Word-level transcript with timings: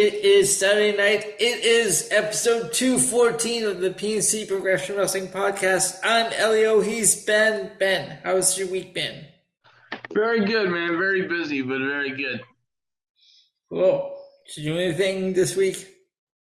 It 0.00 0.24
is 0.24 0.56
Saturday 0.56 0.96
night. 0.96 1.26
It 1.38 1.62
is 1.62 2.08
episode 2.10 2.72
214 2.72 3.66
of 3.66 3.80
the 3.82 3.90
PNC 3.90 4.48
Progression 4.48 4.96
Wrestling 4.96 5.28
Podcast. 5.28 6.00
I'm 6.02 6.32
Elio. 6.32 6.80
He's 6.80 7.22
Ben. 7.26 7.72
Ben, 7.78 8.16
how's 8.24 8.58
your 8.58 8.68
week 8.68 8.94
been? 8.94 9.26
Very 10.14 10.46
good, 10.46 10.70
man. 10.70 10.96
Very 10.96 11.28
busy, 11.28 11.60
but 11.60 11.80
very 11.80 12.12
good. 12.12 12.40
Cool. 13.68 14.16
Did 14.46 14.64
you 14.64 14.72
do 14.72 14.78
anything 14.80 15.34
this 15.34 15.54
week? 15.54 15.86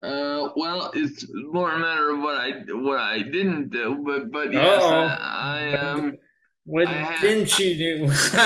Uh, 0.02 0.48
well, 0.56 0.92
it's 0.94 1.26
more 1.52 1.74
a 1.74 1.80
matter 1.80 2.12
of 2.12 2.22
what 2.22 2.38
I 2.38 2.52
what 2.70 3.00
I 3.00 3.24
didn't 3.24 3.72
do, 3.72 4.02
but 4.06 4.32
but 4.32 4.54
yes, 4.54 4.82
I, 4.82 5.74
I 5.74 5.78
um. 5.80 6.18
What 6.64 6.88
I 6.88 7.20
didn't 7.20 7.52
had, 7.52 7.60
you 7.60 7.78
do? 7.78 8.06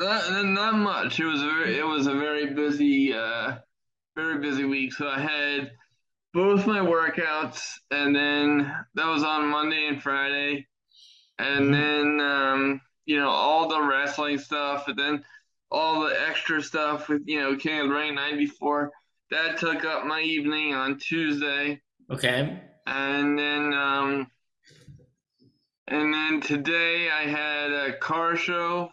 not 0.00 0.44
not 0.44 0.74
much. 0.74 1.18
It 1.18 1.24
was 1.24 1.40
a 1.40 1.46
very, 1.46 1.78
it 1.78 1.86
was 1.86 2.06
a 2.06 2.12
very 2.12 2.52
busy 2.52 3.14
uh 3.14 3.56
very 4.16 4.38
busy 4.40 4.64
week. 4.64 4.92
So 4.92 5.08
I 5.08 5.20
had 5.20 5.72
both 6.32 6.66
my 6.66 6.80
workouts, 6.80 7.62
and 7.90 8.14
then 8.14 8.72
that 8.94 9.06
was 9.06 9.22
on 9.22 9.48
Monday 9.48 9.86
and 9.86 10.02
Friday, 10.02 10.66
and 11.38 11.66
mm-hmm. 11.66 11.72
then 11.72 12.20
um 12.20 12.80
you 13.06 13.18
know 13.18 13.30
all 13.30 13.68
the 13.68 13.82
wrestling 13.82 14.38
stuff, 14.38 14.88
and 14.88 14.98
then 14.98 15.24
all 15.70 16.02
the 16.02 16.28
extra 16.28 16.62
stuff 16.62 17.08
with 17.08 17.22
you 17.26 17.40
know 17.40 17.56
King 17.56 17.80
of 17.80 17.88
the 17.88 17.94
Ring 17.94 18.14
'94. 18.14 18.90
That 19.30 19.58
took 19.58 19.84
up 19.84 20.04
my 20.06 20.20
evening 20.20 20.74
on 20.74 20.98
Tuesday. 20.98 21.80
Okay. 22.10 22.60
And 22.86 23.38
then 23.38 23.72
um 23.72 24.26
and 25.90 26.14
then 26.14 26.40
today 26.40 27.10
I 27.10 27.22
had 27.28 27.72
a 27.72 27.98
car 27.98 28.36
show. 28.36 28.90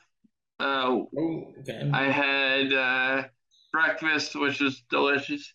Uh, 0.60 0.98
oh, 1.16 1.54
okay. 1.60 1.92
I 1.94 2.06
had 2.06 2.74
uh, 2.74 3.24
breakfast, 3.78 4.36
which 4.36 4.60
was 4.60 4.82
delicious, 4.90 5.54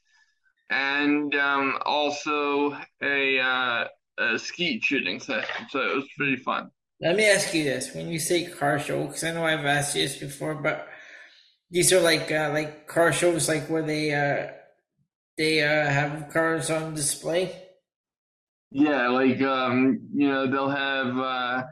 and 0.71 1.35
um, 1.35 1.79
also 1.85 2.77
a, 3.03 3.39
uh, 3.39 3.85
a 4.19 4.39
skeet 4.39 4.85
shooting 4.85 5.21
session. 5.21 5.67
So 5.71 5.81
it 5.81 5.97
was 5.97 6.09
pretty 6.17 6.37
fun. 6.37 6.71
Let 7.01 7.17
me 7.17 7.29
ask 7.29 7.53
you 7.55 7.65
this: 7.65 7.95
When 7.95 8.09
you 8.09 8.19
say 8.19 8.47
car 8.47 8.79
show, 8.79 9.07
because 9.07 9.25
I 9.25 9.33
know 9.33 9.45
I've 9.45 9.65
asked 9.67 9.97
you 9.97 10.03
this 10.03 10.17
before, 10.19 10.55
but 10.55 10.89
these 11.71 11.93
are 11.93 12.01
like 12.01 12.31
uh, 12.31 12.51
like 12.53 12.87
car 12.87 13.13
shows, 13.13 13.49
like 13.49 13.69
where 13.69 13.83
they 13.83 14.15
uh, 14.15 14.53
they 15.37 15.63
uh, 15.63 15.91
have 15.91 16.29
cars 16.33 16.71
on 16.71 16.95
display. 16.95 17.57
Yeah, 18.71 19.09
like 19.09 19.41
um, 19.43 20.09
you 20.15 20.29
know, 20.29 20.47
they'll 20.47 20.71
have 20.71 21.19
uh 21.19 21.63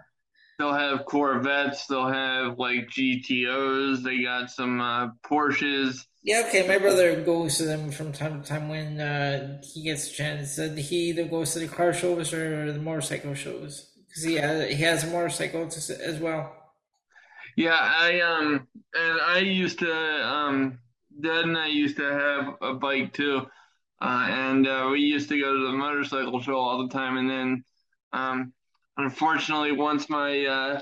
they'll 0.61 0.75
have 0.75 1.07
Corvettes, 1.07 1.87
they'll 1.87 2.09
have 2.09 2.59
like 2.59 2.89
GTOs, 2.89 4.03
they 4.03 4.23
got 4.23 4.51
some 4.51 4.81
uh 4.81 5.09
Porsches. 5.25 6.07
Yeah, 6.23 6.45
okay. 6.49 6.69
My 6.69 6.79
brother 6.79 7.21
goes 7.23 7.57
to 7.59 7.65
them 7.65 7.91
from 7.91 8.13
time 8.13 8.43
to 8.43 8.49
time 8.49 8.69
when 8.69 9.01
uh, 9.01 9.61
he 9.63 9.83
gets 9.83 10.11
a 10.11 10.13
chance. 10.13 10.59
Uh, 10.59 10.75
he 10.77 11.11
either 11.11 11.25
goes 11.25 11.55
to 11.55 11.61
the 11.61 11.69
car 11.69 11.95
shows 11.95 12.35
or 12.35 12.73
the 12.73 12.79
motorcycle 12.79 13.35
shows 13.35 13.91
because 14.07 14.23
he 14.25 14.35
has, 14.35 14.69
he 14.69 14.83
has 14.83 15.05
a 15.05 15.07
motorcycle 15.07 15.63
as 15.63 16.19
well. 16.21 16.55
Yeah, 17.57 17.77
I 17.79 18.21
um 18.21 18.69
and 18.95 19.21
I 19.21 19.39
used 19.39 19.81
to 19.81 19.93
um 19.93 20.79
Dad 21.21 21.45
and 21.45 21.59
I 21.59 21.67
used 21.69 21.97
to 21.97 22.05
have 22.05 22.55
a 22.61 22.75
bike 22.75 23.13
too. 23.13 23.47
Uh, 24.01 24.27
and 24.31 24.67
uh, 24.67 24.89
we 24.91 25.01
used 25.01 25.29
to 25.29 25.39
go 25.39 25.53
to 25.53 25.67
the 25.67 25.73
motorcycle 25.77 26.41
show 26.41 26.57
all 26.57 26.87
the 26.87 26.93
time. 26.93 27.19
And 27.19 27.29
then, 27.29 27.65
um, 28.15 28.53
unfortunately, 29.05 29.73
once 29.73 30.09
my 30.09 30.47
uh, 30.47 30.81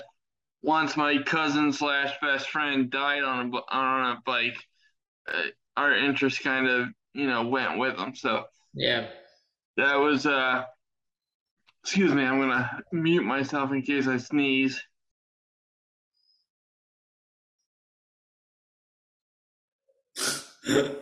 once 0.63 0.97
my 0.97 1.23
cousin 1.25 1.73
slash 1.73 2.15
best 2.23 2.51
friend 2.51 2.91
died 2.91 3.25
on 3.25 3.53
a 3.53 3.57
on 3.75 4.13
a 4.13 4.21
bike, 4.27 4.57
uh, 5.29 5.43
our 5.77 5.95
interest 5.95 6.43
kind 6.43 6.69
of 6.69 6.89
you 7.15 7.27
know 7.27 7.49
went 7.49 7.79
with 7.79 7.99
him. 7.99 8.15
So 8.15 8.45
yeah, 8.75 9.09
that 9.77 9.97
was. 9.97 10.27
uh 10.27 10.65
Excuse 11.83 12.13
me, 12.13 12.23
I'm 12.23 12.39
gonna 12.41 12.83
mute 12.93 13.25
myself 13.25 13.73
in 13.73 13.83
case 13.83 14.07
I 14.07 14.19
sneeze. 14.19 14.83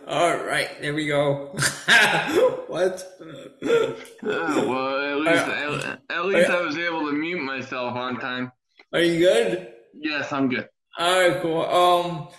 All 0.07 0.37
right, 0.45 0.69
there 0.81 0.93
we 0.93 1.07
go. 1.07 1.47
what? 2.67 3.03
Uh, 3.21 3.93
well, 4.21 5.01
at 5.01 5.17
least, 5.19 5.85
at, 5.85 5.99
at 6.09 6.25
least 6.25 6.49
I 6.49 6.61
was 6.61 6.77
able 6.77 7.05
to 7.07 7.11
mute 7.11 7.41
myself 7.41 7.93
on 7.93 8.17
time. 8.17 8.53
Are 8.93 9.01
you 9.01 9.19
good? 9.19 9.73
Yes, 9.93 10.31
I'm 10.31 10.47
good. 10.47 10.69
All 10.97 11.19
right, 11.19 11.41
cool. 11.41 11.65
Um, 11.65 12.29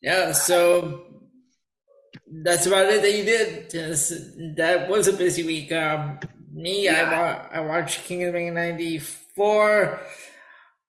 yeah. 0.00 0.30
So 0.30 1.04
that's 2.44 2.66
about 2.66 2.86
it 2.86 3.02
that 3.02 3.12
you 3.12 3.24
did. 3.24 3.74
Yes, 3.74 4.12
that 4.56 4.88
was 4.88 5.08
a 5.08 5.14
busy 5.14 5.42
week. 5.42 5.72
Um, 5.72 6.20
me, 6.52 6.84
yeah. 6.84 7.48
I 7.52 7.58
I 7.58 7.60
watched 7.60 8.04
King 8.04 8.22
of 8.22 8.34
the 8.34 8.38
Ring 8.38 8.54
'94. 8.54 10.00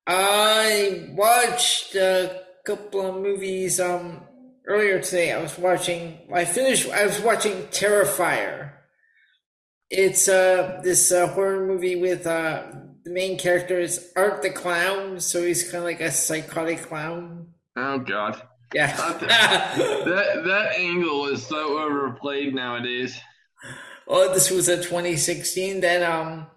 I 0.06 1.10
watched 1.14 1.96
a 1.96 2.44
couple 2.64 3.08
of 3.08 3.16
movies. 3.16 3.80
Um 3.80 4.22
earlier 4.68 5.00
today, 5.00 5.32
I 5.32 5.42
was 5.42 5.58
watching. 5.58 6.20
I 6.34 6.46
finished. 6.46 6.90
I 6.90 7.06
was 7.06 7.20
watching 7.20 7.64
Terrifier. 7.68 8.72
It's 9.90 10.28
uh 10.28 10.82
this 10.84 11.12
uh, 11.12 11.28
horror 11.28 11.66
movie 11.66 11.96
with 11.96 12.26
uh 12.26 12.64
the 13.04 13.12
main 13.12 13.38
character 13.38 13.80
is 13.80 14.12
Art 14.16 14.42
the 14.42 14.50
Clown, 14.50 15.20
so 15.20 15.44
he's 15.44 15.64
kind 15.64 15.78
of 15.78 15.84
like 15.84 16.02
a 16.02 16.12
psychotic 16.12 16.82
clown. 16.84 17.48
Oh 17.76 18.00
God. 18.00 18.42
Yeah. 18.74 18.96
that 19.20 20.44
that 20.46 20.72
angle 20.76 21.28
is 21.28 21.46
so 21.46 21.80
overplayed 21.80 22.56
nowadays. 22.56 23.20
Well, 24.08 24.34
this 24.34 24.50
was 24.50 24.68
a 24.68 24.78
2016. 24.78 25.82
Then 25.82 26.04
um 26.04 26.48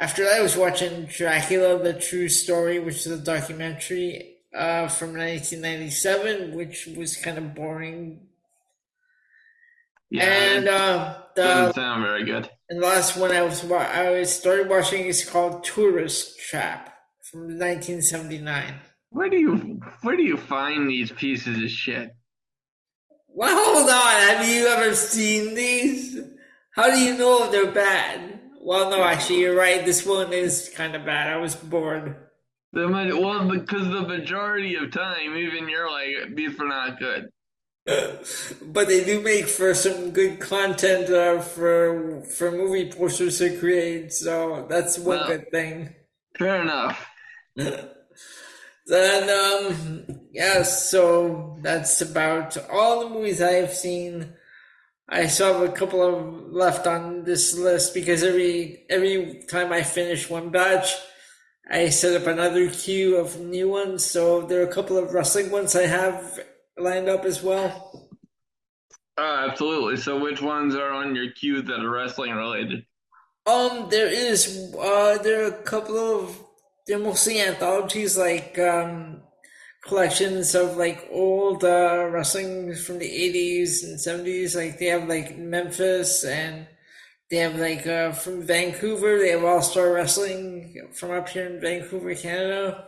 after 0.00 0.24
that, 0.24 0.38
I 0.38 0.42
was 0.42 0.56
watching 0.56 1.06
Dracula: 1.06 1.82
The 1.82 1.94
True 1.94 2.28
Story, 2.28 2.78
which 2.78 2.98
is 2.98 3.06
a 3.08 3.18
documentary 3.18 4.37
uh, 4.54 4.88
from 4.88 5.16
1997, 5.16 6.54
which 6.54 6.88
was 6.96 7.16
kind 7.16 7.38
of 7.38 7.54
boring. 7.54 8.20
Yeah, 10.10 10.24
and 10.24 10.68
uh, 10.68 11.16
the 11.36 11.42
doesn't 11.42 11.74
sound 11.74 12.02
very 12.02 12.24
good. 12.24 12.48
And 12.70 12.82
the 12.82 12.86
last 12.86 13.16
one 13.16 13.30
I 13.30 13.42
was 13.42 13.70
I 13.70 14.22
started 14.22 14.68
watching 14.68 15.04
is 15.04 15.28
called 15.28 15.64
Tourist 15.64 16.38
Trap 16.40 16.94
from 17.22 17.40
1979. 17.40 18.74
Where 19.10 19.28
do 19.28 19.36
you 19.38 19.80
where 20.02 20.16
do 20.16 20.22
you 20.22 20.36
find 20.36 20.88
these 20.88 21.12
pieces 21.12 21.62
of 21.62 21.70
shit? 21.70 22.14
Well, 23.28 23.54
hold 23.54 23.88
on. 23.88 24.36
Have 24.36 24.48
you 24.48 24.66
ever 24.66 24.94
seen 24.94 25.54
these? 25.54 26.18
How 26.74 26.90
do 26.90 26.98
you 26.98 27.16
know 27.16 27.44
if 27.44 27.52
they're 27.52 27.70
bad? 27.70 28.40
Well, 28.60 28.90
no, 28.90 29.02
actually, 29.02 29.40
you're 29.40 29.56
right. 29.56 29.84
This 29.84 30.04
one 30.04 30.32
is 30.32 30.70
kind 30.74 30.94
of 30.94 31.04
bad. 31.04 31.32
I 31.32 31.36
was 31.36 31.54
bored. 31.54 32.16
The 32.78 33.18
well, 33.20 33.48
because 33.48 33.88
the 33.88 34.02
majority 34.02 34.76
of 34.76 34.92
time, 34.92 35.36
even 35.36 35.68
you're 35.68 35.90
like, 35.90 36.36
these 36.36 36.58
are 36.60 36.68
not 36.68 37.00
good. 37.00 37.28
but 38.62 38.86
they 38.86 39.02
do 39.02 39.20
make 39.20 39.46
for 39.46 39.74
some 39.74 40.10
good 40.10 40.38
content 40.38 41.10
uh, 41.10 41.40
for 41.40 42.22
for 42.22 42.52
movie 42.52 42.92
posters 42.92 43.38
to 43.38 43.58
create. 43.58 44.12
So 44.12 44.66
that's 44.68 44.96
one 44.96 45.18
well, 45.18 45.26
good 45.26 45.50
thing. 45.50 45.94
Fair 46.38 46.62
enough. 46.62 47.04
then 47.56 49.28
um 49.28 50.20
yeah, 50.30 50.62
so 50.62 51.58
that's 51.62 52.00
about 52.00 52.56
all 52.70 53.00
the 53.00 53.10
movies 53.10 53.42
I 53.42 53.54
have 53.54 53.72
seen. 53.72 54.34
I 55.08 55.26
still 55.26 55.58
have 55.58 55.68
a 55.68 55.72
couple 55.72 56.02
of 56.02 56.52
left 56.52 56.86
on 56.86 57.24
this 57.24 57.58
list 57.58 57.92
because 57.92 58.22
every 58.22 58.84
every 58.88 59.42
time 59.50 59.72
I 59.72 59.82
finish 59.82 60.30
one 60.30 60.50
batch, 60.50 60.94
I 61.70 61.90
set 61.90 62.20
up 62.20 62.26
another 62.26 62.70
queue 62.70 63.16
of 63.16 63.38
new 63.40 63.68
ones, 63.68 64.04
so 64.04 64.42
there 64.42 64.60
are 64.60 64.68
a 64.68 64.72
couple 64.72 64.96
of 64.96 65.12
wrestling 65.12 65.50
ones 65.50 65.76
I 65.76 65.86
have 65.86 66.40
lined 66.78 67.08
up 67.08 67.24
as 67.24 67.42
well. 67.42 68.08
Uh, 69.18 69.48
absolutely. 69.50 69.96
So, 69.96 70.18
which 70.18 70.40
ones 70.40 70.74
are 70.74 70.92
on 70.92 71.14
your 71.14 71.30
queue 71.32 71.60
that 71.60 71.80
are 71.80 71.90
wrestling 71.90 72.32
related? 72.32 72.86
Um, 73.46 73.88
there 73.90 74.06
is 74.06 74.72
uh, 74.78 75.18
there 75.22 75.44
are 75.44 75.48
a 75.48 75.62
couple 75.62 75.96
of 75.98 76.38
they're 76.86 76.98
mostly 76.98 77.40
anthologies, 77.40 78.16
like 78.16 78.58
um, 78.58 79.22
collections 79.84 80.54
of 80.54 80.76
like 80.76 81.06
old 81.10 81.64
uh, 81.64 82.08
wrestling 82.10 82.74
from 82.74 82.98
the 82.98 83.10
eighties 83.10 83.84
and 83.84 84.00
seventies. 84.00 84.56
Like 84.56 84.78
they 84.78 84.86
have 84.86 85.08
like 85.08 85.36
Memphis 85.36 86.24
and 86.24 86.66
they 87.30 87.36
have 87.38 87.56
like 87.56 87.86
uh, 87.86 88.12
from 88.12 88.42
Vancouver. 88.42 89.18
They 89.18 89.30
have 89.30 89.44
All 89.44 89.62
Star 89.62 89.92
Wrestling 89.92 90.88
from 90.92 91.10
up 91.10 91.28
here 91.28 91.46
in 91.46 91.60
Vancouver, 91.60 92.14
Canada, 92.14 92.86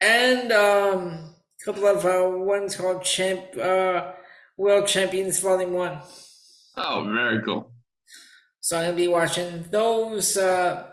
and 0.00 0.50
um, 0.50 1.34
a 1.60 1.64
couple 1.64 1.86
of 1.86 2.04
uh, 2.04 2.36
ones 2.38 2.76
called 2.76 3.04
Champ 3.04 3.56
uh, 3.56 4.12
World 4.56 4.88
Champions 4.88 5.38
Volume 5.40 5.72
One. 5.72 5.98
Oh, 6.76 7.08
very 7.14 7.42
cool. 7.42 7.70
So 8.60 8.78
I'm 8.78 8.84
gonna 8.86 8.96
be 8.96 9.08
watching 9.08 9.64
those, 9.70 10.36
uh, 10.36 10.88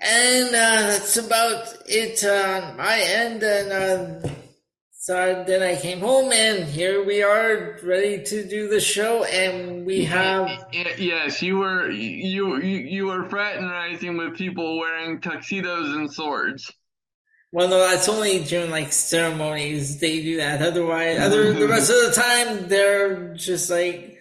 and 0.00 0.48
uh, 0.48 0.86
that's 0.88 1.16
about 1.18 1.66
it 1.86 2.24
on 2.24 2.76
my 2.76 2.98
end. 2.98 3.42
And 3.42 4.24
uh, 4.24 4.28
So 5.08 5.42
then 5.46 5.62
I 5.62 5.80
came 5.80 6.00
home, 6.00 6.32
and 6.32 6.68
here 6.68 7.02
we 7.02 7.22
are, 7.22 7.78
ready 7.82 8.22
to 8.24 8.46
do 8.46 8.68
the 8.68 8.78
show, 8.78 9.24
and 9.24 9.86
we 9.86 10.04
have. 10.04 10.66
Yes, 10.98 11.40
you 11.40 11.56
were 11.56 11.90
you 11.90 12.60
you, 12.60 12.76
you 12.76 13.06
were 13.06 13.26
fraternizing 13.30 14.18
with 14.18 14.36
people 14.36 14.78
wearing 14.78 15.22
tuxedos 15.22 15.96
and 15.96 16.12
swords. 16.12 16.70
Well, 17.52 17.70
no, 17.70 17.78
that's 17.78 18.06
only 18.06 18.44
during 18.44 18.70
like 18.70 18.92
ceremonies 18.92 19.98
they 19.98 20.20
do 20.20 20.36
that. 20.36 20.60
Otherwise, 20.60 21.18
other 21.20 21.54
the 21.54 21.68
rest 21.74 21.90
of 21.90 22.04
the 22.04 22.12
time 22.12 22.68
they're 22.68 23.32
just 23.32 23.70
like 23.70 24.17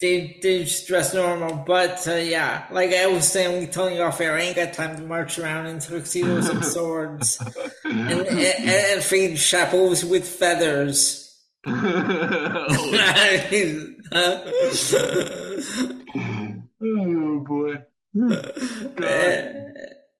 they 0.00 0.38
they 0.42 0.64
just 0.64 0.86
dress 0.86 1.12
normal. 1.12 1.64
But 1.66 2.06
uh, 2.06 2.14
yeah, 2.14 2.66
like 2.70 2.92
I 2.92 3.06
was 3.06 3.26
saying, 3.26 3.58
we 3.58 3.66
telling 3.66 3.96
you 3.96 4.02
off 4.02 4.20
air, 4.20 4.36
I 4.36 4.42
ain't 4.42 4.56
got 4.56 4.72
time 4.72 4.96
to 4.96 5.02
march 5.02 5.38
around 5.38 5.66
in 5.66 5.80
tuxedos 5.80 6.48
and 6.48 6.64
swords 6.74 7.42
and, 7.84 8.10
and, 8.10 8.32
and 8.32 9.38
chapeaus 9.38 10.04
with 10.04 10.26
feathers. 10.26 11.24
oh 11.66 11.72
boy. 17.46 17.82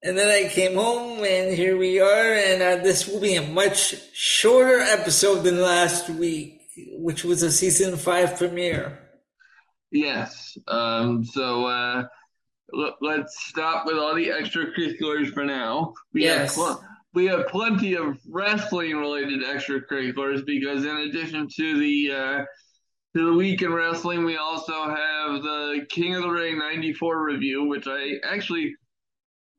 And 0.00 0.16
then 0.16 0.28
I 0.28 0.48
came 0.48 0.76
home, 0.76 1.24
and 1.24 1.54
here 1.54 1.76
we 1.76 2.00
are. 2.00 2.34
And 2.34 2.62
uh, 2.62 2.76
this 2.82 3.08
will 3.08 3.20
be 3.20 3.34
a 3.34 3.42
much 3.42 3.96
shorter 4.12 4.80
episode 4.80 5.42
than 5.42 5.60
last 5.60 6.08
week, 6.08 6.60
which 6.92 7.24
was 7.24 7.42
a 7.42 7.50
season 7.50 7.96
five 7.96 8.38
premiere. 8.38 9.07
Yes. 9.90 10.56
Um, 10.66 11.24
so 11.24 11.66
uh, 11.66 12.04
l- 12.74 12.96
let's 13.00 13.48
stop 13.48 13.86
with 13.86 13.96
all 13.96 14.14
the 14.14 14.28
extracurriculars 14.28 15.32
for 15.32 15.44
now. 15.44 15.94
We 16.12 16.24
yes. 16.24 16.56
Have 16.56 16.76
pl- 16.76 16.84
we 17.14 17.26
have 17.26 17.48
plenty 17.48 17.94
of 17.94 18.18
wrestling 18.28 18.96
related 18.96 19.42
extracurriculars 19.42 20.44
because 20.44 20.84
in 20.84 20.96
addition 20.96 21.48
to 21.56 21.78
the 21.78 22.12
uh, 22.12 22.44
to 23.16 23.26
the 23.26 23.32
week 23.32 23.62
in 23.62 23.72
wrestling, 23.72 24.24
we 24.24 24.36
also 24.36 24.88
have 24.88 25.42
the 25.42 25.86
King 25.88 26.16
of 26.16 26.22
the 26.22 26.28
Ring 26.28 26.58
'94 26.58 27.24
review, 27.24 27.64
which 27.64 27.86
I 27.88 28.14
actually, 28.30 28.74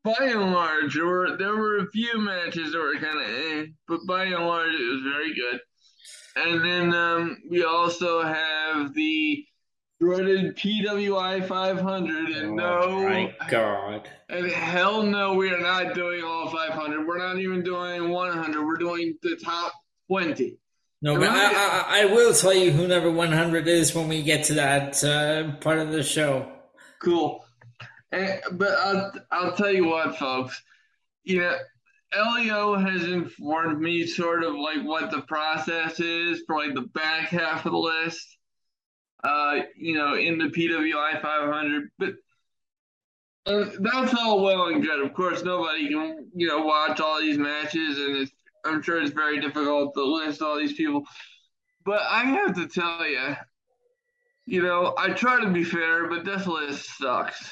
by 0.04 0.14
and 0.20 0.52
large, 0.52 0.94
there 0.94 1.06
were 1.06 1.36
there 1.36 1.56
were 1.56 1.78
a 1.78 1.90
few 1.90 2.20
matches 2.20 2.72
that 2.72 2.78
were 2.78 2.94
kind 2.94 3.20
of 3.20 3.28
eh, 3.28 3.66
but 3.88 4.00
by 4.06 4.24
and 4.24 4.46
large, 4.46 4.72
it 4.72 4.92
was 4.92 5.02
very 5.02 5.34
good. 5.34 5.60
And 6.36 6.64
then 6.64 6.94
um, 6.94 7.38
we 7.50 7.64
also 7.64 8.22
have 8.22 8.94
the 8.94 9.44
dreaded 10.00 10.56
PWI 10.56 11.46
500, 11.46 12.30
and 12.30 12.60
oh, 12.60 12.88
no, 12.88 13.08
my 13.08 13.34
God, 13.48 14.08
and 14.30 14.50
hell 14.50 15.02
no, 15.02 15.34
we 15.34 15.50
are 15.52 15.60
not 15.60 15.94
doing 15.94 16.24
all 16.24 16.48
500. 16.48 17.06
We're 17.06 17.18
not 17.18 17.38
even 17.38 17.62
doing 17.62 18.08
100. 18.08 18.66
We're 18.66 18.76
doing 18.76 19.18
the 19.22 19.36
top 19.36 19.72
20. 20.08 20.56
No, 21.02 21.18
but 21.18 21.28
I, 21.28 21.52
I, 21.52 22.02
I, 22.02 22.04
will 22.06 22.34
tell 22.34 22.52
you 22.52 22.70
who 22.72 22.86
number 22.86 23.10
100 23.10 23.68
is 23.68 23.94
when 23.94 24.08
we 24.08 24.22
get 24.22 24.44
to 24.44 24.54
that 24.54 25.02
uh, 25.02 25.56
part 25.56 25.78
of 25.78 25.92
the 25.92 26.02
show. 26.02 26.50
Cool. 27.02 27.44
And, 28.12 28.40
but 28.52 28.70
I'll, 28.70 29.12
I'll 29.30 29.56
tell 29.56 29.72
you 29.72 29.86
what, 29.86 30.18
folks. 30.18 30.62
You 31.24 31.40
know, 31.40 31.56
Elio 32.12 32.74
has 32.74 33.04
informed 33.04 33.80
me 33.80 34.06
sort 34.06 34.44
of 34.44 34.54
like 34.56 34.82
what 34.82 35.10
the 35.10 35.22
process 35.22 36.00
is 36.00 36.42
for 36.46 36.56
like 36.56 36.74
the 36.74 36.82
back 36.82 37.28
half 37.28 37.64
of 37.64 37.72
the 37.72 37.78
list 37.78 38.36
uh, 39.22 39.60
you 39.76 39.94
know, 39.94 40.14
in 40.14 40.38
the 40.38 40.46
PWI 40.46 41.20
500. 41.20 41.90
But 41.98 42.14
uh, 43.46 43.70
that's 43.80 44.14
all 44.14 44.42
well 44.42 44.66
and 44.66 44.82
good. 44.82 45.00
Of 45.04 45.14
course, 45.14 45.42
nobody 45.42 45.88
can, 45.88 46.28
you 46.34 46.46
know, 46.46 46.62
watch 46.62 47.00
all 47.00 47.20
these 47.20 47.38
matches, 47.38 47.98
and 47.98 48.30
I'm 48.64 48.82
sure 48.82 49.00
it's 49.00 49.12
very 49.12 49.40
difficult 49.40 49.94
to 49.94 50.04
list 50.04 50.42
all 50.42 50.58
these 50.58 50.74
people. 50.74 51.04
But 51.84 52.02
I 52.02 52.24
have 52.24 52.54
to 52.56 52.68
tell 52.68 53.06
you, 53.06 53.36
you 54.46 54.62
know, 54.62 54.94
I 54.98 55.10
try 55.10 55.40
to 55.40 55.50
be 55.50 55.64
fair, 55.64 56.08
but 56.08 56.24
this 56.24 56.46
list 56.46 56.98
sucks. 56.98 57.50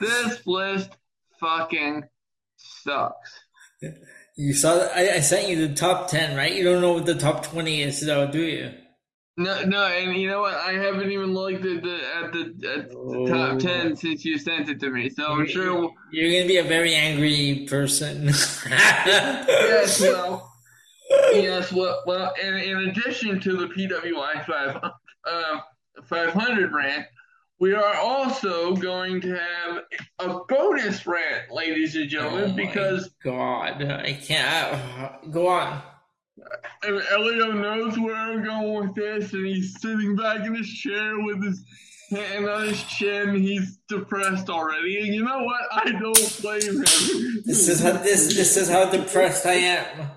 This 0.00 0.46
list 0.46 0.90
fucking 1.38 2.04
sucks. 2.56 3.40
You 4.36 4.54
saw, 4.54 4.88
I, 4.94 5.16
I 5.16 5.20
sent 5.20 5.48
you 5.48 5.68
the 5.68 5.74
top 5.74 6.08
10, 6.08 6.36
right? 6.36 6.54
You 6.54 6.64
don't 6.64 6.80
know 6.80 6.94
what 6.94 7.06
the 7.06 7.14
top 7.14 7.44
20 7.44 7.82
is, 7.82 8.00
though, 8.00 8.30
do 8.30 8.42
you? 8.42 8.72
No, 9.40 9.64
no, 9.64 9.86
and 9.86 10.14
you 10.18 10.28
know 10.28 10.42
what? 10.42 10.52
I 10.52 10.72
haven't 10.72 11.10
even 11.10 11.32
looked 11.32 11.64
at 11.64 11.82
the 11.82 11.98
at 12.14 12.30
the, 12.30 12.68
at 12.68 12.90
the 12.90 13.26
top 13.26 13.58
ten 13.58 13.96
since 13.96 14.22
you 14.22 14.36
sent 14.36 14.68
it 14.68 14.78
to 14.80 14.90
me. 14.90 15.08
So 15.08 15.32
I'm 15.32 15.46
sure 15.46 15.90
you're 16.12 16.30
gonna 16.30 16.46
be 16.46 16.58
a 16.58 16.62
very 16.62 16.94
angry 16.94 17.66
person. 17.66 18.26
yes, 18.68 19.98
well, 19.98 20.52
yes, 21.32 21.72
well, 21.72 22.02
well. 22.06 22.34
In, 22.42 22.54
in 22.54 22.88
addition 22.90 23.40
to 23.40 23.56
the 23.56 23.68
PWI 23.68 24.44
five 24.44 24.92
uh, 25.24 25.60
500 26.04 26.74
rant, 26.74 27.06
we 27.60 27.72
are 27.72 27.94
also 27.94 28.76
going 28.76 29.22
to 29.22 29.38
have 29.38 29.78
a 30.18 30.40
bonus 30.50 31.06
rant, 31.06 31.50
ladies 31.50 31.96
and 31.96 32.10
gentlemen, 32.10 32.50
oh 32.50 32.54
because 32.54 33.08
God, 33.24 33.82
I 33.82 34.12
can't. 34.12 35.32
Go 35.32 35.48
on 35.48 35.80
and 36.82 37.02
Elio 37.12 37.52
knows 37.52 37.98
where 37.98 38.14
I'm 38.14 38.42
going 38.44 38.88
with 38.88 38.94
this, 38.94 39.32
and 39.32 39.46
he's 39.46 39.80
sitting 39.80 40.16
back 40.16 40.46
in 40.46 40.54
his 40.54 40.68
chair 40.68 41.18
with 41.20 41.42
his 41.42 41.64
hand 42.10 42.48
on 42.48 42.68
his 42.68 42.82
chin. 42.84 43.34
He's 43.34 43.78
depressed 43.88 44.50
already, 44.50 45.00
and 45.00 45.14
you 45.14 45.24
know 45.24 45.42
what? 45.44 45.60
I 45.72 45.90
don't 45.92 46.38
blame 46.42 46.62
him. 46.62 46.84
This 47.44 47.68
is 47.68 47.80
how 47.80 47.92
this 47.92 48.34
this 48.34 48.56
is 48.56 48.68
how 48.68 48.90
depressed 48.90 49.46
I 49.46 49.52
am. 49.52 50.10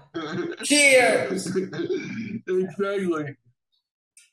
Cheers. 0.64 1.56
exactly. 2.48 3.36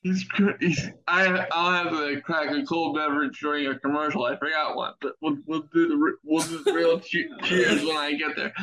He's, 0.03 0.25
he's 0.61 0.89
I 1.07 1.47
I'll 1.53 1.85
have 1.85 1.93
a 1.93 2.21
crack 2.23 2.51
a 2.51 2.65
cold 2.65 2.97
beverage 2.97 3.39
during 3.39 3.67
a 3.67 3.79
commercial. 3.79 4.25
I 4.25 4.37
forgot 4.39 4.75
one, 4.77 4.95
but 5.01 5.13
we'll 5.21 5.37
we'll 5.47 5.65
do 5.75 5.89
the 5.89 6.13
we'll 6.25 6.47
do 6.47 6.65
the 6.65 6.73
real 6.73 6.99
cheers 7.01 7.85
when 7.85 7.97
I 7.97 8.15
get 8.15 8.35
there. 8.35 8.55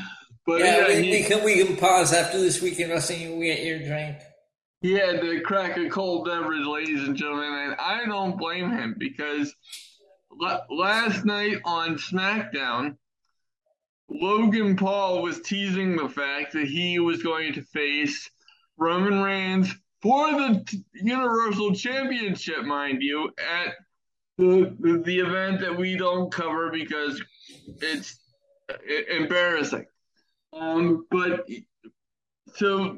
But 0.48 0.62
yeah, 0.62 0.88
yeah 0.88 1.02
we, 1.02 1.12
he, 1.12 1.24
can 1.24 1.44
we 1.44 1.62
can 1.62 1.76
pause 1.76 2.14
after 2.14 2.40
this 2.40 2.62
weekend 2.62 2.92
wrestling. 2.92 3.38
We 3.38 3.48
get 3.48 3.64
your 3.64 3.80
drink. 3.80 4.18
He 4.82 4.94
had 4.94 5.20
to 5.20 5.42
crack 5.42 5.78
a 5.78 5.90
cold 5.90 6.26
beverage, 6.26 6.66
ladies 6.66 7.06
and 7.06 7.18
gentlemen, 7.18 7.52
and 7.52 7.76
I 7.78 8.06
don't 8.06 8.38
blame 8.38 8.72
him 8.72 8.96
because 8.98 9.54
last 10.70 11.26
night 11.26 11.58
on 11.66 11.98
SmackDown, 11.98 12.96
Logan 14.10 14.78
Paul 14.78 15.22
was 15.22 15.42
teasing 15.42 15.98
the 15.98 16.08
fact 16.08 16.54
that 16.54 16.68
he 16.68 17.00
was 17.00 17.22
going 17.22 17.54
to 17.54 17.62
face 17.62 18.30
Roman 18.78 19.22
Reigns 19.22 19.76
for 20.02 20.32
the 20.32 20.64
Universal 20.94 21.76
Championship, 21.76 22.64
mind 22.64 23.02
you, 23.02 23.32
at 23.38 23.74
the, 24.38 24.74
the, 24.80 25.02
the 25.04 25.20
event 25.20 25.60
that 25.60 25.76
we 25.76 25.98
don't 25.98 26.32
cover 26.32 26.72
because 26.72 27.22
it's 27.82 28.18
uh, 28.70 28.76
embarrassing. 29.10 29.88
Um, 30.54 31.06
but 31.12 31.48
so 32.56 32.98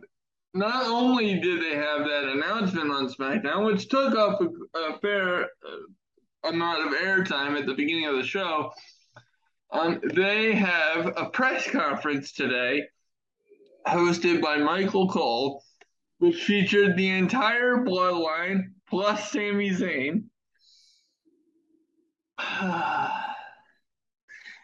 not 0.54 0.86
only 0.88 1.40
did 1.40 1.62
they 1.62 1.76
have 1.76 2.06
that 2.06 2.32
announcement 2.34 2.92
on 2.92 3.08
SmackDown, 3.08 3.66
which 3.66 3.90
took 3.90 4.16
up 4.16 4.42
a, 4.42 4.78
a 4.78 5.00
fair 5.00 5.44
uh, 5.44 6.50
amount 6.50 6.88
of 6.88 7.00
airtime 7.00 7.60
at 7.60 7.66
the 7.66 7.74
beginning 7.74 8.06
of 8.06 8.16
the 8.16 8.24
show, 8.24 8.72
um, 9.72 10.00
they 10.16 10.54
have 10.56 11.14
a 11.18 11.30
press 11.30 11.70
conference 11.70 12.32
today 12.32 12.84
hosted 13.88 14.42
by 14.42 14.58
Michael 14.58 15.08
Cole, 15.08 15.64
which 16.18 16.44
featured 16.44 16.98
the 16.98 17.10
entire 17.10 17.78
bloodline 17.78 18.72
plus 18.90 19.32
Sami 19.32 19.70
Zayn. 19.72 20.24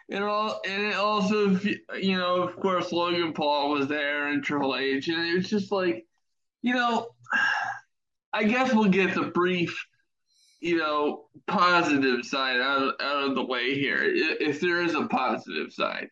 And 0.10 0.24
all, 0.24 0.62
and 0.68 0.84
it 0.84 0.96
also, 0.96 1.60
you 2.00 2.18
know, 2.18 2.44
of 2.44 2.56
course, 2.58 2.92
Logan 2.92 3.34
Paul 3.34 3.72
was 3.72 3.88
there 3.88 4.28
and 4.28 4.44
Triple 4.44 4.76
H, 4.76 5.08
and 5.08 5.28
it 5.28 5.36
was 5.36 5.50
just 5.50 5.72
like, 5.72 6.06
you 6.62 6.76
know, 6.76 7.08
I 8.32 8.44
guess 8.44 8.74
we'll 8.74 8.90
get 8.90 9.16
the 9.16 9.24
brief, 9.24 9.88
you 10.60 10.78
know, 10.78 11.26
positive 11.48 12.24
side 12.24 12.60
out 12.60 12.84
of, 12.84 12.94
out 13.02 13.30
of 13.30 13.36
the 13.36 13.44
way 13.46 13.74
here, 13.74 14.00
if 14.04 14.60
there 14.60 14.84
is 14.84 14.94
a 14.94 15.08
positive 15.08 15.74
side. 15.74 16.10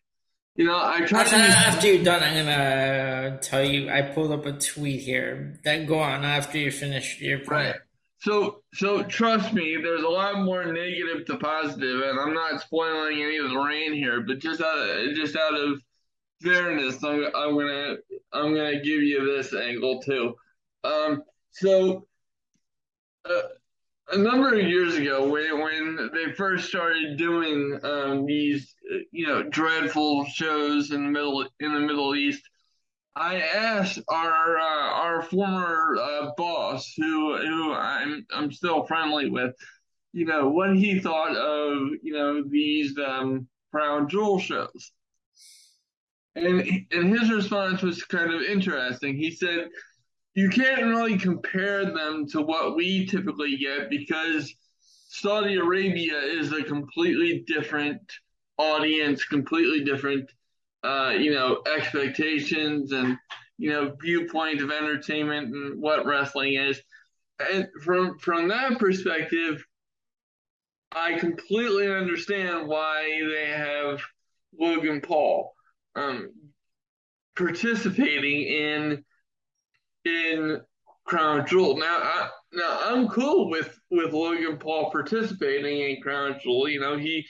You 0.56 0.66
know, 0.66 0.76
I 0.76 1.00
try 1.00 1.22
after, 1.22 1.36
to. 1.36 1.42
After 1.42 1.92
you're 1.92 2.04
done, 2.04 2.22
I'm 2.22 2.34
gonna 2.34 3.38
tell 3.42 3.64
you. 3.64 3.90
I 3.90 4.02
pulled 4.02 4.30
up 4.30 4.46
a 4.46 4.52
tweet 4.52 5.00
here. 5.00 5.58
Then 5.64 5.86
go 5.86 5.98
on 5.98 6.24
after 6.24 6.58
you 6.58 6.70
finish 6.70 7.20
your 7.20 7.38
point. 7.38 7.50
Right. 7.50 7.74
So, 8.24 8.62
so 8.72 9.02
trust 9.02 9.52
me, 9.52 9.76
there's 9.76 10.02
a 10.02 10.08
lot 10.08 10.40
more 10.40 10.64
negative 10.64 11.26
to 11.26 11.36
positive, 11.36 12.00
and 12.00 12.18
I'm 12.18 12.32
not 12.32 12.58
spoiling 12.58 13.22
any 13.22 13.36
of 13.36 13.50
the 13.50 13.58
rain 13.58 13.92
here, 13.92 14.22
but 14.22 14.38
just 14.38 14.62
out 14.62 14.78
of 14.78 15.14
just 15.14 15.36
out 15.36 15.52
of 15.52 15.78
fairness, 16.42 17.04
I'm, 17.04 17.26
I'm 17.36 17.54
gonna 17.54 17.96
I'm 18.32 18.54
gonna 18.54 18.80
give 18.80 19.02
you 19.02 19.26
this 19.26 19.52
angle 19.52 20.00
too. 20.00 20.34
Um, 20.84 21.22
so, 21.50 22.06
uh, 23.28 23.42
a 24.12 24.16
number 24.16 24.54
of 24.54 24.66
years 24.66 24.94
ago, 24.94 25.28
when 25.28 25.60
when 25.60 26.10
they 26.14 26.32
first 26.32 26.66
started 26.66 27.18
doing 27.18 27.78
um, 27.82 28.24
these, 28.24 28.74
you 29.12 29.26
know, 29.26 29.42
dreadful 29.42 30.24
shows 30.32 30.92
in 30.92 31.04
the 31.04 31.10
middle 31.10 31.46
in 31.60 31.74
the 31.74 31.80
Middle 31.80 32.14
East, 32.14 32.48
I 33.16 33.40
asked 33.40 34.00
our 34.08 34.58
uh, 34.58 34.90
our 34.92 35.22
former 35.22 35.96
uh, 36.00 36.30
boss, 36.36 36.92
who 36.96 37.36
who 37.36 37.72
I'm 37.72 38.26
I'm 38.34 38.50
still 38.50 38.84
friendly 38.84 39.30
with, 39.30 39.54
you 40.12 40.26
know, 40.26 40.48
what 40.48 40.76
he 40.76 40.98
thought 41.00 41.36
of 41.36 41.90
you 42.02 42.12
know 42.12 42.42
these 42.48 42.98
um, 42.98 43.46
crown 43.70 44.08
jewel 44.08 44.38
shows, 44.40 44.92
and 46.34 46.86
and 46.90 47.16
his 47.16 47.30
response 47.30 47.82
was 47.82 48.02
kind 48.04 48.32
of 48.32 48.42
interesting. 48.42 49.16
He 49.16 49.30
said 49.30 49.68
you 50.34 50.48
can't 50.48 50.86
really 50.86 51.16
compare 51.16 51.84
them 51.84 52.26
to 52.28 52.42
what 52.42 52.74
we 52.76 53.06
typically 53.06 53.56
get 53.56 53.88
because 53.88 54.52
Saudi 55.08 55.56
Arabia 55.56 56.18
is 56.18 56.52
a 56.52 56.64
completely 56.64 57.44
different 57.46 58.00
audience, 58.58 59.24
completely 59.24 59.84
different, 59.84 60.28
uh, 60.84 61.14
you 61.18 61.32
know, 61.32 61.62
expectations 61.74 62.92
and 62.92 63.16
you 63.56 63.70
know 63.70 63.96
viewpoint 64.00 64.60
of 64.60 64.70
entertainment 64.70 65.54
and 65.54 65.80
what 65.80 66.06
wrestling 66.06 66.54
is. 66.54 66.80
And 67.52 67.68
from 67.82 68.18
from 68.18 68.48
that 68.48 68.78
perspective, 68.78 69.64
I 70.92 71.18
completely 71.18 71.90
understand 71.90 72.68
why 72.68 73.20
they 73.28 73.46
have 73.46 74.00
Logan 74.58 75.00
Paul 75.00 75.54
um, 75.96 76.30
participating 77.36 78.42
in 78.42 79.04
in 80.04 80.60
Crown 81.04 81.46
Jewel. 81.46 81.76
Now, 81.76 81.98
I, 81.98 82.28
now 82.52 82.80
I'm 82.84 83.08
cool 83.08 83.50
with 83.50 83.78
with 83.90 84.12
Logan 84.12 84.58
Paul 84.58 84.90
participating 84.90 85.80
in 85.80 86.02
Crown 86.02 86.38
Jewel. 86.42 86.68
You 86.68 86.80
know, 86.80 86.96
he 86.96 87.26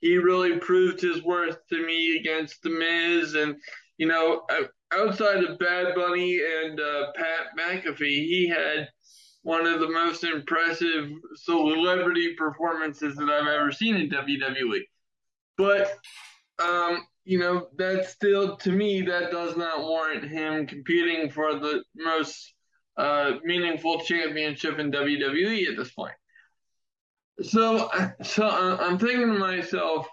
he 0.00 0.16
really 0.16 0.58
proved 0.58 1.00
his 1.00 1.22
worth 1.22 1.58
to 1.68 1.86
me 1.86 2.16
against 2.18 2.62
The 2.62 2.70
Miz, 2.70 3.34
and 3.34 3.56
you 3.98 4.06
know, 4.06 4.46
outside 4.92 5.44
of 5.44 5.58
Bad 5.58 5.94
Bunny 5.94 6.40
and 6.40 6.78
uh, 6.78 7.12
Pat 7.14 7.56
McAfee, 7.58 7.98
he 8.00 8.48
had 8.48 8.88
one 9.42 9.66
of 9.66 9.80
the 9.80 9.88
most 9.88 10.24
impressive 10.24 11.08
celebrity 11.36 12.34
performances 12.34 13.16
that 13.16 13.28
I've 13.28 13.46
ever 13.46 13.70
seen 13.72 13.94
in 13.96 14.10
WWE. 14.10 14.80
But 15.56 15.92
um, 16.62 17.06
you 17.24 17.38
know, 17.38 17.68
that 17.76 18.08
still 18.08 18.56
to 18.58 18.72
me 18.72 19.02
that 19.02 19.30
does 19.30 19.56
not 19.56 19.80
warrant 19.80 20.24
him 20.24 20.66
competing 20.66 21.30
for 21.30 21.58
the 21.58 21.82
most 21.94 22.54
uh, 22.96 23.32
meaningful 23.44 24.00
championship 24.00 24.78
in 24.78 24.90
WWE 24.90 25.68
at 25.68 25.76
this 25.76 25.92
point. 25.92 26.14
So, 27.42 27.90
so 28.22 28.46
uh, 28.46 28.78
I'm 28.80 28.98
thinking 28.98 29.32
to 29.32 29.38
myself, 29.38 30.06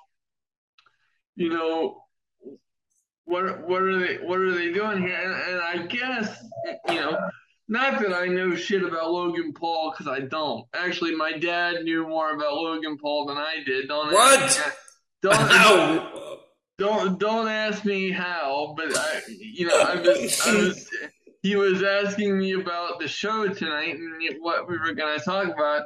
you 1.35 1.49
know, 1.49 2.03
what 3.25 3.67
what 3.67 3.81
are 3.81 3.99
they 3.99 4.15
what 4.17 4.39
are 4.39 4.51
they 4.51 4.71
doing 4.71 5.01
here? 5.01 5.15
And, 5.15 5.53
and 5.53 5.61
I 5.61 5.87
guess 5.87 6.43
you 6.89 6.95
know, 6.95 7.17
not 7.67 8.01
that 8.01 8.13
I 8.13 8.27
know 8.27 8.55
shit 8.55 8.83
about 8.83 9.11
Logan 9.11 9.53
Paul 9.53 9.91
because 9.91 10.07
I 10.07 10.21
don't. 10.25 10.65
Actually, 10.73 11.15
my 11.15 11.31
dad 11.31 11.83
knew 11.83 12.07
more 12.07 12.33
about 12.33 12.53
Logan 12.53 12.97
Paul 12.97 13.27
than 13.27 13.37
I 13.37 13.63
did. 13.65 13.87
Don't 13.87 14.11
what? 14.11 14.73
don't, 15.21 16.39
don't 16.77 17.19
don't 17.19 17.47
ask 17.47 17.85
me 17.85 18.11
how, 18.11 18.75
but 18.75 18.97
I, 18.97 19.21
you 19.29 19.67
know, 19.67 19.79
I 19.79 19.95
was, 19.95 20.41
I 20.45 20.55
was, 20.57 20.89
he 21.41 21.55
was 21.55 21.83
asking 21.83 22.37
me 22.37 22.53
about 22.53 22.99
the 22.99 23.07
show 23.07 23.47
tonight 23.47 23.95
and 23.95 24.35
what 24.41 24.67
we 24.67 24.77
were 24.77 24.93
going 24.93 25.17
to 25.17 25.23
talk 25.23 25.45
about, 25.45 25.83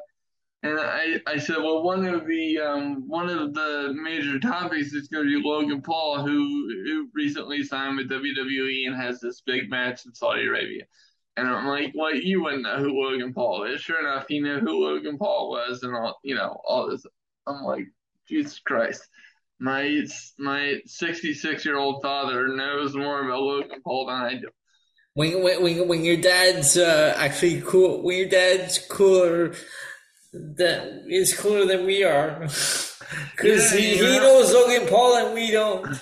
and 0.64 0.80
I, 0.80 1.22
I 1.28 1.38
said, 1.38 1.58
well, 1.58 1.84
one 1.84 2.06
of 2.06 2.26
the 2.26 2.60
um, 2.60 3.08
one 3.08 3.30
of 3.30 3.54
the 3.54 3.94
major 3.96 4.40
topics 4.40 4.94
is 4.94 5.08
going 5.08 5.26
to 5.26 5.42
be 5.42 5.48
Logan 5.48 5.82
Paul, 5.82 6.26
who 6.26 6.70
who 6.86 7.10
recently 7.14 7.64
signed 7.64 7.98
with 7.98 8.10
WWE 8.10 8.88
and 8.88 8.96
has 8.96 9.20
this 9.20 9.42
big 9.42 9.70
match 9.70 10.06
in 10.06 10.14
Saudi 10.14 10.48
Arabia. 10.48 10.84
And 11.36 11.48
I'm 11.48 11.68
like, 11.68 11.94
well, 11.96 12.16
you 12.16 12.42
wouldn't 12.44 12.64
know 12.64 12.78
who 12.78 13.00
Logan 13.00 13.34
Paul 13.34 13.66
is. 13.66 13.82
Sure 13.82 14.00
enough, 14.00 14.26
he 14.28 14.40
knew 14.40 14.60
who 14.60 14.84
Logan 14.84 15.20
Paul 15.20 15.52
was, 15.52 15.84
and 15.84 15.96
all, 15.96 16.18
you 16.24 16.34
know, 16.34 16.60
all 16.66 16.90
this. 16.90 17.06
I'm 17.46 17.64
like, 17.64 17.86
Jesus 18.28 18.60
Christ 18.60 19.08
my 19.60 20.04
my 20.38 20.80
66 20.86 21.66
year 21.66 21.78
old 21.78 22.02
father 22.02 22.48
knows 22.48 22.96
more 22.96 23.26
about 23.26 23.42
Logan 23.42 23.82
Paul 23.84 24.08
than 24.08 24.16
I 24.16 24.34
do. 24.36 24.50
When 25.14 25.42
when 25.42 25.64
when 25.64 25.88
when 25.88 26.04
your 26.04 26.18
dad's 26.18 26.78
uh, 26.78 27.16
actually 27.18 27.62
cool, 27.62 28.04
when 28.04 28.18
your 28.18 28.30
dad's 28.30 28.78
cooler, 28.78 29.54
that 30.58 31.04
is 31.08 31.38
cooler 31.38 31.66
than 31.66 31.86
we 31.86 32.04
are, 32.04 32.40
because 32.40 33.74
yeah, 33.74 33.80
he, 33.80 33.96
yeah. 33.96 34.14
he 34.14 34.20
knows 34.20 34.54
Logan 34.54 34.88
Paul 34.88 35.26
and 35.26 35.34
we 35.34 35.52
don't. 35.52 36.02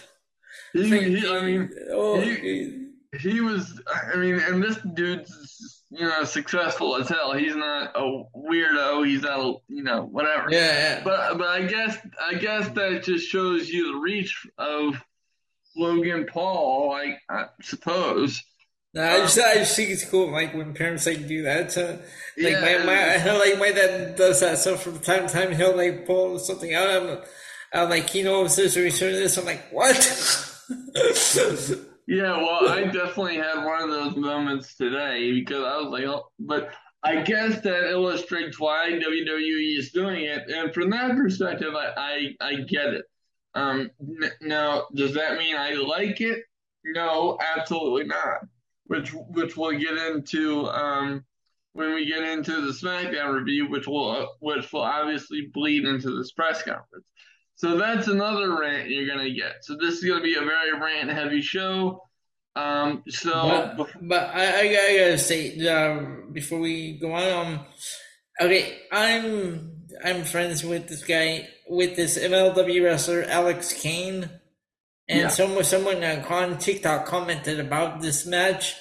He, 0.73 1.17
he, 1.17 1.27
I 1.29 1.41
mean, 1.41 1.69
oh, 1.91 2.19
he, 2.19 2.87
he 3.19 3.41
was. 3.41 3.81
I 4.13 4.17
mean, 4.17 4.35
and 4.39 4.61
this 4.61 4.77
dude's 4.93 5.75
you 5.97 6.05
know, 6.05 6.23
successful 6.23 6.97
as 6.97 7.07
hell. 7.07 7.33
He's 7.33 7.55
not 7.55 7.95
a 7.95 8.23
weirdo. 8.35 9.07
He's 9.07 9.21
not, 9.21 9.39
a, 9.39 9.53
you 9.67 9.83
know, 9.83 10.03
whatever. 10.03 10.49
Yeah, 10.51 10.59
yeah. 10.59 11.01
But 11.03 11.37
but 11.37 11.47
I 11.47 11.65
guess 11.65 11.97
I 12.25 12.33
guess 12.35 12.67
that 12.69 13.03
just 13.03 13.27
shows 13.27 13.69
you 13.69 13.93
the 13.93 13.99
reach 13.99 14.45
of 14.57 15.01
Logan 15.75 16.25
Paul. 16.25 16.89
Like 16.89 17.19
I 17.29 17.45
suppose. 17.61 18.43
No, 18.95 19.03
I 19.03 19.19
just, 19.19 19.37
I 19.39 19.55
just 19.55 19.75
think 19.75 19.89
it's 19.89 20.09
cool, 20.09 20.31
like 20.31 20.53
when 20.53 20.73
parents 20.73 21.05
like 21.05 21.27
do 21.27 21.43
that. 21.43 21.69
To, 21.71 21.99
like 22.41 22.53
yeah, 22.53 22.61
my, 22.61 22.85
my 22.85 23.33
like 23.39 23.59
my 23.59 23.71
dad 23.71 24.15
does 24.15 24.39
that. 24.39 24.57
So 24.57 24.77
from 24.77 24.99
time 24.99 25.27
to 25.27 25.33
time, 25.33 25.51
he'll 25.53 25.75
like 25.75 26.05
pull 26.05 26.39
something 26.39 26.73
out. 26.73 26.89
I'm, 26.89 27.19
I'm 27.73 27.89
like, 27.89 28.15
you 28.15 28.23
know, 28.23 28.45
if 28.45 28.55
there's 28.55 28.77
a 28.77 28.81
research 28.81 29.13
this, 29.13 29.37
I'm 29.37 29.45
like, 29.45 29.69
what? 29.71 29.95
Yeah, 32.07 32.37
well, 32.37 32.69
I 32.69 32.83
definitely 32.91 33.37
had 33.37 33.65
one 33.65 33.81
of 33.81 33.89
those 33.89 34.15
moments 34.15 34.75
today 34.75 35.31
because 35.31 35.63
I 35.63 35.77
was 35.77 35.87
like, 35.91 36.05
oh, 36.05 36.27
but 36.39 36.71
I 37.03 37.21
guess 37.21 37.61
that 37.61 37.89
illustrates 37.89 38.59
why 38.59 38.91
WWE 38.91 39.77
is 39.79 39.91
doing 39.91 40.23
it, 40.25 40.49
and 40.49 40.73
from 40.73 40.91
that 40.91 41.15
perspective, 41.15 41.73
I 41.75 42.35
I, 42.41 42.47
I 42.47 42.55
get 42.61 42.93
it. 42.93 43.05
Um, 43.55 43.89
n- 43.99 44.31
now, 44.41 44.85
does 44.93 45.13
that 45.15 45.37
mean 45.37 45.55
I 45.55 45.73
like 45.73 46.21
it? 46.21 46.43
No, 46.83 47.37
absolutely 47.57 48.05
not. 48.05 48.39
Which 48.87 49.13
which 49.13 49.57
we'll 49.57 49.79
get 49.79 49.97
into 49.97 50.67
um 50.67 51.25
when 51.73 51.93
we 51.93 52.05
get 52.05 52.23
into 52.23 52.61
the 52.61 52.71
SmackDown 52.71 53.33
review, 53.33 53.69
which 53.69 53.87
will 53.87 54.35
which 54.39 54.71
will 54.71 54.81
obviously 54.81 55.49
bleed 55.53 55.85
into 55.85 56.15
this 56.17 56.31
press 56.31 56.61
conference. 56.63 57.05
So 57.55 57.77
that's 57.77 58.07
another 58.07 58.57
rant 58.57 58.89
you're 58.89 59.07
gonna 59.07 59.31
get. 59.31 59.63
So 59.63 59.75
this 59.75 59.95
is 59.95 60.05
gonna 60.05 60.21
be 60.21 60.35
a 60.35 60.41
very 60.41 60.73
rant 60.79 61.09
heavy 61.09 61.41
show. 61.41 62.01
Um, 62.55 63.03
so, 63.09 63.73
but, 63.77 63.89
but 64.01 64.29
I, 64.33 64.59
I, 64.59 64.73
gotta 64.97 65.17
say 65.17 65.67
um, 65.67 66.29
before 66.31 66.59
we 66.59 66.93
go 66.93 67.11
on, 67.11 67.47
um, 67.47 67.65
okay, 68.39 68.77
I'm 68.93 69.83
I'm 70.03 70.23
friends 70.23 70.63
with 70.63 70.87
this 70.87 71.03
guy 71.03 71.49
with 71.67 71.97
this 71.97 72.17
MLW 72.17 72.83
wrestler 72.83 73.23
Alex 73.23 73.73
Kane, 73.73 74.29
and 75.07 75.19
yeah. 75.19 75.27
someone 75.29 75.63
someone 75.63 76.03
on 76.03 76.57
TikTok 76.57 77.05
commented 77.05 77.59
about 77.59 78.01
this 78.01 78.25
match. 78.25 78.75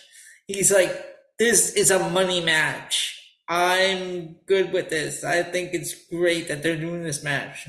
He's 0.46 0.72
like, 0.72 0.90
"This 1.38 1.74
is 1.74 1.90
a 1.90 2.08
money 2.10 2.40
match. 2.40 3.20
I'm 3.48 4.36
good 4.46 4.72
with 4.72 4.88
this. 4.88 5.24
I 5.24 5.42
think 5.42 5.74
it's 5.74 5.94
great 6.08 6.48
that 6.48 6.62
they're 6.62 6.76
doing 6.76 7.02
this 7.02 7.22
match." 7.22 7.68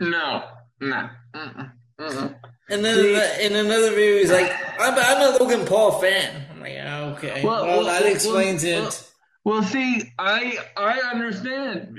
No, 0.00 0.44
no. 0.80 1.08
Mm-mm. 1.34 1.72
And 2.68 2.84
then 2.84 3.14
uh, 3.14 3.40
in 3.40 3.54
another 3.54 3.90
video, 3.90 4.18
he's 4.18 4.32
like, 4.32 4.52
I'm, 4.78 4.94
I'm, 4.98 5.34
a 5.34 5.38
Logan 5.38 5.66
Paul 5.66 6.00
fan. 6.00 6.44
I'm 6.50 6.60
like, 6.60 6.72
okay. 7.16 7.44
Well, 7.44 7.64
well, 7.64 7.78
well 7.78 7.84
that 7.86 8.06
explains 8.06 8.64
well, 8.64 8.88
it. 8.88 9.12
Well, 9.44 9.62
see, 9.62 10.12
I 10.18 10.58
I 10.76 11.00
understand 11.12 11.96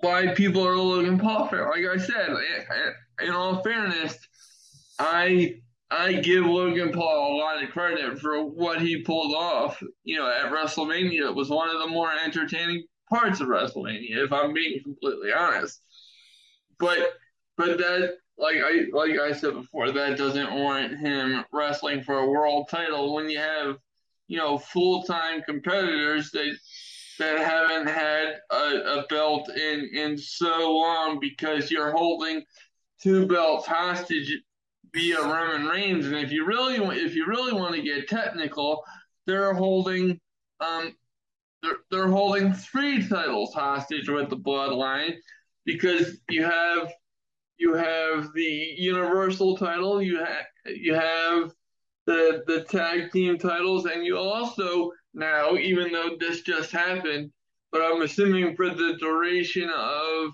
why 0.00 0.28
people 0.34 0.66
are 0.66 0.74
a 0.74 0.82
Logan 0.82 1.18
Paul 1.18 1.48
fan. 1.48 1.66
Like 1.68 1.84
I 1.84 1.96
said, 1.96 2.30
in 3.20 3.30
all 3.30 3.62
fairness, 3.62 4.16
I 4.98 5.60
I 5.90 6.14
give 6.14 6.44
Logan 6.44 6.92
Paul 6.92 7.34
a 7.34 7.38
lot 7.38 7.62
of 7.62 7.70
credit 7.70 8.18
for 8.18 8.44
what 8.44 8.80
he 8.80 9.02
pulled 9.02 9.34
off. 9.34 9.82
You 10.04 10.18
know, 10.18 10.30
at 10.30 10.52
WrestleMania, 10.52 11.28
it 11.28 11.34
was 11.34 11.48
one 11.48 11.70
of 11.70 11.80
the 11.80 11.86
more 11.86 12.10
entertaining 12.24 12.84
parts 13.08 13.40
of 13.40 13.48
WrestleMania, 13.48 14.24
if 14.24 14.32
I'm 14.32 14.52
being 14.52 14.82
completely 14.82 15.32
honest. 15.32 15.80
But 16.78 16.98
but 17.56 17.78
that 17.78 18.16
like 18.36 18.58
I 18.58 18.84
like 18.92 19.18
I 19.18 19.32
said 19.32 19.54
before, 19.54 19.90
that 19.90 20.18
doesn't 20.18 20.54
warrant 20.54 20.98
him 20.98 21.44
wrestling 21.52 22.02
for 22.02 22.18
a 22.18 22.30
world 22.30 22.68
title 22.70 23.14
when 23.14 23.28
you 23.28 23.38
have 23.38 23.78
you 24.28 24.36
know 24.36 24.58
full 24.58 25.02
time 25.02 25.42
competitors 25.42 26.30
that 26.32 26.56
that 27.18 27.38
haven't 27.38 27.88
had 27.88 28.36
a, 28.52 29.00
a, 29.00 29.06
belt 29.08 29.50
in 29.50 29.90
in 29.92 30.16
so 30.16 30.72
long 30.72 31.18
because 31.18 31.70
you're 31.70 31.90
holding 31.90 32.44
two 33.02 33.26
belts 33.26 33.66
hostage 33.66 34.38
via 34.94 35.20
Roman 35.20 35.66
Reigns, 35.66 36.06
and 36.06 36.16
if 36.16 36.32
you 36.32 36.46
really 36.46 36.76
if 36.98 37.14
you 37.14 37.26
really 37.26 37.52
want 37.52 37.74
to 37.74 37.82
get 37.82 38.08
technical, 38.08 38.82
they're 39.26 39.54
holding 39.54 40.18
um 40.60 40.94
they're, 41.62 41.76
they're 41.90 42.08
holding 42.08 42.52
three 42.52 43.06
titles 43.06 43.52
hostage 43.52 44.08
with 44.08 44.30
the 44.30 44.36
Bloodline 44.36 45.14
because 45.64 46.18
you 46.28 46.44
have 46.44 46.92
you 47.58 47.74
have 47.74 48.32
the 48.34 48.74
Universal 48.78 49.56
title, 49.56 50.00
you 50.00 50.18
have 50.18 50.46
you 50.66 50.94
have 50.94 51.52
the 52.06 52.42
the 52.46 52.64
tag 52.64 53.10
team 53.12 53.38
titles, 53.38 53.86
and 53.86 54.04
you 54.04 54.16
also 54.16 54.92
now, 55.14 55.56
even 55.56 55.92
though 55.92 56.16
this 56.18 56.42
just 56.42 56.70
happened, 56.70 57.30
but 57.72 57.82
I'm 57.82 58.02
assuming 58.02 58.54
for 58.56 58.70
the 58.70 58.96
duration 58.98 59.68
of 59.68 60.30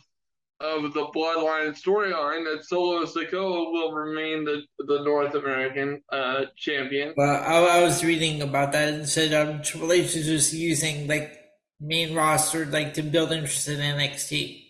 of 0.64 0.94
the 0.94 1.06
Bloodline 1.14 1.78
storyline 1.80 2.44
that 2.44 2.64
Solo 2.64 3.04
Sikoa 3.04 3.72
will 3.72 3.92
remain 3.92 4.44
the 4.44 4.62
the 4.78 5.02
North 5.02 5.34
American 5.34 6.00
uh, 6.10 6.46
champion. 6.56 7.14
Well, 7.16 7.42
I, 7.42 7.78
I, 7.78 7.82
was 7.82 8.02
reading 8.04 8.42
about 8.42 8.72
that 8.72 8.92
and 8.94 9.08
said 9.08 9.34
um, 9.34 9.62
Triple 9.62 9.92
H 9.92 10.16
is 10.16 10.26
just 10.26 10.52
using 10.52 11.06
like 11.06 11.38
main 11.80 12.14
roster 12.14 12.64
like 12.66 12.94
to 12.94 13.02
build 13.02 13.32
interest 13.32 13.68
in 13.68 13.78
NXT. 13.78 14.64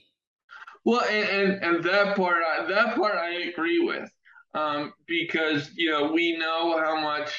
Well, 0.84 1.02
and 1.02 1.28
and, 1.28 1.64
and 1.64 1.84
that 1.84 2.16
part 2.16 2.42
that 2.68 2.96
part 2.96 3.14
I 3.14 3.44
agree 3.50 3.80
with 3.80 4.10
um, 4.54 4.92
because 5.06 5.70
you 5.74 5.90
know 5.90 6.12
we 6.12 6.36
know 6.36 6.78
how 6.78 7.00
much 7.00 7.30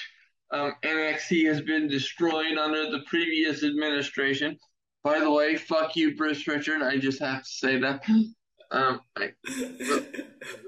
um, 0.52 0.74
NXT 0.84 1.48
has 1.48 1.62
been 1.62 1.88
destroyed 1.88 2.58
under 2.58 2.90
the 2.90 3.02
previous 3.08 3.64
administration. 3.64 4.58
By 5.04 5.20
the 5.20 5.32
way, 5.32 5.56
fuck 5.56 5.96
you, 5.96 6.16
Bruce 6.16 6.44
Prichard. 6.44 6.82
I 6.82 6.98
just 6.98 7.20
have 7.20 7.44
to 7.44 7.50
say 7.50 7.80
that. 7.80 8.04
Um, 8.72 9.02
I 9.18 9.32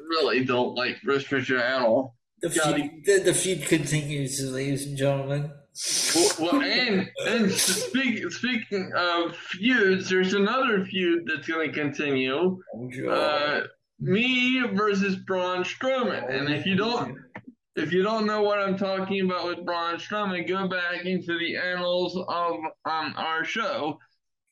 really 0.10 0.46
don't 0.46 0.76
like 0.76 1.02
Bruce 1.04 1.24
Prichard 1.24 1.60
at 1.60 1.82
all. 1.82 2.16
The 2.42 2.50
feud, 2.50 2.92
the, 3.06 3.20
the 3.20 3.34
feud 3.34 3.64
continues, 3.64 4.40
ladies 4.52 4.86
and 4.86 4.98
gentlemen. 4.98 5.52
Well, 6.16 6.32
well, 6.40 6.62
and 6.62 7.10
and 7.28 7.52
speak, 7.52 8.32
speaking 8.32 8.92
of 8.96 9.36
feuds, 9.36 10.10
there's 10.10 10.34
another 10.34 10.86
feud 10.86 11.24
that's 11.28 11.48
going 11.48 11.72
to 11.72 11.80
continue. 11.80 12.60
Oh, 12.76 13.10
uh, 13.10 13.62
me 14.00 14.62
versus 14.74 15.16
Braun 15.18 15.64
Strowman, 15.64 16.32
and 16.32 16.50
if 16.50 16.66
you 16.66 16.76
don't 16.76 17.18
if 17.78 17.94
you 17.94 18.02
don't 18.02 18.26
know 18.26 18.42
what 18.42 18.58
I'm 18.58 18.76
talking 18.76 19.26
about 19.26 19.46
with 19.46 19.66
Braun 19.66 19.98
Strowman, 19.98 20.48
go 20.48 20.68
back 20.68 21.06
into 21.06 21.38
the 21.38 21.58
annals 21.58 22.18
of 22.18 22.56
um, 22.86 23.14
our 23.16 23.44
show. 23.44 24.00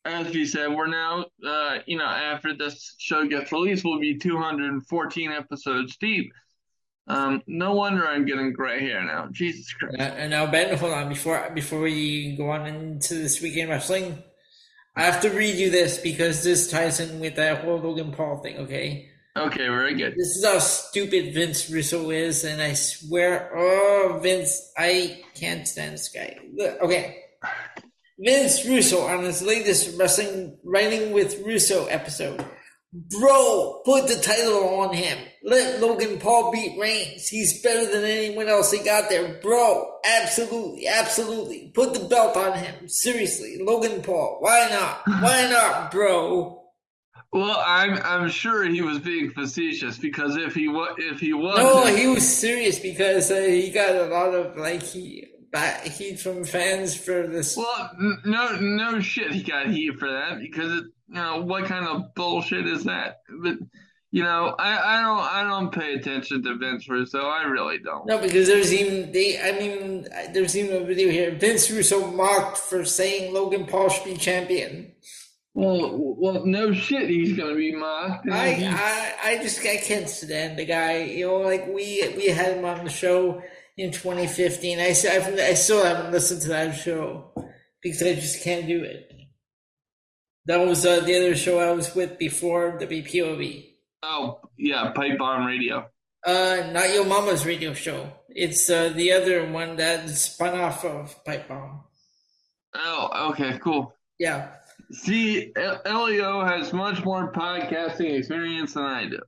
As 0.06 0.32
we 0.34 0.46
said, 0.46 0.72
we're 0.72 0.88
now, 0.88 1.26
uh, 1.46 1.80
you 1.88 1.98
know, 1.98 2.06
after 2.06 2.56
this 2.56 2.96
show 3.00 3.26
gets 3.28 3.52
released, 3.52 3.84
we'll 3.84 4.00
be 4.00 4.18
214 4.18 5.32
episodes 5.32 5.98
deep. 5.98 6.32
Um, 7.08 7.42
no 7.48 7.74
wonder 7.74 8.08
I'm 8.08 8.26
getting 8.26 8.54
gray 8.54 8.80
hair 8.80 9.04
now. 9.04 9.28
Jesus 9.32 9.74
Christ. 9.74 10.00
Uh, 10.00 10.04
and 10.04 10.32
now, 10.32 10.50
Ben, 10.50 10.76
hold 10.78 10.94
on. 10.94 11.10
Before 11.10 11.52
before 11.54 11.82
we 11.82 12.36
go 12.36 12.50
on 12.52 12.66
into 12.68 13.16
this 13.16 13.42
weekend 13.42 13.70
wrestling, 13.70 14.24
I 14.96 15.04
have 15.04 15.22
to 15.22 15.30
read 15.30 15.56
you 15.56 15.70
this 15.70 15.98
because 15.98 16.44
this 16.44 16.70
ties 16.70 17.00
in 17.00 17.20
with 17.20 17.36
that 17.36 17.64
whole 17.64 17.80
Logan 17.80 18.12
Paul 18.12 18.38
thing, 18.38 18.58
okay? 18.60 19.10
Okay, 19.38 19.68
very 19.68 19.94
good. 19.96 20.14
This 20.14 20.38
is 20.38 20.46
how 20.46 20.60
stupid 20.60 21.34
Vince 21.34 21.70
Russo 21.70 22.10
is, 22.10 22.46
and 22.46 22.62
I 22.62 22.74
swear, 22.74 23.52
oh, 23.54 24.20
Vince, 24.24 24.72
I 24.78 25.24
can't 25.34 25.68
stand 25.68 25.96
this 25.96 26.08
guy. 26.08 26.38
Okay. 26.82 27.24
Vince 28.18 28.66
Russo 28.66 29.02
on 29.02 29.24
his 29.24 29.42
latest 29.42 29.98
Wrestling 30.00 30.58
Writing 30.64 31.12
with 31.12 31.42
Russo 31.46 31.86
episode. 31.88 32.44
Bro, 32.94 33.82
put 33.84 34.08
the 34.08 34.16
title 34.16 34.80
on 34.80 34.94
him. 34.94 35.18
Let 35.44 35.82
Logan 35.82 36.18
Paul 36.18 36.50
beat 36.52 36.80
Reigns. 36.80 37.28
He's 37.28 37.62
better 37.62 37.92
than 37.92 38.06
anyone 38.06 38.48
else 38.48 38.72
he 38.72 38.82
got 38.82 39.10
there. 39.10 39.38
Bro, 39.42 40.00
absolutely, 40.06 40.88
absolutely. 40.88 41.72
Put 41.76 41.94
the 41.94 42.08
belt 42.08 42.38
on 42.38 42.58
him. 42.58 42.88
Seriously, 42.88 43.58
Logan 43.60 44.02
Paul. 44.02 44.38
Why 44.40 44.70
not? 44.72 45.02
Why 45.22 45.50
not, 45.50 45.92
bro? 45.92 46.62
Well, 47.34 47.62
I'm 47.68 48.00
I'm 48.02 48.30
sure 48.30 48.64
he 48.64 48.82
was 48.82 49.00
being 49.00 49.32
facetious 49.32 49.98
because 49.98 50.38
if 50.38 50.56
he 50.56 50.70
was 50.70 50.96
if 50.98 51.20
he 51.20 51.34
was 51.34 51.58
no, 51.58 51.94
he 51.94 52.08
was 52.08 52.26
serious 52.26 52.80
because 52.80 53.30
uh, 53.30 53.42
he 53.42 53.72
got 53.72 53.94
a 53.94 54.06
lot 54.06 54.34
of 54.34 54.56
like 54.56 54.82
he 54.82 55.25
heat 55.84 56.20
from 56.20 56.44
fans 56.44 56.96
for 56.96 57.28
this. 57.28 57.58
Well, 57.58 57.92
no 58.26 58.56
no 58.60 59.00
shit, 59.00 59.32
he 59.32 59.44
got 59.44 59.68
heat 59.68 59.98
for 60.00 60.10
that 60.10 60.40
because 60.40 60.72
it, 60.72 60.86
you 61.08 61.16
know 61.16 61.42
what 61.42 61.66
kind 61.66 61.88
of 61.88 62.14
bullshit 62.16 62.68
is 62.68 62.86
that? 62.86 63.22
But 63.42 63.58
you 64.12 64.24
know, 64.24 64.56
I, 64.58 64.98
I 64.98 65.02
don't 65.02 65.20
I 65.20 65.44
don't 65.44 65.74
pay 65.74 65.94
attention 65.96 66.42
to 66.44 66.56
Vince 66.56 66.88
Russo. 66.88 67.20
I 67.20 67.44
really 67.44 67.80
don't. 67.80 68.06
No, 68.06 68.18
because 68.18 68.48
there's 68.48 68.74
even 68.74 69.12
they. 69.12 69.42
I 69.42 69.52
mean, 69.60 70.08
there's 70.34 70.56
even 70.56 70.82
a 70.82 70.86
video 70.86 71.10
here. 71.10 71.32
Vince 71.36 71.70
Russo 71.70 72.10
mocked 72.12 72.58
for 72.58 72.86
saying 72.86 73.34
Logan 73.34 73.66
Paul 73.66 73.90
should 73.90 74.06
be 74.06 74.16
champion. 74.16 74.94
Well, 75.54 75.92
well, 76.18 76.46
no 76.46 76.74
shit. 76.74 77.10
He's 77.10 77.38
gonna 77.38 77.56
be 77.56 77.76
mocked. 77.76 78.30
I, 78.30 78.56
I, 78.72 79.32
I 79.32 79.44
just 79.44 79.60
I 79.66 79.78
can't 79.78 80.10
stand 80.10 80.60
the 80.60 80.66
guy. 80.66 81.04
You 81.04 81.28
know, 81.28 81.38
like 81.38 81.68
we 81.68 82.14
we 82.16 82.28
had 82.28 82.58
him 82.58 82.66
on 82.66 82.86
the 82.86 82.90
show 82.92 83.42
in 83.78 83.92
2015. 83.92 84.80
I 84.80 84.84
I, 84.84 85.50
I 85.50 85.54
still 85.54 85.84
haven't 85.84 86.12
listened 86.12 86.42
to 86.44 86.48
that 86.50 86.76
show 86.76 87.32
because 87.82 88.02
I 88.02 88.16
just 88.16 88.44
can't 88.44 88.68
do 88.68 88.84
it. 88.84 89.12
That 90.46 90.66
was 90.66 90.86
uh, 90.86 91.00
the 91.00 91.16
other 91.16 91.36
show 91.36 91.60
I 91.60 91.72
was 91.72 91.96
with 91.96 92.20
before 92.20 92.78
WPOV. 92.80 93.66
Oh 94.04 94.40
yeah, 94.58 94.92
Pipe 94.92 95.18
Bomb 95.18 95.46
Radio. 95.46 95.90
Uh, 96.26 96.70
not 96.72 96.94
your 96.94 97.06
mama's 97.06 97.46
radio 97.46 97.74
show. 97.74 98.12
It's 98.30 98.70
uh, 98.70 98.90
the 98.90 99.12
other 99.12 99.52
one 99.52 99.76
that 99.78 100.10
spun 100.10 100.60
off 100.60 100.84
of 100.84 101.24
Pipe 101.24 101.48
Bomb. 101.48 101.84
Oh, 102.74 103.30
okay, 103.32 103.58
cool. 103.60 103.94
Yeah. 104.20 104.50
See, 104.92 105.54
Elio 105.56 106.44
has 106.46 106.74
much 106.74 107.04
more 107.04 107.32
podcasting 107.32 108.18
experience 108.18 108.74
than 108.74 108.84
I 108.84 109.08
do. 109.08 109.20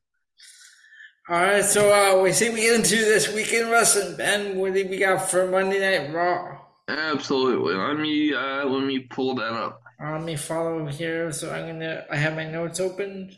All 1.30 1.42
right, 1.42 1.66
so 1.66 1.92
uh, 1.92 2.22
we 2.22 2.32
see 2.32 2.50
we 2.50 2.62
get 2.62 2.76
into 2.76 2.96
this 2.96 3.34
weekend 3.34 3.70
wrestling. 3.70 4.16
Ben, 4.16 4.56
what 4.56 4.74
did 4.74 4.90
we 4.90 4.98
got 4.98 5.30
for 5.30 5.46
Monday 5.46 5.80
Night 5.82 6.14
Raw? 6.14 6.58
Absolutely. 6.88 7.76
Let 7.76 7.98
me 7.98 8.34
uh, 8.34 8.66
let 8.66 8.86
me 8.86 9.00
pull 9.00 9.36
that 9.36 9.52
up. 9.52 9.82
Uh, 10.02 10.14
let 10.14 10.24
me 10.24 10.38
follow 10.38 10.86
here. 10.86 11.34
So 11.34 11.52
I'm 11.52 11.68
gonna. 11.68 12.06
I 12.10 12.16
have 12.16 12.34
my 12.34 12.50
notes 12.50 12.80
open. 12.80 13.36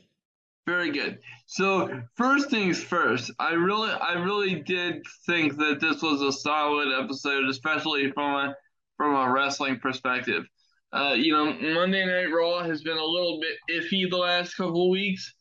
Very 0.68 0.92
good. 0.92 1.18
So 1.48 2.04
first 2.14 2.52
things 2.52 2.80
first, 2.80 3.32
I 3.40 3.54
really, 3.54 3.90
I 3.90 4.14
really 4.14 4.62
did 4.62 5.02
think 5.26 5.58
that 5.58 5.80
this 5.82 6.04
was 6.04 6.22
a 6.22 6.32
solid 6.32 6.90
episode, 7.04 7.50
especially 7.50 8.12
from 8.12 8.36
a 8.36 8.56
from 8.98 9.16
a 9.16 9.32
wrestling 9.32 9.80
perspective. 9.80 10.46
Uh, 10.94 11.16
you 11.18 11.34
know, 11.34 11.46
Monday 11.74 12.06
Night 12.06 12.32
Raw 12.32 12.62
has 12.62 12.84
been 12.84 12.98
a 12.98 13.04
little 13.04 13.40
bit 13.42 13.82
iffy 13.82 14.08
the 14.08 14.18
last 14.18 14.54
couple 14.56 14.86
of 14.86 14.92
weeks, 14.92 15.34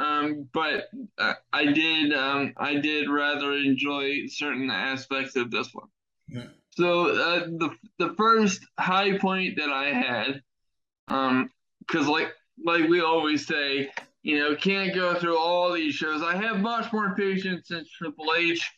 um, 0.00 0.48
but 0.52 0.88
uh, 1.18 1.34
I 1.52 1.66
did 1.66 2.14
um, 2.14 2.54
I 2.56 2.76
did 2.76 3.08
rather 3.10 3.52
enjoy 3.52 4.26
certain 4.28 4.70
aspects 4.70 5.36
of 5.36 5.50
this 5.50 5.74
one. 5.74 5.88
Yeah. 6.28 6.44
So 6.70 7.10
uh, 7.10 7.40
the 7.46 7.70
the 7.98 8.14
first 8.14 8.64
high 8.78 9.18
point 9.18 9.58
that 9.58 9.68
I 9.68 9.92
had, 9.92 10.42
because 11.06 12.06
um, 12.06 12.08
like 12.08 12.32
like 12.64 12.88
we 12.88 13.00
always 13.00 13.46
say, 13.46 13.90
you 14.22 14.38
know, 14.38 14.56
can't 14.56 14.94
go 14.94 15.14
through 15.14 15.38
all 15.38 15.72
these 15.72 15.94
shows. 15.94 16.22
I 16.22 16.36
have 16.36 16.60
much 16.60 16.92
more 16.92 17.14
patience 17.14 17.68
since 17.68 17.90
Triple 17.90 18.32
H 18.36 18.70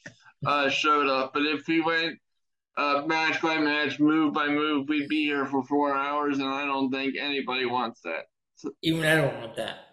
uh, 0.44 0.68
showed 0.70 1.08
up, 1.08 1.34
but 1.34 1.42
if 1.42 1.68
we 1.68 1.80
went 1.80 2.18
uh, 2.76 3.02
match 3.06 3.40
by 3.40 3.58
match, 3.58 4.00
move 4.00 4.34
by 4.34 4.48
move, 4.48 4.88
we'd 4.88 5.08
be 5.08 5.24
here 5.24 5.46
for 5.46 5.62
four 5.64 5.94
hours, 5.94 6.38
and 6.38 6.48
I 6.48 6.64
don't 6.64 6.90
think 6.90 7.14
anybody 7.16 7.66
wants 7.66 8.00
that. 8.00 8.24
So, 8.56 8.70
Even 8.82 9.04
I 9.04 9.16
don't 9.16 9.38
want 9.40 9.56
that. 9.56 9.91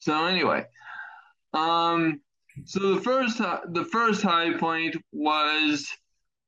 So 0.00 0.26
anyway, 0.26 0.64
um, 1.54 2.20
so 2.64 2.94
the 2.94 3.00
first 3.00 3.38
the 3.38 3.88
first 3.90 4.22
high 4.22 4.56
point 4.58 4.96
was 5.12 5.88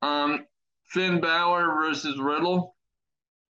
um 0.01 0.45
Finn 0.91 1.21
Balor 1.21 1.73
versus 1.73 2.19
Riddle. 2.19 2.75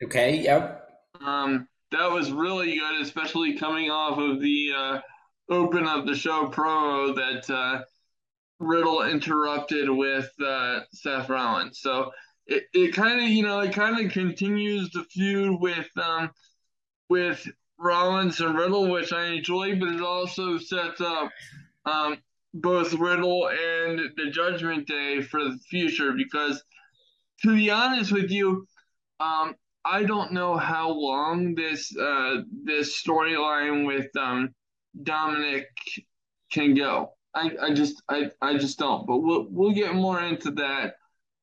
Okay. 0.02 0.40
Yep. 0.40 0.88
Um, 1.20 1.68
that 1.90 2.10
was 2.10 2.30
really 2.30 2.78
good, 2.78 3.00
especially 3.00 3.56
coming 3.56 3.90
off 3.90 4.18
of 4.18 4.40
the 4.40 4.72
uh, 4.76 5.00
open 5.50 5.86
of 5.86 6.06
the 6.06 6.14
show 6.14 6.48
promo 6.48 7.14
that 7.14 7.52
uh, 7.52 7.82
Riddle 8.58 9.02
interrupted 9.02 9.90
with 9.90 10.30
uh, 10.44 10.80
Seth 10.92 11.28
Rollins. 11.28 11.80
So 11.80 12.12
it, 12.46 12.64
it 12.72 12.94
kind 12.94 13.22
of 13.22 13.28
you 13.28 13.42
know 13.42 13.60
it 13.60 13.72
kind 13.72 14.04
of 14.04 14.12
continues 14.12 14.90
the 14.90 15.04
feud 15.04 15.60
with 15.60 15.88
um, 15.96 16.30
with 17.08 17.46
Rollins 17.80 18.40
and 18.40 18.56
Riddle, 18.56 18.90
which 18.90 19.12
I 19.12 19.26
enjoy, 19.28 19.78
but 19.78 19.88
it 19.88 20.02
also 20.02 20.58
sets 20.58 21.00
up 21.00 21.30
um, 21.86 22.18
both 22.52 22.92
Riddle 22.92 23.48
and 23.48 24.00
the 24.16 24.30
Judgment 24.30 24.86
Day 24.86 25.22
for 25.22 25.42
the 25.42 25.58
future. 25.70 26.12
Because 26.12 26.62
to 27.42 27.54
be 27.54 27.70
honest 27.70 28.12
with 28.12 28.30
you, 28.30 28.66
um, 29.18 29.54
I 29.84 30.04
don't 30.04 30.32
know 30.32 30.56
how 30.56 30.90
long 30.90 31.54
this 31.54 31.96
uh, 31.96 32.42
this 32.64 33.02
storyline 33.02 33.86
with 33.86 34.14
um, 34.16 34.54
Dominic 35.02 35.68
can 36.52 36.74
go. 36.74 37.14
I, 37.34 37.50
I 37.62 37.72
just 37.72 38.02
I, 38.08 38.30
I 38.42 38.58
just 38.58 38.78
don't. 38.78 39.06
But 39.06 39.18
we'll 39.18 39.46
we'll 39.48 39.72
get 39.72 39.94
more 39.94 40.20
into 40.20 40.50
that 40.52 40.96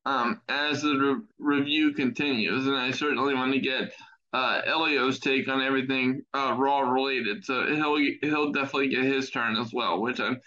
um, 0.05 0.41
as 0.47 0.83
the 0.83 0.95
re- 1.39 1.57
review 1.57 1.93
continues, 1.93 2.67
and 2.67 2.75
I 2.75 2.91
certainly 2.91 3.33
want 3.33 3.53
to 3.53 3.59
get 3.59 3.91
uh, 4.33 4.61
Elio's 4.65 5.19
take 5.19 5.47
on 5.47 5.61
everything 5.61 6.21
uh, 6.33 6.55
Raw 6.57 6.79
related. 6.79 7.43
So 7.45 7.65
he'll 7.67 7.97
he'll 8.21 8.51
definitely 8.51 8.89
get 8.89 9.03
his 9.03 9.29
turn 9.29 9.55
as 9.55 9.73
well. 9.73 10.01
Which 10.01 10.19
I'm 10.19 10.39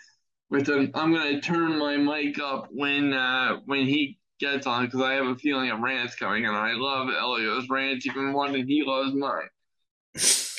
which 0.49 0.69
I'm 0.69 0.90
I'm 0.95 1.12
gonna 1.12 1.40
turn 1.40 1.79
my 1.79 1.97
mic 1.97 2.38
up 2.38 2.69
when 2.71 3.12
uh, 3.12 3.57
when 3.64 3.87
he 3.87 4.19
gets 4.40 4.66
on 4.66 4.87
because 4.87 5.01
I 5.01 5.12
have 5.12 5.27
a 5.27 5.37
feeling 5.37 5.71
a 5.71 5.77
rant's 5.77 6.16
coming, 6.16 6.47
and 6.47 6.57
I 6.57 6.73
love 6.73 7.09
Elio's 7.09 7.69
rants 7.69 8.07
even 8.07 8.33
more 8.33 8.51
than 8.51 8.66
he 8.66 8.83
loves 8.85 9.14
mine. 9.14 9.49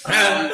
um, 0.05 0.51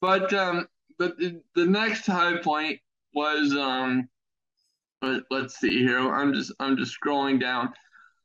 but 0.00 0.32
um, 0.32 0.66
but 0.98 1.16
the, 1.18 1.42
the 1.54 1.66
next 1.66 2.06
high 2.06 2.38
point 2.38 2.80
was 3.14 3.54
um, 3.54 4.08
let, 5.02 5.22
us 5.30 5.56
see 5.56 5.78
here. 5.78 5.98
I'm 5.98 6.32
just 6.32 6.52
I'm 6.58 6.76
just 6.76 6.96
scrolling 6.98 7.40
down. 7.40 7.72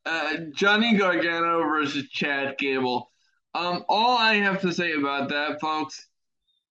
Uh, 0.05 0.34
Johnny 0.55 0.97
Gargano 0.97 1.62
versus 1.63 2.07
Chad 2.10 2.57
Gable. 2.57 3.11
Um, 3.53 3.83
all 3.89 4.17
I 4.17 4.35
have 4.35 4.61
to 4.61 4.73
say 4.73 4.93
about 4.93 5.29
that, 5.29 5.59
folks, 5.59 6.07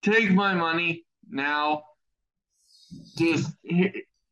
take 0.03 0.31
my 0.31 0.55
money 0.55 1.05
now. 1.29 1.85
Just 3.17 3.53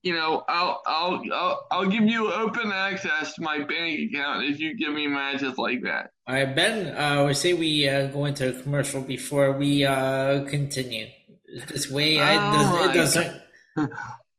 you 0.02 0.14
know, 0.14 0.44
I'll 0.48 0.82
I'll 0.86 1.22
I'll, 1.32 1.66
I'll 1.70 1.86
give 1.86 2.04
you 2.04 2.32
open 2.32 2.72
access 2.72 3.34
to 3.34 3.42
my 3.42 3.58
bank 3.58 4.10
account 4.10 4.44
if 4.44 4.60
you 4.60 4.76
give 4.76 4.92
me 4.92 5.06
matches 5.06 5.58
like 5.58 5.82
that. 5.82 6.12
All 6.26 6.34
right, 6.34 6.54
Ben. 6.54 6.96
Uh, 6.96 7.26
we 7.26 7.34
say 7.34 7.52
we 7.52 7.88
uh, 7.88 8.06
go 8.08 8.24
into 8.24 8.48
a 8.48 8.62
commercial 8.62 9.02
before 9.02 9.52
we 9.52 9.84
uh, 9.84 10.44
continue. 10.44 11.06
This 11.68 11.90
way, 11.90 12.20
I, 12.20 12.36
oh 12.36 12.90
it 12.90 12.94
doesn't. 12.94 13.42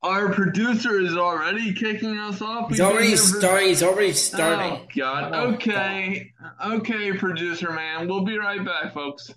Our 0.01 0.31
producer 0.31 0.97
is 0.99 1.17
already 1.17 1.73
kicking 1.73 2.17
us 2.17 2.41
off. 2.41 2.69
He's 2.69 2.79
already 2.79 3.17
starting. 3.17 3.67
He's 3.67 3.83
already 3.83 4.13
starting. 4.13 4.79
Oh 4.81 4.87
God. 4.95 5.31
Oh, 5.33 5.53
okay, 5.53 6.31
God. 6.41 6.79
okay, 6.79 7.11
producer 7.13 7.71
man. 7.71 8.07
We'll 8.07 8.23
be 8.23 8.37
right 8.37 8.63
back, 8.63 8.93
folks. 8.93 9.29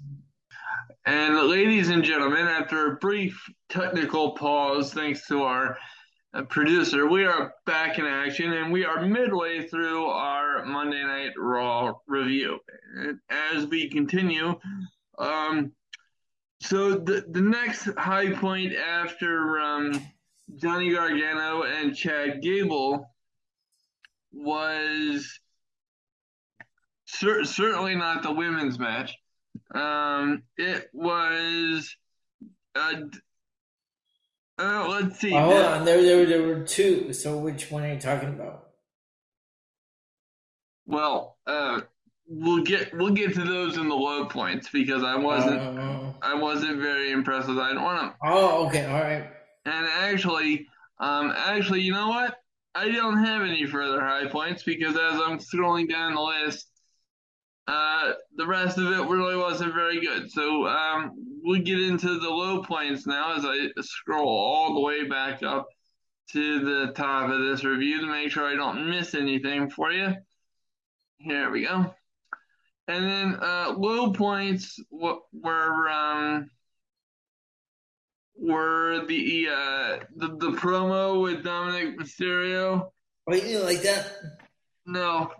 And 1.04 1.36
ladies 1.48 1.88
and 1.88 2.04
gentlemen, 2.04 2.46
after 2.46 2.92
a 2.92 2.96
brief 2.96 3.44
technical 3.68 4.32
pause, 4.32 4.94
thanks 4.94 5.26
to 5.26 5.42
our 5.42 5.76
uh, 6.32 6.42
producer, 6.42 7.08
we 7.08 7.24
are 7.24 7.54
back 7.66 7.98
in 7.98 8.04
action, 8.04 8.52
and 8.52 8.72
we 8.72 8.84
are 8.84 9.04
midway 9.04 9.66
through 9.66 10.06
our 10.06 10.64
Monday 10.64 11.02
Night 11.02 11.32
Raw 11.36 11.94
review. 12.06 12.60
And 12.94 13.18
as 13.28 13.66
we 13.66 13.90
continue, 13.90 14.54
um, 15.18 15.72
so 16.60 16.92
the 16.92 17.24
the 17.28 17.42
next 17.42 17.88
high 17.98 18.30
point 18.30 18.74
after 18.74 19.58
um, 19.58 20.00
Johnny 20.56 20.92
Gargano 20.92 21.62
and 21.62 21.96
Chad 21.96 22.42
Gable 22.42 23.08
was 24.32 25.38
cer- 27.06 27.44
certainly 27.44 27.94
not 27.94 28.22
the 28.22 28.32
women's 28.32 28.78
match. 28.78 29.16
Um, 29.74 30.42
it 30.56 30.88
was. 30.92 31.96
Uh, 32.74 32.94
uh, 34.58 34.88
let's 34.88 35.18
see. 35.20 35.34
Oh, 35.34 35.40
hold 35.40 35.54
on. 35.64 35.84
There, 35.84 36.02
there, 36.02 36.26
there 36.26 36.42
were 36.42 36.60
two. 36.64 37.12
So 37.12 37.38
which 37.38 37.70
one 37.70 37.84
are 37.84 37.94
you 37.94 38.00
talking 38.00 38.30
about? 38.30 38.68
Well, 40.86 41.36
uh, 41.46 41.80
we'll 42.26 42.64
get 42.64 42.94
we'll 42.96 43.10
get 43.14 43.34
to 43.34 43.44
those 43.44 43.76
in 43.76 43.88
the 43.88 43.94
low 43.94 44.26
points 44.26 44.68
because 44.70 45.02
I 45.02 45.16
wasn't 45.16 45.60
uh, 45.60 46.12
I 46.20 46.34
wasn't 46.34 46.80
very 46.80 47.12
impressed 47.12 47.48
with. 47.48 47.58
I 47.58 47.72
don't 47.72 47.82
want 47.82 48.12
to. 48.12 48.18
Oh, 48.24 48.66
okay, 48.66 48.86
all 48.86 49.00
right. 49.00 49.30
And 49.64 49.86
actually, 49.86 50.66
um, 50.98 51.32
actually, 51.36 51.80
you 51.80 51.92
know 51.92 52.08
what? 52.08 52.36
I 52.74 52.90
don't 52.90 53.22
have 53.24 53.42
any 53.42 53.66
further 53.66 54.00
high 54.00 54.26
points 54.26 54.62
because 54.62 54.96
as 54.96 55.20
I'm 55.20 55.38
scrolling 55.38 55.88
down 55.88 56.14
the 56.14 56.20
list, 56.20 56.68
uh, 57.68 58.12
the 58.36 58.46
rest 58.46 58.78
of 58.78 58.86
it 58.86 59.08
really 59.08 59.36
wasn't 59.36 59.74
very 59.74 60.00
good. 60.00 60.30
So 60.30 60.66
um, 60.66 61.12
we 61.46 61.60
get 61.60 61.80
into 61.80 62.18
the 62.18 62.30
low 62.30 62.62
points 62.62 63.06
now 63.06 63.36
as 63.36 63.44
I 63.44 63.68
scroll 63.80 64.28
all 64.28 64.74
the 64.74 64.80
way 64.80 65.04
back 65.04 65.42
up 65.42 65.68
to 66.32 66.60
the 66.60 66.92
top 66.92 67.30
of 67.30 67.40
this 67.40 67.62
review 67.62 68.00
to 68.00 68.06
make 68.06 68.30
sure 68.30 68.46
I 68.46 68.54
don't 68.54 68.88
miss 68.88 69.14
anything 69.14 69.70
for 69.70 69.92
you. 69.92 70.14
Here 71.18 71.50
we 71.50 71.66
go. 71.66 71.94
And 72.88 73.04
then 73.04 73.38
uh, 73.40 73.74
low 73.76 74.12
points 74.12 74.80
were 74.90 75.90
um, 75.90 76.50
were 78.42 79.04
the 79.06 79.48
uh, 79.48 79.98
the 80.16 80.28
the 80.36 80.50
promo 80.58 81.22
with 81.22 81.44
Dominic 81.44 81.98
Mysterio. 81.98 82.90
Oh, 83.28 83.34
you 83.34 83.40
didn't 83.40 83.64
like 83.64 83.82
that? 83.82 84.12
No. 84.84 85.30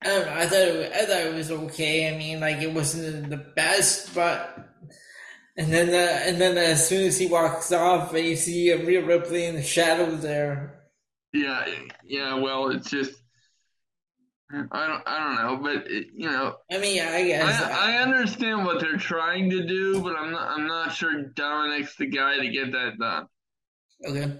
I 0.00 0.06
don't 0.06 0.26
know. 0.26 0.32
I 0.32 0.46
thought 0.46 0.58
it, 0.58 0.92
I 0.92 1.04
thought 1.06 1.26
it 1.26 1.34
was 1.34 1.50
okay. 1.50 2.14
I 2.14 2.16
mean, 2.16 2.38
like 2.40 2.58
it 2.58 2.72
wasn't 2.72 3.30
the 3.30 3.36
best, 3.36 4.14
but 4.14 4.68
and 5.56 5.72
then 5.72 5.88
uh, 5.88 6.20
and 6.24 6.40
then 6.40 6.56
as 6.56 6.88
soon 6.88 7.06
as 7.06 7.18
he 7.18 7.26
walks 7.26 7.72
off, 7.72 8.14
and 8.14 8.24
you 8.24 8.36
see 8.36 8.70
a 8.70 8.78
Rhea 8.78 9.04
Ripley 9.04 9.46
in 9.46 9.56
the 9.56 9.62
shadows 9.62 10.22
there. 10.22 10.84
Yeah, 11.32 11.66
yeah. 12.04 12.34
Well, 12.34 12.70
it's 12.70 12.88
just 12.88 13.12
I 14.50 14.86
don't, 14.86 15.02
I 15.06 15.18
don't 15.18 15.34
know, 15.34 15.56
but 15.62 15.90
it, 15.90 16.06
you 16.14 16.30
know, 16.30 16.56
I 16.72 16.78
mean, 16.78 17.02
I 17.02 17.22
guess 17.24 17.62
I, 17.62 17.96
I, 17.96 18.02
understand 18.02 18.64
what 18.64 18.80
they're 18.80 18.96
trying 18.96 19.50
to 19.50 19.66
do, 19.66 20.00
but 20.00 20.16
I'm 20.16 20.30
not, 20.30 20.48
I'm 20.48 20.66
not 20.66 20.94
sure 20.94 21.24
Dominic's 21.34 21.96
the 21.96 22.06
guy 22.06 22.38
to 22.38 22.48
get 22.48 22.72
that 22.72 22.98
done. 22.98 23.26
Okay. 24.06 24.32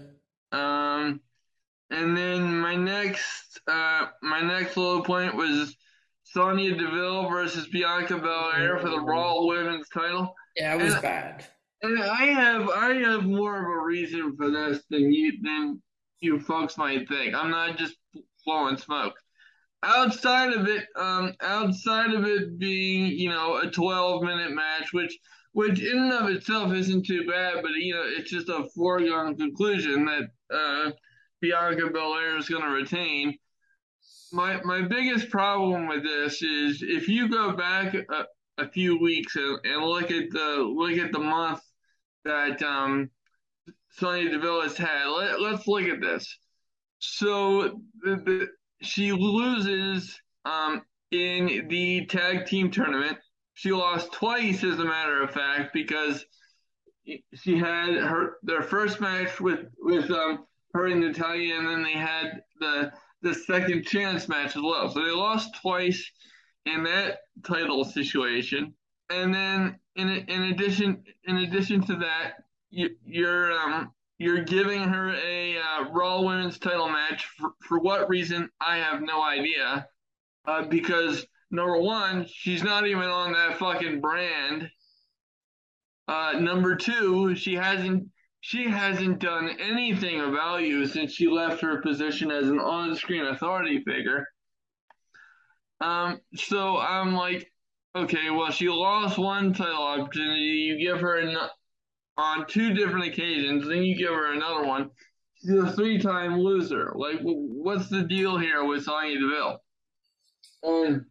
Um, 0.51 1.21
and 1.91 2.17
then 2.17 2.59
my 2.59 2.75
next, 2.75 3.59
uh, 3.67 4.07
my 4.23 4.41
next 4.41 4.77
low 4.77 5.01
point 5.01 5.35
was 5.35 5.75
Sonya 6.23 6.75
Deville 6.75 7.29
versus 7.29 7.67
Bianca 7.67 8.17
Belair 8.17 8.79
for 8.79 8.89
the 8.89 8.99
Raw 8.99 9.45
Women's 9.45 9.89
Title. 9.89 10.33
Yeah, 10.55 10.73
it 10.73 10.81
was 10.81 10.93
and, 10.93 11.03
bad. 11.03 11.45
And 11.83 12.01
I 12.01 12.25
have, 12.25 12.67
I 12.69 12.93
have 12.95 13.25
more 13.25 13.59
of 13.59 13.65
a 13.65 13.85
reason 13.85 14.35
for 14.37 14.49
this 14.49 14.81
than 14.89 15.13
you, 15.13 15.33
than 15.43 15.83
you 16.19 16.39
folks 16.39 16.79
might 16.79 17.07
think. 17.07 17.35
I'm 17.35 17.51
not 17.51 17.77
just 17.77 17.95
blowing 18.43 18.77
smoke 18.77 19.13
outside 19.83 20.53
of 20.53 20.67
it, 20.67 20.85
um, 20.95 21.33
outside 21.41 22.13
of 22.13 22.25
it 22.25 22.57
being, 22.59 23.07
you 23.07 23.29
know, 23.29 23.57
a 23.57 23.69
12 23.69 24.23
minute 24.23 24.51
match, 24.51 24.93
which, 24.93 25.17
which 25.53 25.81
in 25.81 25.97
and 25.97 26.13
of 26.13 26.29
itself 26.29 26.73
isn't 26.73 27.05
too 27.05 27.25
bad, 27.27 27.55
but 27.61 27.71
you 27.71 27.93
know, 27.93 28.03
it's 28.05 28.29
just 28.29 28.49
a 28.49 28.67
foregone 28.75 29.35
conclusion 29.35 30.05
that 30.05 30.29
uh, 30.53 30.91
Bianca 31.41 31.89
Belair 31.91 32.37
is 32.37 32.49
going 32.49 32.63
to 32.63 32.69
retain. 32.69 33.37
My 34.31 34.61
my 34.63 34.81
biggest 34.83 35.29
problem 35.29 35.87
with 35.87 36.03
this 36.03 36.43
is 36.43 36.83
if 36.83 37.07
you 37.07 37.29
go 37.29 37.53
back 37.53 37.95
a, 37.95 38.25
a 38.59 38.69
few 38.69 38.99
weeks 38.99 39.35
and, 39.35 39.57
and, 39.63 39.83
look 39.83 40.11
at 40.11 40.29
the 40.29 40.73
look 40.75 40.97
at 40.97 41.11
the 41.11 41.19
month 41.19 41.61
that 42.25 42.61
um, 42.61 43.09
Sonya 43.91 44.29
Deville 44.29 44.61
has 44.61 44.77
had. 44.77 45.07
Let, 45.07 45.41
let's 45.41 45.67
look 45.67 45.85
at 45.85 46.01
this. 46.01 46.37
So 46.99 47.81
the, 48.03 48.17
the 48.25 48.47
she 48.81 49.11
loses 49.11 50.19
um, 50.45 50.83
in 51.11 51.67
the 51.67 52.05
tag 52.05 52.45
team 52.45 52.71
tournament. 52.71 53.17
She 53.53 53.71
lost 53.71 54.13
twice, 54.13 54.63
as 54.63 54.79
a 54.79 54.85
matter 54.85 55.21
of 55.21 55.31
fact, 55.31 55.73
because 55.73 56.25
she 57.33 57.57
had 57.57 57.95
her 57.95 58.37
their 58.43 58.61
first 58.61 59.01
match 59.01 59.39
with 59.41 59.65
with 59.79 60.09
um, 60.11 60.45
her 60.73 60.87
and 60.87 61.01
Natalya, 61.01 61.57
and 61.57 61.67
then 61.67 61.83
they 61.83 61.93
had 61.93 62.41
the 62.59 62.91
the 63.21 63.33
second 63.33 63.85
chance 63.85 64.29
match 64.29 64.55
as 64.55 64.61
well. 64.61 64.89
So 64.89 65.03
they 65.03 65.11
lost 65.11 65.49
twice 65.61 66.09
in 66.65 66.83
that 66.83 67.19
title 67.45 67.83
situation. 67.83 68.73
And 69.09 69.33
then 69.33 69.79
in 69.95 70.09
in 70.09 70.43
addition 70.53 71.03
in 71.25 71.37
addition 71.37 71.81
to 71.87 71.95
that, 71.97 72.35
you, 72.69 72.89
you're 73.05 73.51
um, 73.51 73.91
you're 74.19 74.43
giving 74.43 74.83
her 74.83 75.15
a 75.15 75.57
uh, 75.57 75.89
Raw 75.91 76.21
Women's 76.21 76.59
title 76.59 76.89
match. 76.89 77.25
For, 77.37 77.51
for 77.61 77.79
what 77.79 78.09
reason? 78.09 78.49
I 78.61 78.77
have 78.77 79.01
no 79.01 79.23
idea. 79.23 79.87
Uh, 80.45 80.63
because 80.63 81.25
number 81.49 81.77
one, 81.77 82.27
she's 82.27 82.61
not 82.61 82.85
even 82.85 83.05
on 83.05 83.31
that 83.31 83.57
fucking 83.57 84.01
brand. 84.01 84.69
Uh, 86.07 86.33
number 86.39 86.75
two, 86.75 87.35
she 87.35 87.55
hasn't 87.55 88.07
she 88.41 88.69
hasn't 88.69 89.19
done 89.19 89.49
anything 89.59 90.21
of 90.21 90.31
value 90.31 90.85
since 90.85 91.11
she 91.13 91.27
left 91.27 91.61
her 91.61 91.81
position 91.81 92.31
as 92.31 92.47
an 92.47 92.59
on-screen 92.59 93.25
authority 93.25 93.83
figure. 93.83 94.25
Um, 95.81 96.19
so 96.35 96.77
I'm 96.77 97.13
like, 97.13 97.51
okay, 97.95 98.29
well, 98.29 98.51
she 98.51 98.69
lost 98.69 99.17
one 99.17 99.53
title 99.53 99.83
opportunity. 99.83 100.41
You 100.41 100.79
give 100.79 101.01
her 101.01 101.19
on 102.19 102.45
two 102.47 102.73
different 102.73 103.05
occasions, 103.07 103.67
then 103.67 103.83
you 103.83 103.95
give 103.95 104.09
her 104.09 104.33
another 104.33 104.65
one. 104.65 104.89
She's 105.35 105.51
a 105.51 105.71
three-time 105.71 106.37
loser. 106.39 106.91
Like, 106.95 107.19
what's 107.21 107.87
the 107.87 108.03
deal 108.03 108.37
here 108.37 108.65
with 108.65 108.83
Sonya 108.83 109.19
Deville? 109.19 109.59
Um, 110.65 111.05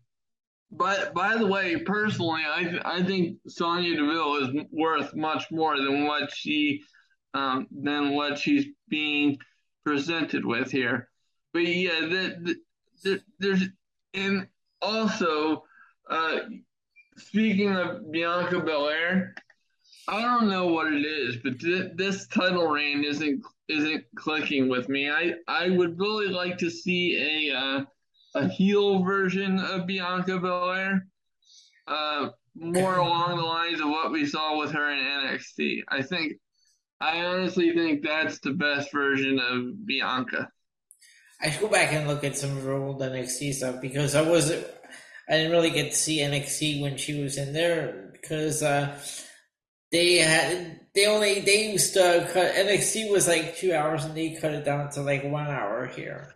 but 0.70 1.14
by 1.14 1.36
the 1.36 1.46
way, 1.46 1.76
personally, 1.76 2.42
I 2.46 2.78
I 2.84 3.02
think 3.02 3.38
Sonya 3.48 3.96
Deville 3.96 4.36
is 4.36 4.64
worth 4.70 5.14
much 5.14 5.50
more 5.50 5.76
than 5.76 6.04
what 6.04 6.30
she 6.30 6.82
um, 7.32 7.66
than 7.70 8.14
what 8.14 8.38
she's 8.38 8.66
being 8.88 9.38
presented 9.84 10.44
with 10.44 10.70
here. 10.70 11.08
But 11.54 11.60
yeah, 11.60 12.00
the, 12.00 12.56
the, 13.02 13.20
there's 13.38 13.64
and 14.12 14.46
also 14.82 15.64
uh, 16.10 16.40
speaking 17.16 17.74
of 17.74 18.10
Bianca 18.12 18.60
Belair, 18.60 19.34
I 20.08 20.22
don't 20.22 20.48
know 20.48 20.68
what 20.68 20.90
it 20.90 21.04
is, 21.04 21.36
but 21.36 21.60
th- 21.60 21.92
this 21.94 22.26
title 22.28 22.66
reign 22.66 23.04
isn't 23.04 23.44
isn't 23.68 24.04
clicking 24.16 24.68
with 24.68 24.88
me. 24.88 25.10
I 25.10 25.34
I 25.46 25.68
would 25.68 25.98
really 25.98 26.28
like 26.28 26.58
to 26.58 26.70
see 26.70 27.50
a 27.50 27.56
uh, 27.56 27.84
a 28.34 28.48
heel 28.48 29.02
version 29.02 29.58
of 29.58 29.86
Bianca 29.86 30.38
Belair, 30.38 31.06
uh, 31.86 32.30
more 32.54 32.96
along 32.98 33.36
the 33.36 33.44
lines 33.44 33.80
of 33.80 33.88
what 33.88 34.10
we 34.10 34.24
saw 34.24 34.58
with 34.58 34.72
her 34.72 34.90
in 34.90 34.98
NXT. 34.98 35.82
I 35.88 36.00
think 36.00 36.34
I 37.00 37.24
honestly 37.24 37.74
think 37.74 38.02
that's 38.02 38.38
the 38.38 38.52
best 38.52 38.90
version 38.90 39.38
of 39.38 39.86
Bianca. 39.86 40.50
I 41.40 41.50
should 41.50 41.60
go 41.60 41.68
back 41.68 41.92
and 41.92 42.08
look 42.08 42.24
at 42.24 42.36
some 42.36 42.56
of 42.56 42.64
her 42.64 42.72
old 42.72 43.00
NXT 43.00 43.52
stuff 43.54 43.82
because 43.82 44.14
I 44.14 44.22
was 44.22 44.50
I 44.50 45.32
didn't 45.32 45.52
really 45.52 45.70
get 45.70 45.90
to 45.90 45.96
see 45.96 46.20
NXT 46.20 46.80
when 46.80 46.96
she 46.96 47.22
was 47.22 47.36
in 47.36 47.52
there 47.52 48.08
because 48.12 48.62
uh, 48.62 48.98
they 49.90 50.16
had 50.16 50.80
they 50.94 51.06
only 51.06 51.40
they 51.40 51.70
used 51.72 51.94
to 51.94 52.28
cut 52.32 52.54
NXT 52.54 53.10
was 53.10 53.28
like 53.28 53.56
two 53.56 53.72
hours 53.72 54.04
and 54.04 54.16
they 54.16 54.34
cut 54.34 54.52
it 54.52 54.64
down 54.64 54.90
to 54.90 55.02
like 55.02 55.24
one 55.24 55.46
hour 55.46 55.86
here. 55.86 56.34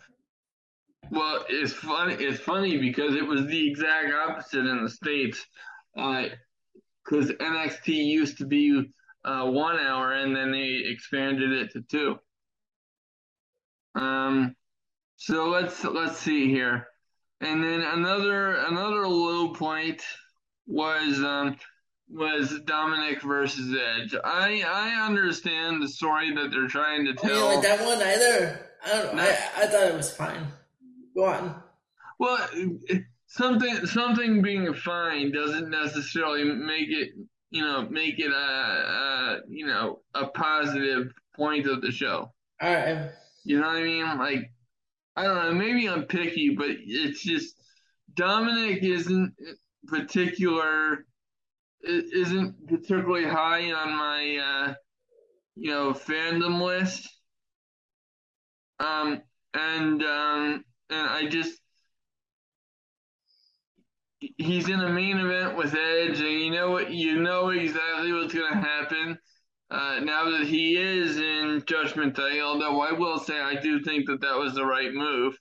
Well, 1.11 1.45
it's 1.49 1.73
funny. 1.73 2.15
It's 2.15 2.41
funny 2.41 2.79
because 2.79 3.15
it 3.15 3.27
was 3.27 3.47
the 3.47 3.71
exact 3.71 4.12
opposite 4.15 4.65
in 4.67 4.83
the 4.83 4.88
states. 4.88 5.45
Because 5.95 7.31
uh, 7.31 7.35
NXT 7.35 7.88
used 7.88 8.38
to 8.38 8.47
be 8.47 8.93
uh, 9.25 9.45
one 9.45 9.79
hour, 9.79 10.15
and 10.15 10.35
then 10.35 10.53
they 10.53 10.83
expanded 10.87 11.53
it 11.53 11.73
to 11.73 11.83
two. 11.83 12.19
Um, 13.95 14.57
so 15.17 15.49
let's 15.49 15.85
let's 15.85 16.17
see 16.17 16.49
here, 16.49 16.87
and 17.43 17.62
then 17.62 17.83
another 17.83 18.55
another 18.55 19.07
low 19.07 19.53
point 19.53 20.03
was 20.67 21.23
um, 21.23 21.57
was 22.09 22.61
Dominic 22.67 23.23
versus 23.23 23.75
Edge. 23.75 24.15
I 24.25 24.62
I 24.67 25.07
understand 25.07 25.83
the 25.83 25.88
story 25.88 26.35
that 26.35 26.51
they're 26.51 26.69
trying 26.69 27.07
to 27.07 27.15
tell. 27.15 27.55
Like 27.55 27.62
that 27.62 27.85
one 27.85 28.03
either? 28.03 28.69
I 28.85 28.88
don't. 28.91 29.19
I 29.19 29.29
I 29.29 29.67
thought 29.67 29.88
it 29.88 29.95
was 29.95 30.15
fine. 30.15 30.47
Go 31.15 31.25
on. 31.25 31.62
Well, 32.19 32.49
something 33.27 33.87
something 33.87 34.43
being 34.43 34.73
fine 34.75 35.33
doesn't 35.33 35.71
necessarily 35.71 36.45
make 36.45 36.88
it 36.88 37.11
you 37.51 37.62
know 37.62 37.87
make 37.88 38.19
it 38.19 38.31
a, 38.31 38.35
a 38.35 39.41
you 39.49 39.67
know 39.67 40.01
a 40.15 40.27
positive 40.27 41.12
point 41.35 41.67
of 41.67 41.81
the 41.81 41.91
show. 41.91 42.33
All 42.61 42.75
right. 42.75 43.11
You 43.45 43.61
know 43.61 43.67
what 43.67 43.77
I 43.77 43.83
mean? 43.83 44.19
Like 44.19 44.53
I 45.17 45.25
don't 45.25 45.37
know. 45.37 45.53
Maybe 45.55 45.88
I'm 45.88 46.05
picky, 46.05 46.55
but 46.57 46.71
it's 46.71 47.23
just 47.23 47.57
Dominic 48.15 48.83
isn't 48.83 49.35
particular 49.87 51.07
isn't 51.85 52.68
particularly 52.68 53.25
high 53.25 53.73
on 53.73 53.95
my 53.95 54.38
uh, 54.38 54.75
you 55.57 55.71
know 55.71 55.92
fandom 55.92 56.61
list. 56.61 57.09
Um, 58.81 59.23
and 59.55 60.03
um, 60.03 60.64
and 60.90 61.09
I 61.09 61.29
just 61.29 61.61
he's 64.37 64.68
in 64.68 64.81
a 64.81 64.88
main 64.88 65.18
event 65.18 65.57
with 65.57 65.75
Edge, 65.75 66.21
and 66.21 66.40
you 66.40 66.51
know 66.51 66.71
what? 66.71 66.92
You 66.92 67.21
know 67.21 67.51
exactly 67.51 68.12
what's 68.12 68.35
going 68.35 68.53
to 68.53 68.59
happen. 68.59 69.18
Uh, 69.71 70.01
now 70.01 70.31
that 70.31 70.47
he 70.47 70.77
is 70.77 71.16
in 71.16 71.62
Judgment 71.66 72.14
Day, 72.14 72.40
although 72.40 72.83
I 72.83 72.92
will 72.92 73.18
say 73.18 73.40
I 73.40 73.55
do 73.55 73.81
think 73.83 74.07
that 74.07 74.21
that 74.21 74.37
was 74.37 74.55
the 74.55 74.66
right 74.66 74.92
move, 74.92 75.38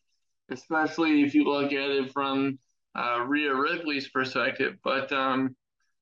especially 0.49 1.23
if 1.23 1.35
you 1.35 1.43
look 1.43 1.73
at 1.73 1.89
it 1.89 2.13
from 2.13 2.57
uh, 2.95 3.25
Rhea 3.27 3.53
Ripley's 3.53 4.09
perspective. 4.09 4.75
But 4.83 5.11
um, 5.11 5.55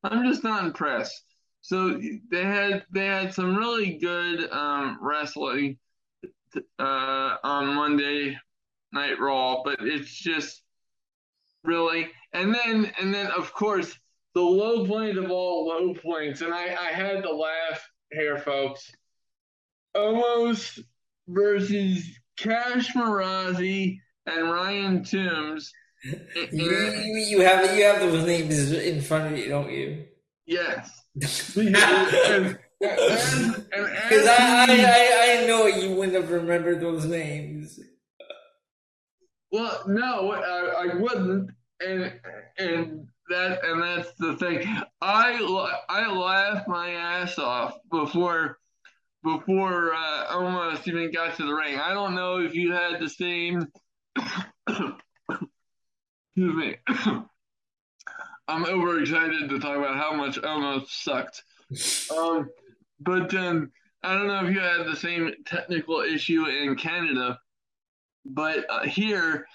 I'm 0.04 0.28
just 0.28 0.44
not 0.44 0.64
impressed. 0.64 1.24
So 1.62 2.00
they 2.32 2.44
had 2.44 2.86
they 2.92 3.06
had 3.06 3.34
some 3.34 3.56
really 3.56 3.98
good 3.98 4.50
um, 4.52 4.98
wrestling 5.02 5.78
uh, 6.80 7.36
on 7.44 7.76
Monday 7.76 8.38
Night 8.94 9.20
Raw, 9.20 9.62
but 9.64 9.78
it's 9.82 10.12
just 10.12 10.64
really 11.64 12.08
and 12.34 12.54
then 12.54 12.92
and 13.00 13.14
then 13.14 13.28
of 13.32 13.54
course 13.54 13.94
the 14.36 14.42
low 14.42 14.86
point 14.86 15.18
of 15.18 15.32
all 15.32 15.68
low 15.68 15.94
points, 15.94 16.42
and 16.42 16.54
I, 16.54 16.66
I 16.68 16.92
had 16.92 17.24
to 17.24 17.34
laugh 17.34 17.86
here, 18.12 18.38
folks. 18.38 18.90
Omos 19.96 20.80
versus 21.28 22.06
Cash 22.38 22.94
Marazzi 22.94 24.00
and 24.26 24.52
Ryan 24.52 25.04
Toombs. 25.04 25.72
You, 26.04 27.18
you 27.28 27.42
have 27.42 27.78
you 27.78 27.84
have 27.84 28.00
those 28.00 28.26
names 28.26 28.72
in 28.72 29.02
front 29.02 29.34
of 29.34 29.40
you, 29.40 29.50
don't 29.50 29.72
you? 29.72 30.06
Yes. 30.46 31.04
Because 31.16 31.68
I, 34.28 34.66
I, 34.70 35.42
I 35.42 35.48
know 35.48 35.68
you 35.68 35.96
wouldn't 35.96 36.16
have 36.16 36.32
remembered 36.32 36.80
those 36.80 37.06
names. 37.06 37.80
Well, 39.52 39.84
no, 39.88 40.32
I, 40.32 40.86
I 40.86 40.96
wouldn't, 40.96 41.52
and 41.86 42.14
and 42.58 43.08
that 43.30 43.64
and 43.66 43.82
that's 43.82 44.12
the 44.20 44.36
thing. 44.38 44.66
I 45.02 45.34
I 45.90 46.08
laughed 46.12 46.68
my 46.68 46.92
ass 46.92 47.38
off 47.38 47.78
before 47.92 48.60
before 49.24 49.94
uh, 49.94 50.28
Omos 50.32 50.88
even 50.88 51.12
got 51.12 51.36
to 51.38 51.46
the 51.46 51.54
ring. 51.54 51.78
I 51.78 51.94
don't 51.94 52.16
know 52.16 52.40
if 52.40 52.56
you 52.56 52.72
had 52.72 53.00
the 53.00 53.10
same. 53.10 53.68
Excuse 56.40 56.56
me. 56.56 56.76
I'm 58.48 58.66
overexcited 58.66 59.50
to 59.50 59.60
talk 59.60 59.78
about 59.78 59.98
how 59.98 60.14
much 60.14 60.38
Omos 60.38 60.88
sucked. 60.88 61.44
Um, 62.16 62.50
but 63.00 63.34
um, 63.36 63.72
I 64.02 64.14
don't 64.14 64.28
know 64.28 64.46
if 64.46 64.54
you 64.54 64.60
had 64.60 64.88
the 64.88 64.96
same 64.96 65.32
technical 65.46 66.02
issue 66.02 66.46
in 66.48 66.76
Canada, 66.76 67.40
but 68.26 68.66
uh, 68.70 68.86
here 68.86 69.46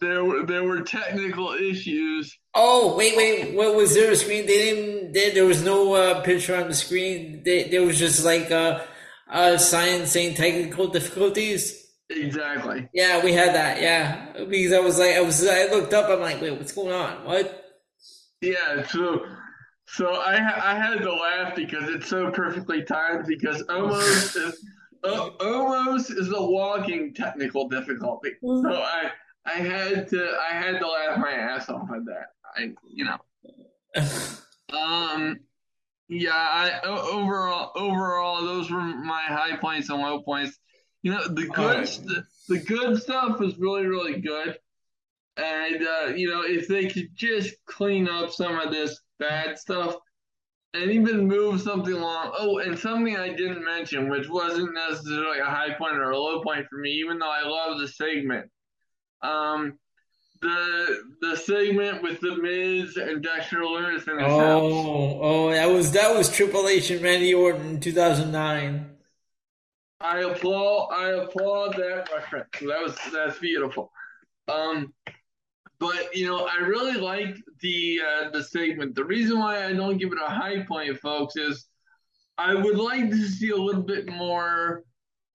there 0.00 0.22
were 0.22 0.44
there 0.44 0.64
were 0.64 0.82
technical 0.82 1.52
issues. 1.52 2.36
Oh 2.54 2.96
wait, 2.96 3.16
wait, 3.16 3.54
what 3.54 3.74
was 3.74 3.94
there 3.94 4.12
a 4.12 4.16
screen? 4.16 4.46
They 4.46 4.52
didn't. 4.52 5.12
They, 5.12 5.30
there 5.30 5.46
was 5.46 5.62
no 5.62 5.94
uh, 5.94 6.20
picture 6.20 6.56
on 6.56 6.68
the 6.68 6.74
screen. 6.74 7.42
They, 7.42 7.68
there 7.70 7.84
was 7.84 7.98
just 7.98 8.22
like 8.24 8.50
a, 8.50 8.86
a 9.30 9.58
sign 9.58 10.06
saying 10.06 10.34
technical 10.34 10.88
difficulties. 10.88 11.85
Exactly. 12.08 12.88
Yeah, 12.94 13.22
we 13.24 13.32
had 13.32 13.54
that. 13.54 13.82
Yeah, 13.82 14.44
because 14.48 14.72
I 14.72 14.78
was 14.78 14.98
like, 14.98 15.16
I 15.16 15.20
was, 15.20 15.46
I 15.46 15.64
looked 15.66 15.92
up. 15.92 16.08
I'm 16.08 16.20
like, 16.20 16.40
wait, 16.40 16.52
what's 16.52 16.72
going 16.72 16.92
on? 16.92 17.24
What? 17.24 17.64
Yeah. 18.40 18.86
So, 18.86 19.26
so 19.88 20.14
I 20.14 20.34
I 20.34 20.74
had 20.74 20.98
to 20.98 21.12
laugh 21.12 21.56
because 21.56 21.88
it's 21.88 22.08
so 22.08 22.30
perfectly 22.30 22.84
timed 22.84 23.26
because 23.26 23.62
Omos 23.64 24.36
is 24.36 24.64
uh, 25.02 25.30
Omos 25.40 26.10
is 26.16 26.28
a 26.30 26.40
walking 26.42 27.12
technical 27.12 27.68
difficulty. 27.68 28.30
So 28.40 28.72
I 28.72 29.10
I 29.44 29.52
had 29.52 30.08
to 30.08 30.36
I 30.48 30.54
had 30.54 30.78
to 30.78 30.88
laugh 30.88 31.18
my 31.18 31.32
ass 31.32 31.68
off 31.68 31.88
at 31.90 32.04
that. 32.04 32.26
I 32.56 32.72
you 32.88 33.04
know. 33.04 33.18
um. 34.76 35.40
Yeah. 36.08 36.30
I 36.32 36.80
overall 36.84 37.72
overall 37.74 38.44
those 38.44 38.70
were 38.70 38.80
my 38.80 39.22
high 39.22 39.56
points 39.56 39.88
and 39.88 40.00
low 40.00 40.22
points. 40.22 40.56
You 41.02 41.12
know 41.12 41.28
the 41.28 41.46
good 41.46 41.76
right. 41.78 41.88
st- 41.88 42.24
the 42.48 42.58
good 42.58 43.00
stuff 43.00 43.38
was 43.38 43.58
really 43.58 43.86
really 43.86 44.20
good, 44.20 44.58
and 45.36 45.86
uh, 45.86 46.06
you 46.14 46.28
know 46.28 46.42
if 46.42 46.68
they 46.68 46.88
could 46.88 47.08
just 47.14 47.54
clean 47.66 48.08
up 48.08 48.30
some 48.30 48.58
of 48.58 48.72
this 48.72 49.00
bad 49.18 49.58
stuff 49.58 49.96
and 50.74 50.90
even 50.90 51.26
move 51.26 51.60
something 51.60 51.94
along. 51.94 52.32
Oh, 52.38 52.58
and 52.58 52.78
something 52.78 53.16
I 53.16 53.28
didn't 53.28 53.64
mention, 53.64 54.10
which 54.10 54.28
wasn't 54.28 54.74
necessarily 54.74 55.38
a 55.38 55.44
high 55.44 55.74
point 55.74 55.96
or 55.96 56.10
a 56.10 56.18
low 56.18 56.42
point 56.42 56.66
for 56.68 56.78
me, 56.78 56.90
even 56.90 57.18
though 57.18 57.30
I 57.30 57.46
love 57.46 57.78
the 57.78 57.88
segment 57.88 58.50
um, 59.22 59.78
the 60.40 61.02
the 61.20 61.36
segment 61.36 62.02
with 62.02 62.20
the 62.20 62.36
Miz 62.36 62.96
and 62.96 63.22
Dexter 63.22 63.58
Lumis 63.58 64.08
in 64.08 64.18
his 64.18 64.32
oh, 64.32 64.38
house. 64.38 65.18
Oh, 65.22 65.50
that 65.50 65.66
was 65.66 65.92
that 65.92 66.16
was 66.16 66.30
Triple 66.30 66.68
H 66.68 66.90
and 66.90 67.02
Randy 67.02 67.34
Orton 67.34 67.66
in 67.66 67.80
two 67.80 67.92
thousand 67.92 68.32
nine. 68.32 68.95
I 70.00 70.20
applaud 70.20 70.88
I 70.92 71.08
applaud 71.22 71.74
that 71.76 72.08
reference. 72.14 72.48
That 72.60 72.82
was 72.82 72.96
that's 73.12 73.38
beautiful. 73.38 73.90
Um, 74.48 74.92
but 75.78 76.14
you 76.14 76.26
know, 76.26 76.46
I 76.46 76.64
really 76.64 77.00
like 77.00 77.36
the 77.60 78.00
uh, 78.00 78.30
the 78.30 78.44
segment. 78.44 78.94
The 78.94 79.04
reason 79.04 79.38
why 79.38 79.64
I 79.64 79.72
don't 79.72 79.98
give 79.98 80.12
it 80.12 80.18
a 80.22 80.30
high 80.30 80.64
point, 80.64 80.98
folks, 80.98 81.36
is 81.36 81.66
I 82.38 82.54
would 82.54 82.78
like 82.78 83.10
to 83.10 83.28
see 83.28 83.50
a 83.50 83.56
little 83.56 83.82
bit 83.82 84.08
more 84.08 84.84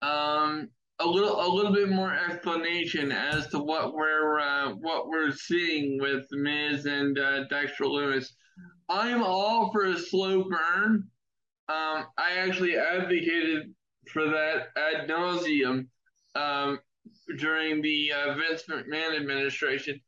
um, 0.02 0.69
a 1.00 1.06
little 1.06 1.41
a 1.41 1.50
little 1.52 1.74
bit 1.74 1.89
more 1.89 2.13
explanation 2.13 3.12
as 3.12 3.47
to 3.47 3.60
what 3.60 3.93
we're 3.93 4.39
uh, 4.39 4.71
what 4.74 5.08
we're 5.08 5.32
seeing 5.32 6.00
with 6.00 6.26
Miz 6.32 6.86
and 6.86 7.17
uh, 7.17 7.45
Dexter 7.45 7.86
Lumis. 7.86 8.28
I'm 8.89 9.24
all 9.24 9.71
for 9.71 9.86
a 9.86 9.97
slow 9.97 10.43
burn. 10.43 11.08
Um, 11.69 12.06
I 12.17 12.34
actually 12.38 12.78
advocated 12.78 13.74
for 14.08 14.26
that 14.26 14.70
ad 14.78 15.08
nauseum 15.08 15.88
um, 16.36 16.80
during 17.38 17.82
the 17.82 18.12
uh, 18.14 18.34
Vince 18.36 18.64
McMahon 18.70 19.16
administration, 19.16 20.00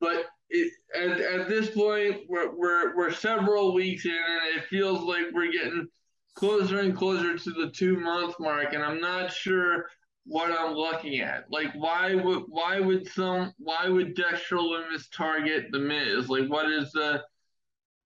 but 0.00 0.26
it, 0.50 0.72
at, 0.94 1.20
at 1.20 1.48
this 1.48 1.70
point 1.70 2.22
we're, 2.28 2.54
we're 2.54 2.96
we're 2.96 3.12
several 3.12 3.74
weeks 3.74 4.04
in, 4.04 4.12
and 4.12 4.58
it 4.58 4.64
feels 4.64 5.00
like 5.00 5.24
we're 5.32 5.52
getting 5.52 5.88
closer 6.34 6.80
and 6.80 6.96
closer 6.96 7.36
to 7.36 7.50
the 7.50 7.70
two 7.70 7.98
month 7.98 8.36
mark, 8.38 8.72
and 8.72 8.82
I'm 8.82 9.00
not 9.00 9.32
sure 9.32 9.86
what 10.26 10.50
I'm 10.50 10.74
looking 10.74 11.20
at. 11.20 11.44
Like, 11.50 11.72
why 11.74 12.14
would 12.14 12.44
why 12.48 12.80
would 12.80 13.08
some 13.08 13.52
why 13.58 13.88
would 13.88 14.14
Dexter 14.14 14.56
Lumis 14.56 15.04
target 15.12 15.66
the 15.70 15.78
Miz? 15.78 16.28
Like, 16.28 16.48
what 16.48 16.70
is 16.70 16.92
the 16.92 17.22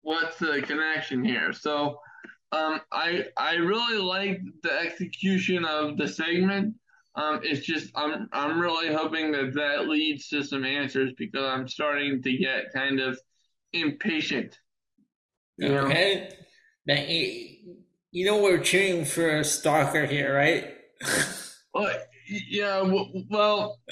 what's 0.03 0.38
the 0.38 0.62
connection 0.62 1.24
here? 1.24 1.53
So, 1.53 1.98
um, 2.52 2.80
I 2.92 3.26
I 3.36 3.54
really 3.54 3.98
like 3.98 4.40
the 4.62 4.72
execution 4.72 5.64
of 5.64 5.96
the 5.96 6.08
segment. 6.08 6.76
Um, 7.14 7.40
it's 7.42 7.64
just 7.64 7.90
I'm 7.94 8.28
I'm 8.32 8.60
really 8.60 8.92
hoping 8.92 9.32
that 9.32 9.54
that 9.54 9.88
leads 9.88 10.28
to 10.28 10.42
some 10.42 10.64
answers 10.64 11.12
because 11.16 11.44
I'm 11.44 11.68
starting 11.68 12.22
to 12.22 12.36
get 12.36 12.72
kind 12.72 13.00
of 13.00 13.18
impatient. 13.72 14.58
You 15.58 15.68
know? 15.68 15.86
Okay, 15.86 16.32
now, 16.86 17.02
you 18.12 18.24
know 18.24 18.42
we're 18.42 18.58
cheering 18.58 19.04
for 19.04 19.28
a 19.28 19.44
stalker 19.44 20.06
here, 20.06 20.34
right? 20.34 20.74
well, 21.74 21.92
yeah. 22.28 22.82
Well, 22.82 23.78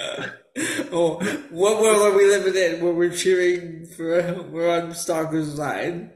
oh, 0.93 1.47
what 1.51 1.81
world 1.81 2.03
are 2.03 2.17
we 2.17 2.27
living 2.27 2.55
in 2.55 2.81
where 2.83 2.93
we're 2.93 3.15
cheering 3.15 3.87
for? 3.87 4.43
We're 4.51 4.83
on 4.83 4.95
stalker's 4.95 5.57
side. 5.57 6.13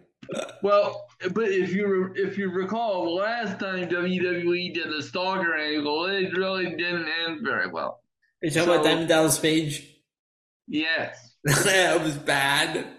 Well, 0.62 1.07
but 1.30 1.48
if 1.48 1.72
you 1.72 2.12
if 2.16 2.38
you 2.38 2.50
recall, 2.50 3.04
the 3.04 3.11
last 3.11 3.58
time 3.58 3.88
WWE 3.88 4.74
did 4.74 4.92
the 4.92 5.02
stalker 5.02 5.54
angle, 5.54 6.06
it 6.06 6.37
really 6.37 6.70
didn't 6.76 7.08
end 7.26 7.40
very 7.44 7.68
well. 7.68 8.00
Are 8.42 8.46
you 8.46 8.50
talking 8.50 8.64
so, 8.64 8.72
about 8.72 8.85
Diamond 8.85 9.08
Dallas 9.08 9.38
Page? 9.38 9.88
Yes. 10.66 11.35
that 11.44 12.02
was 12.02 12.16
bad. 12.16 12.87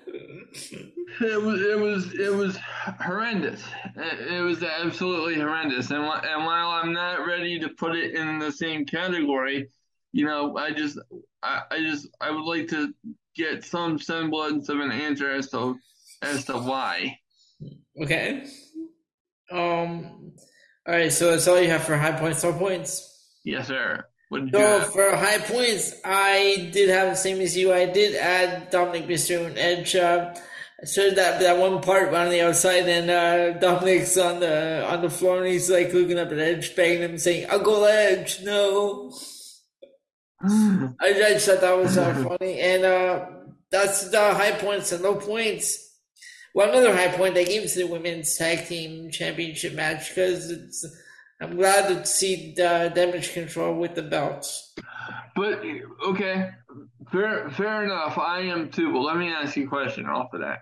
It 1.22 1.42
was 1.42 1.62
it 1.62 1.80
was 1.80 2.14
it 2.16 2.34
was 2.34 2.58
horrendous. 3.00 3.62
It, 3.96 4.34
it 4.34 4.42
was 4.42 4.64
absolutely 4.64 5.36
horrendous. 5.36 5.92
And 5.92 6.04
and 6.04 6.46
while 6.46 6.70
I'm 6.70 6.92
not 6.92 7.28
ready 7.28 7.60
to 7.60 7.70
put 7.70 7.96
it 7.96 8.16
in 8.16 8.40
the 8.40 8.52
same 8.52 8.86
category, 8.86 9.70
you 10.12 10.26
know, 10.26 10.58
I 10.58 10.72
just 10.72 10.98
I, 11.44 11.62
I 11.70 11.80
just 11.82 12.08
I 12.20 12.32
would 12.32 12.46
like 12.46 12.68
to 12.70 12.94
get 13.36 13.64
some 13.64 14.00
semblance 14.00 14.70
of 14.70 14.80
an 14.80 14.92
answer 14.92 15.30
as 15.30 15.52
to 15.52 15.78
as 16.24 16.46
to 16.46 16.54
why. 16.54 17.20
Okay. 18.02 18.46
Um. 19.52 20.34
All 20.88 20.94
right. 20.94 21.12
So 21.12 21.32
that's 21.32 21.48
all 21.48 21.60
you 21.60 21.70
have 21.70 21.84
for 21.84 21.96
high 21.96 22.14
points, 22.14 22.44
low 22.44 22.54
points. 22.54 23.10
Yes, 23.44 23.68
sir. 23.68 24.06
So 24.52 24.82
for 24.92 25.16
high 25.16 25.38
points, 25.38 25.94
I 26.04 26.70
did 26.74 26.90
have 26.90 27.10
the 27.10 27.16
same 27.16 27.40
as 27.40 27.56
you. 27.56 27.72
I 27.72 27.86
did 27.86 28.16
add 28.16 28.72
Dominic 28.72 29.08
Mysterio 29.08 29.46
and 29.46 29.58
Edge. 29.60 29.96
Uh, 29.96 30.34
so 30.84 31.12
that 31.12 31.40
that 31.40 31.58
one 31.60 31.82
part 31.82 32.14
on 32.14 32.30
the 32.30 32.42
outside, 32.42 32.90
and 32.90 33.10
uh, 33.10 33.60
Dominic's 33.60 34.18
on 34.18 34.40
the 34.40 34.86
on 34.90 35.02
the 35.02 35.10
floor, 35.10 35.38
and 35.38 35.48
he's 35.48 35.70
like 35.70 35.94
looking 35.94 36.18
up 36.18 36.32
at 36.32 36.40
Edge, 36.40 36.76
begging 36.76 37.02
him, 37.02 37.18
saying, 37.18 37.50
"Uncle 37.50 37.86
Edge, 37.86 38.42
no." 38.42 39.14
I, 40.42 40.90
I 41.02 41.14
just 41.14 41.46
thought 41.46 41.62
that 41.62 41.78
was 41.78 41.98
uh, 41.98 42.14
funny, 42.38 42.60
and 42.60 42.84
uh, 42.84 43.26
that's 43.72 44.10
the 44.10 44.34
high 44.34 44.54
points 44.54 44.92
and 44.92 45.04
low 45.04 45.16
points. 45.16 45.83
Well, 46.54 46.70
another 46.70 46.96
high 46.96 47.08
point 47.10 47.34
they 47.34 47.46
gave 47.46 47.68
to 47.72 47.80
the 47.80 47.88
women's 47.88 48.36
tag 48.38 48.68
team 48.68 49.10
championship 49.10 49.74
match 49.74 50.10
because 50.10 50.52
it's. 50.52 50.86
I'm 51.42 51.58
glad 51.58 51.88
to 51.88 52.06
see 52.06 52.54
the 52.56 52.92
damage 52.94 53.34
control 53.34 53.76
with 53.76 53.96
the 53.96 54.04
belts. 54.04 54.74
But 55.36 55.64
okay, 56.08 56.52
fair 57.12 57.50
fair 57.50 57.84
enough. 57.84 58.18
I 58.18 58.42
am 58.42 58.70
too. 58.70 58.94
But 58.94 59.00
let 59.00 59.18
me 59.18 59.30
ask 59.30 59.58
you 59.58 59.66
a 59.66 59.70
question 59.70 60.06
off 60.06 60.34
of 60.34 60.42
that. 60.42 60.60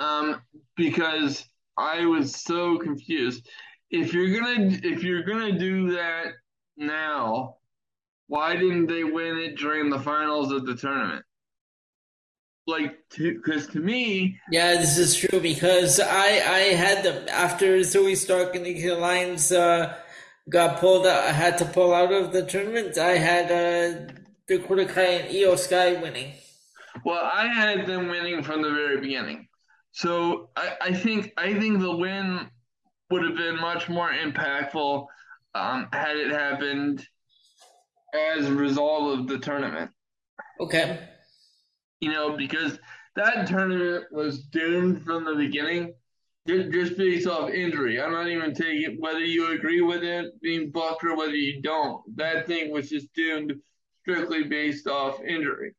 Um, 0.00 0.40
because 0.76 1.44
I 1.76 2.06
was 2.06 2.34
so 2.34 2.78
confused. 2.78 3.46
If 3.90 4.14
you're 4.14 4.40
gonna 4.40 4.78
if 4.82 5.02
you're 5.02 5.24
gonna 5.24 5.58
do 5.58 5.92
that 5.92 6.32
now, 6.78 7.56
why 8.28 8.56
didn't 8.56 8.86
they 8.86 9.04
win 9.04 9.36
it 9.36 9.58
during 9.58 9.90
the 9.90 10.00
finals 10.00 10.52
of 10.52 10.64
the 10.64 10.74
tournament? 10.74 11.24
Like 12.70 12.96
because 13.16 13.66
to, 13.66 13.72
to, 13.72 13.80
me 13.80 14.38
yeah 14.50 14.74
this 14.74 14.96
is 14.96 15.14
true 15.14 15.40
because 15.40 16.00
i 16.00 16.26
i 16.26 16.60
had 16.84 17.04
them 17.04 17.28
after 17.28 17.78
Zoey 17.80 18.16
Stark 18.16 18.54
and 18.54 18.64
the 18.64 18.88
Alliance 18.88 19.50
uh, 19.50 19.96
got 20.48 20.78
pulled 20.78 21.06
out 21.06 21.24
i 21.24 21.32
had 21.32 21.58
to 21.58 21.64
pull 21.64 21.92
out 21.92 22.12
of 22.12 22.32
the 22.32 22.46
tournament 22.46 22.96
i 22.96 23.16
had 23.18 23.50
uh 23.50 24.12
Dakota 24.46 24.84
Kai 24.84 25.02
and 25.02 25.32
Iyo 25.32 25.56
Sky 25.56 26.00
winning. 26.00 26.32
Well 27.04 27.28
i 27.32 27.46
had 27.46 27.86
them 27.86 28.08
winning 28.08 28.42
from 28.42 28.62
the 28.62 28.70
very 28.70 29.00
beginning. 29.00 29.48
So 29.92 30.50
i 30.56 30.76
i 30.80 30.92
think 30.92 31.32
i 31.36 31.52
think 31.58 31.80
the 31.80 31.96
win 31.96 32.48
would 33.10 33.24
have 33.24 33.36
been 33.36 33.60
much 33.60 33.88
more 33.88 34.10
impactful 34.10 35.06
um, 35.54 35.88
had 35.92 36.16
it 36.16 36.30
happened 36.30 37.04
as 38.14 38.46
a 38.46 38.54
result 38.54 39.18
of 39.18 39.26
the 39.26 39.38
tournament. 39.38 39.90
Okay 40.60 41.08
you 42.00 42.10
know, 42.10 42.36
because 42.36 42.78
that 43.16 43.46
tournament 43.46 44.06
was 44.10 44.42
doomed 44.44 45.02
from 45.02 45.24
the 45.24 45.34
beginning 45.34 45.94
just 46.46 46.96
based 46.96 47.26
off 47.26 47.50
injury. 47.50 48.00
I'm 48.00 48.12
not 48.12 48.28
even 48.28 48.54
taking 48.54 48.96
whether 48.98 49.20
you 49.20 49.52
agree 49.52 49.82
with 49.82 50.02
it 50.02 50.40
being 50.40 50.70
booked 50.70 51.04
or 51.04 51.16
whether 51.16 51.34
you 51.34 51.60
don't. 51.62 52.02
That 52.16 52.46
thing 52.46 52.72
was 52.72 52.88
just 52.88 53.12
doomed 53.14 53.54
strictly 54.02 54.44
based 54.44 54.86
off 54.86 55.22
injury. 55.22 55.74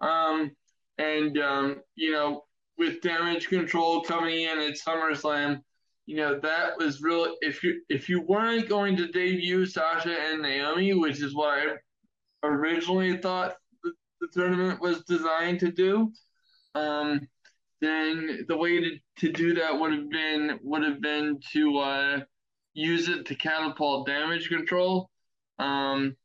Um, 0.00 0.52
and 0.98 1.38
um, 1.38 1.82
you 1.94 2.12
know, 2.12 2.44
with 2.78 3.02
damage 3.02 3.48
control 3.48 4.02
coming 4.02 4.42
in 4.42 4.58
at 4.58 4.74
SummerSlam, 4.74 5.60
you 6.06 6.16
know 6.16 6.38
that 6.40 6.78
was 6.78 7.02
really 7.02 7.32
if 7.40 7.62
you 7.62 7.82
if 7.88 8.08
you 8.08 8.22
weren't 8.22 8.68
going 8.68 8.96
to 8.96 9.08
debut 9.08 9.66
Sasha 9.66 10.16
and 10.18 10.42
Naomi, 10.42 10.94
which 10.94 11.20
is 11.20 11.34
what 11.34 11.58
I 11.58 11.74
originally 12.44 13.16
thought 13.18 13.56
the 14.32 14.40
tournament 14.40 14.80
was 14.80 15.02
designed 15.04 15.60
to 15.60 15.70
do, 15.72 16.12
um, 16.74 17.26
then 17.80 18.44
the 18.48 18.56
way 18.56 18.80
to, 18.80 18.90
to 19.18 19.32
do 19.32 19.54
that 19.54 19.78
would 19.78 19.92
have 19.92 20.10
been 20.10 20.58
would 20.62 20.82
have 20.82 21.00
been 21.00 21.40
to 21.52 21.78
uh, 21.78 22.20
use 22.74 23.08
it 23.08 23.26
to 23.26 23.34
catapult 23.34 24.06
damage 24.06 24.48
control. 24.48 25.10
Um, 25.58 26.16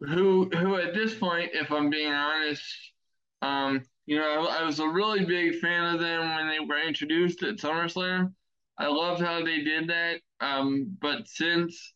who 0.00 0.48
who 0.50 0.76
at 0.76 0.94
this 0.94 1.14
point, 1.14 1.50
if 1.54 1.70
I'm 1.70 1.90
being 1.90 2.12
honest, 2.12 2.64
um, 3.42 3.82
you 4.06 4.18
know, 4.18 4.46
I, 4.46 4.60
I 4.60 4.64
was 4.64 4.78
a 4.78 4.88
really 4.88 5.24
big 5.24 5.58
fan 5.60 5.94
of 5.94 6.00
them 6.00 6.34
when 6.34 6.48
they 6.48 6.60
were 6.60 6.80
introduced 6.80 7.42
at 7.42 7.56
SummerSlam. 7.56 8.32
I 8.78 8.88
loved 8.88 9.22
how 9.22 9.42
they 9.42 9.62
did 9.62 9.88
that. 9.88 10.20
Um, 10.40 10.96
but 11.00 11.26
since 11.28 11.94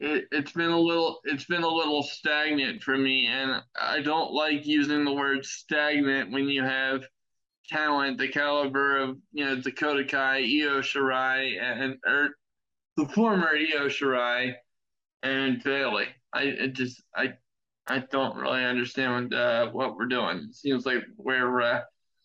it, 0.00 0.24
it's 0.32 0.52
been 0.52 0.70
a 0.70 0.78
little 0.78 1.20
it's 1.24 1.44
been 1.44 1.62
a 1.62 1.68
little 1.68 2.02
stagnant 2.02 2.82
for 2.82 2.96
me 2.96 3.26
and 3.26 3.62
I 3.78 4.00
don't 4.00 4.32
like 4.32 4.66
using 4.66 5.04
the 5.04 5.12
word 5.12 5.44
stagnant 5.44 6.32
when 6.32 6.48
you 6.48 6.64
have 6.64 7.04
talent 7.68 8.18
the 8.18 8.28
caliber 8.28 8.98
of 8.98 9.18
you 9.32 9.44
know 9.44 9.60
Dakota 9.60 10.04
Kai, 10.04 10.38
Io 10.38 10.80
Shirai 10.80 11.60
and 11.60 11.96
or 12.06 12.30
the 12.96 13.06
former 13.08 13.50
Io 13.50 13.86
Shirai 13.86 14.54
and 15.22 15.62
Bayley. 15.62 16.06
I 16.32 16.70
just 16.72 17.02
I 17.14 17.34
I 17.86 17.98
don't 18.10 18.36
really 18.36 18.64
understand 18.64 19.34
uh, 19.34 19.68
what 19.70 19.96
we're 19.96 20.06
doing. 20.06 20.46
It 20.48 20.54
seems 20.54 20.86
like 20.86 21.02
we're 21.16 21.60
uh, 21.60 21.80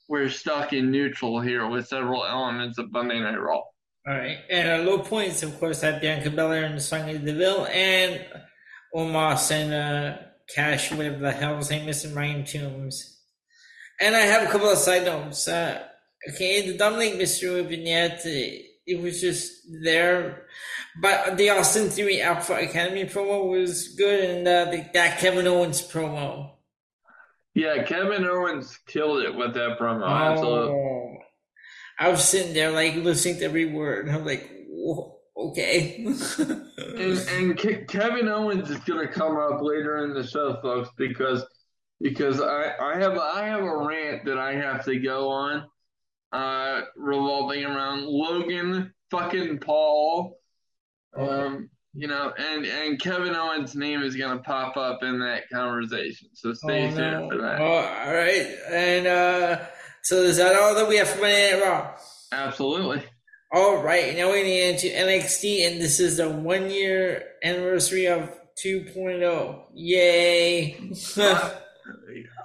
we're 0.07 0.29
stuck 0.29 0.73
in 0.73 0.91
neutral 0.91 1.41
here 1.41 1.67
with 1.67 1.87
several 1.87 2.25
elements 2.25 2.77
of 2.77 2.91
Monday 2.91 3.19
Night 3.19 3.39
Raw. 3.39 3.63
All 4.07 4.13
right. 4.13 4.37
And 4.49 4.69
uh, 4.69 4.89
low 4.89 4.99
points, 4.99 5.41
of 5.41 5.59
course, 5.59 5.81
have 5.81 5.99
Bianca 5.99 6.29
Belair 6.29 6.65
and 6.65 6.81
Sonya 6.81 7.17
Deville 7.17 7.65
and 7.71 8.23
Omos 8.95 9.51
and 9.51 9.73
uh, 9.73 10.17
Cash, 10.53 10.91
whatever 10.91 11.17
the 11.17 11.31
Hell's 11.31 11.71
is, 11.71 12.05
and 12.05 12.15
Ryan 12.15 12.45
Tombs. 12.45 13.19
And 13.99 14.15
I 14.15 14.19
have 14.19 14.47
a 14.47 14.51
couple 14.51 14.69
of 14.69 14.77
side 14.77 15.05
notes. 15.05 15.47
Uh, 15.47 15.81
okay, 16.29 16.69
the 16.69 16.77
Dominic 16.77 17.13
Mysterio 17.13 17.67
vignette, 17.67 18.21
it 18.25 19.01
was 19.01 19.21
just 19.21 19.51
there. 19.83 20.45
But 21.01 21.37
the 21.37 21.49
Austin 21.49 21.89
Theory 21.89 22.21
Alpha 22.21 22.53
Academy 22.53 23.05
promo 23.05 23.49
was 23.49 23.89
good, 23.95 24.23
and 24.29 24.47
uh, 24.47 24.65
the, 24.71 24.85
that 24.93 25.19
Kevin 25.19 25.47
Owens 25.47 25.81
promo. 25.81 26.51
Yeah, 27.55 27.83
Kevin 27.83 28.25
Owens 28.25 28.77
killed 28.85 29.23
it 29.23 29.33
with 29.33 29.55
that 29.55 29.79
promo. 29.79 30.03
Oh. 30.03 30.13
Absolutely. 30.13 31.24
I 31.97 32.09
was 32.09 32.23
sitting 32.23 32.53
there 32.53 32.71
like 32.71 32.95
listening 32.95 33.39
to 33.39 33.45
every 33.45 33.65
word, 33.65 34.07
and 34.07 34.15
I'm 34.15 34.25
like, 34.25 34.51
okay. 35.37 36.05
and, 36.37 37.17
and 37.29 37.57
Ke- 37.57 37.87
Kevin 37.87 38.27
Owens 38.27 38.69
is 38.69 38.79
going 38.79 39.07
to 39.07 39.13
come 39.13 39.37
up 39.37 39.61
later 39.61 40.03
in 40.03 40.13
the 40.13 40.25
show, 40.25 40.59
folks, 40.61 40.89
because 40.97 41.45
because 42.01 42.41
I, 42.41 42.73
I 42.79 42.97
have 42.97 43.17
I 43.17 43.47
have 43.47 43.61
a 43.61 43.77
rant 43.77 44.25
that 44.25 44.37
I 44.37 44.55
have 44.55 44.83
to 44.85 44.99
go 44.99 45.29
on, 45.29 45.65
uh, 46.33 46.81
revolving 46.97 47.63
around 47.63 48.05
Logan 48.05 48.93
fucking 49.09 49.59
Paul, 49.59 50.37
um, 51.17 51.69
you 51.93 52.07
know, 52.07 52.33
and 52.37 52.65
and 52.65 52.99
Kevin 52.99 53.35
Owens' 53.35 53.75
name 53.75 54.03
is 54.03 54.17
going 54.17 54.35
to 54.35 54.43
pop 54.43 54.75
up 54.75 55.03
in 55.03 55.19
that 55.19 55.43
conversation, 55.49 56.27
so 56.33 56.51
stay 56.51 56.87
oh, 56.87 56.89
tuned 56.89 56.97
no. 56.97 57.29
for 57.29 57.37
that. 57.37 57.61
Oh, 57.61 57.65
all 57.65 58.13
right, 58.13 58.57
and. 58.69 59.07
uh 59.07 59.65
so 60.05 60.21
is 60.21 60.37
that 60.37 60.55
all 60.55 60.75
that 60.75 60.87
we 60.87 60.97
have 60.97 61.09
for 61.09 61.21
Monday 61.21 61.51
Night 61.51 61.63
Raw? 61.63 61.95
Absolutely. 62.31 63.03
All 63.51 63.81
right, 63.81 64.15
now 64.15 64.27
we're 64.27 64.43
getting 64.43 64.73
into 64.73 64.87
NXT, 64.87 65.67
and 65.67 65.81
this 65.81 65.99
is 65.99 66.17
the 66.17 66.29
one 66.29 66.69
year 66.69 67.23
anniversary 67.43 68.05
of 68.05 68.29
2.0. 68.63 69.63
Yay! 69.73 70.77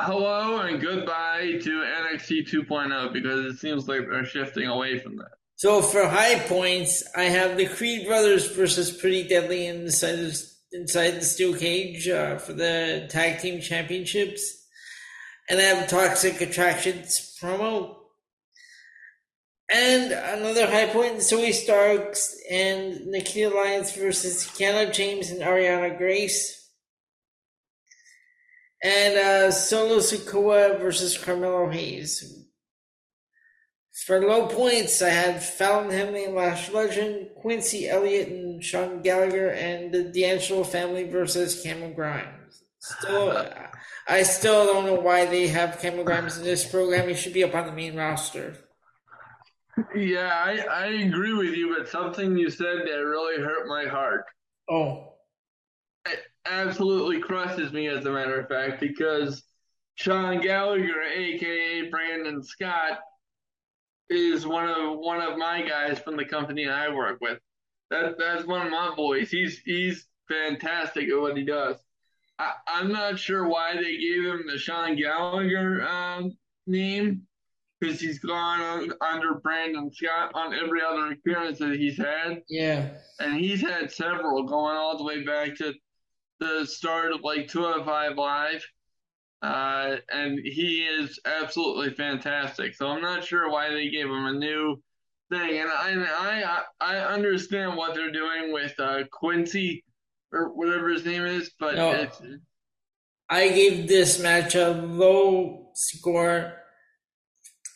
Hello 0.01 0.61
and 0.61 0.81
goodbye 0.81 1.59
to 1.63 1.71
NXT 1.71 2.49
2.0 2.51 3.13
because 3.13 3.45
it 3.45 3.59
seems 3.59 3.89
like 3.89 4.09
they're 4.09 4.25
shifting 4.25 4.67
away 4.67 4.99
from 4.99 5.17
that. 5.17 5.33
So 5.57 5.83
for 5.83 6.09
high 6.09 6.39
points, 6.39 7.05
I 7.15 7.25
have 7.25 7.59
the 7.59 7.67
Creed 7.67 8.07
brothers 8.07 8.51
versus 8.53 8.91
Pretty 8.91 9.29
Deadly 9.29 9.67
inside 9.67 10.17
the, 10.17 10.47
inside 10.73 11.11
the 11.11 11.25
steel 11.25 11.55
cage 11.55 12.09
uh, 12.09 12.39
for 12.39 12.55
the 12.55 13.07
tag 13.11 13.41
team 13.41 13.61
championships, 13.61 14.60
and 15.51 15.59
have 15.59 15.89
Toxic 15.89 16.41
Attractions 16.41 17.37
promo, 17.43 17.97
and 19.71 20.13
another 20.13 20.67
high 20.67 20.87
point: 20.87 21.17
Zoey 21.17 21.53
Starks 21.53 22.37
and 22.51 23.07
Nikita 23.07 23.55
Lyons 23.55 23.95
versus 23.95 24.47
Kiana 24.47 24.93
James 24.93 25.31
and 25.31 25.43
Ariana 25.43 25.99
Grace. 25.99 26.57
And 28.83 29.19
uh, 29.19 29.51
Solo 29.51 29.99
Sikoa 29.99 30.81
versus 30.81 31.19
Carmelo 31.19 31.69
Hayes. 31.69 32.47
For 34.07 34.27
low 34.27 34.47
points, 34.47 35.03
I 35.03 35.11
had 35.11 35.43
Fallon 35.43 35.91
Henley 35.91 36.25
and 36.25 36.35
Lash 36.35 36.71
Legend, 36.71 37.29
Quincy 37.37 37.91
Elliott 37.91 38.29
and 38.29 38.65
Sean 38.65 39.03
Gallagher, 39.03 39.51
and 39.51 39.93
the 39.93 40.05
D'Angelo 40.05 40.65
family 40.65 41.05
versus 41.05 41.63
Cameron 41.63 41.93
Grimes. 41.93 42.39
Still, 42.81 43.47
I 44.09 44.22
still 44.22 44.66
don't 44.66 44.87
know 44.87 44.95
why 44.95 45.26
they 45.26 45.49
have 45.49 45.81
Cameron 45.81 46.24
in 46.24 46.43
this 46.43 46.68
program. 46.68 47.09
He 47.09 47.14
should 47.14 47.35
be 47.35 47.45
up 47.45 47.55
on 47.55 47.66
the 47.66 47.72
main 47.72 47.95
roster. 47.95 48.57
Yeah, 49.95 50.31
I, 50.33 50.64
I 50.70 50.87
agree 50.87 51.35
with 51.35 51.55
you, 51.55 51.74
but 51.76 51.89
something 51.89 52.37
you 52.37 52.51
said 52.51 52.78
that 52.87 53.05
really 53.05 53.43
hurt 53.43 53.68
my 53.68 53.85
heart. 53.85 54.24
Oh. 54.68 55.14
It 56.07 56.20
absolutely 56.47 57.20
crushes 57.20 57.72
me, 57.72 57.89
as 57.89 58.07
a 58.07 58.11
matter 58.11 58.41
of 58.41 58.49
fact, 58.49 58.81
because 58.81 59.43
Sean 59.97 60.41
Gallagher, 60.41 61.03
aka 61.03 61.91
Brandon 61.91 62.43
Scott, 62.43 63.01
is 64.09 64.47
one 64.47 64.68
of 64.68 64.99
one 64.99 65.20
of 65.20 65.37
my 65.37 65.62
guys 65.62 65.99
from 65.99 66.16
the 66.16 66.24
company 66.24 66.66
I 66.66 66.89
work 66.89 67.20
with. 67.20 67.39
That 67.91 68.16
that's 68.18 68.47
one 68.47 68.66
of 68.66 68.72
my 68.72 68.95
boys. 68.97 69.31
He's 69.31 69.59
he's 69.59 70.07
fantastic 70.28 71.11
at 71.11 71.20
what 71.20 71.37
he 71.37 71.45
does. 71.45 71.76
I, 72.41 72.53
I'm 72.66 72.91
not 72.91 73.18
sure 73.18 73.47
why 73.47 73.76
they 73.76 73.99
gave 73.99 74.24
him 74.24 74.45
the 74.51 74.59
Sean 74.59 74.97
Gallagher 74.97 75.86
um, 75.86 76.32
name 76.66 77.26
because 77.78 78.01
he's 78.01 78.18
gone 78.18 78.61
on, 78.61 78.93
under 79.01 79.34
Brandon 79.34 79.93
Scott 79.93 80.32
on 80.34 80.55
every 80.55 80.80
other 80.82 81.12
appearance 81.12 81.59
that 81.59 81.76
he's 81.76 81.99
had. 81.99 82.43
Yeah. 82.49 82.91
And 83.18 83.38
he's 83.38 83.61
had 83.61 83.91
several 83.91 84.45
going 84.45 84.76
all 84.76 84.97
the 84.97 85.05
way 85.05 85.22
back 85.24 85.57
to 85.57 85.74
the 86.38 86.66
start 86.66 87.12
of 87.12 87.20
like 87.22 87.49
205 87.49 88.16
Live. 88.16 88.66
Uh, 89.43 89.97
and 90.11 90.38
he 90.38 90.82
is 90.82 91.18
absolutely 91.24 91.95
fantastic. 91.95 92.74
So 92.74 92.88
I'm 92.88 93.03
not 93.03 93.24
sure 93.24 93.51
why 93.51 93.70
they 93.70 93.88
gave 93.88 94.07
him 94.07 94.26
a 94.26 94.32
new 94.32 94.82
thing. 95.30 95.61
And 95.61 95.70
I 95.70 96.05
I 96.18 96.62
I 96.80 96.97
understand 96.99 97.76
what 97.76 97.95
they're 97.95 98.12
doing 98.12 98.53
with 98.53 98.78
uh, 98.78 99.05
Quincy 99.11 99.82
or 100.33 100.49
whatever 100.49 100.89
his 100.89 101.05
name 101.05 101.24
is, 101.24 101.51
but 101.59 101.76
no, 101.76 102.09
I 103.28 103.49
gave 103.49 103.89
this 103.89 104.20
match 104.20 104.55
a 104.55 104.70
low 104.70 105.70
score 105.74 106.55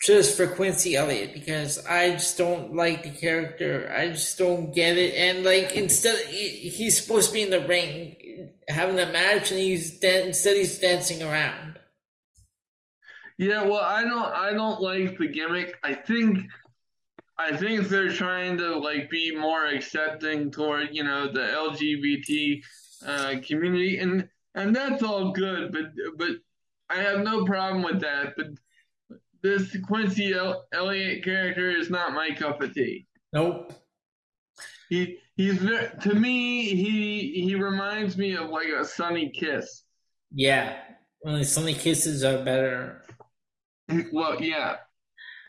just 0.05 0.37
for 0.37 0.47
Quincy 0.47 0.97
Elliott 0.97 1.33
because 1.33 1.85
I 1.87 2.11
just 2.11 2.37
don't 2.37 2.75
like 2.75 3.05
the 3.05 3.11
character. 3.11 3.93
I 3.97 4.09
just 4.09 4.37
don't 4.37 4.75
get 4.75 4.99
it. 4.99 5.15
And 5.15 5.45
like 5.45 5.75
instead, 5.77 6.27
he's 6.27 7.01
supposed 7.01 7.29
to 7.29 7.35
be 7.35 7.43
in 7.43 7.51
the 7.51 7.67
ring 7.67 8.51
having 8.69 8.99
a 8.99 9.11
match, 9.11 9.51
and 9.51 9.61
he's 9.61 9.99
dan- 9.99 10.29
instead 10.29 10.57
he's 10.57 10.79
dancing 10.79 11.23
around. 11.23 11.79
Yeah, 13.39 13.65
well, 13.65 13.81
I 13.81 14.03
don't, 14.03 14.33
I 14.33 14.53
don't 14.53 14.81
like 14.81 15.19
the 15.19 15.27
gimmick. 15.27 15.77
I 15.83 15.95
think, 15.95 16.39
I 17.37 17.57
think 17.57 17.89
they're 17.89 18.13
trying 18.13 18.57
to 18.59 18.77
like 18.79 19.11
be 19.11 19.35
more 19.35 19.67
accepting 19.67 20.51
toward 20.51 20.91
you 20.93 21.05
know 21.05 21.31
the 21.33 21.41
LGBT 21.41 22.63
uh, 23.07 23.35
community, 23.47 23.99
and 23.99 24.29
and 24.55 24.75
that's 24.75 25.03
all 25.03 25.33
good. 25.33 25.73
But 25.73 25.87
but 26.17 26.31
I 26.89 27.03
have 27.03 27.21
no 27.21 27.45
problem 27.45 27.83
with 27.83 28.01
that. 28.01 28.35
But 28.37 28.47
this 29.43 29.77
Quincy 29.87 30.35
Elliott 30.73 31.25
character 31.25 31.71
is 31.71 31.91
not 31.91 32.15
my 32.15 32.31
cup 32.31 32.63
of 32.63 32.73
tea. 32.73 33.07
Nope. 33.33 33.73
He 34.89 35.19
he's 35.37 35.59
to 35.59 36.15
me 36.15 36.75
he 36.75 37.45
he 37.47 37.55
reminds 37.57 38.17
me 38.17 38.37
of 38.37 38.49
like 38.51 38.69
a 38.69 38.85
Sonny 38.85 39.31
Kiss. 39.31 39.83
Yeah, 40.33 40.77
only 41.27 41.45
Sonny 41.45 41.75
Kisses 41.75 42.23
are 42.23 42.45
better. 42.45 43.03
Well, 44.13 44.41
yeah, 44.41 44.77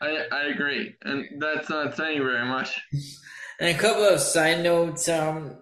I 0.00 0.26
I 0.30 0.42
agree, 0.44 0.94
and 1.02 1.40
that's 1.40 1.68
not 1.70 1.96
saying 1.96 2.22
very 2.22 2.46
much. 2.46 2.80
and 3.60 3.76
a 3.76 3.78
couple 3.78 4.04
of 4.04 4.20
side 4.20 4.62
notes. 4.62 5.08
Um, 5.08 5.58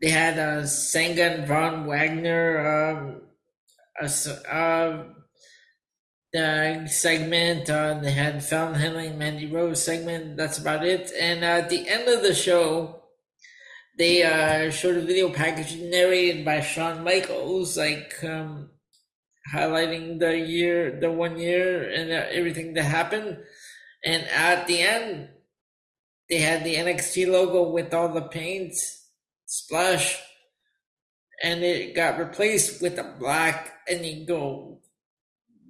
they 0.00 0.10
had 0.10 0.38
uh, 0.38 0.66
Sanga 0.66 1.44
Von 1.46 1.86
Wagner. 1.86 2.92
Um, 2.92 3.22
uh, 4.00 4.48
uh, 4.48 5.04
the 6.32 6.86
segment. 6.88 7.70
Uh, 7.70 7.98
they 8.00 8.12
had 8.12 8.44
Fallon 8.44 8.74
Henley 8.74 9.10
Mandy 9.10 9.46
Rose 9.46 9.82
segment. 9.82 10.36
That's 10.36 10.58
about 10.58 10.84
it. 10.84 11.10
And 11.18 11.42
uh, 11.42 11.62
at 11.62 11.70
the 11.70 11.88
end 11.88 12.08
of 12.08 12.22
the 12.22 12.34
show, 12.34 13.02
they 13.96 14.22
uh, 14.22 14.70
showed 14.70 14.96
a 14.96 15.00
video 15.00 15.30
package 15.30 15.76
narrated 15.76 16.44
by 16.44 16.60
Shawn 16.60 17.02
Michaels, 17.02 17.76
like 17.76 18.14
um, 18.22 18.70
highlighting 19.52 20.20
the 20.20 20.38
year, 20.38 20.98
the 21.00 21.10
one 21.10 21.38
year, 21.38 21.90
and 21.90 22.12
uh, 22.12 22.26
everything 22.30 22.74
that 22.74 22.84
happened. 22.84 23.38
And 24.04 24.24
at 24.28 24.66
the 24.66 24.80
end, 24.80 25.28
they 26.28 26.38
had 26.38 26.64
the 26.64 26.74
NXT 26.74 27.30
logo 27.30 27.70
with 27.70 27.92
all 27.94 28.12
the 28.12 28.22
paints 28.22 29.06
splash, 29.46 30.20
and 31.42 31.62
it 31.62 31.94
got 31.94 32.18
replaced 32.18 32.82
with 32.82 32.98
a 32.98 33.14
black 33.18 33.72
and 33.88 34.26
gold 34.26 34.82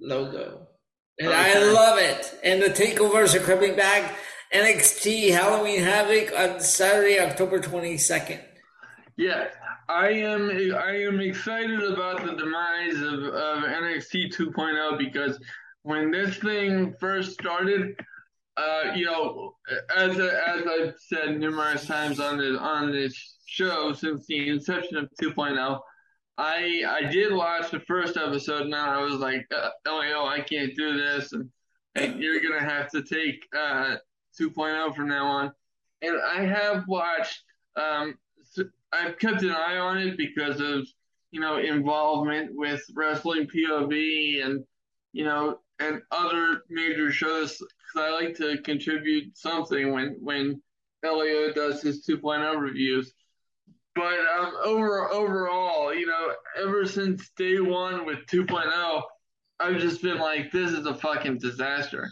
logo. 0.01 0.67
And 1.19 1.29
okay. 1.29 1.37
I 1.37 1.71
love 1.73 1.97
it. 1.99 2.39
And 2.43 2.61
the 2.61 2.67
takeovers 2.67 3.35
are 3.35 3.39
coming 3.39 3.75
back. 3.75 4.17
NXT 4.53 5.31
Halloween 5.31 5.81
Havoc 5.81 6.33
on 6.37 6.59
Saturday, 6.59 7.19
October 7.19 7.59
22nd. 7.59 8.39
Yeah, 9.15 9.49
I 9.89 10.09
am 10.09 10.49
I 10.49 10.95
am 10.95 11.19
excited 11.19 11.83
about 11.83 12.25
the 12.25 12.35
demise 12.35 13.01
of, 13.01 13.25
of 13.25 13.63
NXT 13.63 14.33
2.0 14.33 14.97
because 14.97 15.39
when 15.83 16.09
this 16.09 16.37
thing 16.37 16.95
first 16.99 17.33
started, 17.33 17.95
uh, 18.57 18.91
you 18.95 19.05
know, 19.05 19.55
as 19.95 20.19
as 20.19 20.63
I've 20.67 20.95
said 20.99 21.39
numerous 21.39 21.85
times 21.85 22.19
on 22.19 22.37
this 22.37 22.57
on 22.57 22.91
this 22.91 23.35
show 23.45 23.93
since 23.93 24.25
the 24.27 24.49
inception 24.49 24.97
of 24.97 25.09
2.0, 25.21 25.79
I 26.37 26.83
I 26.87 27.03
did 27.09 27.33
watch 27.33 27.71
the 27.71 27.79
first 27.81 28.17
episode. 28.17 28.67
Now 28.67 28.99
I 28.99 29.03
was 29.03 29.15
like, 29.15 29.45
uh, 29.55 29.69
oh, 29.85 30.27
I 30.27 30.41
can't 30.41 30.75
do 30.75 30.97
this, 30.97 31.33
and, 31.33 31.49
and 31.95 32.19
you're 32.21 32.41
gonna 32.41 32.63
have 32.63 32.89
to 32.91 33.03
take 33.03 33.45
uh, 33.57 33.95
2.0 34.39 34.95
from 34.95 35.07
now 35.07 35.25
on. 35.25 35.51
And 36.01 36.17
I 36.21 36.45
have 36.45 36.85
watched. 36.87 37.43
Um, 37.75 38.15
I've 38.91 39.19
kept 39.19 39.43
an 39.43 39.51
eye 39.51 39.77
on 39.77 39.97
it 39.99 40.17
because 40.17 40.59
of 40.59 40.87
you 41.31 41.39
know 41.39 41.57
involvement 41.57 42.51
with 42.53 42.83
wrestling 42.95 43.47
POV 43.47 44.45
and 44.45 44.63
you 45.13 45.23
know 45.23 45.59
and 45.79 46.01
other 46.11 46.63
major 46.69 47.11
shows. 47.11 47.61
Because 47.93 48.09
I 48.09 48.11
like 48.11 48.35
to 48.35 48.61
contribute 48.61 49.37
something 49.37 49.91
when 49.91 50.17
when 50.19 50.61
Elio 51.03 51.53
does 51.53 51.81
his 51.81 52.05
2.0 52.05 52.59
reviews. 52.59 53.13
But 53.95 54.19
um, 54.37 54.53
over 54.63 55.11
overall, 55.11 55.93
you 55.93 56.05
know, 56.05 56.33
ever 56.61 56.85
since 56.85 57.31
day 57.37 57.59
one 57.59 58.05
with 58.05 58.19
2.0, 58.27 59.01
I've 59.59 59.79
just 59.79 60.01
been 60.01 60.19
like, 60.19 60.51
this 60.51 60.71
is 60.71 60.85
a 60.85 60.95
fucking 60.95 61.39
disaster. 61.39 62.09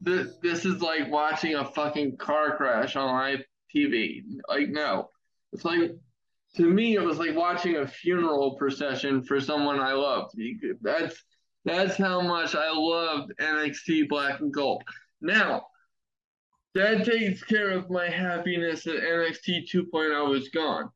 This 0.00 0.36
this 0.42 0.64
is 0.64 0.82
like 0.82 1.10
watching 1.10 1.54
a 1.54 1.64
fucking 1.64 2.16
car 2.16 2.56
crash 2.56 2.96
on 2.96 3.08
live 3.08 3.44
TV. 3.74 4.22
Like, 4.48 4.68
no, 4.68 5.10
it's 5.52 5.64
like 5.64 5.92
to 6.56 6.68
me, 6.68 6.96
it 6.96 7.02
was 7.02 7.18
like 7.18 7.34
watching 7.34 7.76
a 7.76 7.86
funeral 7.86 8.56
procession 8.56 9.22
for 9.22 9.40
someone 9.40 9.80
I 9.80 9.92
loved. 9.92 10.34
That's 10.82 11.22
that's 11.64 11.96
how 11.96 12.20
much 12.20 12.54
I 12.54 12.70
loved 12.72 13.32
NXT 13.40 14.08
Black 14.08 14.40
and 14.40 14.52
Gold. 14.52 14.82
Now, 15.22 15.66
that 16.74 17.04
takes 17.04 17.42
care 17.42 17.70
of 17.70 17.90
my 17.90 18.08
happiness 18.08 18.84
that 18.84 19.02
NXT 19.02 19.70
2.0 19.70 20.36
is 20.36 20.48
gone. 20.48 20.90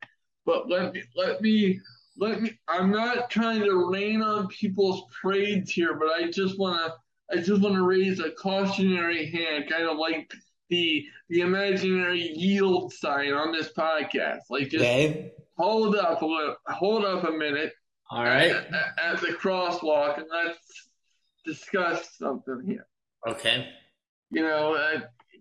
But 0.45 0.69
let 0.69 0.93
me 0.93 1.03
let 1.17 1.41
me 1.43 1.81
let 2.17 2.41
me 2.41 2.59
I'm 2.69 2.91
not 2.91 3.31
trying 3.31 3.61
to 3.63 3.91
rain 3.91 4.23
on 4.23 4.49
people's 4.49 5.03
parades 5.21 5.71
here, 5.73 5.95
but 5.95 6.09
I 6.09 6.31
just 6.31 6.59
wanna 6.59 6.95
I 7.31 7.37
just 7.39 7.61
wanna 7.63 7.83
raise 7.83 8.21
a 8.21 8.31
cautionary 8.31 9.27
hand, 9.31 9.69
kind 9.71 9.85
of 9.89 9.99
like 9.99 10.33
the 10.71 11.05
the 11.29 11.41
imaginary 11.41 12.21
yield 12.37 12.93
sign 12.93 13.33
on 13.33 13.53
this 13.53 13.73
podcast. 13.77 14.43
Like 14.51 14.71
just 14.71 14.85
Okay. 14.85 15.33
hold 15.59 15.97
up 15.97 16.23
a 16.23 16.27
little, 16.27 16.57
hold 16.69 17.05
up 17.05 17.25
a 17.25 17.33
minute 17.33 17.73
All 18.11 18.23
right. 18.25 18.51
at, 18.51 18.73
at, 18.73 18.99
at 18.99 19.21
the 19.21 19.29
crosswalk 19.29 20.19
and 20.19 20.27
let's 20.31 20.89
discuss 21.45 22.17
something 22.17 22.63
here. 22.65 22.87
Okay. 23.29 23.69
You 24.31 24.43
know, 24.43 24.75
uh, 24.75 25.01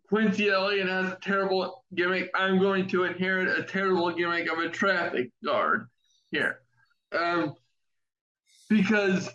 Quincy 0.09 0.49
Elliott 0.49 0.87
has 0.87 1.11
a 1.11 1.17
terrible 1.21 1.83
gimmick. 1.95 2.29
I'm 2.35 2.59
going 2.59 2.87
to 2.89 3.03
inherit 3.03 3.57
a 3.57 3.63
terrible 3.63 4.11
gimmick 4.11 4.51
of 4.51 4.59
a 4.59 4.69
traffic 4.69 5.31
guard 5.43 5.87
here. 6.31 6.59
Um, 7.11 7.55
because, 8.69 9.29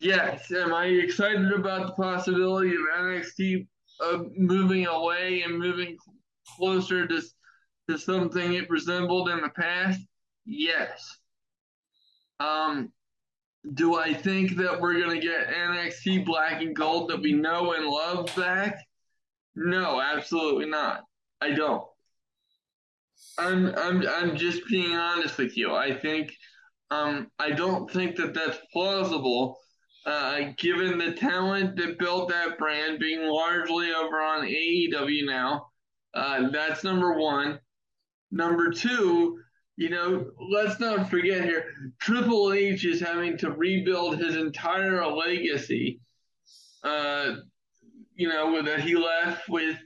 yes, 0.00 0.50
am 0.50 0.74
I 0.74 0.86
excited 0.86 1.52
about 1.52 1.86
the 1.86 1.92
possibility 1.92 2.70
of 2.70 2.80
NXT 2.98 3.66
uh, 4.00 4.18
moving 4.36 4.86
away 4.86 5.42
and 5.42 5.58
moving 5.58 5.96
closer 6.56 7.06
to, 7.06 7.22
to 7.88 7.98
something 7.98 8.54
it 8.54 8.70
resembled 8.70 9.28
in 9.28 9.40
the 9.40 9.50
past? 9.50 10.00
Yes. 10.44 11.18
Um, 12.40 12.92
do 13.74 13.96
I 13.96 14.12
think 14.12 14.56
that 14.56 14.80
we're 14.80 15.00
going 15.00 15.20
to 15.20 15.24
get 15.26 15.48
NXT 15.48 16.26
Black 16.26 16.62
and 16.62 16.74
Gold 16.74 17.10
that 17.10 17.22
we 17.22 17.32
know 17.32 17.72
and 17.72 17.86
love 17.86 18.34
back? 18.36 18.76
No, 19.54 20.00
absolutely 20.00 20.66
not. 20.66 21.02
I 21.40 21.50
don't. 21.50 21.84
I'm 23.38 23.74
I'm 23.76 24.06
I'm 24.06 24.36
just 24.36 24.66
being 24.68 24.94
honest 24.96 25.38
with 25.38 25.56
you. 25.56 25.74
I 25.74 25.94
think 25.94 26.32
um 26.90 27.30
I 27.38 27.50
don't 27.50 27.90
think 27.90 28.16
that 28.16 28.34
that's 28.34 28.58
plausible. 28.72 29.58
Uh, 30.04 30.50
given 30.58 30.98
the 30.98 31.12
talent 31.12 31.76
that 31.76 31.98
built 31.98 32.28
that 32.28 32.58
brand 32.58 32.98
being 32.98 33.24
largely 33.24 33.92
over 33.92 34.20
on 34.20 34.44
AEW 34.44 35.24
now, 35.24 35.68
uh, 36.12 36.48
that's 36.50 36.82
number 36.82 37.16
one. 37.16 37.60
Number 38.32 38.72
two, 38.72 39.38
you 39.76 39.90
know, 39.90 40.30
let's 40.38 40.78
not 40.80 41.08
forget 41.08 41.44
here, 41.44 41.72
Triple 41.98 42.52
H 42.52 42.84
is 42.84 43.00
having 43.00 43.36
to 43.38 43.50
rebuild 43.50 44.18
his 44.18 44.36
entire 44.36 45.06
legacy. 45.06 46.00
Uh, 46.84 47.36
you 48.14 48.28
know, 48.28 48.52
with 48.52 48.66
that 48.66 48.80
he 48.80 48.94
left 48.94 49.48
with 49.48 49.78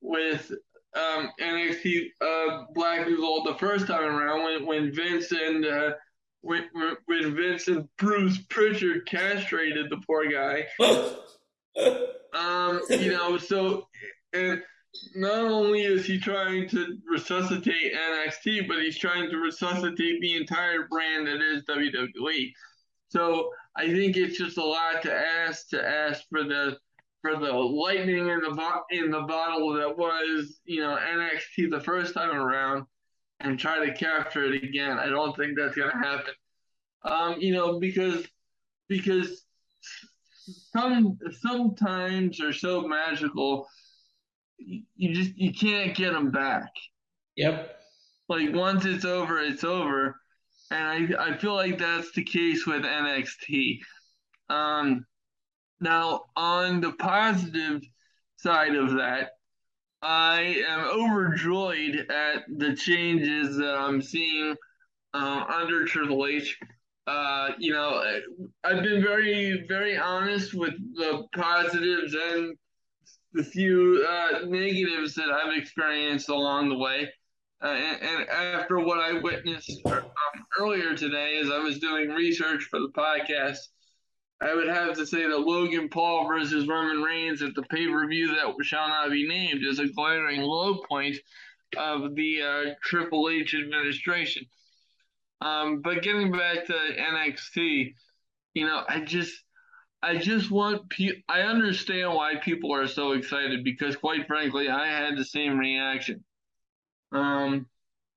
with 0.00 0.50
um, 0.94 1.30
NXT 1.40 2.06
uh, 2.20 2.64
Black 2.74 3.06
and 3.06 3.16
the 3.16 3.56
first 3.58 3.86
time 3.86 4.14
around 4.14 4.44
when 4.44 4.66
when 4.66 4.94
Vince 4.94 5.32
and 5.32 5.66
uh, 5.66 5.90
when 6.40 6.64
when 7.06 7.36
Vince 7.36 7.68
and 7.68 7.88
Bruce 7.98 8.38
Prichard 8.48 9.06
castrated 9.06 9.90
the 9.90 10.00
poor 10.06 10.30
guy. 10.30 10.66
Um, 12.34 12.80
you 12.90 13.12
know, 13.12 13.38
so 13.38 13.86
and 14.32 14.60
not 15.14 15.44
only 15.44 15.82
is 15.82 16.06
he 16.06 16.18
trying 16.18 16.68
to 16.68 16.98
resuscitate 17.10 17.94
NXT, 17.94 18.68
but 18.68 18.78
he's 18.78 18.98
trying 18.98 19.30
to 19.30 19.36
resuscitate 19.36 20.20
the 20.20 20.36
entire 20.36 20.86
brand 20.88 21.26
that 21.26 21.40
is 21.40 21.64
WWE. 21.64 22.52
So 23.08 23.50
I 23.76 23.86
think 23.86 24.16
it's 24.16 24.38
just 24.38 24.58
a 24.58 24.64
lot 24.64 25.02
to 25.02 25.14
ask 25.14 25.68
to 25.70 25.86
ask 25.86 26.22
for 26.30 26.44
the 26.44 26.78
for 27.22 27.36
the 27.36 27.52
lightning 27.52 28.28
in 28.28 28.40
the 28.40 28.54
bo- 28.54 28.84
in 28.90 29.10
the 29.10 29.22
bottle 29.22 29.72
that 29.74 29.96
was 29.96 30.60
you 30.64 30.80
know 30.80 30.96
NXT 30.96 31.70
the 31.70 31.80
first 31.80 32.14
time 32.14 32.36
around 32.36 32.84
and 33.40 33.58
try 33.58 33.84
to 33.84 33.94
capture 33.94 34.52
it 34.52 34.62
again. 34.62 34.98
I 34.98 35.06
don't 35.06 35.36
think 35.36 35.56
that's 35.56 35.76
gonna 35.76 35.96
happen. 35.96 36.34
Um, 37.02 37.36
you 37.38 37.52
know 37.52 37.78
because 37.78 38.26
because 38.88 39.44
some 40.72 41.18
sometimes 41.40 42.40
are 42.40 42.52
so 42.52 42.82
magical 42.82 43.66
you 44.58 45.14
just 45.14 45.36
you 45.36 45.52
can't 45.52 45.96
get 45.96 46.12
them 46.12 46.30
back. 46.30 46.70
Yep. 47.36 47.76
Like 48.28 48.54
once 48.54 48.84
it's 48.84 49.04
over, 49.04 49.38
it's 49.38 49.64
over, 49.64 50.16
and 50.70 51.16
I 51.18 51.30
I 51.32 51.36
feel 51.36 51.54
like 51.54 51.78
that's 51.78 52.12
the 52.12 52.24
case 52.24 52.66
with 52.66 52.82
NXT. 52.82 53.80
Um, 54.48 55.06
now 55.80 56.24
on 56.36 56.80
the 56.80 56.92
positive 56.92 57.82
side 58.36 58.74
of 58.74 58.92
that, 58.94 59.30
I 60.02 60.62
am 60.68 60.80
overjoyed 60.84 62.06
at 62.10 62.44
the 62.58 62.74
changes 62.74 63.56
that 63.56 63.74
I'm 63.74 64.02
seeing 64.02 64.54
uh, 65.14 65.44
under 65.48 65.86
Triple 65.86 66.26
H. 66.26 66.58
Uh, 67.06 67.50
you 67.58 67.72
know, 67.72 68.02
I've 68.64 68.82
been 68.82 69.02
very, 69.02 69.64
very 69.68 69.96
honest 69.96 70.54
with 70.54 70.74
the 70.94 71.24
positives 71.34 72.14
and 72.14 72.56
the 73.34 73.42
few 73.42 74.06
uh, 74.08 74.46
negatives 74.46 75.14
that 75.16 75.28
I've 75.30 75.56
experienced 75.56 76.28
along 76.28 76.68
the 76.68 76.78
way. 76.78 77.10
Uh, 77.62 77.68
and, 77.68 78.02
and, 78.02 78.28
after 78.28 78.78
what 78.78 78.98
I 78.98 79.18
witnessed 79.20 79.80
um, 79.86 80.02
earlier 80.58 80.94
today, 80.94 81.38
as 81.38 81.50
I 81.50 81.58
was 81.58 81.78
doing 81.78 82.10
research 82.10 82.64
for 82.64 82.78
the 82.78 82.90
podcast, 82.96 83.58
I 84.40 84.54
would 84.54 84.68
have 84.68 84.94
to 84.96 85.06
say 85.06 85.26
that 85.26 85.38
Logan 85.38 85.88
Paul 85.88 86.28
versus 86.28 86.68
Roman 86.68 87.02
Reigns 87.02 87.42
at 87.42 87.54
the 87.54 87.62
pay 87.62 87.86
per 87.86 88.06
view 88.06 88.28
that 88.28 88.54
shall 88.64 88.88
not 88.88 89.10
be 89.10 89.26
named 89.26 89.62
is 89.64 89.78
a 89.78 89.88
glaring 89.88 90.42
low 90.42 90.82
point 90.88 91.16
of 91.76 92.14
the 92.14 92.42
uh, 92.42 92.74
Triple 92.82 93.30
H 93.30 93.54
administration. 93.54 94.44
Um, 95.40 95.80
but 95.82 96.02
getting 96.02 96.30
back 96.30 96.66
to 96.66 96.72
NXT, 96.72 97.94
you 98.54 98.66
know, 98.66 98.84
I 98.88 99.00
just 99.00 99.34
I 100.04 100.18
just 100.18 100.50
want 100.50 100.92
I 101.28 101.40
understand 101.40 102.12
why 102.12 102.36
people 102.36 102.74
are 102.74 102.86
so 102.86 103.12
excited 103.12 103.64
because 103.64 103.96
quite 103.96 104.26
frankly 104.26 104.68
I 104.68 104.86
had 104.86 105.16
the 105.16 105.24
same 105.24 105.56
reaction. 105.58 106.22
Um, 107.10 107.66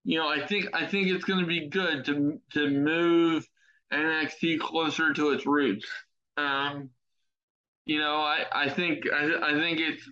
you 0.04 0.20
know, 0.20 0.28
I 0.28 0.46
think 0.46 0.66
I 0.74 0.86
think 0.86 1.08
it's 1.08 1.24
going 1.24 1.40
to 1.40 1.46
be 1.46 1.70
good 1.70 2.04
to 2.06 2.42
to 2.54 2.70
move 2.70 3.48
NXT 3.94 4.60
closer 4.60 5.14
to 5.14 5.30
its 5.32 5.46
roots. 5.46 5.88
Um, 6.36 6.90
you 7.86 8.00
know, 8.00 8.18
I, 8.18 8.46
I 8.52 8.70
think 8.70 9.06
I, 9.12 9.52
I 9.52 9.54
think 9.54 9.80
it's 9.80 10.04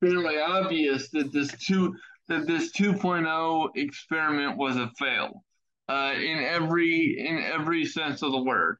fairly 0.00 0.38
obvious 0.38 1.10
that 1.10 1.32
this 1.32 1.52
two 1.66 1.94
that 2.28 2.46
this 2.46 2.72
2.0 2.72 3.70
experiment 3.74 4.56
was 4.56 4.76
a 4.76 4.90
fail 4.98 5.44
uh, 5.88 6.14
in 6.16 6.38
every 6.38 7.18
in 7.18 7.38
every 7.38 7.84
sense 7.84 8.22
of 8.22 8.32
the 8.32 8.42
word. 8.42 8.78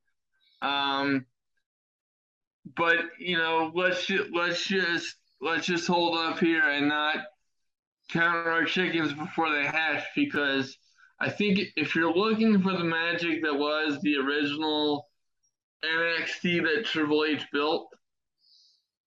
Um, 0.63 1.27
but 2.77 2.99
you 3.19 3.37
know, 3.37 3.71
let's 3.75 4.11
let's 4.33 4.65
just 4.65 5.17
let's 5.41 5.67
just 5.67 5.87
hold 5.87 6.19
up 6.19 6.39
here 6.39 6.63
and 6.63 6.89
not 6.89 7.17
count 8.11 8.47
our 8.47 8.65
chickens 8.65 9.13
before 9.13 9.51
they 9.53 9.65
hatch 9.65 10.05
because 10.15 10.77
I 11.21 11.31
think 11.31 11.61
if 11.77 11.95
you're 11.95 12.13
looking 12.13 12.61
for 12.63 12.73
the 12.73 12.85
magic 12.85 13.43
that 13.43 13.55
was 13.55 14.01
the 14.03 14.17
original 14.17 15.09
NXT 15.85 16.63
that 16.63 16.87
Triple 16.87 17.25
H 17.25 17.47
built, 17.53 17.89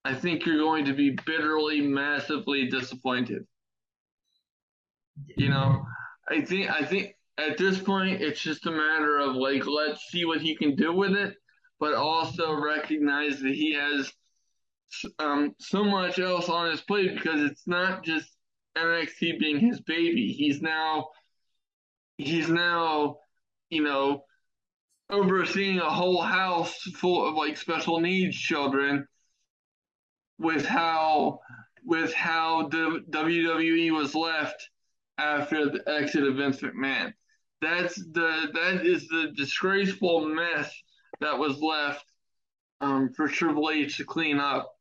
I 0.04 0.14
think 0.14 0.46
you're 0.46 0.58
going 0.58 0.84
to 0.86 0.94
be 0.94 1.18
bitterly, 1.26 1.80
massively 1.80 2.68
disappointed. 2.68 3.46
You 5.36 5.48
know, 5.48 5.84
I 6.28 6.42
think 6.42 6.70
I 6.70 6.84
think 6.84 7.14
at 7.38 7.58
this 7.58 7.78
point 7.78 8.22
it's 8.22 8.40
just 8.40 8.66
a 8.66 8.70
matter 8.70 9.18
of 9.18 9.36
like 9.36 9.66
let's 9.66 10.00
see 10.10 10.24
what 10.24 10.40
he 10.40 10.56
can 10.56 10.74
do 10.74 10.92
with 10.92 11.12
it 11.12 11.36
but 11.78 11.94
also 11.94 12.54
recognize 12.54 13.40
that 13.40 13.54
he 13.54 13.74
has 13.74 14.12
um, 15.18 15.54
so 15.58 15.84
much 15.84 16.18
else 16.18 16.48
on 16.48 16.70
his 16.70 16.80
plate 16.80 17.14
because 17.14 17.42
it's 17.42 17.66
not 17.66 18.04
just 18.04 18.28
NXT 18.76 19.38
being 19.38 19.58
his 19.58 19.80
baby. 19.80 20.32
He's 20.32 20.62
now 20.62 21.08
he's 22.18 22.48
now 22.48 23.18
you 23.70 23.82
know 23.82 24.24
overseeing 25.10 25.78
a 25.78 25.90
whole 25.90 26.20
house 26.20 26.74
full 26.94 27.28
of 27.28 27.34
like 27.34 27.56
special 27.56 28.00
needs 28.00 28.36
children 28.36 29.06
with 30.38 30.64
how 30.64 31.40
with 31.84 32.12
how 32.12 32.68
the 32.68 33.02
WWE 33.10 33.92
was 33.92 34.14
left 34.14 34.68
after 35.18 35.70
the 35.70 35.82
exit 35.88 36.24
of 36.24 36.36
Vince 36.36 36.60
McMahon. 36.60 37.12
That's 37.62 37.94
the 37.94 38.50
that 38.52 38.84
is 38.84 39.08
the 39.08 39.32
disgraceful 39.36 40.26
mess 40.26 40.74
that 41.20 41.38
was 41.38 41.60
left 41.60 42.04
um, 42.80 43.12
for 43.14 43.28
Triple 43.28 43.70
H 43.70 43.96
to 43.96 44.04
clean 44.04 44.38
up. 44.38 44.72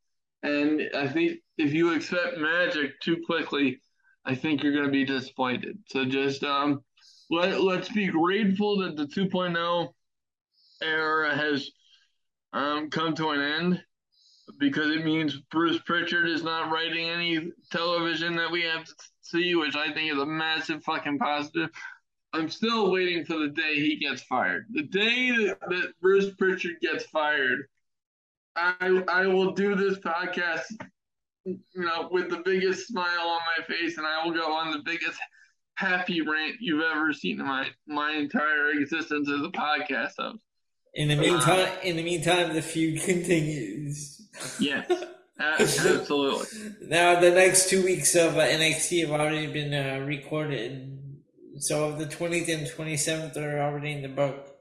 And 0.43 0.81
I 0.95 1.07
think 1.07 1.39
if 1.57 1.73
you 1.73 1.93
accept 1.93 2.37
magic 2.37 2.99
too 3.01 3.23
quickly, 3.25 3.79
I 4.25 4.35
think 4.35 4.61
you're 4.61 4.73
going 4.73 4.85
to 4.85 4.91
be 4.91 5.05
disappointed. 5.05 5.77
So 5.87 6.05
just 6.05 6.43
um, 6.43 6.83
let, 7.29 7.61
let's 7.61 7.89
be 7.89 8.07
grateful 8.07 8.77
that 8.79 8.95
the 8.95 9.05
2.0 9.05 9.89
era 10.81 11.35
has 11.35 11.69
um, 12.53 12.89
come 12.89 13.15
to 13.15 13.29
an 13.29 13.41
end 13.41 13.83
because 14.59 14.91
it 14.91 15.03
means 15.03 15.37
Bruce 15.51 15.79
Prichard 15.85 16.29
is 16.29 16.43
not 16.43 16.71
writing 16.71 17.09
any 17.09 17.51
television 17.71 18.35
that 18.35 18.51
we 18.51 18.61
have 18.63 18.85
to 18.85 18.93
see, 19.21 19.55
which 19.55 19.75
I 19.75 19.91
think 19.91 20.11
is 20.11 20.19
a 20.19 20.25
massive 20.25 20.83
fucking 20.83 21.17
positive. 21.17 21.69
I'm 22.35 22.49
still 22.49 22.91
waiting 22.91 23.25
for 23.25 23.37
the 23.39 23.49
day 23.49 23.75
he 23.75 23.97
gets 23.97 24.21
fired. 24.23 24.65
The 24.71 24.83
day 24.83 25.31
that, 25.31 25.59
that 25.69 25.93
Bruce 26.01 26.33
Prichard 26.37 26.79
gets 26.81 27.05
fired, 27.05 27.67
I 28.55 29.03
I 29.07 29.27
will 29.27 29.51
do 29.51 29.75
this 29.75 29.99
podcast 29.99 30.63
you 31.45 31.59
know, 31.75 32.09
with 32.11 32.29
the 32.29 32.41
biggest 32.43 32.87
smile 32.87 33.27
on 33.27 33.39
my 33.57 33.65
face, 33.65 33.97
and 33.97 34.05
I 34.05 34.25
will 34.25 34.33
go 34.33 34.51
on 34.53 34.71
the 34.71 34.81
biggest 34.83 35.19
happy 35.75 36.21
rant 36.21 36.55
you've 36.59 36.81
ever 36.81 37.13
seen 37.13 37.39
in 37.39 37.45
my 37.45 37.67
my 37.87 38.11
entire 38.13 38.71
existence 38.71 39.29
as 39.29 39.41
a 39.41 39.49
podcast 39.49 40.13
host. 40.17 40.43
In 40.93 41.09
the 41.09 41.15
meantime, 41.15 41.67
uh, 41.67 41.81
in 41.83 41.97
the 41.97 42.03
meantime, 42.03 42.53
the 42.53 42.61
feud 42.61 43.01
continues. 43.05 44.21
Yes, 44.59 44.91
absolutely. 45.39 46.47
now, 46.81 47.19
the 47.19 47.31
next 47.31 47.69
two 47.69 47.83
weeks 47.83 48.15
of 48.15 48.37
uh, 48.37 48.41
NXT 48.41 49.01
have 49.01 49.11
already 49.11 49.47
been 49.47 49.73
uh, 49.73 50.05
recorded, 50.05 50.94
so 51.59 51.91
the 51.91 52.05
twentieth 52.05 52.49
and 52.49 52.67
twenty 52.67 52.97
seventh 52.97 53.37
are 53.37 53.59
already 53.59 53.91
in 53.91 54.01
the 54.01 54.09
book. 54.09 54.55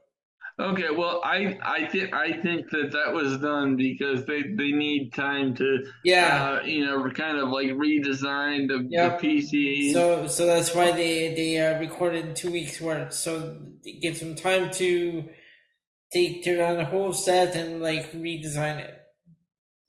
Okay, 0.57 0.89
well, 0.89 1.19
I 1.21 1.57
I 1.61 1.85
think 1.87 2.13
I 2.13 2.31
think 2.41 2.69
that 2.69 2.91
that 2.93 3.13
was 3.13 3.37
done 3.39 3.75
because 3.75 4.25
they 4.25 4.41
they 4.41 4.71
need 4.71 5.11
time 5.13 5.53
to 5.55 5.83
yeah 6.05 6.59
uh, 6.61 6.65
you 6.65 6.85
know 6.85 7.09
kind 7.11 7.37
of 7.37 7.49
like 7.49 7.67
redesign 7.71 8.69
the, 8.69 8.87
yep. 8.89 9.19
the 9.19 9.27
PC. 9.27 9.91
So 9.91 10.27
so 10.27 10.45
that's 10.45 10.73
why 10.73 10.91
they 10.93 11.33
they 11.35 11.57
uh, 11.57 11.77
recorded 11.79 12.37
two 12.37 12.51
weeks 12.51 12.79
worth. 12.79 13.11
So 13.11 13.57
it 13.83 14.01
gives 14.01 14.21
them 14.21 14.35
time 14.35 14.71
to 14.71 15.25
take 16.13 16.43
tear 16.43 16.57
down 16.57 16.77
the 16.77 16.85
whole 16.85 17.11
set 17.11 17.53
and 17.55 17.81
like 17.81 18.13
redesign 18.13 18.79
it. 18.79 18.97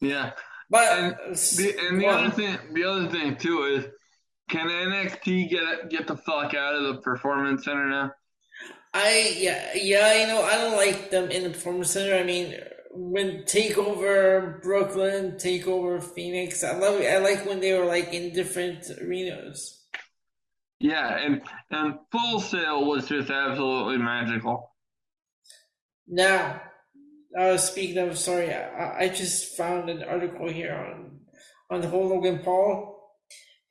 Yeah, 0.01 0.33
but 0.69 0.99
and 0.99 1.15
the, 1.37 1.77
and 1.89 2.01
the 2.01 2.07
other 2.09 2.31
thing 2.31 2.59
the 2.73 2.85
other 2.85 3.09
thing 3.09 3.37
too 3.37 3.63
is 3.63 3.87
can 4.49 4.69
NXT 4.69 5.51
get 5.51 5.91
get 5.91 6.07
the 6.07 6.17
fuck 6.17 6.55
out 6.55 6.75
of 6.75 6.83
the 6.83 7.01
performance 7.03 7.65
center 7.65 7.89
now? 7.89 8.13
I 8.95 9.35
yeah 9.37 9.75
yeah 9.75 10.21
you 10.21 10.27
know 10.27 10.43
I 10.43 10.57
don't 10.57 10.77
like 10.77 11.11
them 11.11 11.31
in 11.31 11.45
the 11.45 11.51
performance 11.51 11.91
center. 11.91 12.15
I 12.15 12.23
mean 12.23 12.55
when 12.91 13.43
Takeover 13.43 14.63
Brooklyn, 14.63 15.33
Takeover 15.33 16.03
Phoenix, 16.03 16.65
I 16.65 16.77
love 16.79 17.01
I 17.01 17.19
like 17.19 17.45
when 17.45 17.61
they 17.61 17.79
were 17.79 17.85
like 17.85 18.13
in 18.13 18.33
different 18.33 18.91
arenas. 19.03 19.85
Yeah, 20.79 21.19
and 21.19 21.43
and 21.71 21.95
Full 22.13 22.41
Sail 22.41 22.87
was 22.87 23.09
just 23.09 23.31
absolutely 23.31 23.99
magical. 23.99 24.73
Now, 26.07 26.61
uh, 27.39 27.57
speaking 27.57 27.99
of, 27.99 28.19
sorry, 28.19 28.53
I, 28.53 29.05
I 29.05 29.09
just 29.09 29.57
found 29.57 29.91
an 29.91 30.03
article 30.03 30.49
here 30.49 30.75
on 30.75 31.21
on 31.71 31.81
the 31.81 31.89
whole 31.89 32.09
Logan 32.09 32.41
Paul, 32.45 32.96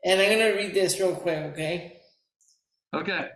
and 0.06 0.22
I'm 0.22 0.32
gonna 0.32 0.56
read 0.56 0.74
this 0.74 1.00
real 1.00 1.16
quick, 1.16 1.38
okay? 1.52 2.00
Okay. 2.94 3.30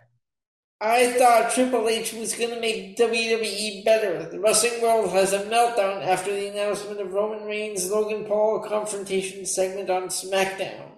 I 0.80 1.12
thought 1.12 1.52
Triple 1.52 1.88
H 1.88 2.14
was 2.14 2.34
going 2.34 2.54
to 2.54 2.60
make 2.60 2.96
WWE 2.96 3.84
better. 3.84 4.30
The 4.30 4.40
wrestling 4.40 4.80
world 4.80 5.10
has 5.10 5.34
a 5.34 5.40
meltdown 5.40 6.02
after 6.06 6.32
the 6.32 6.48
announcement 6.48 7.02
of 7.02 7.12
Roman 7.12 7.44
Reigns' 7.44 7.90
Logan 7.90 8.24
Paul 8.24 8.64
confrontation 8.66 9.44
segment 9.44 9.90
on 9.90 10.04
SmackDown. 10.04 10.90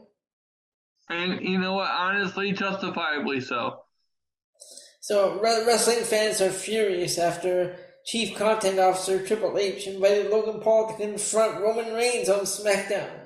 And 1.08 1.40
you 1.42 1.58
know 1.58 1.74
what? 1.74 1.90
Honestly, 1.90 2.52
justifiably 2.52 3.40
so. 3.40 3.80
So, 5.00 5.40
wrestling 5.40 6.04
fans 6.04 6.40
are 6.40 6.50
furious 6.50 7.18
after 7.18 7.76
Chief 8.06 8.36
Content 8.36 8.78
Officer 8.78 9.26
Triple 9.26 9.58
H 9.58 9.88
invited 9.88 10.30
Logan 10.30 10.60
Paul 10.60 10.88
to 10.88 10.94
confront 10.94 11.60
Roman 11.60 11.92
Reigns 11.92 12.28
on 12.28 12.42
SmackDown. 12.42 13.21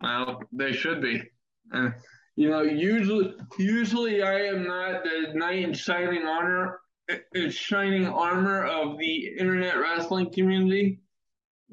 Well, 0.00 0.42
they 0.52 0.72
should 0.72 1.00
be. 1.00 1.22
Uh, 1.72 1.90
you 2.36 2.50
know, 2.50 2.62
usually, 2.62 3.34
usually 3.58 4.22
I 4.22 4.46
am 4.46 4.64
not 4.64 5.04
the 5.04 5.32
knight 5.34 5.60
in 5.60 5.72
shining 5.72 6.26
honor, 6.26 6.80
shining 7.50 8.06
armor 8.06 8.64
of 8.64 8.98
the 8.98 9.28
internet 9.38 9.78
wrestling 9.78 10.32
community. 10.32 11.00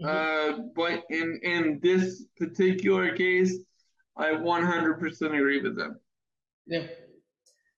Mm-hmm. 0.01 0.07
Uh, 0.07 0.63
but 0.75 1.03
in 1.09 1.39
in 1.43 1.79
this 1.81 2.23
particular 2.37 3.15
case, 3.15 3.57
I 4.15 4.31
100% 4.31 5.21
agree 5.21 5.61
with 5.61 5.75
them. 5.75 5.99
Yeah. 6.67 6.87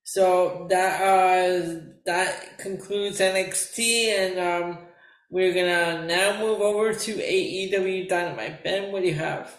So 0.04 0.68
that 0.70 1.02
uh 1.02 1.80
that 2.06 2.58
concludes 2.58 3.20
NXT, 3.20 4.08
and 4.08 4.40
um, 4.40 4.78
we're 5.30 5.54
gonna 5.54 6.06
now 6.06 6.40
move 6.40 6.60
over 6.60 6.94
to 6.94 7.14
AEW 7.14 8.10
Dynamite. 8.10 8.64
Ben, 8.64 8.92
what 8.92 9.02
do 9.02 9.08
you 9.08 9.16
have? 9.16 9.58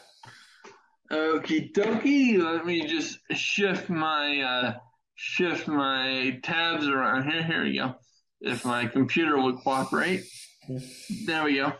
Okie 1.14 1.72
dokie. 1.72 2.42
Let 2.42 2.66
me 2.66 2.86
just 2.88 3.18
shift 3.32 3.88
my 3.88 4.40
uh, 4.40 4.74
shift 5.14 5.68
my 5.68 6.40
tabs 6.42 6.88
around 6.88 7.30
here. 7.30 7.42
Here 7.44 7.62
we 7.62 7.76
go. 7.76 7.94
If 8.40 8.64
my 8.64 8.86
computer 8.86 9.40
would 9.40 9.56
cooperate. 9.58 10.24
There 11.26 11.44
we 11.44 11.56
go. 11.56 11.72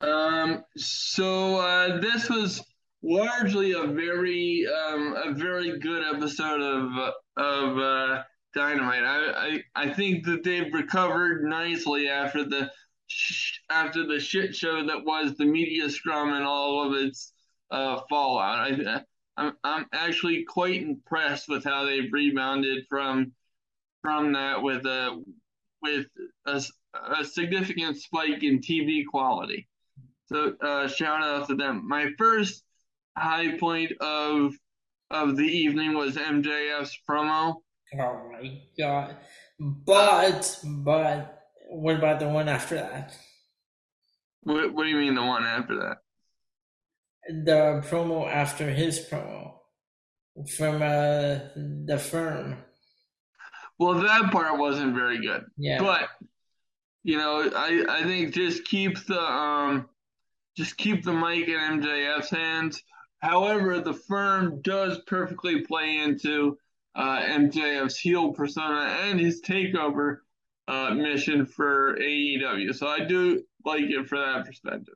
Um, 0.00 0.64
so 0.76 1.56
uh, 1.56 2.00
this 2.00 2.28
was 2.28 2.62
largely 3.02 3.72
a 3.72 3.86
very 3.86 4.66
um, 4.66 5.14
a 5.24 5.32
very 5.32 5.78
good 5.78 6.02
episode 6.02 6.60
of 6.60 7.14
of 7.36 7.78
uh, 7.78 8.22
Dynamite. 8.54 9.04
I, 9.04 9.60
I 9.76 9.84
I 9.84 9.94
think 9.94 10.26
that 10.26 10.42
they've 10.42 10.72
recovered 10.74 11.44
nicely 11.44 12.08
after 12.08 12.44
the 12.44 12.70
after 13.70 14.04
the 14.04 14.18
shit 14.18 14.54
show 14.54 14.84
that 14.84 15.04
was 15.04 15.36
the 15.36 15.44
media 15.44 15.88
scrum 15.88 16.32
and 16.32 16.44
all 16.44 16.84
of 16.84 17.00
its 17.00 17.32
uh, 17.70 18.00
fallout. 18.08 18.70
I, 18.70 19.02
I'm 19.36 19.52
I'm 19.62 19.86
actually 19.92 20.44
quite 20.44 20.82
impressed 20.82 21.48
with 21.48 21.64
how 21.64 21.84
they've 21.84 22.12
rebounded 22.12 22.86
from 22.88 23.32
from 24.02 24.32
that 24.32 24.62
with 24.62 24.86
a 24.86 25.22
with 25.82 26.06
a, 26.46 26.62
a 26.94 27.24
significant 27.24 27.96
spike 27.98 28.42
in 28.42 28.60
TV 28.60 29.04
quality. 29.06 29.68
So 30.26 30.54
uh, 30.60 30.88
shout 30.88 31.22
out 31.22 31.48
to 31.48 31.54
them. 31.54 31.86
My 31.86 32.10
first 32.18 32.64
high 33.16 33.56
point 33.58 33.92
of 34.00 34.54
of 35.10 35.36
the 35.36 35.44
evening 35.44 35.94
was 35.94 36.16
MJF's 36.16 36.98
promo. 37.08 37.56
Oh 37.94 38.30
my 38.32 38.60
god! 38.76 39.16
But 39.58 40.60
but 40.64 41.42
what 41.68 41.96
about 41.96 42.20
the 42.20 42.28
one 42.28 42.48
after 42.48 42.76
that? 42.76 43.16
What 44.42 44.72
What 44.72 44.84
do 44.84 44.88
you 44.88 44.96
mean 44.96 45.14
the 45.14 45.24
one 45.24 45.44
after 45.44 45.76
that? 45.76 45.98
The 47.28 47.82
promo 47.88 48.30
after 48.30 48.70
his 48.70 49.00
promo 49.00 49.54
from 50.56 50.76
uh, 50.76 51.38
the 51.54 51.98
firm. 51.98 52.58
Well, 53.78 54.00
that 54.00 54.30
part 54.32 54.58
wasn't 54.58 54.94
very 54.94 55.20
good. 55.20 55.44
Yeah. 55.56 55.78
But 55.80 56.08
you 57.02 57.18
know, 57.18 57.50
I 57.54 57.84
I 57.88 58.02
think 58.04 58.34
just 58.34 58.64
keep 58.64 58.98
the 59.06 59.20
um 59.20 59.88
just 60.56 60.76
keep 60.76 61.04
the 61.04 61.12
mic 61.12 61.48
in 61.48 61.80
MJF's 61.80 62.30
hands. 62.30 62.82
However, 63.20 63.80
the 63.80 63.94
firm 63.94 64.60
does 64.62 65.00
perfectly 65.06 65.62
play 65.62 65.98
into 65.98 66.58
uh, 66.94 67.20
MJF's 67.20 67.98
heel 67.98 68.32
persona 68.32 68.96
and 69.02 69.20
his 69.20 69.42
takeover 69.42 70.18
uh, 70.68 70.94
mission 70.94 71.46
for 71.46 71.96
AEW. 72.00 72.74
So 72.74 72.86
I 72.86 73.00
do 73.00 73.42
like 73.64 73.84
it 73.84 74.08
for 74.08 74.18
that 74.18 74.46
perspective. 74.46 74.94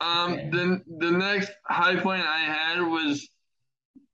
Um, 0.00 0.32
okay. 0.32 0.48
the 0.50 0.82
the 0.98 1.10
next 1.10 1.50
high 1.64 1.96
point 1.96 2.24
I 2.24 2.38
had 2.38 2.80
was 2.82 3.28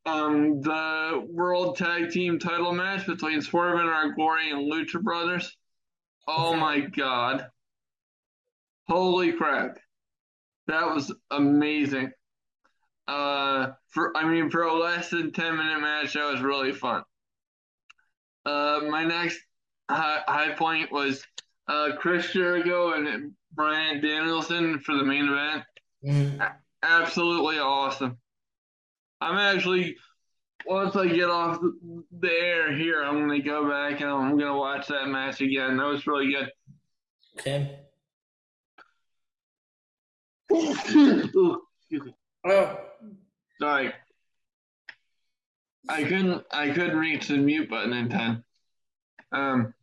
um 0.06 0.60
the 0.62 1.26
World 1.30 1.76
Tag 1.76 2.10
Team 2.10 2.38
Title 2.38 2.72
match 2.72 3.06
between 3.06 3.42
Swerve 3.42 3.80
in 3.80 3.86
Our 3.86 4.12
Glory 4.12 4.50
and 4.50 4.70
Lucha 4.72 5.02
Brothers. 5.02 5.56
Oh 6.26 6.50
okay. 6.50 6.60
my 6.60 6.80
god! 6.80 7.46
Holy 8.88 9.32
crap! 9.32 9.78
That 10.68 10.94
was 10.94 11.12
amazing. 11.30 12.12
Uh, 13.06 13.72
for 13.88 14.16
I 14.16 14.26
mean, 14.26 14.48
for 14.48 14.62
a 14.62 14.72
less 14.74 15.10
than 15.10 15.32
ten 15.32 15.56
minute 15.56 15.80
match, 15.80 16.14
that 16.14 16.30
was 16.30 16.40
really 16.40 16.72
fun. 16.72 17.02
Uh, 18.46 18.80
my 18.88 19.04
next 19.04 19.38
high, 19.90 20.22
high 20.26 20.52
point 20.54 20.90
was 20.90 21.22
uh 21.68 21.90
Chris 21.98 22.30
Jericho 22.32 22.92
and 22.94 23.32
Bryan 23.52 24.00
Danielson 24.00 24.78
for 24.80 24.94
the 24.94 25.04
main 25.04 25.28
event. 25.28 25.64
Mm. 26.04 26.52
Absolutely 26.82 27.58
awesome. 27.58 28.18
I'm 29.20 29.36
actually 29.36 29.96
once 30.66 30.96
I 30.96 31.06
get 31.08 31.30
off 31.30 31.60
the 32.20 32.30
air 32.30 32.74
here, 32.74 33.02
I'm 33.02 33.20
gonna 33.20 33.40
go 33.40 33.68
back 33.68 34.00
and 34.00 34.10
I'm 34.10 34.38
gonna 34.38 34.56
watch 34.56 34.86
that 34.88 35.08
match 35.08 35.40
again. 35.40 35.76
That 35.76 35.86
was 35.86 36.06
really 36.06 36.32
good. 36.32 36.50
Okay. 37.38 37.78
oh, 42.46 42.80
sorry. 43.58 43.92
I 45.88 46.04
couldn't. 46.04 46.44
I 46.50 46.70
couldn't 46.70 46.96
reach 46.96 47.28
the 47.28 47.36
mute 47.36 47.68
button 47.68 47.92
in 47.92 48.08
time. 48.08 48.44
Um. 49.32 49.74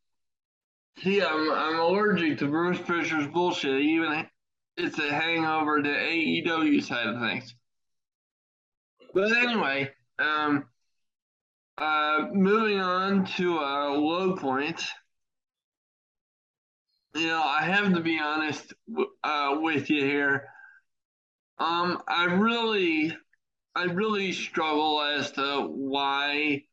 See, 1.03 1.21
I'm 1.21 1.51
I'm 1.51 1.79
allergic 1.79 2.39
to 2.39 2.47
Bruce 2.47 2.79
Fisher's 2.79 3.27
bullshit. 3.27 3.81
Even 3.81 4.27
it's 4.83 4.99
a 4.99 5.13
hangover 5.13 5.81
to 5.81 5.89
AEW 5.89 6.83
side 6.83 7.07
of 7.07 7.19
things. 7.19 7.55
But 9.13 9.31
anyway, 9.33 9.91
um, 10.19 10.65
uh, 11.77 12.27
moving 12.31 12.79
on 12.79 13.25
to 13.37 13.57
a 13.57 13.93
uh, 13.93 13.97
low 13.97 14.35
point. 14.35 14.83
You 17.13 17.27
know, 17.27 17.43
I 17.43 17.63
have 17.63 17.93
to 17.93 17.99
be 17.99 18.19
honest 18.19 18.73
uh, 19.23 19.57
with 19.59 19.89
you 19.89 20.03
here. 20.03 20.47
Um, 21.59 22.01
I 22.07 22.25
really, 22.25 23.15
I 23.75 23.83
really 23.83 24.31
struggle 24.31 25.01
as 25.01 25.31
to 25.31 25.67
why 25.67 26.63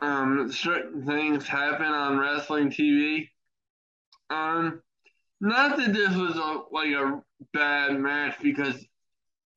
um 0.00 0.50
certain 0.50 1.06
things 1.06 1.46
happen 1.46 1.86
on 1.86 2.18
wrestling 2.18 2.70
TV. 2.70 3.28
Um, 4.30 4.82
not 5.42 5.76
that 5.76 5.92
this 5.92 6.14
was 6.14 6.36
a, 6.36 6.62
like 6.70 6.92
a 6.92 7.20
bad 7.52 7.98
match 7.98 8.36
because 8.40 8.76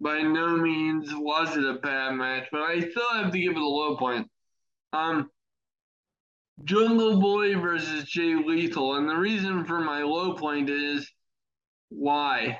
by 0.01 0.19
no 0.19 0.57
means 0.57 1.13
was 1.13 1.55
it 1.55 1.63
a 1.63 1.75
bad 1.75 2.15
match, 2.15 2.47
but 2.51 2.61
I 2.61 2.79
still 2.79 3.13
have 3.13 3.31
to 3.31 3.39
give 3.39 3.51
it 3.51 3.61
a 3.61 3.67
low 3.67 3.95
point. 3.95 4.27
Um, 4.91 5.29
Jungle 6.63 7.19
Boy 7.19 7.55
versus 7.59 8.05
Jay 8.05 8.33
Lethal, 8.33 8.95
and 8.95 9.07
the 9.07 9.15
reason 9.15 9.63
for 9.63 9.79
my 9.79 10.01
low 10.01 10.33
point 10.33 10.71
is 10.71 11.07
why. 11.89 12.59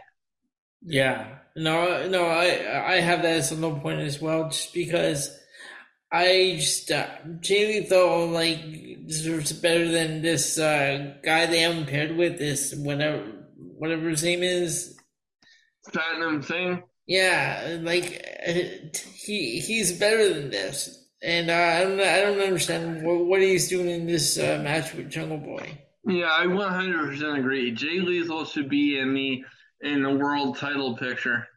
Yeah, 0.84 1.39
no, 1.55 2.07
no, 2.07 2.26
I 2.26 2.93
I 2.93 2.99
have 2.99 3.23
that 3.23 3.38
as 3.38 3.51
a 3.51 3.55
low 3.55 3.80
point 3.80 4.01
as 4.01 4.21
well, 4.21 4.49
just 4.49 4.71
because 4.71 5.36
I 6.11 6.57
just 6.59 6.91
uh, 6.91 7.07
Jay 7.39 7.80
Lethal 7.80 8.28
like 8.28 8.59
deserves 9.06 9.53
better 9.53 9.88
than 9.88 10.22
this 10.22 10.58
uh, 10.58 11.16
guy 11.24 11.45
they 11.45 11.60
haven't 11.60 11.88
paired 11.88 12.16
with 12.16 12.38
this 12.38 12.74
whatever 12.76 13.24
whatever 13.78 14.10
his 14.10 14.24
name 14.24 14.43
is. 14.43 14.97
Platinum 15.91 16.41
thing. 16.41 16.84
Yeah, 17.08 17.78
like 17.82 18.26
uh, 18.47 18.53
he 19.14 19.60
he's 19.60 19.99
better 19.99 20.34
than 20.34 20.49
this. 20.49 21.03
And 21.22 21.49
uh, 21.49 21.53
I 21.53 21.84
don't 21.84 21.99
I 21.99 22.22
don't 22.22 22.39
understand 22.39 23.03
what, 23.03 23.26
what 23.26 23.41
he's 23.41 23.70
doing 23.70 23.89
in 23.89 24.06
this 24.08 24.38
uh, 24.38 24.60
match 24.64 24.93
with 24.93 25.10
Jungle 25.10 25.38
Boy. 25.38 25.80
Yeah, 26.08 26.32
I 26.32 26.45
100% 26.45 27.39
agree. 27.39 27.72
Jay 27.72 27.99
Lethal 27.99 28.45
should 28.45 28.70
be 28.70 28.99
in 28.99 29.14
the 29.14 29.43
in 29.82 30.03
the 30.03 30.14
world 30.14 30.58
title 30.58 30.95
picture, 30.97 31.47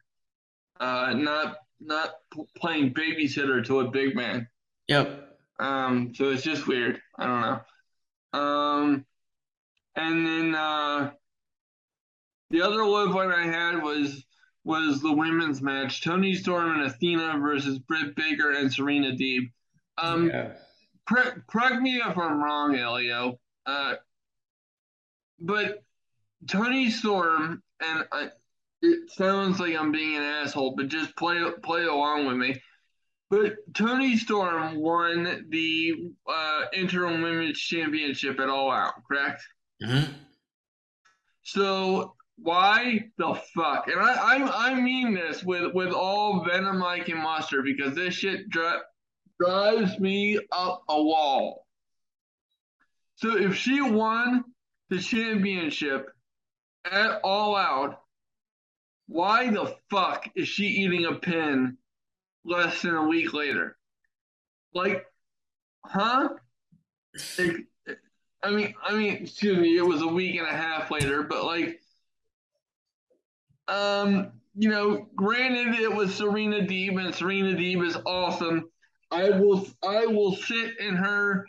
uh, 0.79 1.13
not 1.15 1.57
not 1.79 2.15
playing 2.57 2.93
babysitter 2.93 3.65
to 3.65 3.81
a 3.81 3.91
big 3.91 4.15
man. 4.15 4.47
Yep. 4.87 5.28
Um, 5.59 6.13
so 6.15 6.29
it's 6.29 6.43
just 6.43 6.67
weird. 6.67 7.01
I 7.17 7.25
don't 7.25 7.41
know. 7.41 8.39
Um, 8.39 9.05
and 9.95 10.25
then 10.25 10.55
uh, 10.55 11.11
the 12.49 12.61
other 12.61 12.85
low 12.85 13.11
point 13.11 13.31
I 13.31 13.43
had 13.43 13.81
was 13.83 14.23
was 14.63 15.01
the 15.01 15.11
women's 15.11 15.61
match: 15.61 16.03
Toni 16.03 16.33
Storm 16.35 16.75
and 16.75 16.83
Athena 16.83 17.37
versus 17.39 17.79
Britt 17.79 18.15
Baker 18.15 18.51
and 18.51 18.71
Serena 18.71 19.11
Deeb. 19.11 19.51
Um, 19.97 20.29
yeah. 20.29 20.53
correct 21.05 21.81
me 21.81 21.97
if 21.97 22.17
I'm 22.17 22.41
wrong, 22.41 22.75
Elio. 22.75 23.39
Uh, 23.65 23.95
but 25.39 25.83
Toni 26.47 26.89
Storm 26.89 27.61
and 27.81 28.05
I, 28.11 28.29
it 28.81 29.11
sounds 29.11 29.59
like 29.59 29.75
I'm 29.75 29.91
being 29.91 30.15
an 30.15 30.23
asshole, 30.23 30.75
but 30.75 30.87
just 30.87 31.15
play 31.15 31.41
play 31.61 31.83
along 31.83 32.27
with 32.27 32.37
me. 32.37 32.61
But 33.29 33.57
Toni 33.75 34.17
Storm 34.17 34.75
won 34.79 35.45
the 35.49 36.11
uh, 36.27 36.61
interim 36.73 37.21
women's 37.21 37.59
championship 37.59 38.39
at 38.39 38.49
All 38.49 38.71
Out, 38.71 38.93
correct? 39.07 39.43
Mm-hmm. 39.83 40.11
So 41.43 42.15
why 42.37 43.09
the 43.17 43.35
fuck? 43.55 43.87
And 43.87 43.99
I, 43.99 44.13
I 44.13 44.71
I 44.71 44.81
mean 44.81 45.13
this 45.13 45.43
with 45.43 45.73
with 45.73 45.91
all 45.91 46.43
venom 46.43 46.83
I 46.83 46.99
can 46.99 47.17
muster 47.17 47.61
because 47.61 47.95
this 47.95 48.13
shit 48.13 48.49
dri- 48.49 48.81
drives 49.39 49.99
me 49.99 50.39
up 50.51 50.83
a 50.89 51.01
wall. 51.01 51.65
So 53.15 53.37
if 53.37 53.55
she 53.55 53.81
won 53.81 54.45
the 54.89 54.99
championship 54.99 56.07
at 56.89 57.19
All 57.23 57.55
Out, 57.55 58.01
why 59.07 59.49
the 59.49 59.75
fuck 59.89 60.29
is 60.35 60.47
she 60.47 60.65
eating 60.65 61.05
a 61.05 61.15
pin 61.15 61.77
less 62.45 62.81
than 62.81 62.95
a 62.95 63.07
week 63.07 63.33
later? 63.33 63.77
Like, 64.73 65.05
huh? 65.85 66.29
I 68.41 68.51
mean, 68.51 68.73
I 68.83 68.95
mean, 68.95 69.13
excuse 69.15 69.57
me, 69.57 69.77
it 69.77 69.85
was 69.85 70.01
a 70.01 70.07
week 70.07 70.37
and 70.37 70.47
a 70.47 70.51
half 70.51 70.91
later, 70.91 71.23
but 71.23 71.43
like, 71.43 71.81
um, 73.67 74.31
you 74.55 74.69
know, 74.69 75.07
granted 75.15 75.79
it 75.79 75.93
was 75.93 76.15
Serena 76.15 76.61
Deeb 76.61 77.03
and 77.03 77.13
Serena 77.13 77.57
Deeb 77.57 77.85
is 77.85 77.97
awesome. 78.05 78.69
I 79.11 79.29
will 79.31 79.67
I 79.83 80.05
will 80.05 80.35
sit 80.35 80.79
in 80.79 80.95
her 80.95 81.45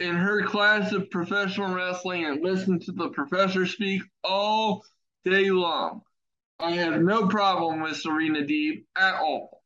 in 0.00 0.14
her 0.14 0.44
class 0.44 0.92
of 0.92 1.10
professional 1.10 1.74
wrestling 1.74 2.24
and 2.24 2.42
listen 2.42 2.78
to 2.80 2.92
the 2.92 3.08
professor 3.08 3.66
speak 3.66 4.02
all 4.22 4.84
day 5.24 5.50
long. 5.50 6.02
I 6.60 6.72
have 6.72 7.00
no 7.00 7.28
problem 7.28 7.80
with 7.80 7.96
Serena 7.96 8.40
Deeb 8.40 8.84
at 8.96 9.14
all. 9.14 9.57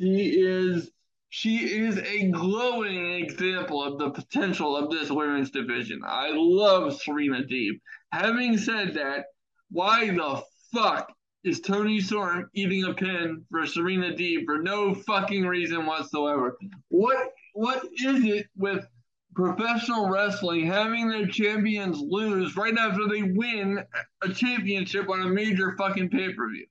She 0.00 0.40
is 0.40 0.90
she 1.28 1.56
is 1.56 1.98
a 1.98 2.30
glowing 2.30 3.14
example 3.14 3.82
of 3.82 3.98
the 3.98 4.10
potential 4.10 4.76
of 4.76 4.90
this 4.90 5.10
women's 5.10 5.50
division. 5.50 6.02
I 6.04 6.30
love 6.32 7.00
Serena 7.00 7.42
Deeb. 7.42 7.80
Having 8.12 8.58
said 8.58 8.94
that, 8.94 9.26
why 9.70 10.08
the 10.08 10.42
fuck 10.72 11.12
is 11.42 11.60
Toni 11.60 12.00
Storm 12.00 12.48
eating 12.54 12.84
a 12.84 12.94
pin 12.94 13.44
for 13.50 13.66
Serena 13.66 14.12
Deeb 14.12 14.44
for 14.44 14.62
no 14.62 14.94
fucking 14.94 15.44
reason 15.46 15.84
whatsoever? 15.84 16.56
What 16.88 17.32
what 17.54 17.84
is 17.86 18.24
it 18.24 18.46
with 18.56 18.86
professional 19.34 20.08
wrestling 20.08 20.66
having 20.66 21.08
their 21.08 21.26
champions 21.26 21.98
lose 22.00 22.56
right 22.56 22.78
after 22.78 23.08
they 23.08 23.22
win 23.22 23.84
a 24.22 24.32
championship 24.32 25.08
on 25.10 25.22
a 25.22 25.28
major 25.28 25.74
fucking 25.76 26.10
pay 26.10 26.32
per 26.32 26.48
view? 26.50 26.66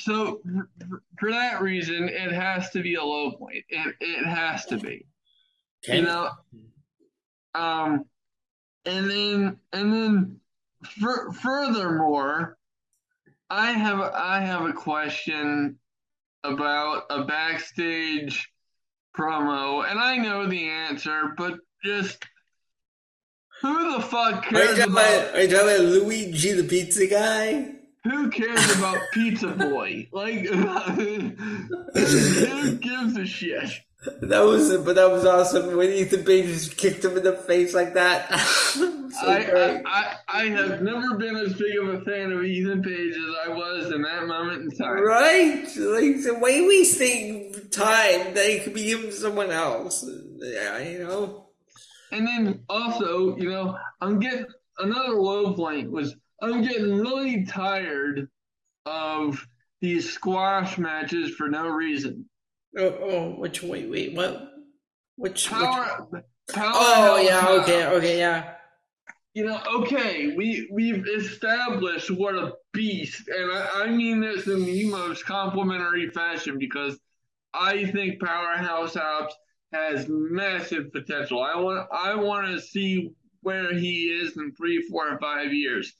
So 0.00 0.40
for 1.18 1.30
that 1.30 1.60
reason, 1.62 2.08
it 2.08 2.32
has 2.32 2.70
to 2.70 2.82
be 2.82 2.94
a 2.94 3.04
low 3.04 3.32
point. 3.32 3.64
It 3.68 3.94
it 4.00 4.26
has 4.26 4.66
to 4.66 4.78
be. 4.78 5.06
Okay. 5.84 5.98
You 5.98 6.02
know. 6.02 6.30
Um, 7.54 8.04
and 8.84 9.10
then 9.10 9.58
and 9.72 9.92
then 9.92 10.40
for, 10.84 11.32
furthermore, 11.32 12.56
I 13.48 13.72
have 13.72 14.00
I 14.00 14.40
have 14.40 14.62
a 14.62 14.72
question 14.72 15.78
about 16.44 17.04
a 17.10 17.24
backstage 17.24 18.50
promo, 19.16 19.88
and 19.88 19.98
I 19.98 20.16
know 20.16 20.46
the 20.46 20.68
answer, 20.68 21.34
but 21.36 21.58
just 21.84 22.24
who 23.60 23.94
the 23.94 24.02
fuck 24.02 24.44
cares 24.44 24.78
are 24.78 24.86
you 24.86 24.92
about? 24.92 25.34
are 25.34 25.42
you 25.42 25.48
talking 25.48 25.68
about 25.68 25.80
Luigi 25.80 26.52
the 26.52 26.64
pizza 26.64 27.06
guy? 27.06 27.79
Who 28.04 28.30
cares 28.30 28.76
about 28.76 28.98
Pizza 29.12 29.48
Boy? 29.48 30.08
Like, 30.10 30.46
who 30.46 31.36
gives 32.76 33.16
a 33.16 33.26
shit? 33.26 33.70
That 34.22 34.40
was, 34.40 34.74
but 34.78 34.94
that 34.94 35.10
was 35.10 35.26
awesome 35.26 35.76
when 35.76 35.90
Ethan 35.90 36.24
Page 36.24 36.46
just 36.46 36.78
kicked 36.78 37.04
him 37.04 37.18
in 37.18 37.24
the 37.24 37.36
face 37.36 37.74
like 37.74 37.92
that. 37.94 38.34
so 38.38 39.04
I, 39.26 39.36
I, 39.36 39.82
I, 39.84 40.14
I, 40.26 40.44
have 40.46 40.80
never 40.80 41.18
been 41.18 41.36
as 41.36 41.52
big 41.52 41.76
of 41.76 41.88
a 41.88 42.00
fan 42.06 42.32
of 42.32 42.42
Ethan 42.42 42.82
Page 42.82 43.14
as 43.14 43.34
I 43.44 43.48
was 43.50 43.92
in 43.92 44.00
that 44.00 44.26
moment 44.26 44.62
in 44.62 44.70
time. 44.70 45.02
Right, 45.04 45.66
like 45.76 46.22
the 46.22 46.38
way 46.40 46.62
we 46.62 46.68
wasting 46.80 47.52
time 47.70 48.32
they 48.32 48.60
could 48.60 48.72
be 48.72 48.84
given 48.84 49.06
to 49.06 49.12
someone 49.12 49.50
else. 49.50 50.02
Yeah, 50.38 50.78
you 50.78 51.04
know. 51.04 51.50
And 52.10 52.26
then 52.26 52.62
also, 52.70 53.36
you 53.36 53.50
know, 53.50 53.76
I'm 54.00 54.18
getting 54.18 54.46
another 54.78 55.12
low 55.12 55.52
point 55.52 55.90
was 55.90 56.16
I'm 56.42 56.62
getting 56.62 56.98
really 56.98 57.44
tired 57.44 58.28
of 58.86 59.46
these 59.80 60.12
squash 60.12 60.78
matches 60.78 61.34
for 61.34 61.48
no 61.48 61.68
reason. 61.68 62.26
Oh, 62.78 62.98
oh 63.02 63.30
which 63.38 63.62
wait, 63.62 63.90
wait, 63.90 64.14
what? 64.14 64.48
Which 65.16 65.48
power? 65.48 66.06
Which... 66.10 66.24
power 66.52 66.72
oh, 66.74 67.16
yeah, 67.18 67.46
okay, 67.48 67.86
okay, 67.86 68.18
yeah. 68.18 68.54
You 69.34 69.46
know, 69.46 69.60
okay, 69.76 70.34
we 70.36 70.68
we've 70.72 71.06
established 71.06 72.10
what 72.10 72.34
a 72.34 72.54
beast, 72.72 73.28
and 73.28 73.52
I, 73.52 73.84
I 73.84 73.86
mean 73.88 74.20
this 74.20 74.46
in 74.46 74.64
the 74.64 74.86
most 74.86 75.24
complimentary 75.24 76.10
fashion 76.10 76.58
because 76.58 76.98
I 77.54 77.86
think 77.86 78.20
Powerhouse 78.20 78.94
Hobbs 78.94 79.34
has 79.72 80.06
massive 80.08 80.92
potential. 80.92 81.42
I 81.42 81.54
want 81.56 81.88
I 81.92 82.14
want 82.14 82.48
to 82.48 82.60
see 82.60 83.12
where 83.42 83.72
he 83.72 84.06
is 84.06 84.36
in 84.36 84.52
three, 84.54 84.82
four, 84.90 85.08
and 85.08 85.20
five 85.20 85.52
years 85.52 85.92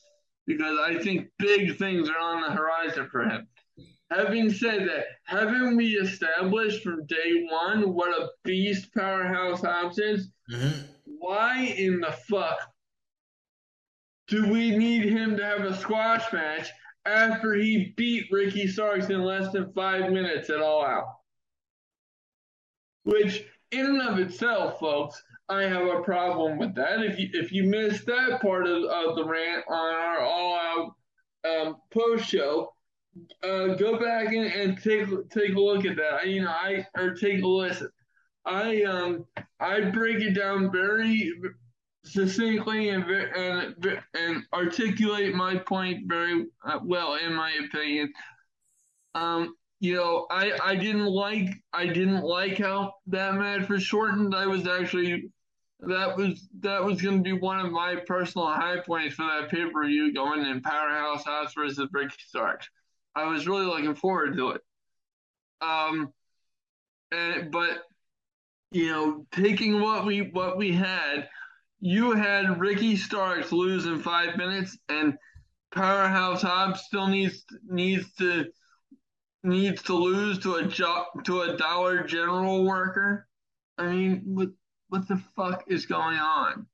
because 0.50 0.78
I 0.80 0.98
think 0.98 1.28
big 1.38 1.78
things 1.78 2.10
are 2.10 2.18
on 2.18 2.42
the 2.42 2.50
horizon 2.50 3.08
for 3.10 3.22
him. 3.22 3.46
Having 4.10 4.52
said 4.52 4.88
that, 4.88 5.04
haven't 5.24 5.76
we 5.76 5.90
established 5.90 6.82
from 6.82 7.06
day 7.06 7.46
one 7.48 7.94
what 7.94 8.20
a 8.20 8.30
beast 8.42 8.92
Powerhouse 8.92 9.62
Hobbs 9.62 10.00
is? 10.00 10.28
Mm-hmm. 10.52 10.86
Why 11.04 11.60
in 11.60 12.00
the 12.00 12.10
fuck 12.28 12.58
do 14.26 14.50
we 14.50 14.76
need 14.76 15.04
him 15.04 15.36
to 15.36 15.44
have 15.44 15.60
a 15.60 15.76
squash 15.76 16.32
match 16.32 16.68
after 17.06 17.54
he 17.54 17.94
beat 17.96 18.26
Ricky 18.32 18.66
Starks 18.66 19.08
in 19.08 19.22
less 19.22 19.52
than 19.52 19.72
five 19.72 20.10
minutes 20.10 20.50
at 20.50 20.60
All 20.60 20.84
Out? 20.84 21.14
Which, 23.04 23.44
in 23.70 23.86
and 23.86 24.02
of 24.02 24.18
itself, 24.18 24.80
folks, 24.80 25.22
I 25.50 25.62
have 25.62 25.86
a 25.86 26.00
problem 26.02 26.58
with 26.58 26.76
that. 26.76 27.02
If 27.02 27.18
you 27.18 27.28
if 27.32 27.50
you 27.50 27.64
missed 27.64 28.06
that 28.06 28.40
part 28.40 28.68
of, 28.68 28.84
of 28.84 29.16
the 29.16 29.24
rant 29.24 29.64
on 29.68 29.94
our 29.94 30.20
all 30.20 30.54
out 30.54 30.94
um, 31.44 31.76
post 31.92 32.26
show, 32.26 32.72
uh, 33.42 33.74
go 33.74 33.98
back 33.98 34.28
and, 34.28 34.46
and 34.46 34.80
take 34.80 35.08
take 35.30 35.54
a 35.56 35.60
look 35.60 35.84
at 35.84 35.96
that. 35.96 36.28
You 36.28 36.42
know, 36.42 36.50
I 36.50 36.86
or 36.96 37.14
take 37.14 37.42
a 37.42 37.46
listen. 37.46 37.90
I 38.46 38.84
um 38.84 39.26
I 39.58 39.80
break 39.90 40.22
it 40.22 40.34
down 40.34 40.70
very 40.70 41.32
succinctly 42.04 42.90
and 42.90 43.04
and 43.04 43.74
and 44.14 44.44
articulate 44.52 45.34
my 45.34 45.56
point 45.56 46.04
very 46.06 46.46
uh, 46.64 46.78
well, 46.84 47.16
in 47.16 47.34
my 47.34 47.50
opinion. 47.64 48.12
Um, 49.16 49.56
you 49.80 49.96
know, 49.96 50.26
I 50.30 50.52
I 50.62 50.76
didn't 50.76 51.06
like 51.06 51.48
I 51.72 51.86
didn't 51.86 52.22
like 52.22 52.58
how 52.58 52.92
that 53.08 53.34
match 53.34 53.68
was 53.68 53.82
shortened. 53.82 54.32
I 54.32 54.46
was 54.46 54.68
actually 54.68 55.30
that 55.82 56.16
was 56.16 56.48
that 56.60 56.84
was 56.84 57.00
going 57.00 57.16
to 57.18 57.22
be 57.22 57.32
one 57.32 57.58
of 57.58 57.72
my 57.72 57.96
personal 58.06 58.48
high 58.48 58.80
points 58.80 59.14
for 59.14 59.22
that 59.22 59.50
pay 59.50 59.68
per 59.70 59.86
view 59.86 60.12
going 60.12 60.44
in 60.44 60.60
Powerhouse 60.60 61.24
Hobbs 61.24 61.54
versus 61.54 61.88
Ricky 61.92 62.16
Starks. 62.26 62.68
I 63.14 63.24
was 63.24 63.48
really 63.48 63.66
looking 63.66 63.94
forward 63.94 64.36
to 64.36 64.50
it. 64.50 64.60
Um, 65.60 66.12
and 67.10 67.50
but 67.50 67.82
you 68.72 68.88
know, 68.88 69.26
taking 69.32 69.80
what 69.80 70.06
we 70.06 70.20
what 70.20 70.56
we 70.56 70.72
had, 70.72 71.28
you 71.80 72.12
had 72.12 72.60
Ricky 72.60 72.96
Starks 72.96 73.52
lose 73.52 73.86
in 73.86 74.00
five 74.00 74.36
minutes, 74.36 74.76
and 74.88 75.16
Powerhouse 75.72 76.42
Hobbs 76.42 76.82
still 76.82 77.06
needs 77.06 77.44
needs 77.66 78.12
to 78.14 78.46
needs 79.42 79.82
to 79.84 79.94
lose 79.94 80.38
to 80.40 80.56
a 80.56 80.66
job 80.66 81.06
to 81.24 81.42
a 81.42 81.56
Dollar 81.56 82.04
General 82.04 82.64
worker. 82.64 83.26
I 83.78 83.86
mean, 83.86 84.54
what 84.90 85.08
the 85.08 85.22
fuck 85.36 85.64
is 85.68 85.86
going 85.86 86.18
on? 86.18 86.66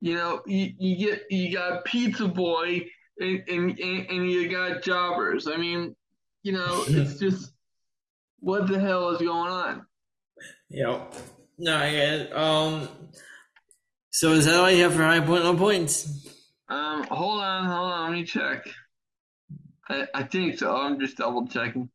You 0.00 0.14
know, 0.14 0.42
you, 0.46 0.72
you 0.78 0.96
get 0.96 1.30
you 1.30 1.52
got 1.52 1.84
Pizza 1.84 2.26
Boy 2.26 2.86
and, 3.20 3.48
and 3.48 3.78
and 3.78 4.30
you 4.30 4.48
got 4.48 4.82
jobbers. 4.82 5.46
I 5.46 5.56
mean, 5.56 5.94
you 6.42 6.52
know, 6.52 6.84
it's 6.88 7.20
just 7.20 7.52
what 8.40 8.66
the 8.66 8.80
hell 8.80 9.10
is 9.10 9.18
going 9.18 9.52
on? 9.52 9.86
Yep. 10.70 11.14
No, 11.58 11.76
I 11.76 11.90
get. 11.92 12.36
Um, 12.36 12.88
so 14.10 14.32
is 14.32 14.46
that 14.46 14.56
all 14.56 14.70
you 14.70 14.82
have 14.82 14.94
for 14.94 15.02
high 15.02 15.20
point 15.20 15.44
low 15.44 15.56
points? 15.56 16.28
Um, 16.68 17.04
hold 17.04 17.40
on, 17.40 17.66
hold 17.66 17.92
on, 17.92 18.10
let 18.10 18.18
me 18.18 18.24
check. 18.24 18.66
I, 19.88 20.06
I 20.14 20.22
think 20.24 20.58
so. 20.58 20.74
I'm 20.74 20.98
just 20.98 21.18
double 21.18 21.46
checking. 21.46 21.90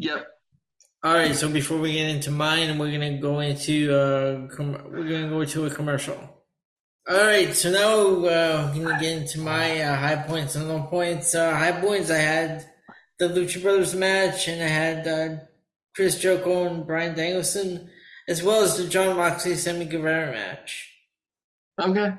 Yep. 0.00 0.26
All 1.04 1.14
right. 1.14 1.34
So 1.34 1.48
before 1.48 1.78
we 1.78 1.92
get 1.92 2.08
into 2.08 2.30
mine, 2.30 2.78
we're 2.78 2.90
gonna 2.90 3.18
go 3.18 3.40
into 3.40 3.94
uh, 3.94 4.48
com- 4.54 4.82
we're 4.90 5.08
gonna 5.08 5.28
go 5.28 5.44
to 5.44 5.66
a 5.66 5.70
commercial. 5.70 6.18
All 7.08 7.16
right. 7.16 7.54
So 7.54 7.70
now 7.70 7.90
uh, 8.26 8.72
we're 8.74 8.84
gonna 8.84 9.00
get 9.00 9.18
into 9.18 9.40
my 9.40 9.80
uh, 9.82 9.96
high 9.96 10.22
points 10.26 10.56
and 10.56 10.68
low 10.68 10.82
points. 10.84 11.34
Uh, 11.34 11.54
high 11.54 11.78
points. 11.80 12.10
I 12.10 12.16
had 12.16 12.66
the 13.18 13.28
Lucha 13.28 13.62
Brothers 13.62 13.94
match, 13.94 14.48
and 14.48 14.62
I 14.62 14.68
had 14.68 15.06
uh, 15.06 15.36
Chris 15.94 16.18
Jericho 16.18 16.66
and 16.66 16.86
Bryan 16.86 17.14
Danielson, 17.14 17.90
as 18.26 18.42
well 18.42 18.62
as 18.62 18.78
the 18.78 18.88
Jon 18.88 19.16
Moxley 19.16 19.56
Sammy 19.56 19.84
Guevara 19.84 20.32
match. 20.32 20.88
Okay. 21.78 22.14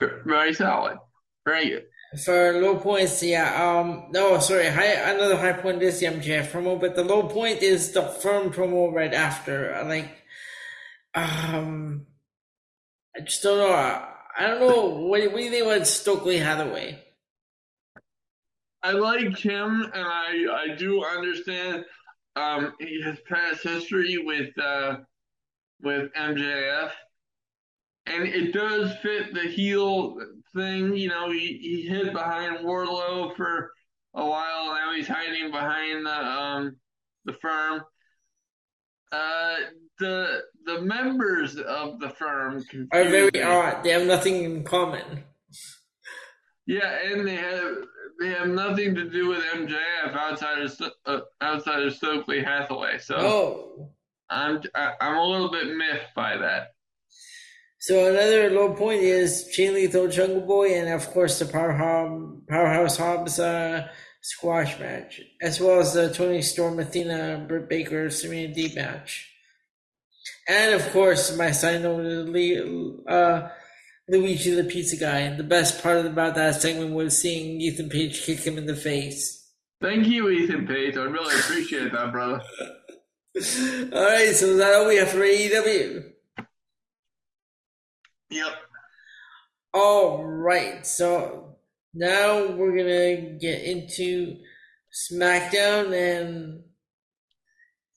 Very 0.00 0.54
solid. 0.54 0.98
Very 1.46 1.68
good. 1.68 1.84
For 2.18 2.60
low 2.60 2.76
points, 2.76 3.22
yeah. 3.22 3.78
Um, 3.80 4.08
no, 4.10 4.38
sorry. 4.38 4.68
High, 4.68 5.12
another 5.12 5.36
high 5.36 5.54
point 5.54 5.82
is 5.82 5.98
the 5.98 6.06
MJF 6.06 6.50
promo, 6.50 6.78
but 6.78 6.94
the 6.94 7.04
low 7.04 7.26
point 7.26 7.62
is 7.62 7.92
the 7.92 8.02
firm 8.02 8.52
promo 8.52 8.92
right 8.92 9.14
after. 9.14 9.82
Like, 9.86 10.10
um, 11.14 12.06
I 13.16 13.20
just 13.20 13.42
don't 13.42 13.58
know. 13.58 13.72
I, 13.72 14.46
don't 14.46 14.60
know. 14.60 14.88
What, 15.06 15.22
what 15.32 15.36
do 15.38 15.42
you 15.42 15.50
think 15.50 15.64
about 15.66 15.86
Stokely 15.86 16.36
Hathaway? 16.36 17.02
I 18.82 18.92
like 18.92 19.38
him, 19.38 19.82
and 19.94 20.06
I 20.06 20.46
I 20.52 20.74
do 20.76 21.04
understand 21.04 21.84
um 22.34 22.72
his 22.80 23.20
past 23.28 23.62
history 23.62 24.18
with 24.18 24.58
uh 24.58 24.96
with 25.82 26.12
MJF, 26.14 26.90
and 28.06 28.26
it 28.26 28.52
does 28.52 28.96
fit 28.98 29.34
the 29.34 29.42
heel 29.42 30.16
thing. 30.54 30.96
You 30.96 31.08
know, 31.08 31.30
he, 31.30 31.58
he 31.60 31.88
hid 31.88 32.12
behind 32.12 32.58
Wardlow 32.58 33.36
for 33.36 33.72
a 34.14 34.24
while. 34.24 34.74
Now 34.74 34.92
he's 34.94 35.08
hiding 35.08 35.50
behind 35.50 36.06
the 36.06 36.24
um 36.24 36.76
the 37.24 37.34
firm. 37.34 37.82
Uh, 39.10 39.56
the 39.98 40.42
the 40.64 40.80
members 40.80 41.56
of 41.56 42.00
the 42.00 42.10
firm 42.10 42.62
are 42.92 43.04
very 43.04 43.42
odd. 43.42 43.82
They 43.82 43.90
have 43.90 44.06
nothing 44.06 44.42
in 44.44 44.64
common. 44.64 45.24
Yeah, 46.66 46.98
and 47.04 47.26
they 47.26 47.36
have 47.36 47.74
they 48.20 48.28
have 48.28 48.48
nothing 48.48 48.94
to 48.94 49.08
do 49.08 49.28
with 49.28 49.40
MJF 49.40 50.14
outside 50.14 50.62
of 50.62 50.80
uh, 51.06 51.20
outside 51.40 51.82
of 51.82 51.94
Stokely 51.94 52.42
Hathaway. 52.42 52.98
So 52.98 53.16
oh. 53.16 53.90
I'm 54.30 54.62
I, 54.74 54.92
I'm 55.00 55.16
a 55.16 55.26
little 55.26 55.50
bit 55.50 55.76
miffed 55.76 56.14
by 56.14 56.36
that. 56.38 56.71
So 57.82 58.08
another 58.08 58.48
low 58.48 58.74
point 58.74 59.02
is 59.02 59.48
Jay 59.48 59.68
Lethal 59.68 60.06
Jungle 60.06 60.42
Boy 60.42 60.72
and 60.72 60.88
of 60.88 61.10
course 61.10 61.40
the 61.40 61.46
Powerhouse, 61.46 62.30
Powerhouse 62.48 62.96
Hobbs 62.96 63.40
uh, 63.40 63.88
squash 64.20 64.78
match, 64.78 65.20
as 65.40 65.60
well 65.60 65.80
as 65.80 65.92
the 65.92 66.14
Toni 66.14 66.42
Storm 66.42 66.78
Athena 66.78 67.44
Britt 67.48 67.68
Baker 67.68 68.08
Serena 68.08 68.54
D 68.54 68.72
match. 68.76 69.28
And 70.48 70.74
of 70.74 70.92
course 70.92 71.36
my 71.36 71.50
sign 71.50 71.82
note 71.82 72.28
uh, 73.08 73.48
Luigi 74.08 74.54
the 74.54 74.62
Pizza 74.62 74.96
Guy. 74.96 75.34
The 75.34 75.42
best 75.42 75.82
part 75.82 76.06
about 76.06 76.36
that 76.36 76.62
segment 76.62 76.94
was 76.94 77.18
seeing 77.18 77.60
Ethan 77.60 77.88
Page 77.88 78.22
kick 78.22 78.38
him 78.38 78.58
in 78.58 78.66
the 78.66 78.76
face. 78.76 79.44
Thank 79.80 80.06
you, 80.06 80.30
Ethan 80.30 80.68
Page. 80.68 80.96
I 80.96 81.02
really 81.02 81.34
appreciate 81.34 81.90
that, 81.90 82.12
brother. 82.12 82.42
all 83.34 84.04
right, 84.06 84.32
so 84.36 84.46
is 84.46 84.58
that 84.58 84.74
all 84.76 84.86
we 84.86 84.98
have 84.98 85.08
for 85.08 85.18
AEW? 85.18 86.12
Yep. 88.32 88.52
All 89.74 90.24
right, 90.24 90.86
so 90.86 91.56
now 91.92 92.46
we're 92.46 92.76
gonna 92.76 93.38
get 93.38 93.62
into 93.62 94.38
SmackDown, 95.12 95.92
and 95.92 96.62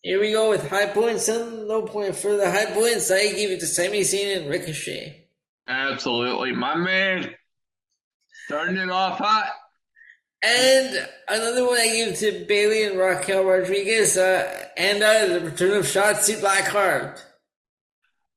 here 0.02 0.20
we 0.20 0.34
go 0.34 0.50
with 0.50 0.70
high 0.70 0.88
points 0.88 1.30
and 1.30 1.68
low 1.68 1.84
point. 1.84 2.16
For 2.18 2.36
the 2.36 2.52
high 2.52 2.66
points, 2.66 3.10
I 3.12 3.32
give 3.32 3.52
it 3.52 3.62
to 3.62 3.66
Sami 3.66 4.02
Zayn 4.02 4.38
and 4.38 4.50
Ricochet. 4.50 5.28
Absolutely, 5.68 6.52
my 6.52 6.76
man. 6.76 7.34
Starting 8.46 8.78
it 8.78 8.90
off 8.90 9.18
hot. 9.18 9.52
And 10.44 11.08
another 11.30 11.66
one 11.66 11.80
I 11.80 11.88
give 11.88 12.20
to 12.20 12.46
Bayley 12.46 12.84
and 12.84 13.00
Raquel 13.00 13.46
Rodriguez, 13.46 14.18
uh, 14.18 14.68
and 14.76 15.02
uh, 15.02 15.28
the 15.28 15.40
return 15.46 15.78
of 15.78 15.86
Shotzi 15.86 16.40
Blackheart. 16.40 17.22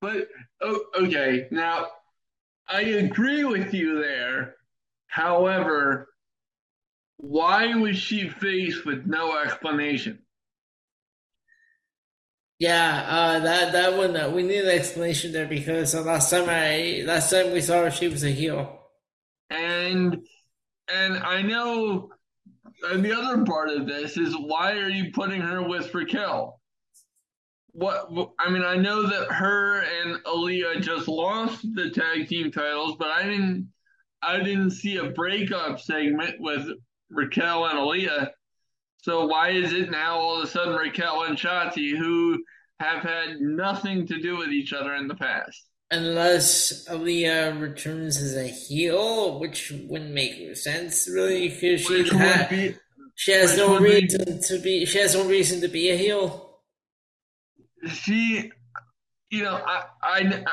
But 0.00 0.28
oh, 0.60 0.84
okay, 1.00 1.48
now 1.50 1.86
I 2.68 2.82
agree 2.82 3.44
with 3.44 3.72
you 3.74 4.00
there. 4.02 4.54
However, 5.06 6.08
why 7.16 7.74
was 7.74 7.96
she 7.96 8.28
faced 8.28 8.84
with 8.84 9.06
no 9.06 9.38
explanation? 9.38 10.20
Yeah, 12.58 13.06
uh, 13.08 13.38
that 13.40 13.72
that 13.72 13.96
one 13.96 14.16
uh, 14.16 14.30
we 14.30 14.42
need 14.42 14.64
an 14.64 14.70
explanation 14.70 15.32
there 15.32 15.46
because 15.46 15.94
uh, 15.94 16.02
last 16.02 16.30
time 16.30 16.48
I 16.48 17.04
last 17.06 17.30
time 17.30 17.52
we 17.52 17.60
saw 17.60 17.84
her, 17.84 17.90
she 17.90 18.08
was 18.08 18.24
a 18.24 18.30
heel. 18.30 18.80
And 19.50 20.26
and 20.92 21.18
I 21.18 21.42
know, 21.42 22.10
and 22.90 23.04
the 23.04 23.12
other 23.12 23.44
part 23.44 23.68
of 23.68 23.86
this 23.86 24.16
is 24.16 24.34
why 24.36 24.72
are 24.72 24.88
you 24.88 25.12
putting 25.12 25.40
her 25.40 25.62
with 25.62 25.94
Raquel? 25.94 26.57
What 27.72 28.10
I 28.38 28.50
mean, 28.50 28.64
I 28.64 28.76
know 28.76 29.06
that 29.06 29.30
her 29.30 29.80
and 29.80 30.22
Aliyah 30.24 30.80
just 30.82 31.06
lost 31.06 31.62
the 31.74 31.90
tag 31.90 32.28
team 32.28 32.50
titles, 32.50 32.96
but 32.98 33.08
I 33.08 33.22
didn't 33.22 33.68
I 34.22 34.38
didn't 34.38 34.72
see 34.72 34.96
a 34.96 35.10
breakup 35.10 35.80
segment 35.80 36.40
with 36.40 36.66
Raquel 37.10 37.66
and 37.66 37.78
Aliyah. 37.78 38.30
So 39.02 39.26
why 39.26 39.50
is 39.50 39.72
it 39.72 39.90
now 39.90 40.18
all 40.18 40.38
of 40.38 40.44
a 40.44 40.46
sudden 40.46 40.74
Raquel 40.74 41.24
and 41.24 41.38
Shotzi 41.38 41.96
who 41.96 42.42
have 42.80 43.02
had 43.02 43.40
nothing 43.40 44.06
to 44.08 44.20
do 44.20 44.36
with 44.36 44.48
each 44.48 44.72
other 44.72 44.94
in 44.94 45.08
the 45.08 45.14
past? 45.14 45.64
Unless 45.90 46.86
Aliyah 46.88 47.58
returns 47.60 48.18
as 48.18 48.36
a 48.36 48.46
heel, 48.46 49.38
which 49.38 49.72
wouldn't 49.88 50.12
make 50.12 50.56
sense 50.56 51.08
really, 51.08 51.48
because 51.48 51.80
she 51.80 52.02
be, 52.50 52.76
she 53.14 53.32
has 53.32 53.56
no 53.56 53.78
reason 53.78 54.24
be, 54.24 54.40
to 54.40 54.58
be 54.58 54.84
she 54.84 54.98
has 54.98 55.14
no 55.14 55.26
reason 55.26 55.60
to 55.62 55.68
be 55.68 55.90
a 55.90 55.96
heel. 55.96 56.47
She, 57.86 58.50
you 59.30 59.42
know, 59.42 59.62
I 59.64 59.84
I 60.02 60.44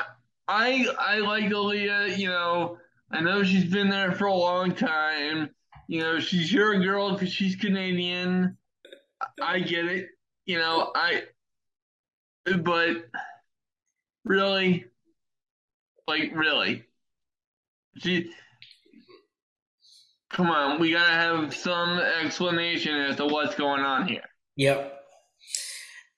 I, 0.48 0.86
I 0.98 1.18
like 1.18 1.44
Aliyah. 1.46 2.16
You 2.16 2.28
know, 2.28 2.78
I 3.10 3.20
know 3.20 3.42
she's 3.42 3.70
been 3.70 3.88
there 3.88 4.12
for 4.12 4.26
a 4.26 4.34
long 4.34 4.74
time 4.74 5.50
you 5.88 6.00
know, 6.00 6.18
she's 6.18 6.52
your 6.52 6.78
girl 6.80 7.12
because 7.12 7.32
she's 7.32 7.56
Canadian. 7.56 8.56
I 9.40 9.60
get 9.60 9.86
it. 9.86 10.08
You 10.44 10.58
know, 10.58 10.90
I. 10.94 11.22
But 12.62 13.08
really, 14.24 14.84
Like 16.06 16.32
really? 16.34 16.84
She, 17.98 18.30
come 20.30 20.50
on, 20.50 20.78
we 20.78 20.92
gotta 20.92 21.12
have 21.12 21.54
some 21.54 21.98
explanation 21.98 22.94
as 22.94 23.16
to 23.16 23.26
what's 23.26 23.54
going 23.54 23.80
on 23.80 24.06
here. 24.06 24.22
Yep. 24.56 24.95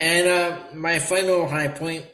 And 0.01 0.29
uh, 0.29 0.59
my 0.75 0.99
final 0.99 1.49
high 1.49 1.69
point, 1.69 2.05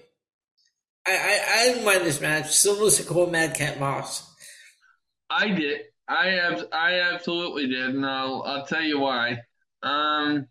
I, 1.07 1.13
I, 1.13 1.61
I 1.61 1.65
didn't 1.67 1.85
mind 1.85 2.03
this 2.03 2.21
match. 2.21 2.51
Solo 2.51 2.89
Sikoa 2.89 3.31
Madcap 3.31 3.79
Moss. 3.79 4.31
I 5.29 5.49
did. 5.49 5.81
I 6.09 6.29
have. 6.29 6.67
I 6.73 7.01
absolutely 7.13 7.67
did, 7.67 7.95
and 7.95 8.07
I'll. 8.07 8.43
I'll 8.43 8.67
tell 8.67 8.83
you 8.83 9.01
why. 9.01 9.39
Um, 9.83 10.47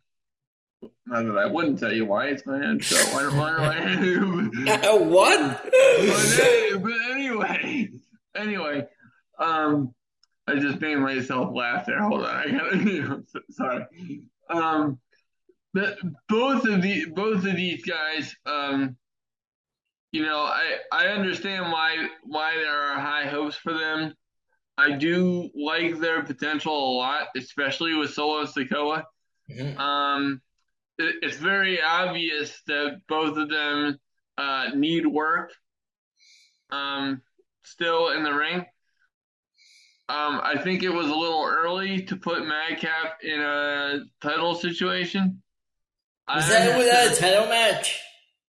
not 1.06 1.26
that 1.26 1.38
I 1.38 1.46
wouldn't 1.46 1.80
tell 1.80 1.94
you 1.94 2.06
why. 2.06 2.28
It's 2.28 2.46
my 2.46 2.64
own 2.64 2.80
show. 2.80 2.98
Why, 3.16 3.28
why, 3.28 3.58
why, 3.58 4.98
what? 4.98 5.64
but, 5.64 6.82
but 6.82 7.12
anyway, 7.12 7.90
anyway, 8.36 8.88
um, 9.40 9.94
I 10.48 10.56
just 10.56 10.82
made 10.82 10.98
myself 10.98 11.54
laugh 11.56 11.86
there. 11.86 12.02
Hold 12.02 12.26
on, 12.26 12.36
I 12.36 12.52
gotta. 12.52 13.24
sorry. 13.52 13.86
Um, 14.50 15.00
but 15.74 15.98
both 16.30 16.66
of 16.66 16.82
the 16.82 17.06
both 17.14 17.46
of 17.46 17.56
these 17.56 17.84
guys, 17.84 18.36
um, 18.46 18.96
you 20.12 20.22
know, 20.22 20.40
I 20.40 20.78
I 20.92 21.08
understand 21.08 21.72
why 21.72 22.08
why 22.24 22.56
there 22.56 22.80
are 22.80 23.00
high 23.00 23.28
hopes 23.28 23.56
for 23.56 23.74
them. 23.74 24.14
I 24.78 24.92
do 24.92 25.50
like 25.56 26.00
their 26.00 26.24
potential 26.24 26.74
a 26.74 26.94
lot, 26.98 27.28
especially 27.36 27.96
with 27.96 28.14
Solo 28.14 28.46
Sikoa. 28.46 29.04
Mm-hmm. 29.50 29.80
Um, 29.80 30.42
it, 30.98 31.16
it's 31.22 31.38
very 31.38 31.82
obvious 31.82 32.62
that 32.68 33.02
both 33.08 33.38
of 33.38 33.50
them 33.50 34.00
uh, 34.38 34.70
need 34.76 35.06
work. 35.06 35.52
Um, 36.72 37.22
still 37.64 38.10
in 38.10 38.24
the 38.24 38.34
ring. 38.34 38.66
Um, 40.10 40.42
I 40.44 40.58
think 40.58 40.84
it 40.84 40.90
was 40.90 41.08
a 41.08 41.16
little 41.16 41.46
early 41.46 42.04
to 42.04 42.16
put 42.16 42.46
Madcap 42.46 43.20
in 43.24 43.40
a 43.40 44.00
title 44.22 44.56
situation. 44.56 45.43
Was 46.28 46.48
that 46.50 46.78
without 46.78 47.12
a 47.12 47.16
title 47.16 47.48
match? 47.48 48.00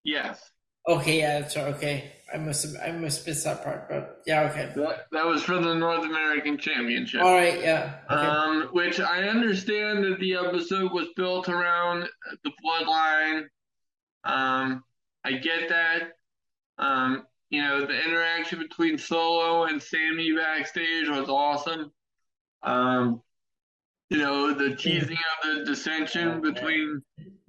Yes. 0.05 0.41
Okay, 0.87 1.21
yeah, 1.21 1.41
that's 1.41 1.57
right. 1.57 1.75
Okay, 1.75 2.13
I 2.33 2.37
must 2.37 2.65
have 2.65 2.77
I 2.87 2.93
must 2.93 3.27
missed 3.27 3.45
that 3.45 3.65
part, 3.65 3.89
but 3.89 4.23
yeah, 4.27 4.43
okay. 4.51 4.71
That, 4.77 5.07
that 5.13 5.27
was 5.27 5.43
for 5.43 5.59
the 5.59 5.75
North 5.75 6.05
American 6.05 6.59
Championship. 6.59 7.23
All 7.23 7.33
right, 7.33 7.61
yeah. 7.61 7.95
Okay. 8.11 8.27
Um, 8.27 8.69
which 8.73 9.01
I 9.01 9.25
understand 9.25 10.05
that 10.05 10.19
the 10.21 10.35
episode 10.35 10.93
was 10.93 11.09
built 11.17 11.49
around 11.49 12.07
the 12.45 12.51
bloodline. 12.65 13.45
Um, 14.25 14.85
I 15.25 15.33
get 15.33 15.71
that. 15.71 16.13
Um, 16.79 17.25
you 17.51 17.63
know, 17.63 17.87
the 17.87 18.05
interaction 18.05 18.59
between 18.59 18.99
Solo 18.99 19.65
and 19.65 19.83
Sami 19.83 20.33
backstage 20.37 21.09
was 21.09 21.29
awesome. 21.29 21.93
Um, 22.63 23.23
you 24.11 24.19
know, 24.19 24.53
the 24.53 24.77
teasing 24.77 25.17
of 25.45 25.59
the 25.59 25.65
dissension 25.65 26.41
between 26.41 27.03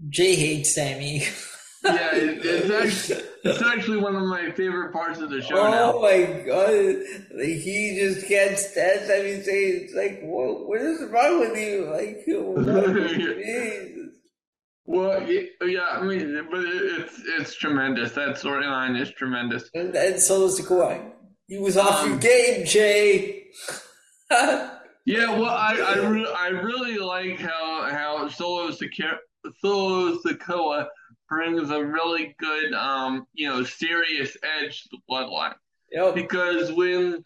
Jay 0.09 0.35
hates 0.35 0.75
Sami. 0.75 1.19
yeah, 1.83 2.15
it, 2.15 2.39
it's 2.43 2.71
actually 2.71 3.23
it's 3.43 3.61
actually 3.61 3.97
one 3.97 4.15
of 4.15 4.23
my 4.23 4.51
favorite 4.51 4.91
parts 4.91 5.19
of 5.19 5.29
the 5.29 5.41
show. 5.41 5.57
Oh 5.57 5.71
now. 5.71 5.99
my 5.99 6.43
god, 6.45 6.95
like, 7.37 7.61
he 7.61 7.97
just 7.99 8.27
can't 8.27 8.57
stand 8.57 9.01
Sami 9.01 9.41
Zayn. 9.41 9.83
It's 9.83 9.93
like, 9.93 10.21
what, 10.23 10.67
what 10.67 10.81
is 10.81 11.03
wrong 11.09 11.39
with 11.39 11.57
you? 11.57 11.85
Like, 11.91 12.25
oh, 12.29 14.01
Well, 14.87 15.27
yeah, 15.27 15.81
I 15.93 16.03
mean, 16.03 16.47
but 16.51 16.63
it's 16.63 17.21
it's 17.25 17.55
tremendous. 17.55 18.11
That 18.11 18.35
storyline 18.35 18.99
is 18.99 19.11
tremendous. 19.11 19.67
And, 19.73 19.95
and 19.95 20.19
so 20.19 20.45
is 20.45 20.57
the 20.57 20.63
Kawhi. 20.63 21.11
He 21.47 21.57
was 21.57 21.75
off 21.75 22.03
um, 22.03 22.09
your 22.11 22.19
game, 22.19 22.65
Jay. 22.65 23.47
yeah, 24.31 25.39
well, 25.39 25.45
I 25.45 25.75
I, 25.75 26.07
re- 26.07 26.33
I 26.37 26.47
really 26.49 26.97
like 26.97 27.39
how 27.39 27.89
how 27.89 28.27
Solo 28.29 28.69
Sikoa 28.69 29.17
Solo 29.59 30.17
Sikoa 30.19 30.87
brings 31.29 31.69
a 31.69 31.83
really 31.83 32.35
good, 32.39 32.73
um, 32.73 33.25
you 33.33 33.47
know, 33.47 33.63
serious 33.63 34.37
edge 34.43 34.83
to 34.83 34.89
the 34.91 34.97
bloodline. 35.09 35.55
Yep. 35.91 36.15
Because 36.15 36.71
when, 36.73 37.23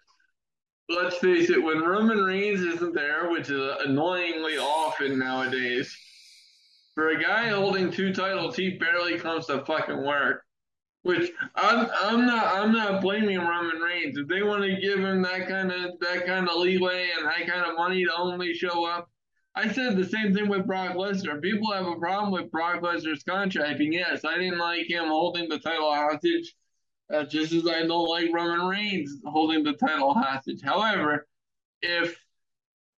let's 0.90 1.18
face 1.18 1.50
it, 1.50 1.62
when 1.62 1.82
Roman 1.82 2.20
Reigns 2.20 2.62
isn't 2.62 2.94
there, 2.94 3.30
which 3.30 3.50
is 3.50 3.76
annoyingly 3.86 4.58
often 4.58 5.20
nowadays, 5.20 5.96
for 6.96 7.10
a 7.10 7.22
guy 7.22 7.48
holding 7.50 7.92
two 7.92 8.14
titles, 8.14 8.56
he 8.56 8.72
barely 8.78 9.18
comes 9.18 9.46
to 9.48 9.64
fucking 9.66 10.06
work. 10.06 10.44
Which 11.04 11.32
I'm 11.56 11.90
I'm 11.96 12.26
not 12.26 12.48
I'm 12.48 12.74
not 12.74 13.02
blaming 13.02 13.40
Roman 13.40 13.78
Reigns. 13.78 14.18
If 14.18 14.28
they 14.28 14.44
want 14.44 14.64
to 14.64 14.82
give 14.82 15.00
him 15.00 15.22
that 15.22 15.48
kind 15.48 15.72
of 15.72 15.98
that 16.02 16.26
kind 16.26 16.50
of 16.50 16.58
leeway 16.58 17.08
and 17.18 17.26
that 17.26 17.48
kind 17.48 17.66
of 17.66 17.78
money 17.78 18.04
to 18.04 18.12
only 18.18 18.54
show 18.54 18.84
up, 18.84 19.10
I 19.60 19.68
said 19.74 19.98
the 19.98 20.06
same 20.06 20.34
thing 20.34 20.48
with 20.48 20.66
Brock 20.66 20.96
Lesnar. 20.96 21.42
People 21.42 21.74
have 21.74 21.86
a 21.86 21.96
problem 21.96 22.32
with 22.32 22.50
Brock 22.50 22.82
Lesnar's 22.82 23.24
contracting. 23.24 23.92
Yes, 23.92 24.24
I 24.24 24.38
didn't 24.38 24.58
like 24.58 24.90
him 24.90 25.08
holding 25.08 25.50
the 25.50 25.60
title 25.60 25.94
hostage, 25.94 26.56
uh, 27.14 27.26
just 27.26 27.52
as 27.52 27.68
I 27.68 27.86
don't 27.86 28.08
like 28.08 28.34
Roman 28.34 28.68
Reigns 28.68 29.18
holding 29.26 29.66
the 29.66 29.74
title 29.74 30.14
hostage. 30.14 30.62
However, 30.64 31.28
if 31.82 32.18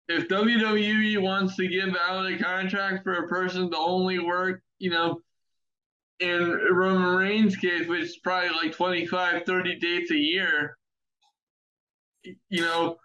if 0.08 0.28
WWE 0.28 1.22
wants 1.22 1.56
to 1.56 1.66
give 1.66 1.96
out 1.98 2.30
a 2.30 2.36
contract 2.36 3.04
for 3.04 3.14
a 3.14 3.28
person 3.28 3.70
to 3.70 3.78
only 3.78 4.18
work, 4.18 4.60
you 4.78 4.90
know, 4.90 5.22
in 6.18 6.50
Roman 6.70 7.16
Reigns' 7.16 7.56
case, 7.56 7.88
which 7.88 8.02
is 8.02 8.18
probably 8.18 8.50
like 8.50 8.72
25, 8.72 9.46
30 9.46 9.78
dates 9.78 10.10
a 10.10 10.18
year, 10.18 10.76
you 12.22 12.60
know, 12.60 12.98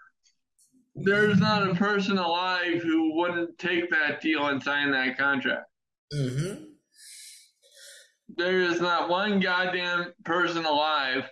there's 0.96 1.40
not 1.40 1.70
a 1.70 1.76
person 1.76 2.18
alive 2.18 2.82
who 2.82 3.16
wouldn't 3.16 3.58
take 3.60 3.90
that 3.92 4.22
deal 4.22 4.48
and 4.48 4.64
sign 4.64 4.92
that 4.92 5.18
contract. 5.18 5.68
Mm-hmm. 6.14 6.64
There 8.38 8.62
is 8.62 8.82
not 8.82 9.10
one 9.10 9.40
goddamn 9.40 10.14
person 10.24 10.66
alive 10.66 11.30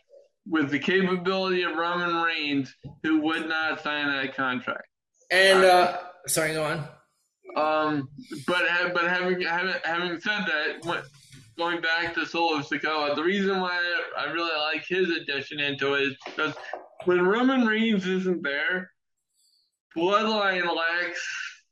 with 0.47 0.70
the 0.70 0.80
capability 0.80 1.64
of 1.64 1.76
Roman 1.76 2.16
Reigns 2.24 2.76
who 3.03 3.22
would 3.22 3.47
not 3.47 3.82
sign 3.82 4.07
that 4.07 4.36
contract. 4.36 4.88
And 5.32 5.64
uh, 5.64 5.99
sorry, 6.28 6.53
go 6.53 6.64
on. 6.64 6.88
Um, 7.55 8.09
but 8.47 8.64
but 8.93 9.07
having 9.07 9.41
having 9.41 9.76
having 9.84 10.20
said 10.20 10.45
that, 10.45 11.05
going 11.57 11.82
back 11.82 12.14
to 12.16 12.26
Solo 12.26 12.59
Sikoa, 12.59 13.16
the 13.16 13.24
reason 13.24 13.59
why 13.61 13.80
I 14.18 14.26
really 14.32 14.55
like 14.57 14.86
his 14.86 15.09
addition 15.09 15.59
into 15.59 15.93
it 15.93 16.01
is 16.03 16.16
because 16.26 16.53
when 17.05 17.26
Roman 17.26 17.66
Reigns 17.66 18.07
isn't 18.07 18.43
there, 18.43 18.91
Bloodline 19.98 20.66
lacks, 20.66 21.64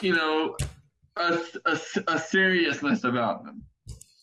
you 0.00 0.14
know, 0.14 0.56
a, 1.16 1.38
a, 1.66 1.78
a 2.08 2.18
seriousness 2.18 3.04
about 3.04 3.44
them. 3.44 3.62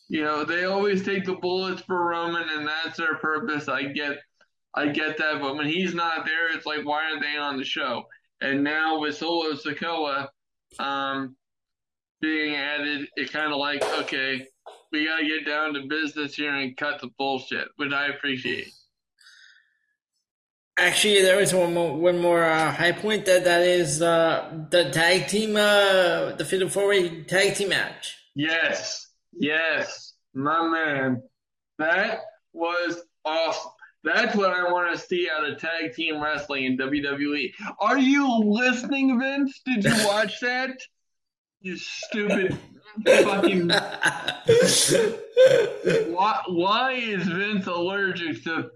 You 0.09 0.23
know, 0.23 0.43
they 0.45 0.63
always 0.63 1.03
take 1.03 1.25
the 1.25 1.35
bullets 1.35 1.81
for 1.81 2.05
Roman, 2.05 2.47
and 2.49 2.67
that's 2.67 2.97
their 2.97 3.15
purpose. 3.15 3.67
I 3.67 3.83
get, 3.83 4.17
I 4.73 4.87
get 4.87 5.17
that, 5.17 5.41
but 5.41 5.55
when 5.55 5.67
he's 5.67 5.93
not 5.93 6.25
there, 6.25 6.53
it's 6.53 6.65
like, 6.65 6.85
why 6.85 7.03
aren't 7.03 7.21
they 7.21 7.37
on 7.37 7.57
the 7.57 7.65
show? 7.65 8.03
And 8.41 8.63
now 8.63 8.99
with 8.99 9.17
Solo 9.17 9.53
Sikoa 9.53 10.29
um, 10.79 11.35
being 12.21 12.55
added, 12.55 13.07
it 13.15 13.31
kind 13.31 13.51
of 13.51 13.59
like, 13.59 13.83
okay, 13.99 14.45
we 14.91 15.05
got 15.05 15.17
to 15.19 15.25
get 15.25 15.45
down 15.45 15.73
to 15.73 15.87
business 15.87 16.35
here 16.35 16.53
and 16.53 16.77
cut 16.77 17.01
the 17.01 17.09
bullshit, 17.17 17.67
which 17.75 17.91
I 17.91 18.07
appreciate. 18.07 18.71
Actually, 20.79 21.23
there 21.23 21.39
is 21.39 21.53
one 21.53 21.73
more 21.73 21.97
one 21.97 22.19
more 22.19 22.43
uh, 22.43 22.71
high 22.71 22.91
point 22.91 23.25
that 23.25 23.45
that 23.45 23.61
is 23.61 24.01
uh, 24.01 24.65
the 24.69 24.91
tag 24.91 25.27
team, 25.27 25.55
uh, 25.55 26.33
the 26.33 26.45
Fatal 26.45 26.69
Four 26.69 26.89
Way 26.89 27.23
tag 27.23 27.55
team 27.55 27.69
match. 27.69 28.15
Yes, 28.35 29.07
yes, 29.33 30.13
my 30.35 30.67
man, 30.67 31.23
that 31.79 32.19
was 32.53 33.01
awesome. 33.25 33.71
That's 34.03 34.35
what 34.35 34.51
I 34.51 34.71
want 34.71 34.93
to 34.93 34.99
see 34.99 35.27
out 35.35 35.49
of 35.49 35.59
tag 35.59 35.95
team 35.95 36.21
wrestling 36.21 36.65
in 36.65 36.77
WWE. 36.77 37.53
Are 37.79 37.97
you 37.97 38.43
listening, 38.43 39.19
Vince? 39.19 39.59
Did 39.65 39.83
you 39.83 40.05
watch 40.05 40.39
that? 40.41 40.79
You 41.59 41.75
stupid 41.75 42.55
fucking. 43.03 43.69
why, 46.13 46.41
why 46.47 46.91
is 46.93 47.23
Vince 47.23 47.65
allergic 47.65 48.43
to 48.43 48.69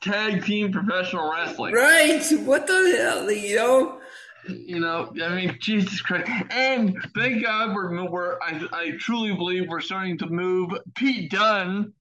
tag 0.00 0.44
team 0.44 0.72
professional 0.72 1.30
wrestling. 1.30 1.74
Right. 1.74 2.22
What 2.44 2.66
the 2.66 2.96
hell, 2.96 3.30
you 3.30 3.56
know? 3.56 4.00
You 4.48 4.80
know, 4.80 5.12
I 5.22 5.28
mean, 5.34 5.58
Jesus 5.60 6.00
Christ. 6.00 6.30
And 6.50 6.96
thank 7.14 7.42
God 7.42 7.74
we're, 7.74 8.10
we're 8.10 8.40
I, 8.40 8.66
I 8.72 8.90
truly 8.98 9.34
believe 9.34 9.68
we're 9.68 9.80
starting 9.80 10.16
to 10.18 10.26
move 10.26 10.72
Pete 10.94 11.30
Dunne 11.30 11.92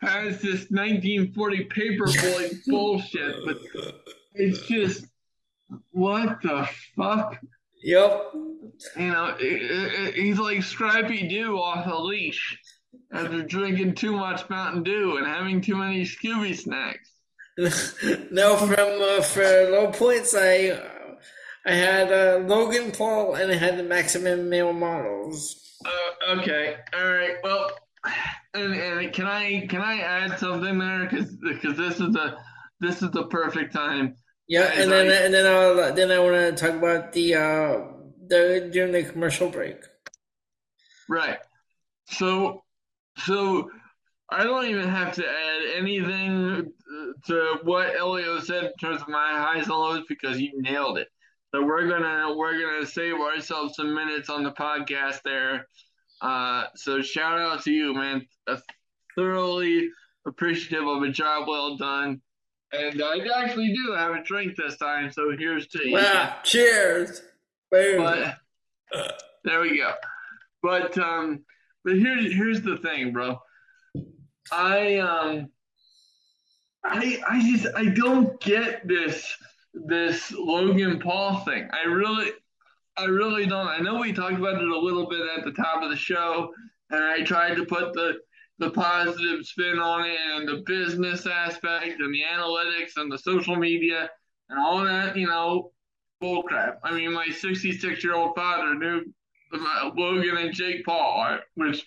past 0.00 0.42
this 0.42 0.66
1940 0.70 1.68
paperboy 1.68 2.58
bullshit. 2.66 3.36
But 3.46 3.58
it's 4.34 4.66
just, 4.66 5.06
what 5.92 6.42
the 6.42 6.68
fuck? 6.96 7.38
Yep. 7.82 8.22
You 8.96 9.06
know, 9.06 9.36
it, 9.40 9.62
it, 9.62 10.14
he's 10.14 10.38
like 10.38 10.62
Scrappy 10.62 11.26
Doo 11.26 11.56
off 11.56 11.86
a 11.86 11.96
leash 11.96 12.58
after 13.12 13.42
drinking 13.42 13.94
too 13.94 14.12
much 14.12 14.48
Mountain 14.48 14.82
Dew 14.82 15.16
and 15.16 15.26
having 15.26 15.60
too 15.60 15.76
many 15.76 16.02
Scooby 16.02 16.56
snacks. 16.56 17.11
no, 18.30 18.56
from 18.56 19.02
uh, 19.02 19.22
for 19.22 19.42
low 19.42 19.90
points, 19.92 20.34
I 20.36 20.80
I 21.66 21.72
had 21.72 22.10
uh, 22.10 22.38
Logan 22.46 22.92
Paul 22.92 23.34
and 23.34 23.52
I 23.52 23.56
had 23.56 23.78
the 23.78 23.82
maximum 23.82 24.48
male 24.48 24.72
models. 24.72 25.78
Uh, 25.84 26.38
okay, 26.38 26.76
all 26.94 27.12
right. 27.12 27.34
Well, 27.42 27.70
and, 28.54 28.74
and 28.74 29.12
can 29.12 29.26
I 29.26 29.66
can 29.66 29.82
I 29.82 30.00
add 30.00 30.38
something 30.38 30.78
there 30.78 31.08
because 31.08 31.36
because 31.36 31.76
this 31.76 32.00
is 32.00 32.12
the 32.12 32.38
this 32.80 33.02
is 33.02 33.10
the 33.10 33.26
perfect 33.26 33.74
time. 33.74 34.16
Yeah, 34.48 34.70
and 34.74 34.90
then 34.90 35.08
I, 35.08 35.14
and 35.24 35.34
then 35.34 35.46
I 35.46 35.90
then 35.90 36.10
I 36.10 36.18
want 36.18 36.56
to 36.56 36.66
talk 36.66 36.76
about 36.76 37.12
the 37.12 37.34
uh 37.34 37.80
the 38.28 38.70
during 38.72 38.92
the 38.92 39.04
commercial 39.04 39.50
break. 39.50 39.76
Right. 41.08 41.38
So 42.06 42.64
so 43.18 43.70
I 44.30 44.44
don't 44.44 44.66
even 44.66 44.88
have 44.88 45.14
to 45.14 45.28
add 45.28 45.62
anything 45.76 46.72
to 47.26 47.58
what 47.62 47.94
Elio 47.96 48.40
said 48.40 48.64
in 48.64 48.72
terms 48.80 49.02
of 49.02 49.08
my 49.08 49.32
highs 49.32 49.64
and 49.64 49.74
lows 49.74 50.04
because 50.08 50.40
you 50.40 50.50
nailed 50.60 50.98
it. 50.98 51.08
So 51.54 51.62
we're 51.62 51.88
gonna 51.88 52.34
we're 52.34 52.58
gonna 52.60 52.86
save 52.86 53.14
ourselves 53.14 53.76
some 53.76 53.94
minutes 53.94 54.30
on 54.30 54.42
the 54.42 54.52
podcast 54.52 55.20
there. 55.22 55.66
Uh, 56.20 56.64
so 56.74 57.02
shout 57.02 57.38
out 57.38 57.62
to 57.64 57.72
you, 57.72 57.94
man. 57.94 58.26
thoroughly 59.14 59.90
appreciative 60.26 60.86
of 60.86 61.02
a 61.02 61.10
job 61.10 61.48
well 61.48 61.76
done. 61.76 62.20
And 62.72 63.02
I 63.02 63.18
actually 63.36 63.74
do 63.74 63.92
have 63.92 64.12
a 64.12 64.22
drink 64.22 64.56
this 64.56 64.78
time, 64.78 65.10
so 65.12 65.36
here's 65.38 65.66
to 65.68 65.86
you. 65.86 65.94
Wow, 65.94 66.36
cheers. 66.42 67.20
But, 67.70 68.36
there 69.44 69.60
we 69.60 69.76
go. 69.76 69.92
But 70.62 70.96
um, 70.96 71.44
but 71.84 71.98
here's 71.98 72.32
here's 72.32 72.62
the 72.62 72.78
thing, 72.78 73.12
bro. 73.12 73.38
I 74.50 74.96
um 74.98 75.51
I 76.84 77.20
I 77.28 77.40
just 77.50 77.66
I 77.76 77.86
don't 77.86 78.40
get 78.40 78.86
this 78.86 79.36
this 79.74 80.32
Logan 80.32 80.98
Paul 81.00 81.40
thing. 81.44 81.68
I 81.72 81.86
really 81.86 82.30
I 82.96 83.04
really 83.04 83.46
don't. 83.46 83.68
I 83.68 83.78
know 83.78 84.00
we 84.00 84.12
talked 84.12 84.34
about 84.34 84.60
it 84.60 84.68
a 84.68 84.78
little 84.78 85.08
bit 85.08 85.20
at 85.36 85.44
the 85.44 85.52
top 85.52 85.82
of 85.82 85.90
the 85.90 85.96
show, 85.96 86.52
and 86.90 87.02
I 87.04 87.22
tried 87.22 87.54
to 87.56 87.64
put 87.64 87.92
the 87.94 88.18
the 88.58 88.70
positive 88.70 89.44
spin 89.44 89.78
on 89.78 90.04
it 90.08 90.18
and 90.34 90.48
the 90.48 90.62
business 90.66 91.26
aspect 91.26 92.00
and 92.00 92.14
the 92.14 92.22
analytics 92.32 92.92
and 92.96 93.10
the 93.10 93.18
social 93.18 93.56
media 93.56 94.08
and 94.50 94.58
all 94.58 94.84
that, 94.84 95.16
you 95.16 95.26
know, 95.26 95.72
bullcrap. 96.22 96.76
I 96.84 96.92
mean, 96.94 97.12
my 97.12 97.26
66 97.28 98.04
year 98.04 98.14
old 98.14 98.36
father 98.36 98.74
knew 98.74 99.02
Logan 99.96 100.36
and 100.36 100.54
Jake 100.54 100.84
Paul, 100.84 101.38
which 101.54 101.84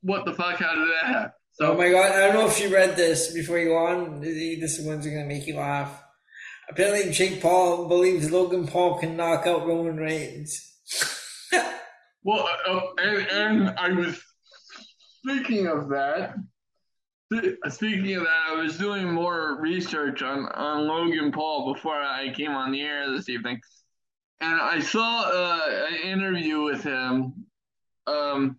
what 0.00 0.24
the 0.24 0.32
fuck? 0.32 0.56
How 0.56 0.74
did 0.74 0.88
that 0.88 1.06
happen? 1.06 1.32
So, 1.58 1.72
oh 1.72 1.76
my 1.78 1.88
god, 1.88 2.12
I 2.12 2.26
don't 2.26 2.34
know 2.34 2.46
if 2.46 2.60
you 2.60 2.68
read 2.68 2.96
this 2.96 3.32
before 3.32 3.58
you 3.58 3.68
go 3.68 3.78
on. 3.78 4.20
This 4.20 4.78
one's 4.78 5.06
gonna 5.06 5.24
make 5.24 5.46
you 5.46 5.56
laugh. 5.56 6.02
Apparently, 6.68 7.10
Jake 7.10 7.40
Paul 7.40 7.88
believes 7.88 8.30
Logan 8.30 8.66
Paul 8.66 8.98
can 8.98 9.16
knock 9.16 9.46
out 9.46 9.66
Roman 9.66 9.96
Reigns. 9.96 10.74
well, 12.22 12.46
uh, 12.68 12.80
and, 12.98 13.26
and 13.28 13.78
I 13.78 13.90
was 13.90 14.20
speaking 15.22 15.66
of 15.66 15.88
that. 15.88 16.34
Speaking 17.70 18.16
of 18.16 18.24
that, 18.24 18.48
I 18.50 18.52
was 18.56 18.76
doing 18.76 19.10
more 19.10 19.58
research 19.58 20.20
on, 20.20 20.44
on 20.48 20.86
Logan 20.86 21.32
Paul 21.32 21.72
before 21.72 22.02
I 22.02 22.34
came 22.34 22.50
on 22.50 22.70
the 22.70 22.82
air 22.82 23.10
this 23.10 23.30
evening, 23.30 23.62
and 24.42 24.60
I 24.60 24.80
saw 24.80 25.22
uh, 25.22 25.86
an 25.88 26.10
interview 26.10 26.64
with 26.64 26.82
him. 26.82 27.46
Um, 28.06 28.58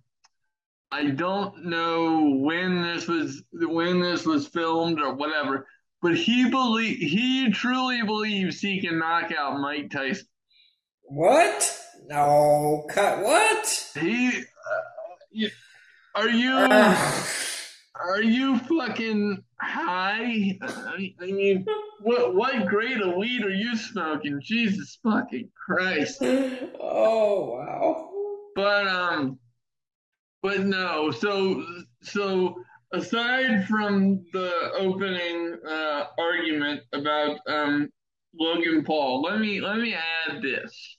I 0.92 1.10
don't 1.10 1.66
know 1.66 2.38
when 2.38 2.82
this 2.82 3.08
was 3.08 3.44
when 3.52 4.00
this 4.00 4.26
was 4.26 4.48
filmed 4.48 5.02
or 5.02 5.14
whatever, 5.14 5.68
but 6.02 6.16
he 6.16 6.50
believe 6.50 6.98
he 6.98 7.52
truly 7.52 8.04
believes 8.04 8.62
he 8.62 8.80
can 8.82 9.00
knock 9.00 9.32
out 9.38 9.60
Mike 9.60 9.92
Tyson. 9.92 10.28
What? 11.04 11.78
No, 12.06 12.86
cut. 12.90 13.22
What? 13.22 13.90
He. 14.00 14.30
Uh, 14.30 15.48
are 16.16 16.30
you? 16.30 16.54
Uh. 16.54 17.24
Are 18.00 18.22
you 18.22 18.60
fucking 18.60 19.44
high? 19.60 20.56
I, 20.62 21.16
I 21.20 21.26
mean, 21.26 21.66
what 22.02 22.36
what 22.36 22.68
grade 22.68 23.02
of 23.02 23.16
weed 23.16 23.44
are 23.44 23.50
you 23.50 23.76
smoking? 23.76 24.40
Jesus 24.40 25.00
fucking 25.04 25.50
Christ! 25.66 26.22
Oh 26.80 27.56
wow! 27.56 28.10
But 28.56 28.88
um, 28.88 29.40
but 30.48 30.66
no. 30.66 31.12
So 31.12 31.62
so 32.04 32.56
aside 32.94 33.68
from 33.68 34.26
the 34.32 34.72
opening 34.80 35.58
uh, 35.70 36.06
argument 36.18 36.84
about 36.94 37.40
um, 37.48 37.90
Logan 38.40 38.86
Paul, 38.86 39.22
let 39.22 39.42
me 39.42 39.60
let 39.60 39.78
me 39.78 39.94
add 39.94 40.42
this. 40.42 40.98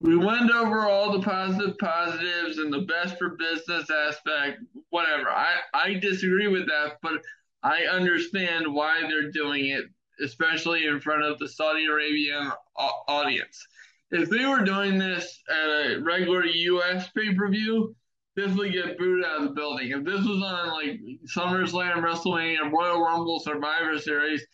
We 0.00 0.16
went 0.16 0.50
over 0.50 0.88
all 0.88 1.12
the 1.12 1.20
positive 1.20 1.76
positives 1.76 2.56
and 2.56 2.72
the 2.72 2.86
best 2.88 3.18
for 3.18 3.36
business 3.36 3.90
aspect, 3.90 4.62
whatever. 4.88 5.28
I, 5.28 5.56
I 5.74 5.94
disagree 5.94 6.48
with 6.48 6.66
that, 6.68 6.96
but 7.02 7.20
I 7.62 7.82
understand 7.82 8.72
why 8.72 9.02
they're 9.02 9.30
doing 9.30 9.66
it, 9.66 9.84
especially 10.24 10.86
in 10.86 10.98
front 11.02 11.24
of 11.24 11.38
the 11.38 11.48
Saudi 11.48 11.84
Arabian 11.84 12.50
audience. 13.06 13.62
If 14.10 14.30
they 14.30 14.46
were 14.46 14.64
doing 14.64 14.96
this 14.96 15.38
at 15.50 15.68
a 15.68 16.00
regular 16.00 16.46
U.S. 16.46 17.10
pay 17.14 17.34
per 17.34 17.50
view, 17.50 17.94
this 18.36 18.54
would 18.56 18.72
get 18.72 18.96
booed 18.98 19.24
out 19.24 19.42
of 19.42 19.44
the 19.44 19.54
building. 19.54 19.90
If 19.90 20.04
this 20.04 20.20
was 20.20 20.42
on 20.42 20.68
like 20.68 21.00
SummerSlam, 21.36 22.02
WrestleMania, 22.02 22.70
Royal 22.70 23.02
Rumble, 23.02 23.40
Survivor 23.40 23.98
Series, 23.98 24.44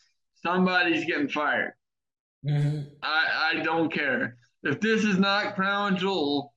somebody's 0.43 1.05
getting 1.05 1.29
fired. 1.29 1.73
Mm-hmm. 2.47 2.89
I 3.03 3.53
I 3.53 3.63
don't 3.63 3.93
care. 3.93 4.37
If 4.63 4.81
this 4.81 5.05
is 5.05 5.19
not 5.19 5.55
Crown 5.55 5.97
Jewel, 5.97 6.55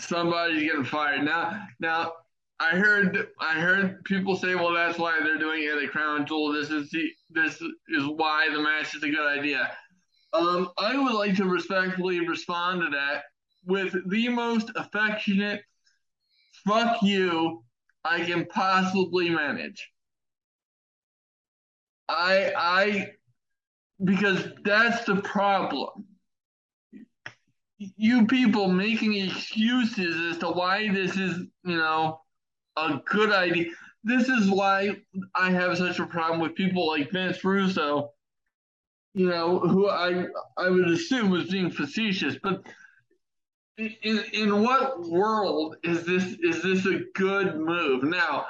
somebody's 0.00 0.62
getting 0.62 0.84
fired. 0.84 1.24
Now 1.24 1.66
now 1.80 2.12
I 2.60 2.70
heard 2.70 3.28
I 3.40 3.54
heard 3.54 4.04
people 4.04 4.36
say, 4.36 4.54
well, 4.54 4.72
that's 4.72 4.98
why 4.98 5.18
they're 5.22 5.38
doing 5.38 5.62
it 5.62 5.82
at 5.82 5.90
Crown 5.90 6.26
Jewel. 6.26 6.52
This 6.52 6.70
is 6.70 6.90
the 6.90 7.08
this 7.30 7.60
is 7.88 8.06
why 8.16 8.48
the 8.50 8.60
match 8.60 8.94
is 8.94 9.02
a 9.02 9.10
good 9.10 9.26
idea. 9.26 9.70
Um, 10.32 10.70
I 10.76 10.96
would 10.96 11.14
like 11.14 11.36
to 11.36 11.46
respectfully 11.46 12.26
respond 12.26 12.82
to 12.82 12.90
that 12.90 13.24
with 13.64 13.94
the 14.10 14.28
most 14.28 14.70
affectionate 14.76 15.62
fuck 16.66 17.02
you, 17.02 17.64
I 18.04 18.20
can 18.20 18.46
possibly 18.46 19.30
manage. 19.30 19.90
I 22.08 22.52
I 22.56 23.10
because 24.04 24.48
that's 24.64 25.04
the 25.04 25.16
problem. 25.16 26.06
You 27.78 28.26
people 28.26 28.68
making 28.68 29.14
excuses 29.14 30.32
as 30.32 30.38
to 30.38 30.48
why 30.48 30.88
this 30.92 31.16
is, 31.16 31.38
you 31.64 31.76
know, 31.76 32.20
a 32.76 33.00
good 33.04 33.30
idea. 33.30 33.66
This 34.04 34.28
is 34.28 34.50
why 34.50 34.96
I 35.34 35.50
have 35.50 35.78
such 35.78 35.98
a 35.98 36.06
problem 36.06 36.40
with 36.40 36.54
people 36.54 36.88
like 36.88 37.12
Vince 37.12 37.44
Russo, 37.44 38.10
you 39.14 39.28
know, 39.28 39.58
who 39.58 39.88
I 39.88 40.26
I 40.56 40.68
would 40.70 40.88
assume 40.88 41.30
was 41.30 41.50
being 41.50 41.70
facetious, 41.70 42.36
but 42.42 42.62
in, 43.78 44.24
in 44.32 44.62
what 44.62 45.00
world 45.08 45.76
is 45.84 46.04
this 46.04 46.24
is 46.42 46.62
this 46.62 46.86
a 46.86 47.00
good 47.14 47.56
move? 47.56 48.02
Now, 48.02 48.46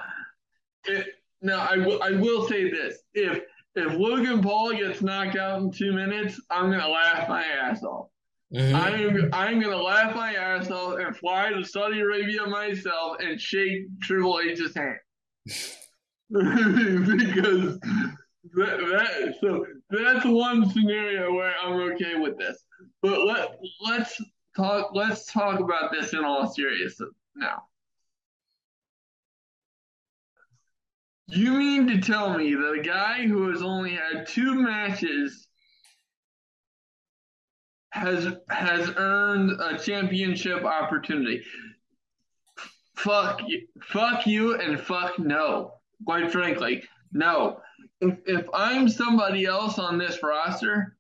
it, 0.85 1.07
now 1.43 1.67
I 1.71 1.77
will 1.77 2.03
I 2.03 2.13
will 2.13 2.49
say 2.49 2.71
this: 2.71 2.99
if 3.15 3.43
if 3.75 3.93
Logan 3.95 4.43
Paul 4.43 4.73
gets 4.73 5.03
knocked 5.03 5.37
out 5.37 5.61
in 5.61 5.71
two 5.71 5.93
minutes, 5.93 6.41
I'm 6.51 6.71
gonna 6.71 6.89
laugh 6.89 7.29
my 7.29 7.45
ass 7.45 7.83
off. 7.83 8.09
Mm-hmm. 8.55 8.75
I'm 8.75 9.31
I'm 9.35 9.61
gonna 9.61 9.77
laugh 9.77 10.15
my 10.15 10.35
ass 10.35 10.71
off 10.71 10.99
and 10.99 11.15
fly 11.17 11.51
to 11.51 11.63
Saudi 11.65 12.01
Arabia 12.01 12.47
myself 12.47 13.19
and 13.21 13.39
shake 13.39 13.83
Triple 14.01 14.41
H's 14.41 14.75
hand 14.75 14.99
because 16.31 17.79
that, 18.55 18.79
that 18.79 19.35
so 19.41 19.67
that's 19.91 20.25
one 20.25 20.69
scenario 20.71 21.35
where 21.35 21.55
I'm 21.63 21.75
okay 21.93 22.15
with 22.19 22.39
this. 22.39 22.65
But 23.03 23.27
let 23.27 23.59
let's 23.83 24.19
talk. 24.59 24.90
Let's 24.94 25.32
talk 25.32 25.60
about 25.60 25.93
this 25.93 26.12
in 26.12 26.24
all 26.24 26.47
seriousness 26.47 27.14
now. 27.36 27.62
You 31.28 31.52
mean 31.52 31.86
to 31.89 32.01
tell 32.01 32.36
me 32.36 32.55
that 32.55 32.72
a 32.72 32.82
guy 32.82 33.26
who 33.26 33.51
has 33.51 33.62
only 33.62 33.90
had 33.90 34.26
two 34.26 34.55
matches 34.55 35.47
has 37.90 38.26
has 38.48 38.90
earned 38.97 39.60
a 39.60 39.78
championship 39.78 40.64
opportunity? 40.64 41.43
Fuck 42.97 43.43
you, 43.47 43.66
fuck 43.82 44.26
you, 44.26 44.59
and 44.59 44.80
fuck 44.80 45.18
no. 45.18 45.74
Quite 46.05 46.32
frankly, 46.32 46.82
no. 47.12 47.60
If, 48.01 48.18
if 48.26 48.47
I'm 48.55 48.89
somebody 48.89 49.44
else 49.44 49.78
on 49.78 49.98
this 49.98 50.22
roster 50.22 50.97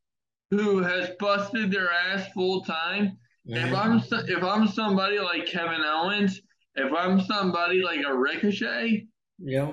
who 0.50 0.78
has 0.78 1.10
busted 1.18 1.70
their 1.70 1.90
ass 1.90 2.30
full 2.32 2.62
time 2.62 3.18
if 3.46 3.74
I'm 3.74 4.02
if 4.28 4.42
I'm 4.42 4.68
somebody 4.68 5.18
like 5.18 5.46
Kevin 5.46 5.82
Owens, 5.84 6.40
if 6.74 6.92
I'm 6.92 7.20
somebody 7.20 7.82
like 7.82 8.00
a 8.06 8.14
Ricochet, 8.14 9.06
yeah, 9.38 9.72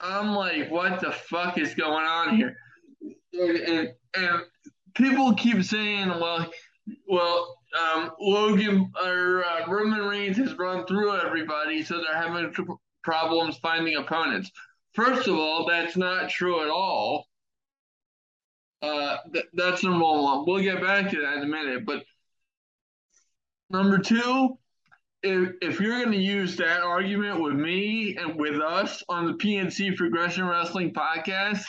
I'm 0.00 0.34
like, 0.34 0.70
what 0.70 1.00
the 1.00 1.12
fuck 1.12 1.58
is 1.58 1.74
going 1.74 2.04
on 2.04 2.36
here? 2.36 2.56
And, 3.32 3.56
and, 3.56 3.88
and 4.14 4.42
people 4.94 5.34
keep 5.34 5.62
saying, 5.62 6.08
well, 6.08 6.50
well, 7.08 7.58
um, 7.78 8.12
Logan 8.20 8.90
or 9.04 9.44
uh, 9.44 9.66
Roman 9.68 10.06
Reigns 10.06 10.38
has 10.38 10.54
run 10.54 10.86
through 10.86 11.16
everybody, 11.16 11.82
so 11.82 12.00
they're 12.00 12.16
having 12.16 12.52
problems 13.02 13.58
finding 13.58 13.96
opponents. 13.96 14.50
First 14.94 15.28
of 15.28 15.36
all, 15.36 15.66
that's 15.66 15.96
not 15.96 16.30
true 16.30 16.62
at 16.62 16.70
all. 16.70 17.26
Uh, 18.82 19.18
th- 19.32 19.46
that's 19.54 19.82
number 19.82 20.04
one. 20.04 20.44
We'll 20.46 20.62
get 20.62 20.80
back 20.80 21.10
to 21.10 21.20
that 21.20 21.36
in 21.38 21.42
a 21.42 21.46
minute. 21.46 21.84
But 21.84 22.04
number 23.70 23.98
two, 23.98 24.58
if, 25.22 25.52
if 25.60 25.80
you're 25.80 26.00
going 26.00 26.12
to 26.12 26.18
use 26.18 26.56
that 26.56 26.82
argument 26.82 27.40
with 27.40 27.54
me 27.54 28.16
and 28.16 28.38
with 28.38 28.60
us 28.60 29.02
on 29.08 29.26
the 29.26 29.32
PNC 29.34 29.96
Progression 29.96 30.46
Wrestling 30.46 30.92
podcast, 30.92 31.64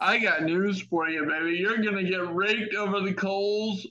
I 0.00 0.18
got 0.18 0.42
news 0.42 0.82
for 0.82 1.08
you, 1.08 1.24
baby. 1.24 1.56
You're 1.56 1.78
going 1.78 1.96
to 1.96 2.10
get 2.10 2.34
raked 2.34 2.74
over 2.74 3.00
the 3.00 3.14
coals 3.14 3.86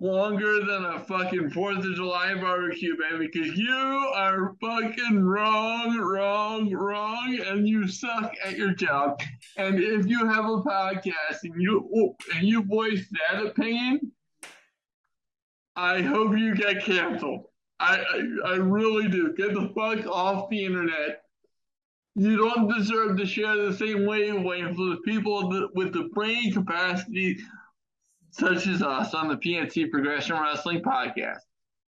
longer 0.00 0.64
than 0.64 0.84
a 0.84 0.98
fucking 0.98 1.50
Fourth 1.50 1.78
of 1.78 1.94
July 1.94 2.34
barbecue, 2.34 2.96
baby, 2.98 3.30
because 3.32 3.56
you 3.56 4.12
are 4.14 4.54
fucking 4.60 5.22
wrong, 5.22 5.96
wrong, 5.96 6.70
wrong, 6.72 7.38
and 7.46 7.66
you 7.66 7.88
suck 7.88 8.34
at 8.44 8.56
your 8.56 8.74
job. 8.74 9.20
And 9.56 9.78
if 9.80 10.06
you 10.06 10.26
have 10.26 10.44
a 10.44 10.60
podcast 10.62 11.38
and 11.44 11.54
you 11.56 12.14
and 12.34 12.46
you 12.46 12.62
voice 12.64 13.08
that 13.30 13.46
opinion, 13.46 14.12
I 15.76 16.02
hope 16.02 16.36
you 16.36 16.54
get 16.54 16.84
canceled. 16.84 17.44
I, 17.80 17.98
I, 17.98 18.52
I 18.52 18.56
really 18.56 19.08
do. 19.08 19.34
Get 19.34 19.54
the 19.54 19.70
fuck 19.74 20.06
off 20.06 20.48
the 20.48 20.64
internet. 20.64 21.22
You 22.14 22.36
don't 22.36 22.72
deserve 22.72 23.16
to 23.18 23.26
share 23.26 23.56
the 23.56 23.74
same 23.76 24.06
wavelength 24.06 24.78
with 24.78 25.02
people 25.02 25.68
with 25.74 25.92
the 25.92 26.08
brain 26.14 26.52
capacity 26.52 27.38
such 28.30 28.66
as 28.66 28.82
us 28.82 29.14
on 29.14 29.28
the 29.28 29.36
PNC 29.36 29.90
Progression 29.90 30.36
Wrestling 30.36 30.82
Podcast. 30.82 31.38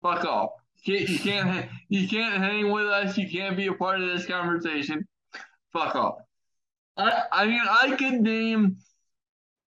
Fuck 0.02 0.24
off. 0.24 0.50
You 0.84 0.96
can't, 0.96 1.08
you 1.08 1.18
can't, 1.18 1.68
you 1.88 2.08
can't 2.08 2.42
hang 2.42 2.70
with 2.70 2.86
us. 2.86 3.16
You 3.16 3.28
can't 3.28 3.56
be 3.56 3.68
a 3.68 3.72
part 3.72 4.00
of 4.00 4.08
this 4.08 4.26
conversation. 4.26 5.06
Fuck 5.72 5.94
off. 5.94 6.16
I, 6.96 7.22
I 7.32 7.46
mean, 7.46 7.62
I 7.68 7.96
can 7.96 8.22
name, 8.22 8.76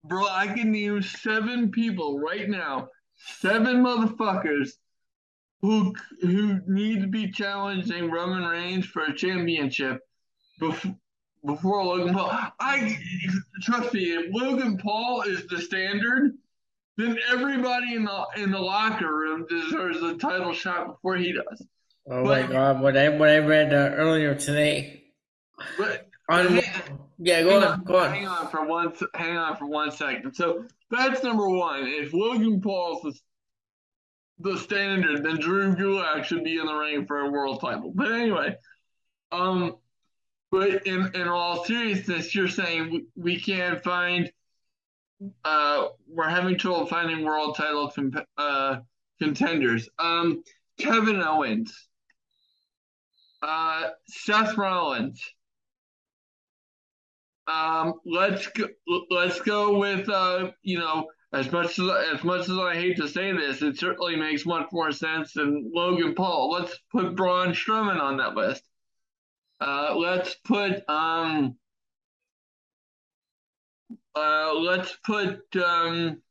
bro, 0.03 0.27
I 0.27 0.47
can 0.47 0.71
name 0.71 1.01
seven 1.01 1.71
people 1.71 2.19
right 2.19 2.47
now, 2.47 2.89
seven 3.19 3.83
motherfuckers 3.83 4.71
who 5.61 5.93
who 6.21 6.59
need 6.67 7.01
to 7.01 7.07
be 7.07 7.31
challenging 7.31 8.09
Roman 8.09 8.43
Reigns 8.43 8.85
for 8.85 9.03
a 9.03 9.15
championship 9.15 10.01
before, 10.59 10.95
before 11.45 11.83
Logan 11.83 12.13
Paul. 12.13 12.31
I 12.59 12.97
trust 13.61 13.93
me, 13.93 14.13
if 14.13 14.33
Logan 14.33 14.77
Paul 14.77 15.23
is 15.23 15.45
the 15.47 15.59
standard, 15.59 16.33
then 16.97 17.17
everybody 17.29 17.95
in 17.95 18.05
the 18.05 18.25
in 18.37 18.51
the 18.51 18.59
locker 18.59 19.13
room 19.13 19.45
deserves 19.49 20.01
a 20.01 20.17
title 20.17 20.53
shot 20.53 20.87
before 20.87 21.17
he 21.17 21.33
does. 21.33 21.65
Oh 22.09 22.23
but, 22.23 22.47
my 22.47 22.51
god! 22.51 22.81
What 22.81 22.97
I 22.97 23.09
what 23.09 23.29
I 23.29 23.39
read 23.39 23.73
uh, 23.73 23.95
earlier 23.95 24.35
today. 24.35 25.03
But 25.77 26.08
on, 26.29 26.61
yeah, 27.17 27.43
go 27.43 27.57
on, 27.57 27.63
on, 27.63 27.83
go 27.83 27.99
on. 27.99 28.11
Hang 28.11 28.27
on 28.27 28.47
for 28.49 28.65
one. 28.65 28.93
Hang 29.15 29.37
on 29.37 29.57
for 29.57 29.65
one 29.65 29.91
second. 29.91 30.33
So 30.33 30.65
that's 30.91 31.23
number 31.23 31.49
one. 31.49 31.85
If 31.87 32.13
Logan 32.13 32.61
Paul's 32.61 33.01
the, 33.01 33.13
the 34.51 34.57
standard, 34.57 35.23
then 35.23 35.37
Drew 35.39 35.75
Gulak 35.75 36.23
should 36.23 36.43
be 36.43 36.57
in 36.57 36.65
the 36.65 36.73
ring 36.73 37.05
for 37.05 37.19
a 37.19 37.31
world 37.31 37.61
title. 37.61 37.91
But 37.93 38.11
anyway, 38.11 38.55
um, 39.31 39.75
but 40.51 40.87
in 40.87 41.11
in 41.15 41.27
all 41.27 41.65
seriousness, 41.65 42.33
you're 42.33 42.47
saying 42.47 42.91
we, 42.91 43.05
we 43.15 43.39
can't 43.39 43.83
find 43.83 44.31
uh, 45.43 45.87
we're 46.07 46.29
having 46.29 46.57
trouble 46.57 46.85
finding 46.85 47.25
world 47.25 47.55
title 47.55 47.89
comp- 47.89 48.25
uh, 48.37 48.77
contenders. 49.21 49.89
Um, 49.99 50.43
Kevin 50.77 51.21
Owens, 51.21 51.89
uh, 53.41 53.89
Seth 54.07 54.57
Rollins. 54.57 55.21
Um, 57.49 57.95
let's 58.05 58.47
go, 58.47 58.67
let's 59.09 59.41
go 59.41 59.79
with 59.79 60.07
uh, 60.07 60.51
you 60.61 60.77
know 60.77 61.07
as 61.33 61.51
much 61.51 61.79
as 61.79 61.89
as 62.13 62.23
much 62.23 62.41
as 62.41 62.57
I 62.57 62.75
hate 62.75 62.97
to 62.97 63.07
say 63.07 63.31
this, 63.31 63.61
it 63.61 63.77
certainly 63.77 64.15
makes 64.15 64.45
much 64.45 64.67
more 64.71 64.91
sense 64.91 65.33
than 65.33 65.71
Logan 65.73 66.15
Paul. 66.15 66.51
Let's 66.51 66.77
put 66.91 67.15
Braun 67.15 67.53
Strowman 67.53 67.99
on 67.99 68.17
that 68.17 68.35
list. 68.35 68.63
Uh, 69.59 69.93
let's 69.95 70.35
put 70.45 70.87
um, 70.89 71.55
uh, 74.15 74.53
let's 74.55 74.97
put 75.03 75.41
um, 75.55 76.21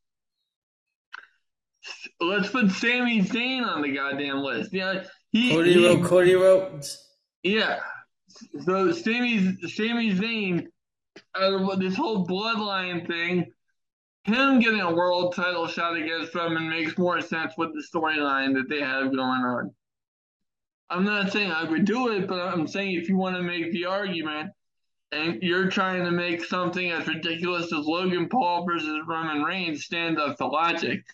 let's 2.20 2.49
put 2.51 2.70
Sami 2.70 3.23
Zayn 3.23 3.66
on 3.66 3.82
the 3.82 3.95
goddamn 3.95 4.39
list. 4.39 4.73
Yeah, 4.73 5.05
he 5.31 5.51
Cody, 5.51 5.74
he, 5.74 6.03
Cody 6.03 6.35
Rhodes. 6.35 6.99
Yeah, 7.43 7.81
so 8.65 8.93
Sami 8.93 9.57
Sami 9.69 10.15
Zayn, 10.15 10.66
this 11.78 11.97
whole 11.97 12.27
bloodline 12.27 13.07
thing, 13.07 13.53
him 14.24 14.61
getting 14.61 14.81
a 14.81 14.95
world 14.95 15.35
title 15.35 15.66
shot 15.66 15.97
against 15.97 16.35
Roman 16.35 16.69
makes 16.69 16.99
more 16.99 17.20
sense 17.20 17.55
with 17.57 17.70
the 17.74 17.82
storyline 17.82 18.55
that 18.55 18.69
they 18.69 18.81
have 18.81 19.15
going 19.15 19.43
on. 19.43 19.74
I'm 20.90 21.05
not 21.05 21.32
saying 21.32 21.51
I 21.51 21.65
would 21.65 21.85
do 21.85 22.09
it, 22.12 22.27
but 22.27 22.40
I'm 22.40 22.66
saying 22.66 22.95
if 22.95 23.09
you 23.09 23.16
want 23.16 23.36
to 23.36 23.43
make 23.43 23.73
the 23.73 23.86
argument 23.86 24.51
and 25.12 25.43
you're 25.43 25.70
trying 25.70 26.05
to 26.05 26.11
make 26.11 26.45
something 26.45 26.90
as 26.90 27.07
ridiculous 27.07 27.73
as 27.73 27.86
Logan 27.86 28.28
Paul 28.28 28.66
versus 28.66 29.01
Roman 29.07 29.43
Reigns 29.43 29.85
stand 29.85 30.19
up 30.19 30.36
to 30.39 30.47
logic, 30.47 31.05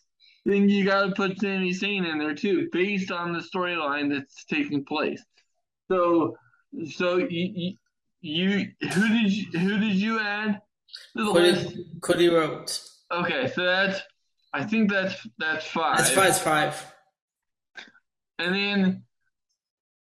then 0.44 0.68
you 0.68 0.84
got 0.84 1.06
to 1.06 1.12
put 1.12 1.40
Sami 1.40 1.70
Zayn 1.70 2.10
in 2.10 2.18
there 2.18 2.34
too, 2.34 2.68
based 2.72 3.10
on 3.10 3.32
the 3.32 3.40
storyline 3.40 4.12
that's 4.12 4.44
taking 4.44 4.84
place. 4.84 5.22
So, 5.88 6.36
so 6.92 7.16
you, 7.16 7.76
you 8.24 8.68
who 8.80 9.08
did 9.08 9.32
you, 9.32 9.58
who 9.58 9.78
did 9.78 9.94
you 9.94 10.18
add? 10.18 10.60
Cody, 11.16 11.86
Cody 12.00 12.28
Rhodes. 12.28 13.02
Okay, 13.12 13.52
so 13.54 13.64
that's 13.64 14.00
I 14.52 14.64
think 14.64 14.90
that's 14.90 15.14
that's 15.38 15.66
five. 15.66 15.98
That's 15.98 16.10
five. 16.10 16.36
five. 16.38 16.94
And 18.38 18.54
then 18.54 19.02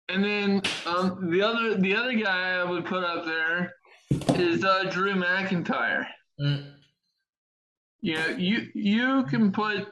and 0.09 0.25
then 0.25 0.63
um, 0.87 1.31
the 1.31 1.43
other 1.43 1.75
the 1.75 1.97
other 1.97 2.15
guy 2.15 2.61
I 2.61 2.65
would 2.65 2.85
put 2.85 3.03
up 3.03 3.25
there 3.25 3.75
is 4.37 4.65
uh, 4.65 4.85
Drew 4.85 5.15
McIntyre. 5.15 6.07
Mm. 6.41 6.75
You 8.03 8.15
know, 8.15 8.27
you 8.29 8.69
you 8.75 9.25
can 9.25 9.51
put 9.51 9.89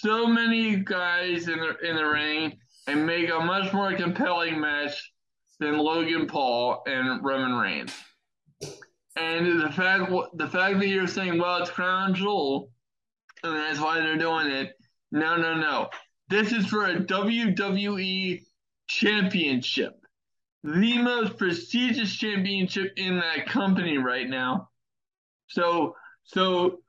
so 0.00 0.26
many 0.28 0.76
guys 0.76 1.48
in 1.48 1.58
the 1.58 1.76
in 1.78 1.96
the 1.96 2.06
ring 2.06 2.58
and 2.86 3.04
make 3.04 3.28
a 3.28 3.40
much 3.40 3.72
more 3.72 3.92
compelling 3.94 4.60
match 4.60 5.12
than 5.60 5.78
Logan 5.78 6.26
Paul 6.26 6.82
and 6.86 7.24
Roman 7.24 7.54
Reigns. 7.54 7.92
And 9.16 9.60
the 9.60 9.70
fact 9.70 10.10
the 10.34 10.48
fact 10.48 10.78
that 10.78 10.88
you're 10.88 11.06
saying, 11.06 11.38
well, 11.38 11.62
it's 11.62 11.70
Crown 11.70 12.14
Jewel, 12.14 12.70
and 13.42 13.56
that's 13.56 13.80
why 13.80 14.00
they're 14.00 14.18
doing 14.18 14.48
it. 14.48 14.74
No, 15.10 15.36
no, 15.36 15.54
no. 15.54 15.88
This 16.28 16.52
is 16.52 16.66
for 16.66 16.86
a 16.86 16.96
WWE 16.96 18.42
championship 18.88 20.06
the 20.66 20.98
most 20.98 21.36
prestigious 21.36 22.12
championship 22.14 22.92
in 22.96 23.20
that 23.20 23.46
company 23.46 23.98
right 23.98 24.28
now. 24.28 24.68
So 25.48 25.94
so 26.24 26.80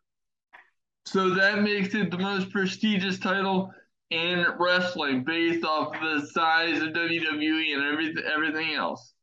so 1.05 1.35
that 1.35 1.61
makes 1.61 1.93
it 1.93 2.09
the 2.09 2.17
most 2.17 2.49
prestigious 2.49 3.19
title 3.19 3.71
in 4.09 4.45
wrestling 4.57 5.23
based 5.23 5.65
off 5.65 5.93
the 5.99 6.25
size 6.27 6.81
of 6.81 6.89
WWE 6.89 7.73
and 7.73 7.83
everything 7.83 8.23
everything 8.25 8.73
else. 8.73 9.13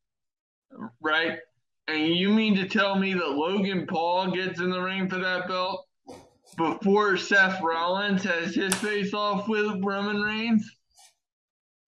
Right? 1.01 1.39
And 1.89 2.15
you 2.15 2.31
mean 2.31 2.56
to 2.56 2.69
tell 2.69 2.97
me 2.97 3.15
that 3.15 3.31
Logan 3.31 3.86
Paul 3.86 4.31
gets 4.31 4.61
in 4.61 4.70
the 4.70 4.81
ring 4.81 5.09
for 5.09 5.19
that 5.19 5.48
belt 5.48 5.86
before 6.56 7.16
Seth 7.16 7.61
Rollins 7.62 8.24
has 8.24 8.55
his 8.55 8.74
face 8.77 9.12
off 9.12 9.48
with 9.48 9.82
Roman 9.82 10.20
Reigns? 10.20 10.70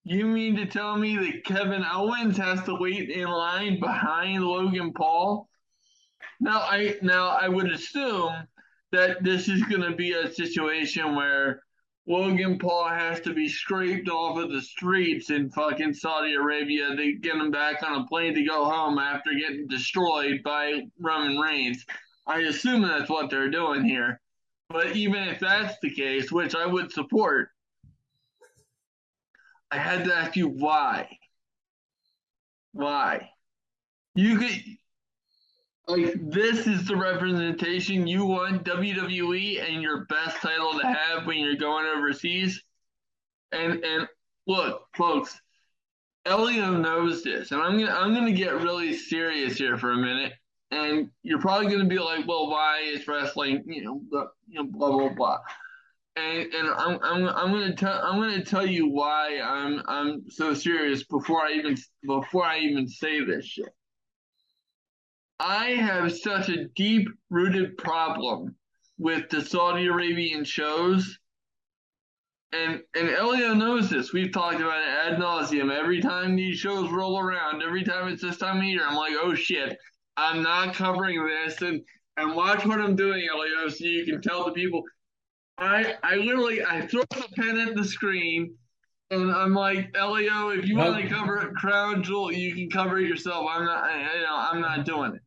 You 0.03 0.25
mean 0.25 0.55
to 0.55 0.65
tell 0.65 0.95
me 0.95 1.17
that 1.17 1.43
Kevin 1.43 1.83
Owens 1.83 2.37
has 2.37 2.63
to 2.63 2.75
wait 2.75 3.09
in 3.09 3.27
line 3.27 3.79
behind 3.79 4.43
Logan 4.43 4.93
Paul? 4.93 5.49
Now 6.39 6.59
I 6.59 6.95
now 7.01 7.29
I 7.29 7.49
would 7.49 7.71
assume 7.71 8.33
that 8.91 9.23
this 9.23 9.49
is 9.49 9.63
going 9.63 9.81
to 9.81 9.95
be 9.95 10.13
a 10.13 10.31
situation 10.31 11.15
where 11.15 11.61
Logan 12.07 12.57
Paul 12.57 12.87
has 12.87 13.19
to 13.21 13.33
be 13.33 13.49
scraped 13.49 14.07
off 14.07 14.37
of 14.37 14.49
the 14.49 14.61
streets 14.61 15.29
in 15.29 15.49
fucking 15.49 15.93
Saudi 15.93 16.35
Arabia 16.35 16.95
to 16.95 17.13
get 17.17 17.35
him 17.35 17.51
back 17.51 17.83
on 17.83 18.01
a 18.01 18.07
plane 18.07 18.33
to 18.33 18.45
go 18.45 18.63
home 18.63 18.97
after 18.97 19.31
getting 19.33 19.67
destroyed 19.67 20.41
by 20.41 20.83
Roman 21.01 21.37
Reigns. 21.37 21.85
I 22.25 22.39
assume 22.41 22.81
that's 22.81 23.09
what 23.09 23.29
they're 23.29 23.51
doing 23.51 23.83
here. 23.83 24.21
But 24.69 24.95
even 24.95 25.27
if 25.27 25.41
that's 25.41 25.75
the 25.81 25.93
case, 25.93 26.31
which 26.31 26.55
I 26.55 26.65
would 26.65 26.93
support, 26.93 27.49
I 29.69 29.77
had 29.77 30.05
to 30.05 30.15
ask 30.15 30.37
you 30.37 30.47
why. 30.47 31.17
Why? 32.71 33.31
You 34.15 34.37
could 34.37 34.76
like 35.87 36.13
this 36.29 36.67
is 36.67 36.85
the 36.85 36.95
representation 36.95 38.07
you 38.07 38.25
want 38.25 38.65
WWE 38.65 39.63
and 39.63 39.81
your 39.81 40.05
best 40.05 40.37
title 40.41 40.77
to 40.79 40.85
have 40.85 41.25
when 41.25 41.39
you're 41.39 41.55
going 41.55 41.85
overseas. 41.85 42.61
And 43.53 43.83
and 43.85 44.07
look, 44.47 44.85
folks, 44.95 45.39
Elio 46.25 46.71
knows 46.71 47.23
this, 47.23 47.51
and 47.51 47.61
I'm 47.61 47.79
gonna 47.79 47.91
I'm 47.91 48.13
gonna 48.13 48.33
get 48.33 48.61
really 48.61 48.93
serious 48.93 49.57
here 49.57 49.77
for 49.77 49.91
a 49.91 49.97
minute. 49.97 50.33
And 50.71 51.09
you're 51.23 51.39
probably 51.39 51.71
gonna 51.71 51.87
be 51.87 51.99
like, 51.99 52.27
well, 52.27 52.49
why 52.49 52.81
is 52.83 53.07
wrestling, 53.07 53.63
you 53.65 53.83
know, 53.85 54.01
blah, 54.11 54.25
you 54.47 54.61
know, 54.61 54.69
blah 54.69 54.91
blah 54.91 55.09
blah. 55.09 55.39
And 56.17 56.53
and 56.53 56.67
I'm 56.67 56.99
I'm 57.01 57.27
I'm 57.29 57.51
gonna 57.53 57.75
tell 57.75 58.01
I'm 58.03 58.19
gonna 58.19 58.43
tell 58.43 58.65
you 58.65 58.89
why 58.89 59.39
I'm 59.39 59.81
I'm 59.87 60.29
so 60.29 60.53
serious 60.53 61.03
before 61.03 61.45
I 61.45 61.53
even 61.53 61.77
before 62.05 62.43
I 62.43 62.59
even 62.59 62.89
say 62.89 63.23
this 63.23 63.45
shit. 63.45 63.73
I 65.39 65.69
have 65.71 66.17
such 66.17 66.49
a 66.49 66.65
deep 66.75 67.07
rooted 67.29 67.77
problem 67.77 68.55
with 68.97 69.29
the 69.29 69.41
Saudi 69.41 69.85
Arabian 69.87 70.43
shows. 70.43 71.19
And 72.53 72.81
and 72.95 73.09
Elio 73.09 73.53
knows 73.53 73.89
this. 73.89 74.13
We've 74.13 74.31
talked 74.31 74.61
about 74.61 74.81
it 74.81 75.13
ad 75.13 75.19
nauseum. 75.19 75.71
Every 75.71 76.01
time 76.01 76.35
these 76.35 76.57
shows 76.57 76.89
roll 76.89 77.19
around, 77.19 77.61
every 77.61 77.83
time 77.83 78.07
it's 78.07 78.21
this 78.21 78.37
time 78.37 78.57
of 78.57 78.63
year, 78.63 78.85
I'm 78.87 78.95
like, 78.95 79.13
oh 79.19 79.35
shit, 79.35 79.77
I'm 80.15 80.41
not 80.41 80.73
covering 80.73 81.23
this. 81.27 81.61
And 81.61 81.81
and 82.15 82.35
watch 82.35 82.65
what 82.65 82.79
I'm 82.79 82.95
doing, 82.95 83.27
Elio, 83.29 83.69
so 83.69 83.83
you 83.83 84.05
can 84.05 84.21
tell 84.21 84.45
the 84.45 84.53
people. 84.53 84.81
I 85.57 85.95
I 86.03 86.15
literally 86.15 86.63
I 86.63 86.87
throw 86.87 87.03
the 87.09 87.27
pen 87.35 87.59
at 87.59 87.75
the 87.75 87.83
screen 87.83 88.55
and 89.11 89.31
I'm 89.31 89.53
like, 89.53 89.95
Elio, 89.95 90.49
if 90.49 90.65
you 90.67 90.77
want 90.77 91.01
to 91.01 91.09
cover 91.09 91.37
it, 91.37 91.55
Crown 91.55 92.03
Jewel, 92.03 92.31
you 92.31 92.53
can 92.53 92.69
cover 92.69 92.99
it 92.99 93.07
yourself. 93.07 93.47
I'm 93.49 93.65
not, 93.65 93.89
you 94.15 94.21
know, 94.21 94.35
I'm 94.35 94.61
not 94.61 94.85
doing 94.85 95.15
it. 95.15 95.21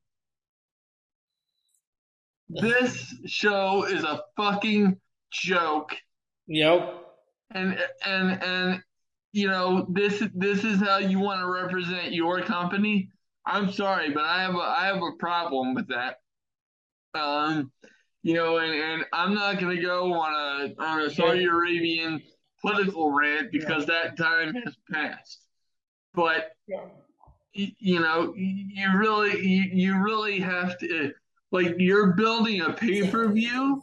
This 2.53 3.15
show 3.27 3.85
is 3.85 4.03
a 4.03 4.23
fucking 4.37 4.99
joke. 5.31 5.97
Yep. 6.49 6.97
And 7.53 7.79
and 8.05 8.43
and 8.43 8.83
you 9.33 9.49
know 9.49 9.87
this 9.91 10.23
this 10.35 10.65
is 10.65 10.81
how 10.81 10.99
you 10.99 11.21
want 11.21 11.41
to 11.41 11.47
represent 11.47 12.13
your 12.13 12.43
company. 12.43 13.11
I'm 13.47 13.73
sorry, 13.73 14.11
but 14.11 14.25
I 14.25 14.43
have 14.43 14.55
a 14.55 14.59
I 14.59 14.87
have 14.87 15.03
a 15.03 15.13
problem 15.19 15.75
with 15.75 15.89
that. 15.89 16.17
Um, 17.15 17.73
you 18.23 18.35
know, 18.35 18.59
and, 18.59 18.73
and 18.73 19.05
I'm 19.13 19.35
not 19.35 19.59
gonna 19.61 19.81
go 19.81 20.13
on 20.13 20.33
a 20.33 20.83
on 20.83 21.03
a 21.03 21.11
Saudi 21.11 21.45
Arabian 21.45 22.21
political 22.61 23.13
rant 23.13 23.51
because 23.53 23.87
that 23.87 24.17
time 24.17 24.55
has 24.55 24.77
passed. 24.93 25.41
But 26.15 26.51
yeah, 26.67 26.85
you 27.55 28.01
know, 28.01 28.35
you 28.35 28.97
really 28.97 29.47
you, 29.47 29.63
you 29.73 30.03
really 30.03 30.41
have 30.41 30.79
to 30.79 31.13
like 31.51 31.75
you're 31.79 32.13
building 32.15 32.61
a 32.61 32.73
pay 32.73 33.09
per 33.09 33.29
view, 33.29 33.83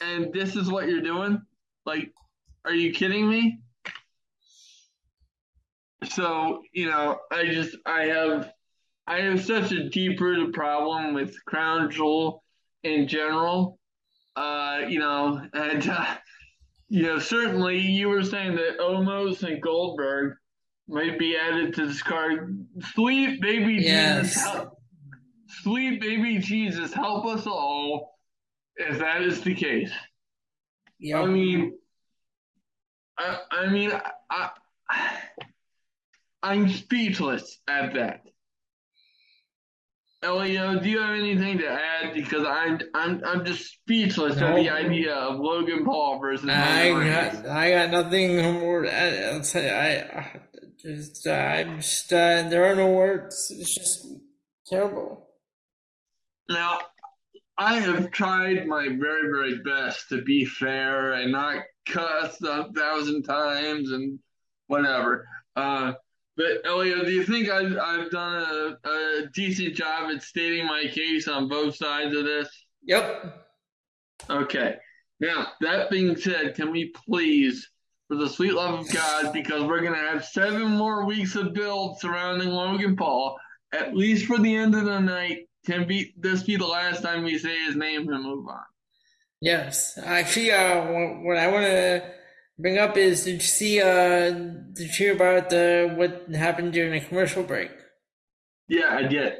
and 0.00 0.32
this 0.32 0.56
is 0.56 0.70
what 0.70 0.88
you're 0.88 1.02
doing. 1.02 1.40
Like, 1.84 2.12
are 2.64 2.74
you 2.74 2.92
kidding 2.92 3.28
me? 3.28 3.60
So 6.04 6.62
you 6.72 6.86
know, 6.86 7.18
I 7.30 7.46
just 7.46 7.76
I 7.84 8.04
have 8.04 8.52
I 9.06 9.20
have 9.22 9.44
such 9.44 9.72
a 9.72 9.88
deep 9.88 10.20
rooted 10.20 10.52
problem 10.52 11.14
with 11.14 11.34
Crown 11.44 11.90
Jewel 11.90 12.42
in 12.82 13.08
general. 13.08 13.78
Uh, 14.36 14.82
you 14.88 15.00
know, 15.00 15.44
and 15.52 15.88
uh, 15.88 16.14
you 16.88 17.02
know, 17.02 17.18
certainly 17.18 17.78
you 17.78 18.08
were 18.08 18.22
saying 18.22 18.54
that 18.56 18.78
Omos 18.78 19.42
and 19.42 19.60
Goldberg 19.60 20.34
might 20.88 21.18
be 21.18 21.36
added 21.36 21.74
to 21.74 21.86
this 21.86 22.02
card. 22.02 22.66
Sweet 22.94 23.40
baby 23.40 23.74
yes. 23.74 24.34
Jesus, 24.34 24.66
Sweet 25.68 26.00
baby 26.00 26.38
Jesus, 26.38 26.94
help 26.94 27.26
us 27.26 27.46
all 27.46 28.18
if 28.76 29.00
that 29.00 29.20
is 29.20 29.42
the 29.42 29.54
case. 29.54 29.92
Yeah. 30.98 31.20
I 31.20 31.26
mean, 31.26 31.76
I, 33.18 33.38
I 33.50 33.66
mean, 33.66 33.92
I, 34.30 34.50
I'm 36.42 36.70
speechless 36.70 37.58
at 37.68 37.92
that. 37.94 38.22
Elio, 40.22 40.80
do 40.80 40.88
you 40.88 41.00
have 41.00 41.18
anything 41.18 41.58
to 41.58 41.68
add? 41.68 42.14
Because 42.14 42.46
I'm 42.46 42.80
I'm 42.94 43.22
I'm 43.24 43.44
just 43.44 43.70
speechless 43.70 44.36
nope. 44.36 44.50
at 44.50 44.56
the 44.56 44.70
idea 44.70 45.14
of 45.14 45.38
Logan 45.38 45.84
Paul 45.84 46.18
versus. 46.18 46.48
I 46.48 46.90
got 46.92 47.46
I 47.46 47.70
got 47.72 47.90
nothing 47.90 48.54
more. 48.54 48.86
I'll 48.86 49.42
tell 49.42 49.62
you, 49.62 49.68
I 49.68 50.40
just 50.80 51.26
I'm 51.26 51.76
just 51.76 52.10
uh, 52.10 52.48
there 52.48 52.64
are 52.64 52.74
no 52.74 52.90
words. 52.90 53.52
It's 53.54 53.74
just 53.74 54.06
terrible. 54.66 55.27
Now, 56.48 56.80
I 57.58 57.80
have 57.80 58.10
tried 58.10 58.66
my 58.66 58.88
very, 58.88 59.30
very 59.30 59.58
best 59.58 60.08
to 60.10 60.22
be 60.22 60.44
fair 60.44 61.14
and 61.14 61.32
not 61.32 61.64
cuss 61.86 62.40
a 62.42 62.72
thousand 62.72 63.24
times 63.24 63.90
and 63.90 64.18
whatever. 64.68 65.26
Uh, 65.56 65.94
but 66.36 66.64
Elio, 66.64 67.04
do 67.04 67.10
you 67.10 67.24
think 67.24 67.48
I've, 67.50 67.76
I've 67.76 68.10
done 68.10 68.76
a, 68.84 68.88
a 68.88 69.26
decent 69.34 69.74
job 69.74 70.10
at 70.14 70.22
stating 70.22 70.66
my 70.66 70.84
case 70.86 71.26
on 71.26 71.48
both 71.48 71.74
sides 71.74 72.14
of 72.16 72.24
this? 72.24 72.48
Yep. 72.84 73.44
Okay. 74.30 74.76
Now, 75.18 75.48
that 75.60 75.90
being 75.90 76.16
said, 76.16 76.54
can 76.54 76.70
we 76.70 76.92
please, 77.08 77.68
for 78.06 78.16
the 78.16 78.28
sweet 78.28 78.54
love 78.54 78.78
of 78.78 78.92
God, 78.92 79.32
because 79.32 79.64
we're 79.64 79.80
going 79.80 79.94
to 79.94 79.98
have 79.98 80.24
seven 80.24 80.68
more 80.68 81.04
weeks 81.04 81.34
of 81.34 81.54
build 81.54 81.98
surrounding 81.98 82.50
Logan 82.50 82.94
Paul, 82.94 83.36
at 83.74 83.96
least 83.96 84.26
for 84.26 84.38
the 84.38 84.54
end 84.54 84.76
of 84.76 84.84
the 84.84 85.00
night, 85.00 85.47
can 85.68 85.86
be 85.86 86.14
this 86.16 86.42
be 86.42 86.56
the 86.56 86.66
last 86.66 87.02
time 87.02 87.24
we 87.24 87.38
say 87.38 87.56
his 87.66 87.76
name 87.76 88.08
and 88.08 88.24
move 88.24 88.48
on? 88.48 88.64
Yes, 89.40 89.98
actually, 90.02 90.50
uh, 90.50 90.80
what 91.22 91.36
I 91.36 91.46
want 91.52 91.66
to 91.66 92.10
bring 92.58 92.78
up 92.78 92.96
is 92.96 93.24
did 93.24 93.34
you 93.34 93.40
see 93.40 93.80
uh 93.80 94.30
did 94.30 94.86
you 94.88 94.88
hear 94.88 95.14
about 95.14 95.50
the 95.50 95.94
what 95.94 96.34
happened 96.34 96.72
during 96.72 96.92
the 96.92 97.06
commercial 97.06 97.42
break? 97.42 97.70
Yeah, 98.66 98.88
I 98.90 99.02
did. 99.02 99.34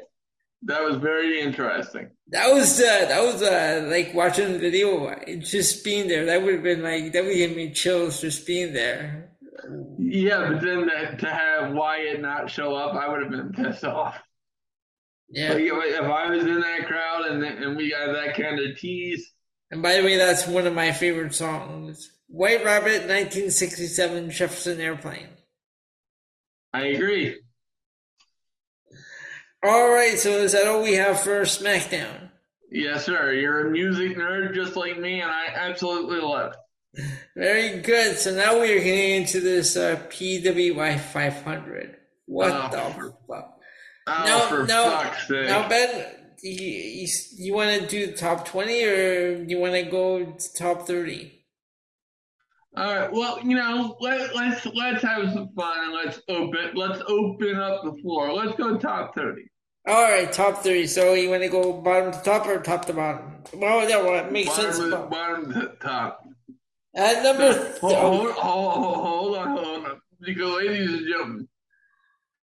That 0.63 0.81
was 0.83 0.97
very 0.97 1.41
interesting. 1.41 2.11
That 2.27 2.53
was 2.53 2.79
uh, 2.79 3.05
that 3.09 3.21
was 3.21 3.41
uh, 3.41 3.87
like 3.89 4.13
watching 4.13 4.53
the 4.53 4.59
video. 4.59 5.15
Just 5.39 5.83
being 5.83 6.07
there, 6.07 6.25
that 6.25 6.43
would 6.43 6.53
have 6.55 6.63
been 6.63 6.83
like 6.83 7.11
that 7.13 7.23
would 7.23 7.35
give 7.35 7.55
me 7.55 7.73
chills 7.73 8.21
just 8.21 8.45
being 8.45 8.73
there. 8.73 9.31
Yeah, 9.97 10.49
but 10.49 10.61
then 10.61 10.87
that, 10.87 11.19
to 11.19 11.27
have 11.27 11.73
Wyatt 11.73 12.21
not 12.21 12.49
show 12.49 12.75
up, 12.75 12.95
I 12.95 13.09
would 13.09 13.21
have 13.21 13.31
been 13.31 13.51
pissed 13.51 13.83
off. 13.83 14.15
Yeah. 15.31 15.53
Like 15.53 15.61
if 15.61 16.01
I 16.01 16.29
was 16.29 16.45
in 16.45 16.59
that 16.59 16.87
crowd 16.87 17.25
and 17.27 17.43
and 17.43 17.77
we 17.77 17.91
got 17.91 18.13
that 18.13 18.35
kind 18.35 18.59
of 18.59 18.77
tease. 18.77 19.31
And 19.71 19.81
by 19.83 19.97
the 19.97 20.03
way, 20.03 20.17
that's 20.17 20.47
one 20.47 20.65
of 20.65 20.73
my 20.73 20.91
favorite 20.91 21.35
songs. 21.35 22.11
White 22.27 22.63
Rabbit, 22.63 23.07
1967 23.07 24.31
Jefferson 24.31 24.79
Airplane. 24.79 25.27
I 26.73 26.87
agree. 26.87 27.39
All 29.63 29.91
right, 29.91 30.17
so 30.17 30.29
is 30.29 30.53
that 30.53 30.67
all 30.67 30.81
we 30.81 30.93
have 30.93 31.19
for 31.19 31.41
SmackDown? 31.41 32.29
Yes, 32.71 33.05
sir. 33.05 33.33
You're 33.33 33.67
a 33.67 33.71
music 33.71 34.15
nerd 34.15 34.53
just 34.53 34.75
like 34.75 34.97
me, 34.99 35.21
and 35.21 35.29
I 35.29 35.47
absolutely 35.53 36.19
love 36.19 36.53
it. 36.53 37.05
Very 37.35 37.79
good. 37.81 38.17
So 38.17 38.33
now 38.33 38.61
we 38.61 38.71
are 38.73 38.83
getting 38.83 39.21
into 39.21 39.41
this 39.41 39.75
uh, 39.75 39.97
PWI 40.09 40.99
500. 40.99 41.97
What 42.25 42.51
oh, 42.51 42.69
the 42.71 43.13
fuck? 43.27 43.58
Oh, 44.09 44.25
no, 44.25 44.39
for 44.47 44.65
no, 44.65 44.89
fuck's 44.89 45.27
sake. 45.27 45.47
Now, 45.47 45.67
Ben, 45.69 46.05
you, 46.41 46.51
you, 46.51 47.07
you 47.37 47.53
want 47.53 47.81
to 47.81 47.87
do 47.87 48.07
the 48.07 48.13
top 48.13 48.47
20 48.47 48.83
or 48.85 49.43
you 49.43 49.59
want 49.59 49.73
to 49.73 49.83
go 49.83 50.25
to 50.25 50.53
top 50.53 50.87
30? 50.87 51.39
All 52.77 52.95
right. 52.95 53.11
Well, 53.11 53.39
you 53.43 53.55
know, 53.55 53.97
let, 53.99 54.35
let's 54.35 54.65
let's 54.67 55.01
have 55.01 55.33
some 55.33 55.49
fun 55.55 55.85
and 55.85 55.93
let's 55.93 56.21
open 56.29 56.71
let's 56.75 57.01
open 57.07 57.55
up 57.55 57.83
the 57.83 57.93
floor. 58.01 58.31
Let's 58.31 58.55
go 58.57 58.77
top 58.77 59.15
thirty. 59.15 59.49
All 59.87 60.03
right, 60.03 60.31
top 60.31 60.61
three. 60.61 60.85
So 60.85 61.13
you 61.13 61.31
want 61.31 61.41
to 61.41 61.49
go 61.49 61.73
bottom 61.81 62.11
to 62.11 62.21
top 62.21 62.45
or 62.45 62.59
top 62.61 62.85
to 62.85 62.93
bottom? 62.93 63.43
Well, 63.53 63.87
well, 63.87 64.25
it 64.25 64.31
makes 64.31 64.49
bottom 64.49 64.71
sense. 64.71 64.77
To, 64.77 64.97
bottom 65.09 65.51
to 65.53 65.73
top. 65.81 66.23
At 66.95 67.23
number. 67.23 67.53
Th- 67.53 67.79
hold, 67.79 67.93
oh. 67.93 68.39
hold, 68.39 68.73
hold, 68.73 68.95
hold 68.95 69.37
on, 69.37 69.57
hold 69.57 69.85
on. 69.85 70.01
Because, 70.21 70.57
ladies 70.57 70.93
and 70.93 71.07
gentlemen, 71.07 71.47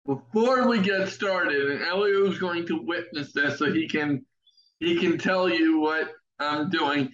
before 0.06 0.68
we 0.68 0.80
get 0.80 1.08
started, 1.08 1.70
and 1.70 1.82
Elio 1.82 2.26
is 2.30 2.38
going 2.38 2.66
to 2.66 2.82
witness 2.82 3.32
this 3.32 3.58
so 3.58 3.72
he 3.72 3.88
can 3.88 4.24
he 4.80 4.98
can 4.98 5.18
tell 5.18 5.48
you 5.48 5.80
what 5.80 6.12
I'm 6.38 6.68
doing. 6.70 7.12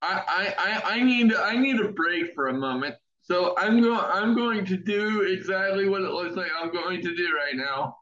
I, 0.00 0.54
I, 0.58 0.94
I 0.94 1.02
need 1.02 1.32
I 1.34 1.56
need 1.56 1.80
a 1.80 1.92
break 1.92 2.34
for 2.34 2.48
a 2.48 2.54
moment. 2.54 2.96
So 3.22 3.54
I'm 3.56 3.80
going 3.80 4.00
I'm 4.00 4.34
going 4.34 4.64
to 4.66 4.76
do 4.76 5.22
exactly 5.22 5.88
what 5.88 6.02
it 6.02 6.10
looks 6.10 6.36
like 6.36 6.50
I'm 6.60 6.72
going 6.72 7.00
to 7.02 7.16
do 7.16 7.28
right 7.36 7.54
now. 7.54 7.96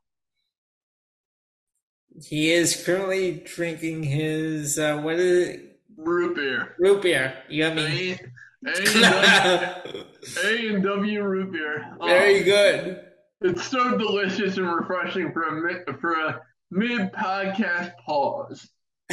He 2.24 2.50
is 2.50 2.82
currently 2.84 3.42
drinking 3.44 4.04
his 4.04 4.78
uh, 4.78 4.98
what 4.98 5.16
is 5.16 5.48
it? 5.48 5.80
Root 5.96 6.36
beer. 6.36 6.74
Root 6.78 7.02
beer. 7.02 7.34
Yummy. 7.50 8.18
A, 8.66 8.70
a, 8.70 9.82
a 10.44 10.68
and 10.68 10.82
W 10.82 11.22
root 11.22 11.52
beer. 11.52 11.94
Very 12.00 12.40
oh. 12.40 12.44
good 12.44 13.09
it's 13.40 13.66
so 13.66 13.96
delicious 13.96 14.56
and 14.56 14.72
refreshing 14.72 15.32
for 15.32 15.42
a 15.42 15.98
for 15.98 16.12
a 16.12 16.42
mid 16.70 17.12
podcast 17.12 17.92
pause. 18.04 18.68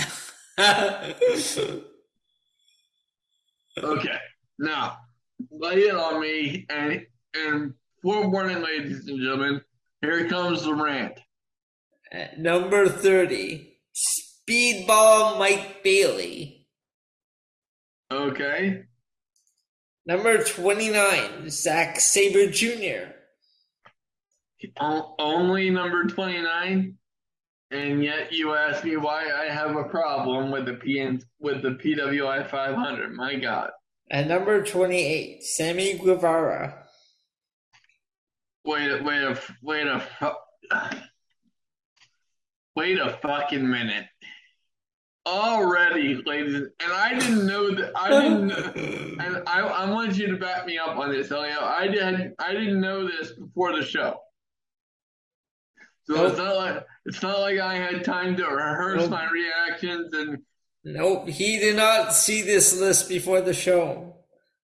okay, 3.80 4.18
now 4.60 4.98
lay 5.52 5.76
it 5.76 5.96
on 5.96 6.22
me, 6.22 6.66
and 6.70 7.06
and 7.36 7.74
forewarning, 8.02 8.62
ladies 8.62 9.08
and 9.08 9.20
gentlemen, 9.20 9.62
here 10.02 10.28
comes 10.28 10.64
the 10.64 10.74
rant. 10.74 11.20
At 12.12 12.40
number 12.40 12.88
thirty, 12.88 13.80
Speedball 13.96 15.40
Mike 15.40 15.84
Bailey. 15.84 16.68
Okay. 18.12 18.84
Number 20.06 20.44
twenty-nine, 20.44 21.50
Zack 21.50 22.00
Sabre 22.00 22.50
Jr. 22.50 23.17
Only 24.80 25.70
number 25.70 26.06
twenty 26.06 26.42
nine, 26.42 26.96
and 27.72 28.04
yet 28.04 28.32
you 28.34 28.56
ask 28.56 28.84
me 28.84 28.98
why 28.98 29.30
I 29.32 29.46
have 29.54 29.76
a 29.76 29.84
problem 29.84 30.52
with 30.52 30.66
the 30.66 30.74
PN 30.74 31.22
with 31.40 31.62
the 31.62 31.72
PWI 31.72 32.50
500. 32.50 33.14
My 33.14 33.36
God. 33.36 33.70
At 34.10 34.28
number 34.28 34.64
twenty-eight, 34.64 35.44
Sammy 35.44 35.98
Guevara. 35.98 36.86
Wait, 38.66 38.90
a- 38.92 39.04
wait 39.04 39.22
a, 39.24 39.40
wait 39.62 39.88
a, 39.88 40.02
wait 42.76 43.00
a 43.00 43.18
fucking 43.22 43.70
minute. 43.70 44.06
Already, 45.26 46.22
ladies, 46.26 46.56
and 46.56 46.94
I 46.94 47.14
didn't 47.20 47.46
know 47.46 47.76
that. 47.76 47.92
I 47.98 48.10
didn't, 48.22 48.52
and 49.20 49.44
I, 49.46 49.60
I 49.60 49.90
want 49.90 50.16
you 50.18 50.28
to 50.28 50.38
back 50.38 50.66
me 50.66 50.78
up 50.78 50.96
on 50.98 51.12
this, 51.12 51.30
Elio. 51.32 51.60
I 51.62 51.88
didn't, 51.88 52.34
I 52.40 52.54
didn't 52.54 52.80
know 52.80 53.06
this 53.06 53.34
before 53.34 53.76
the 53.76 53.84
show, 53.84 54.18
so 56.10 56.26
it's 56.26 56.38
not 56.38 56.56
like 56.56 56.86
it's 57.06 57.22
not 57.22 57.40
like 57.40 57.60
I 57.60 57.76
had 57.76 58.04
time 58.04 58.36
to 58.38 58.46
rehearse 58.46 59.02
Nope. 59.02 59.12
my 59.12 59.30
reactions 59.30 60.14
and 60.14 60.40
Nope, 60.84 61.28
he 61.28 61.60
did 61.60 61.76
not 61.76 62.14
see 62.14 62.42
this 62.44 62.80
list 62.80 63.10
before 63.10 63.42
the 63.42 63.54
show. 63.54 64.16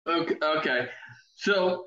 Okay, 0.07 0.35
okay. 0.41 0.88
So, 1.35 1.85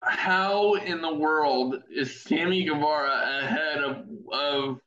how 0.00 0.74
in 0.74 1.02
the 1.02 1.14
world 1.14 1.82
is 1.94 2.22
Sammy 2.22 2.64
Guevara 2.64 3.42
ahead 3.42 3.84
of 3.84 3.96
of 4.32 4.80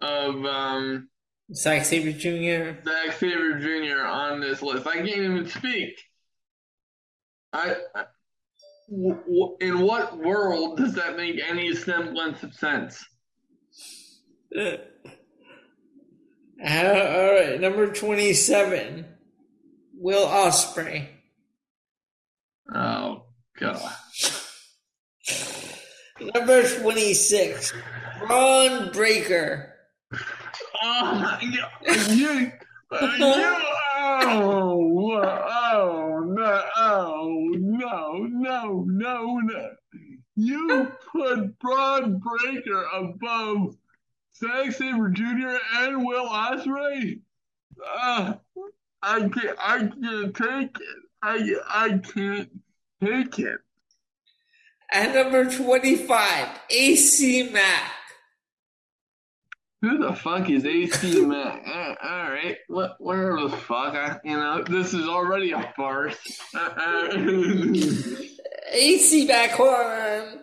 of 0.00 0.44
um, 0.44 1.08
Zack 1.54 1.84
Sabre 1.84 2.10
Jr. 2.10 2.80
Zack 2.84 3.12
Sabre 3.12 3.60
Jr. 3.60 4.04
on 4.06 4.40
this 4.40 4.60
list? 4.60 4.84
I 4.84 4.94
can't 4.96 5.08
even 5.08 5.48
speak. 5.48 6.02
I, 7.52 7.76
I 7.94 8.04
in 8.88 9.80
what 9.80 10.16
world 10.18 10.76
does 10.76 10.94
that 10.94 11.16
make 11.16 11.40
any 11.46 11.74
semblance 11.74 12.42
of 12.42 12.54
sense? 12.54 13.04
Uh, 14.56 14.76
all 16.62 17.34
right, 17.34 17.60
number 17.60 17.92
twenty-seven, 17.92 19.06
Will 19.98 20.26
Ospreay. 20.26 21.08
Oh 22.72 23.24
God! 23.58 23.92
Number 26.20 26.62
twenty-six, 26.62 27.72
Bron 28.20 28.92
Breakker. 28.92 29.74
Oh 30.82 31.14
my 31.14 31.40
God! 31.40 32.10
You, 32.12 32.26
you, 32.28 32.52
oh, 32.92 33.60
oh, 35.26 36.03
oh, 36.44 37.48
no, 37.56 38.26
no, 38.30 38.84
no, 38.86 39.38
no. 39.38 39.70
You 40.36 40.92
put 41.12 41.58
Bron 41.58 42.18
Breakker 42.18 42.84
above 42.92 43.76
Zack 44.36 44.72
Sabre 44.72 45.10
Jr. 45.10 45.58
and 45.78 46.04
Will 46.04 46.28
Ospreay? 46.28 47.20
Uh, 47.96 48.34
I 49.02 49.28
can't, 49.28 49.58
I 49.58 49.78
can't 49.78 50.34
take 50.34 50.76
it. 50.76 51.02
I, 51.22 51.54
I 51.68 51.98
can't 51.98 52.50
take 53.02 53.38
it. 53.38 53.58
At 54.92 55.14
number 55.14 55.50
twenty-five, 55.50 56.48
AC 56.70 57.50
Mack. 57.50 57.93
Who 59.84 59.98
the 59.98 60.14
fuck 60.14 60.48
is 60.48 60.64
AC 60.64 61.26
Mack? 61.26 61.62
Uh, 61.66 61.94
all 62.02 62.30
right, 62.30 62.56
what, 62.68 62.96
whatever 63.00 63.40
the 63.42 63.56
fuck. 63.56 63.94
I, 63.94 64.18
you 64.24 64.34
know, 64.36 64.62
this 64.66 64.94
is 64.94 65.06
already 65.06 65.52
a 65.52 65.72
farce. 65.76 66.16
Uh, 66.54 66.58
uh, 66.58 67.08
AC 68.72 69.26
Mack, 69.26 69.50
hold 69.50 69.74
on. 69.74 70.40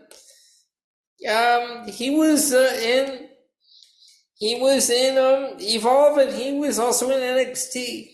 Um, 1.28 1.88
he 1.88 2.12
was 2.12 2.54
uh, 2.54 2.78
in. 2.82 3.28
He 4.36 4.60
was 4.60 4.90
in 4.90 5.18
um 5.18 5.58
Evolve, 5.60 6.18
and 6.18 6.34
he 6.34 6.54
was 6.54 6.80
also 6.80 7.10
in 7.12 7.20
NXT. 7.20 8.10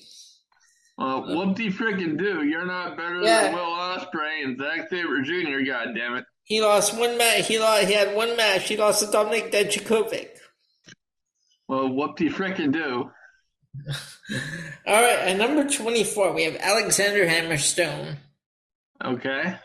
well, 0.98 1.24
whoop-de 1.26 1.70
frickin' 1.72 2.18
do. 2.18 2.44
You're 2.44 2.66
not 2.66 2.98
better 2.98 3.22
Yeah. 3.22 3.44
than 3.44 3.54
Will 3.54 3.62
Ospreay 3.62 4.44
and 4.44 4.58
Zack 4.58 4.90
Sabre 4.90 5.22
Jr. 5.22 5.66
God 5.70 5.90
damn 5.96 6.16
it. 6.16 6.26
He 6.44 6.62
lost 6.62 6.98
one 6.98 7.18
match. 7.18 7.48
He 7.48 7.60
lost. 7.60 7.88
He 7.88 7.94
had 7.94 8.16
one 8.16 8.36
match. 8.38 8.68
He 8.68 8.78
lost 8.78 9.02
to 9.04 9.18
Dominik 9.18 9.52
Dijakovic. 9.52 10.30
Well, 11.68 11.90
whoop-de 11.90 12.30
frickin' 12.30 12.72
do. 12.72 13.12
All 14.88 15.02
right, 15.02 15.20
at 15.20 15.38
number 15.38 15.68
twenty-four, 15.70 16.34
we 16.34 16.44
have 16.44 16.56
Alexander 16.56 17.26
Hammerstone. 17.28 18.18
Okay. 19.04 19.56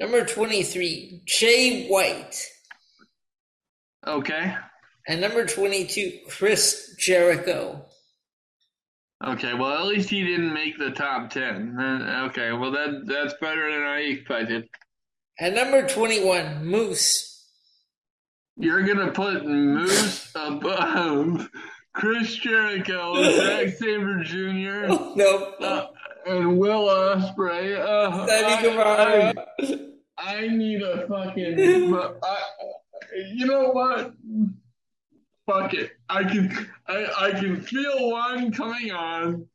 Number 0.00 0.24
twenty-three, 0.24 1.22
Jay 1.26 1.86
White. 1.88 2.42
Okay. 4.06 4.54
And 5.06 5.20
number 5.20 5.46
twenty-two, 5.46 6.20
Chris 6.28 6.94
Jericho. 6.98 7.84
Okay. 9.24 9.54
Well, 9.54 9.78
at 9.78 9.86
least 9.86 10.10
he 10.10 10.24
didn't 10.24 10.52
make 10.52 10.78
the 10.78 10.90
top 10.90 11.30
ten. 11.30 11.76
Uh, 11.78 12.28
okay. 12.30 12.52
Well, 12.52 12.72
that 12.72 13.02
that's 13.06 13.34
better 13.40 13.70
than 13.70 13.82
I 13.82 13.98
expected. 14.00 14.68
And 15.38 15.54
number 15.54 15.86
twenty-one, 15.86 16.64
Moose. 16.66 17.27
You're 18.58 18.82
gonna 18.82 19.12
put 19.12 19.46
Moose 19.46 20.32
above 20.34 21.48
Chris 21.92 22.34
Jericho, 22.36 23.14
Zack 23.36 23.68
Sabre 23.78 24.22
Jr. 24.24 24.88
no, 25.16 25.54
Uh, 25.60 25.86
and 26.26 26.58
Will 26.58 26.86
Ospreay. 26.88 27.78
Uh, 27.78 28.26
I, 28.28 29.34
I, 30.18 30.34
I 30.40 30.48
need 30.48 30.82
a 30.82 31.06
fucking. 31.06 31.94
I, 31.94 32.38
you 33.32 33.46
know 33.46 33.70
what? 33.70 34.12
Fuck 35.46 35.74
it. 35.74 35.92
I 36.08 36.24
can. 36.24 36.68
I, 36.86 37.06
I 37.18 37.30
can 37.32 37.60
feel 37.62 38.10
one 38.10 38.52
coming 38.52 38.90
on. 38.92 39.46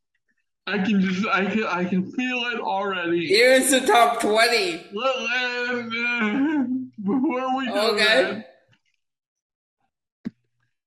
I 0.66 0.78
can 0.80 1.02
just. 1.02 1.28
I 1.28 1.46
can. 1.46 1.66
I 1.66 1.84
can 1.86 2.10
feel 2.12 2.38
it 2.54 2.60
already. 2.60 3.28
Here's 3.28 3.70
the 3.70 3.82
top 3.82 4.22
twenty. 4.22 4.76
Uh, 4.98 5.84
before 7.04 7.58
we 7.58 7.66
do 7.68 7.74
Okay. 7.74 8.04
that, 8.24 8.53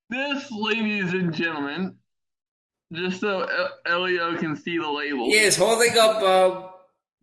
this, 0.09 0.51
ladies 0.51 1.13
and 1.13 1.33
gentlemen, 1.33 1.95
just 2.93 3.19
so 3.19 3.41
El- 3.41 3.71
Elio 3.85 4.37
can 4.37 4.55
see 4.55 4.77
the 4.77 4.89
label. 4.89 5.25
He 5.25 5.33
is 5.33 5.57
holding 5.57 5.97
up 5.97 6.21
a 6.21 6.69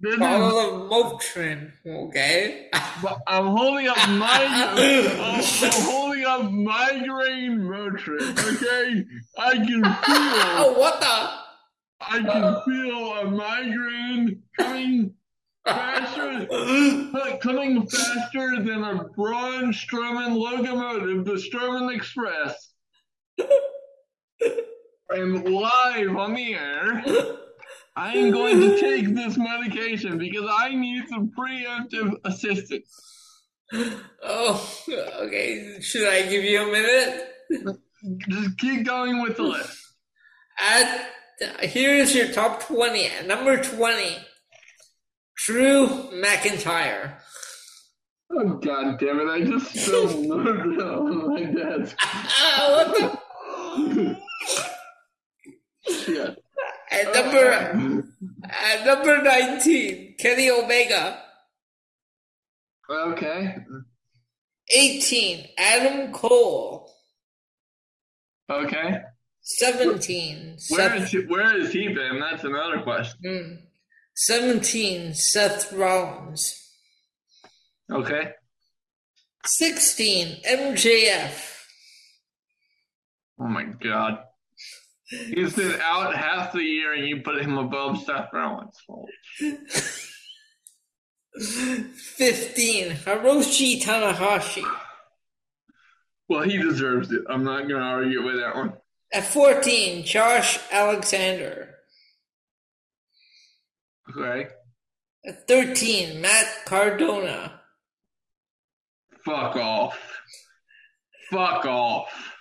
This 0.01 0.15
is 0.15 0.21
bottle 0.21 0.59
of 0.59 0.91
Motrin. 0.91 1.73
Okay. 1.87 2.69
But 3.03 3.19
I'm 3.27 3.47
holding 3.47 3.89
up 3.89 3.97
my 4.11 4.47
I'm, 4.49 5.39
I'm 5.41 5.83
holding 5.85 6.25
up 6.25 6.51
migraine 6.51 7.59
Motrin, 7.61 8.31
okay? 8.57 9.05
I 9.39 9.53
can 9.55 9.67
feel 9.67 9.83
Oh, 9.87 10.75
what 10.79 11.01
the? 11.01 11.45
I 12.01 12.19
can 12.19 12.63
feel 12.67 13.13
a 13.15 13.31
migraine 13.31 14.43
coming 14.59 15.15
faster 15.67 16.47
coming 17.41 17.87
faster 17.89 18.63
than 18.63 18.85
a 18.85 19.05
Braun 19.17 19.73
Strowman 19.73 20.37
locomotive, 20.37 21.25
the 21.25 21.33
Strowman 21.35 21.95
Express. 21.95 22.74
And 25.11 25.45
live 25.49 26.17
on 26.17 26.35
the 26.35 26.55
air. 26.55 27.05
I 27.97 28.15
am 28.15 28.33
going 28.33 28.61
to 28.61 28.81
take 28.81 29.15
this 29.15 29.37
medication 29.37 30.19
because 30.19 30.51
I 30.53 30.75
need 30.75 31.09
some 31.09 31.31
preemptive 31.39 32.15
assistance. 32.25 32.89
Oh, 34.23 34.77
okay. 35.23 35.81
Should 35.81 36.09
I 36.09 36.23
give 36.29 36.43
you 36.43 36.63
a 36.63 36.73
minute? 36.73 37.29
Just 38.29 38.59
keep 38.59 38.85
going 38.85 39.23
with 39.23 39.37
the 39.37 39.45
list. 39.45 39.79
At 40.59 41.11
here's 41.61 42.15
your 42.15 42.29
top 42.33 42.63
twenty. 42.65 43.07
At 43.07 43.27
number 43.27 43.63
twenty, 43.63 44.17
Drew 45.37 45.87
McIntyre. 46.13 47.15
Oh 48.31 48.55
god 48.55 48.99
damn 48.99 49.21
it! 49.21 49.29
I 49.29 49.43
just 49.43 49.75
spilled 49.75 50.31
on 50.31 51.29
my 51.33 51.45
desk. 51.45 51.97
Ah, 52.03 52.67
what 52.71 52.99
the? 52.99 53.24
Shit. 55.89 56.43
At 56.91 57.15
number 57.15 57.51
at 58.45 58.87
number 58.87 59.23
nineteen, 59.23 60.15
Kenny 60.19 60.51
Omega. 60.51 61.21
Okay. 62.91 63.57
18, 64.71 65.49
Adam 65.59 66.13
Cole. 66.13 66.91
Okay. 68.51 69.01
17, 69.43 70.57
Where 70.69 70.91
Seth, 70.91 71.03
is 71.03 71.11
he, 71.11 71.19
where 71.27 71.61
has 71.61 71.73
he 71.73 71.89
been? 71.89 72.19
That's 72.21 72.45
another 72.45 72.81
question. 72.83 73.19
mm, 73.25 73.59
17, 74.17 75.15
Seth 75.15 75.73
Rollins. 75.73 76.55
Okay. 77.91 78.31
16, 79.47 80.43
MJF. 80.47 81.54
Oh 83.41 83.49
my 83.49 83.65
god. 83.65 84.19
He's 85.07 85.55
been 85.55 85.79
out 85.83 86.15
half 86.17 86.53
the 86.53 86.63
year 86.63 86.95
and 86.95 87.07
you 87.07 87.21
put 87.23 87.43
him 87.43 87.59
above 87.59 88.03
Seth 88.03 88.31
Rollins. 88.33 88.81
15, 91.37 92.91
Hiroshi 92.91 93.83
Tanahashi. 93.83 94.65
Well, 96.29 96.43
he 96.43 96.57
deserves 96.59 97.13
it. 97.13 97.23
I'm 97.29 97.45
not 97.45 97.69
going 97.69 97.81
to 97.81 97.87
argue 97.87 98.25
with 98.25 98.37
that 98.37 98.57
one. 98.57 98.73
At 99.13 99.25
14, 99.27 100.05
Josh 100.05 100.59
Alexander. 100.73 101.75
Okay. 104.11 104.49
At 105.27 105.47
13, 105.47 106.21
Matt 106.21 106.47
Cardona. 106.67 107.61
Fuck 109.25 109.57
off. 109.57 109.99
Fuck 111.31 111.67
off. 111.67 112.34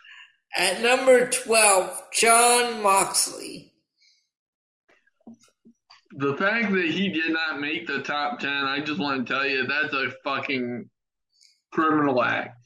At 0.56 0.82
number 0.82 1.28
12, 1.28 2.02
Jon 2.14 2.84
Moxley. 2.84 3.74
The 6.16 6.36
fact 6.38 6.72
that 6.72 6.86
he 6.86 7.10
did 7.10 7.34
not 7.34 7.60
make 7.60 7.88
the 7.88 8.02
top 8.04 8.40
10, 8.40 8.50
I 8.50 8.82
just 8.82 9.00
want 9.00 9.26
to 9.26 9.34
tell 9.34 9.48
you, 9.48 9.66
that's 9.66 9.94
a 9.94 10.12
fucking 10.24 10.90
criminal 11.72 12.24
act. 12.24 12.60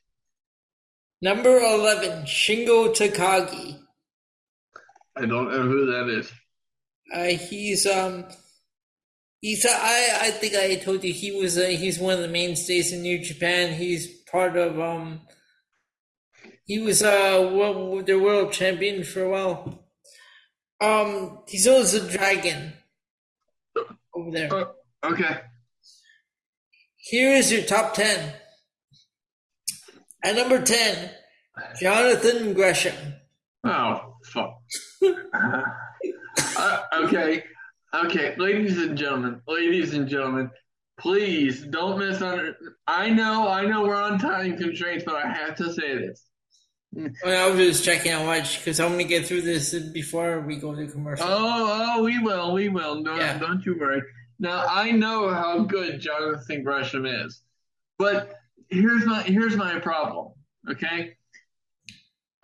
Number 1.22 1.58
11, 1.58 2.26
Shingo 2.26 2.94
Takagi. 2.94 3.80
I 5.16 5.26
don't 5.26 5.50
know 5.50 5.64
who 5.64 5.86
that 5.88 6.10
is. 6.10 6.32
Uh, 7.12 7.38
he's 7.38 7.88
um, 7.88 8.26
he's 9.42 9.66
uh, 9.66 9.70
I 9.72 10.20
I 10.24 10.32
think 10.32 10.56
I 10.56 10.76
told 10.76 11.04
you 11.04 11.14
he 11.14 11.32
was 11.32 11.58
uh, 11.58 11.68
he's 11.68 11.98
one 11.98 12.14
of 12.14 12.20
the 12.20 12.28
mainstays 12.28 12.92
in 12.92 13.02
New 13.02 13.18
Japan. 13.20 13.74
He's 13.74 14.08
part 14.30 14.58
of 14.58 14.80
um, 14.80 15.22
he 16.68 16.80
was 16.80 17.02
uh 17.02 17.50
world, 17.54 18.06
the 18.06 18.20
world 18.20 18.52
champion 18.52 19.04
for 19.04 19.24
a 19.24 19.30
while. 19.30 19.84
Um, 20.80 21.40
he's 21.48 21.66
also 21.66 22.06
a 22.06 22.10
dragon 22.10 22.74
over 24.14 24.32
there. 24.32 24.50
Oh, 24.54 24.74
okay. 25.04 25.40
Here 26.98 27.32
is 27.32 27.52
your 27.52 27.64
top 27.64 27.96
ten. 27.96 28.34
At 30.24 30.36
number 30.36 30.62
ten, 30.62 31.10
Jonathan 31.80 32.54
Gresham. 32.54 33.16
Oh, 33.64 34.18
fuck. 34.26 34.60
uh, 35.34 36.82
okay. 36.94 37.44
Okay, 37.94 38.36
ladies 38.38 38.78
and 38.78 38.98
gentlemen, 38.98 39.42
ladies 39.48 39.94
and 39.94 40.10
gentlemen, 40.10 40.52
please 41.00 41.62
don't 41.62 41.98
misunderstand. 41.98 42.56
I 42.86 43.10
know, 43.10 43.48
I 43.48 43.66
know 43.66 43.84
we're 43.84 43.96
on 43.96 44.20
time 44.20 44.58
constraints, 44.58 45.06
but 45.06 45.16
I 45.16 45.32
have 45.32 45.56
to 45.56 45.72
say 45.74 45.98
this. 45.98 46.26
Well, 46.94 47.12
I 47.26 47.50
was 47.52 47.60
just 47.60 47.84
checking 47.84 48.12
out 48.12 48.26
watch 48.26 48.60
because 48.60 48.80
I'm 48.80 48.92
gonna 48.92 49.04
get 49.04 49.26
through 49.28 49.42
this 49.42 49.74
before 49.94 50.42
we 50.42 50.58
go 50.58 50.74
to 50.74 50.88
commercial. 50.88 51.26
Oh, 51.28 51.96
oh, 51.98 52.04
we 52.04 52.18
will, 52.20 52.54
we 52.54 52.70
will. 52.70 53.02
No, 53.02 53.16
Yeah. 53.18 53.38
don't 53.38 53.64
you 53.66 53.78
worry. 53.80 54.02
Now 54.40 54.66
I 54.68 54.92
know 54.92 55.30
how 55.30 55.64
good 55.64 56.00
Jonathan 56.00 56.64
Gresham 56.64 57.06
is, 57.06 57.42
but 58.00 58.34
here's 58.70 59.06
my 59.06 59.22
here's 59.24 59.56
my 59.56 59.80
problem. 59.80 60.34
Okay, 60.70 61.16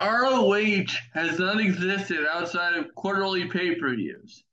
ROH 0.00 0.86
has 1.14 1.38
not 1.38 1.60
existed 1.60 2.26
outside 2.30 2.74
of 2.76 2.94
quarterly 2.94 3.46
pay 3.48 3.74
per 3.74 3.94
views. 3.94 4.44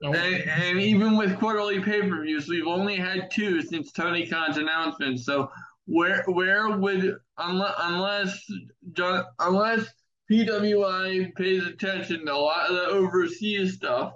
No. 0.00 0.10
Oh. 0.10 0.12
And, 0.12 0.48
and 0.48 0.80
even 0.80 1.16
with 1.16 1.38
quarterly 1.38 1.80
pay 1.80 2.02
per 2.08 2.22
views, 2.22 2.48
we've 2.48 2.66
only 2.66 2.96
had 2.96 3.30
two 3.32 3.60
since 3.62 3.90
Tony 3.90 4.26
Khan's 4.26 4.56
announcement. 4.56 5.20
So 5.20 5.50
where 5.88 6.22
where 6.26 6.76
would 6.76 7.16
unless 7.38 7.74
unless 7.78 8.52
John, 8.92 9.24
unless 9.38 9.86
PWI 10.30 11.34
pays 11.34 11.66
attention 11.66 12.26
to 12.26 12.32
a 12.32 12.36
lot 12.36 12.68
of 12.68 12.76
the 12.76 12.86
overseas 12.88 13.74
stuff, 13.76 14.12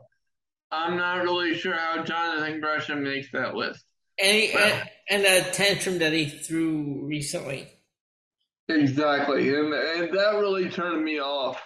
I'm 0.71 0.99
not 0.99 1.23
really 1.23 1.55
sure 1.57 1.75
how 1.75 2.05
Jonathan 2.05 2.61
Gresham 2.61 3.03
makes 3.03 3.33
that 3.33 3.55
list. 3.55 3.85
And, 4.23 4.37
he, 4.37 4.53
and 4.53 4.91
and 5.09 5.25
that 5.25 5.55
tantrum 5.55 5.99
that 6.01 6.13
he 6.13 6.27
threw 6.29 7.07
recently. 7.07 7.69
Exactly, 8.69 9.49
and 9.49 9.73
and 9.73 10.17
that 10.17 10.37
really 10.39 10.69
turned 10.69 11.03
me 11.03 11.21
off. 11.21 11.61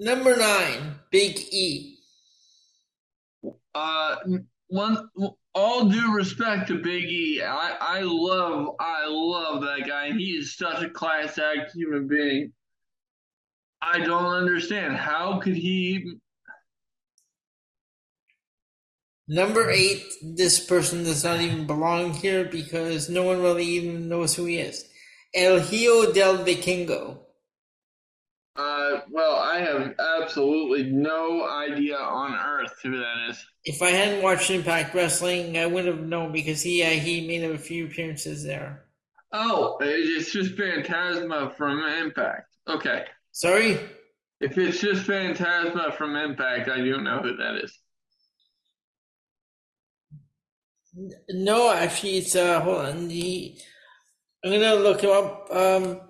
Number 0.00 0.36
nine, 0.36 0.96
Big 1.10 1.38
E. 1.52 1.98
Uh, 3.72 4.16
one 4.66 5.08
all 5.56 5.86
due 5.86 6.12
respect 6.12 6.68
to 6.68 6.78
Big 6.78 7.04
E, 7.04 7.42
I 7.42 7.76
I 7.80 8.00
love 8.02 8.76
I 8.78 9.06
love 9.08 9.62
that 9.62 9.88
guy. 9.88 10.12
He 10.12 10.32
is 10.32 10.54
such 10.54 10.82
a 10.82 10.90
class 10.90 11.38
act 11.38 11.72
human 11.74 12.06
being. 12.06 12.52
I 13.80 14.00
don't 14.00 14.26
understand 14.26 14.96
how 14.96 15.38
could 15.40 15.56
he. 15.56 16.18
Number 19.28 19.70
eight, 19.70 20.04
this 20.22 20.64
person 20.64 21.04
does 21.04 21.24
not 21.24 21.40
even 21.40 21.66
belong 21.66 22.12
here 22.12 22.44
because 22.44 23.08
no 23.08 23.22
one 23.24 23.40
really 23.42 23.64
even 23.64 24.08
knows 24.08 24.36
who 24.36 24.44
he 24.44 24.58
is. 24.58 24.84
El 25.34 25.60
Hijo 25.60 26.12
del 26.12 26.44
Vikingo. 26.44 27.25
Uh, 28.86 29.00
well, 29.10 29.36
I 29.36 29.58
have 29.58 29.94
absolutely 29.98 30.90
no 30.90 31.48
idea 31.48 31.96
on 31.96 32.34
earth 32.34 32.78
who 32.82 32.96
that 32.98 33.30
is. 33.30 33.44
If 33.64 33.82
I 33.82 33.90
hadn't 33.90 34.22
watched 34.22 34.50
Impact 34.50 34.94
Wrestling, 34.94 35.58
I 35.58 35.66
would 35.66 35.86
have 35.86 36.00
known 36.00 36.32
because 36.32 36.62
he 36.62 36.82
uh, 36.82 36.90
he 36.90 37.26
made 37.26 37.42
a 37.42 37.58
few 37.58 37.86
appearances 37.86 38.44
there. 38.44 38.84
Oh, 39.32 39.76
it's 39.80 40.32
just 40.32 40.56
Phantasma 40.56 41.52
from 41.56 41.82
Impact. 41.82 42.48
Okay, 42.68 43.04
Sorry, 43.32 43.78
if 44.40 44.56
it's 44.56 44.80
just 44.80 45.04
Phantasma 45.04 45.92
from 45.92 46.16
Impact, 46.16 46.68
I 46.68 46.78
don't 46.78 47.04
know 47.04 47.20
who 47.20 47.36
that 47.36 47.56
is. 47.56 47.78
no, 51.28 51.70
actually, 51.72 52.18
it's 52.18 52.34
uh, 52.34 52.60
hold 52.60 52.86
on. 52.86 53.10
He, 53.10 53.60
I'm 54.44 54.52
gonna 54.52 54.74
look 54.76 55.02
him 55.02 55.10
up. 55.10 55.48
Um, 55.50 56.00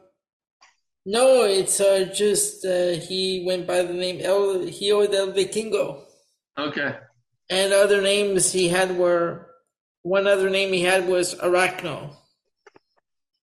no, 1.07 1.45
it's 1.45 1.81
uh, 1.81 2.11
just 2.13 2.67
uh, 2.67 2.95
he 2.95 3.45
went 3.47 3.65
by 3.67 3.83
the 3.83 3.95
name 3.95 4.21
El 4.21 4.67
Hijo 4.67 5.07
del 5.07 5.33
Vikingo. 5.33 6.03
Okay. 6.59 6.97
And 7.49 7.73
other 7.73 8.03
names 8.03 8.51
he 8.51 8.67
had 8.69 8.99
were 8.99 9.47
one 10.03 10.27
other 10.27 10.51
name 10.51 10.73
he 10.73 10.83
had 10.83 11.07
was 11.09 11.37
Arachno. 11.37 12.17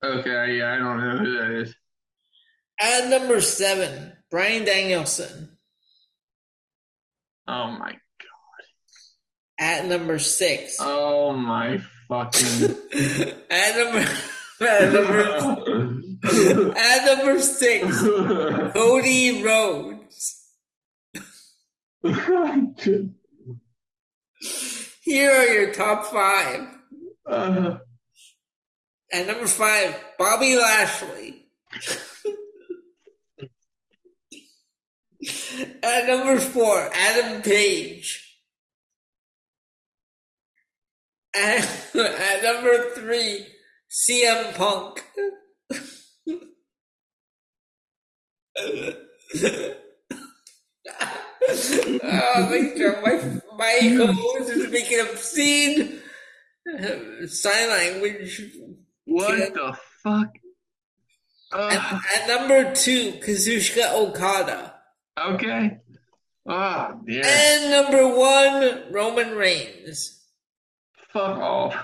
Okay, 0.03 0.57
yeah, 0.57 0.73
I 0.73 0.77
don't 0.77 0.99
know 0.99 1.17
who 1.17 1.37
that 1.37 1.51
is. 1.61 1.75
At 2.79 3.09
number 3.09 3.39
seven, 3.39 4.11
Bryan 4.29 4.65
Danielson. 4.65 5.57
Oh 7.47 7.67
my 7.67 7.91
god. 7.91 7.97
At 9.57 9.85
number 9.85 10.19
six, 10.19 10.77
Oh 10.81 11.31
my 11.31 11.81
fucking. 12.09 12.75
at 13.49 13.77
number 13.77 14.09
at 14.59 14.93
number 14.93 16.01
at 16.75 17.05
number 17.05 17.39
six, 17.39 17.99
Cody 18.73 19.43
Rhodes. 19.43 20.39
Here 25.01 25.31
are 25.31 25.45
your 25.45 25.73
top 25.73 26.05
five. 26.05 26.67
Uh, 27.29 27.77
At 29.11 29.27
number 29.27 29.47
five, 29.47 29.99
Bobby 30.17 30.55
Lashley. 30.55 31.45
At 35.83 36.07
number 36.07 36.39
four, 36.39 36.89
Adam 36.93 37.41
Page. 37.41 38.39
At, 41.35 41.67
at 41.95 42.43
number 42.43 42.91
three, 42.95 43.45
CM 43.89 44.55
Punk. 44.55 45.03
Oh, 48.57 49.73
my 52.49 52.73
God, 52.77 53.03
my, 53.03 53.41
my 53.57 53.79
co-host 53.97 54.49
is 54.51 54.71
making 54.71 54.99
obscene 55.01 55.99
sign 57.27 57.69
language. 57.69 58.41
what 59.05 59.53
the 59.53 59.77
fuck? 60.03 60.27
At, 61.53 61.59
Uh, 61.59 61.99
at 62.15 62.27
number 62.27 62.73
two, 62.73 63.13
Kazuchika 63.13 63.93
Okada. 63.93 64.73
okay. 65.19 65.77
Oh, 66.45 66.99
yeah. 67.07 67.21
And 67.25 67.71
number 67.71 68.07
one, 68.17 68.91
Roman 68.91 69.35
Reigns. 69.35 70.19
Fuck 71.11 71.37
off. 71.37 71.75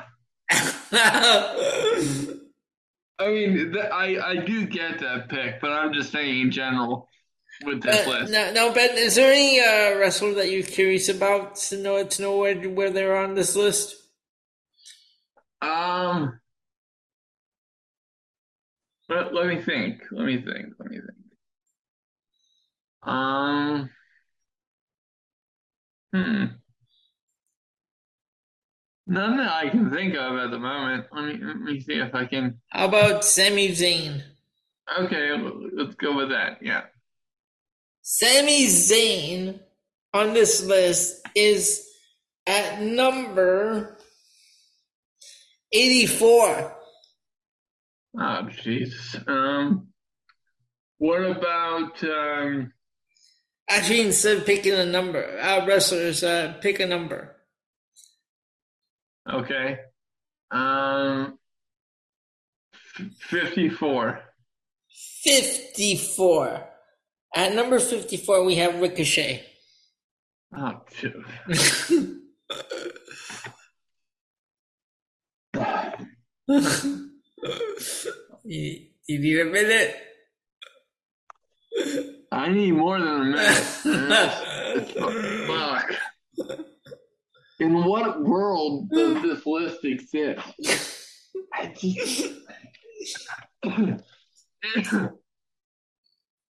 I 3.20 3.28
mean, 3.28 3.74
th- 3.74 3.86
I 3.92 4.18
I 4.32 4.36
do 4.38 4.66
get 4.66 5.00
that 5.00 5.30
pick, 5.30 5.60
but 5.62 5.72
I'm 5.72 5.94
just 5.94 6.12
saying 6.12 6.40
in 6.42 6.52
general 6.52 7.10
with 7.66 7.82
this 7.84 8.06
Uh, 8.08 8.10
list. 8.10 8.32
now, 8.32 8.52
now, 8.52 8.74
Ben, 8.74 8.98
is 8.98 9.16
there 9.16 9.32
any 9.34 9.60
uh, 9.60 10.00
wrestler 10.00 10.34
that 10.36 10.50
you're 10.52 10.64
curious 10.64 11.10
about 11.10 11.56
to 11.58 11.78
know 11.78 12.04
to 12.04 12.22
know 12.22 12.38
where, 12.38 12.56
where 12.70 12.90
they're 12.92 13.18
on 13.18 13.36
this 13.36 13.56
list? 13.56 13.96
Um, 15.62 16.40
let, 19.10 19.34
let 19.34 19.48
me 19.48 19.62
think. 19.62 20.04
Let 20.12 20.26
me 20.26 20.38
think. 20.42 20.74
Let 20.80 20.90
me 20.90 20.98
think. 20.98 21.18
Um, 23.04 23.90
hmm. 26.14 26.46
None 29.10 29.38
that 29.38 29.52
I 29.52 29.70
can 29.70 29.90
think 29.90 30.14
of 30.14 30.38
at 30.38 30.52
the 30.52 30.60
moment. 30.60 31.08
Let 31.12 31.26
me 31.26 31.40
let 31.42 31.60
me 31.60 31.80
see 31.80 31.94
if 31.94 32.14
I 32.14 32.26
can. 32.26 32.60
How 32.70 32.86
about 32.86 33.26
Sami 33.26 33.70
Zayn? 33.70 34.22
Okay, 35.00 35.32
let's 35.74 35.96
go 35.96 36.16
with 36.16 36.30
that. 36.30 36.60
Yeah. 36.62 36.84
Sami 38.04 38.68
Zayn 38.68 39.60
on 40.14 40.34
this 40.34 40.64
list 40.64 41.28
is 41.34 41.88
at 42.46 42.84
number 42.84 43.98
84. 45.72 46.76
Oh, 48.20 48.50
Jesus. 48.62 49.16
Um, 49.26 49.88
what 51.00 51.24
about 51.24 52.04
um? 52.04 52.74
Actually, 53.68 54.02
instead 54.02 54.38
of 54.38 54.46
picking 54.46 54.74
a 54.74 54.86
number, 54.86 55.40
uh, 55.40 55.66
wrestlers, 55.66 56.24
uh, 56.24 56.54
pick 56.62 56.80
a 56.80 56.86
number. 56.86 57.38
Okay. 59.34 59.78
Um, 60.52 61.38
fifty-four. 63.30 64.24
54. 65.24 66.66
At 67.36 67.54
number 67.54 67.80
54, 67.80 68.44
we 68.44 68.56
have 68.56 68.82
Ricochet. 68.82 69.46
Oh, 70.58 70.82
shoot. 70.92 71.14
you, 78.46 78.86
you 79.08 79.20
need 79.20 79.40
a 79.40 79.46
minute? 79.46 79.96
I 82.32 82.50
need 82.50 82.72
more 82.72 83.00
than 83.00 83.08
a 83.08 83.24
minute. 83.26 83.58
Fuck. 85.48 85.92
In 87.60 87.84
what 87.84 88.22
world 88.22 88.90
does 88.90 89.22
this 89.22 89.46
list 89.46 89.84
exist? 89.84 90.40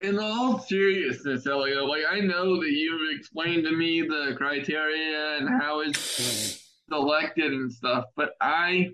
In 0.01 0.19
all 0.19 0.59
seriousness, 0.59 1.47
Elliot, 1.47 1.85
like 1.87 2.03
I 2.09 2.19
know 2.19 2.61
that 2.61 2.69
you've 2.71 3.17
explained 3.17 3.63
to 3.63 3.75
me 3.75 4.01
the 4.03 4.35
criteria 4.37 5.37
and 5.37 5.49
how 5.49 5.79
it's 5.81 6.63
selected 6.89 7.51
and 7.51 7.71
stuff, 7.71 8.05
but 8.15 8.33
I 8.39 8.91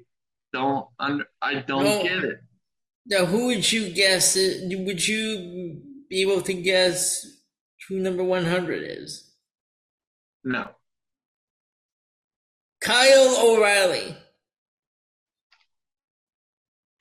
don't 0.54 0.88
under 1.00 1.26
I 1.42 1.56
don't 1.56 1.84
No. 1.84 2.04
get 2.04 2.24
it. 2.24 2.38
Now, 3.06 3.26
who 3.26 3.48
would 3.48 3.70
you 3.70 3.90
guess? 3.94 4.38
uh, 4.38 4.62
Would 4.64 5.06
you 5.06 5.82
be 6.10 6.22
able 6.22 6.42
to 6.42 6.54
guess 6.54 7.26
who 7.90 8.00
number 8.00 8.24
100 8.24 8.82
is? 8.84 9.30
No. 10.46 10.70
Kyle 12.84 13.38
O'Reilly. 13.40 14.16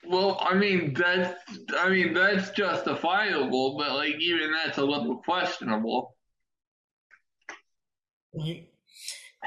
Well, 0.05 0.37
I 0.41 0.53
mean 0.53 0.93
that's 0.93 1.39
I 1.77 1.89
mean 1.89 2.13
that's 2.13 2.51
justifiable, 2.51 3.77
but 3.77 3.93
like 3.93 4.15
even 4.19 4.51
that's 4.51 4.77
a 4.77 4.83
little 4.85 5.17
questionable. 5.17 6.15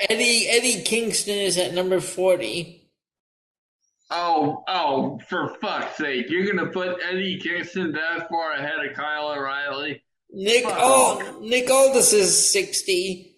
Eddie 0.09 0.49
Eddie 0.49 0.83
Kingston 0.83 1.37
is 1.37 1.59
at 1.59 1.75
number 1.75 2.01
40. 2.01 2.91
Oh, 4.11 4.63
oh, 4.69 5.19
for 5.29 5.57
fuck's 5.61 5.97
sake. 5.97 6.31
You're 6.31 6.47
gonna 6.47 6.71
put 6.71 6.99
Eddie 7.03 7.39
Kingston 7.39 7.93
that 7.93 8.29
far 8.29 8.53
ahead 8.53 8.85
of 8.89 8.97
Kyle 8.97 9.33
O'Reilly? 9.33 10.03
Nick 10.31 10.65
Fuck 10.65 11.41
Nick 11.41 11.71
Aldis 11.71 12.13
is 12.13 12.53
60. 12.53 13.33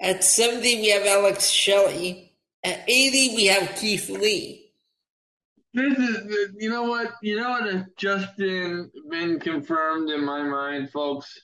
At 0.00 0.22
70, 0.22 0.76
we 0.76 0.88
have 0.90 1.06
Alex 1.06 1.48
Shelley. 1.48 2.27
At 2.68 2.84
80, 2.86 3.34
we 3.34 3.46
have 3.46 3.76
Keith 3.76 4.10
Lee. 4.10 4.72
This 5.72 5.96
is 5.96 6.52
you 6.58 6.68
know 6.68 6.82
what 6.82 7.12
you 7.22 7.36
know 7.36 7.48
what 7.48 7.72
has 7.72 7.84
just 7.96 8.36
been 8.36 8.90
been 9.08 9.40
confirmed 9.40 10.10
in 10.10 10.22
my 10.22 10.42
mind, 10.42 10.90
folks. 10.90 11.40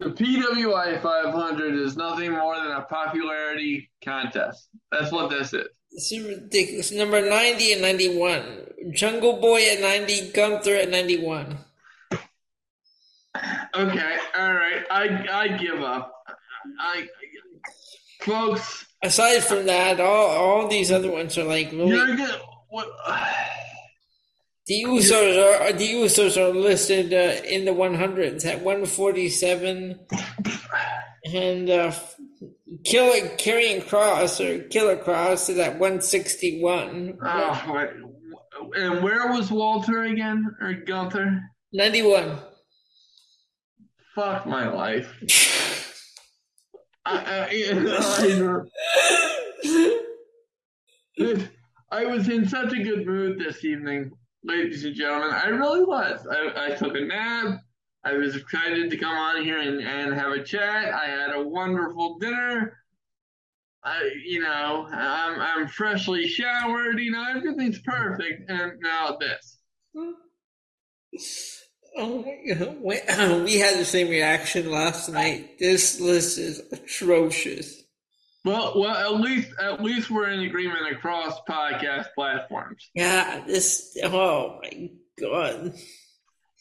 The 0.00 0.10
PWI 0.10 1.00
500 1.00 1.74
is 1.76 1.96
nothing 1.96 2.32
more 2.32 2.56
than 2.56 2.72
a 2.72 2.82
popularity 2.82 3.90
contest. 4.04 4.68
That's 4.92 5.10
what 5.10 5.30
this 5.30 5.54
is. 5.54 5.66
This 5.92 6.12
is 6.12 6.26
ridiculous. 6.26 6.92
Number 6.92 7.26
90 7.26 7.72
and 7.72 7.82
91. 7.82 8.66
Jungle 8.92 9.40
Boy 9.40 9.62
at 9.72 9.80
90, 9.80 10.32
Gunther 10.32 10.74
at 10.74 10.90
91. 10.90 11.58
Okay, 13.74 14.16
all 14.36 14.52
right. 14.52 14.84
I 14.90 15.26
I 15.32 15.48
give 15.56 15.80
up. 15.80 16.12
I, 16.78 17.08
folks, 18.20 18.87
Aside 19.02 19.44
from 19.44 19.66
that, 19.66 20.00
all, 20.00 20.26
all 20.26 20.68
these 20.68 20.90
other 20.90 21.10
ones 21.10 21.38
are 21.38 21.44
like 21.44 21.70
really. 21.72 21.90
you're 21.90 22.16
gonna 22.16 22.38
what? 22.68 22.88
The 24.66 24.84
Usos 24.84 25.62
are 25.62 25.72
the 25.72 25.94
Usos 25.94 26.36
are 26.36 26.52
listed 26.52 27.14
uh, 27.14 27.42
in 27.46 27.64
the 27.64 27.70
100s 27.70 28.44
at 28.44 28.60
147, 28.60 29.98
and 31.24 31.70
uh, 31.70 31.92
Killer 32.84 33.28
Karrion 33.38 33.82
Kross 33.82 34.44
or 34.44 34.68
Killer 34.68 34.98
Kross 34.98 35.48
is 35.48 35.56
at 35.58 35.78
161. 35.78 37.18
Oh, 37.22 37.62
wait. 37.68 37.90
And 38.76 39.02
where 39.02 39.28
was 39.28 39.50
Walter 39.50 40.02
again 40.02 40.54
or 40.60 40.74
Gunther? 40.74 41.42
91. 41.72 42.38
Fuck 44.14 44.46
my 44.46 44.68
life. 44.68 45.94
I, 47.08 47.14
I, 47.16 47.64
uh, 47.72 48.64
I, 51.18 51.48
I 52.02 52.04
was 52.04 52.28
in 52.28 52.46
such 52.46 52.72
a 52.74 52.82
good 52.82 53.06
mood 53.06 53.38
this 53.38 53.64
evening, 53.64 54.10
ladies 54.44 54.84
and 54.84 54.94
gentlemen. 54.94 55.30
I 55.32 55.46
really 55.48 55.84
was. 55.84 56.26
I, 56.30 56.66
I 56.66 56.74
took 56.74 56.94
a 56.94 57.00
nap. 57.00 57.60
I 58.04 58.12
was 58.12 58.36
excited 58.36 58.90
to 58.90 58.96
come 58.98 59.16
on 59.16 59.42
here 59.42 59.58
and, 59.58 59.80
and 59.80 60.12
have 60.14 60.32
a 60.32 60.42
chat. 60.42 60.92
I 60.92 61.06
had 61.06 61.34
a 61.34 61.42
wonderful 61.42 62.18
dinner. 62.18 62.76
I, 63.82 64.10
you 64.26 64.40
know, 64.40 64.86
I'm 64.92 65.40
I'm 65.40 65.68
freshly 65.68 66.28
showered. 66.28 66.98
You 66.98 67.12
know, 67.12 67.24
everything's 67.34 67.80
perfect. 67.80 68.50
And 68.50 68.72
now 68.80 69.16
this. 69.18 69.58
Hmm. 69.96 70.10
Oh 71.96 72.22
my 72.22 72.54
God. 72.54 72.76
We, 72.80 73.00
we 73.44 73.58
had 73.58 73.78
the 73.78 73.84
same 73.84 74.08
reaction 74.08 74.70
last 74.70 75.08
night. 75.08 75.58
This 75.58 76.00
list 76.00 76.38
is 76.38 76.60
atrocious. 76.72 77.82
Well, 78.44 78.80
well, 78.80 78.96
at 78.96 79.20
least 79.20 79.50
at 79.60 79.82
least 79.82 80.10
we're 80.10 80.30
in 80.30 80.40
agreement 80.40 80.90
across 80.92 81.40
podcast 81.48 82.06
platforms. 82.14 82.88
Yeah, 82.94 83.44
this. 83.46 83.98
Oh 84.04 84.60
my 84.62 84.90
God. 85.20 85.74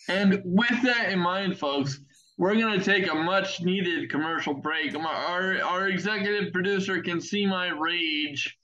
And 0.10 0.41
with 0.44 0.82
that 0.84 1.12
in 1.12 1.20
mind, 1.20 1.58
folks, 1.58 1.99
we're 2.38 2.56
going 2.56 2.80
to 2.80 2.86
take 2.86 3.12
a 3.12 3.16
much 3.16 3.62
needed 3.62 4.10
commercial 4.10 4.54
break. 4.54 4.95
Our, 4.95 5.62
our 5.62 5.88
executive 5.88 6.54
producer 6.54 7.02
can 7.02 7.20
see 7.20 7.45
my 7.45 7.70
rage. 7.70 8.58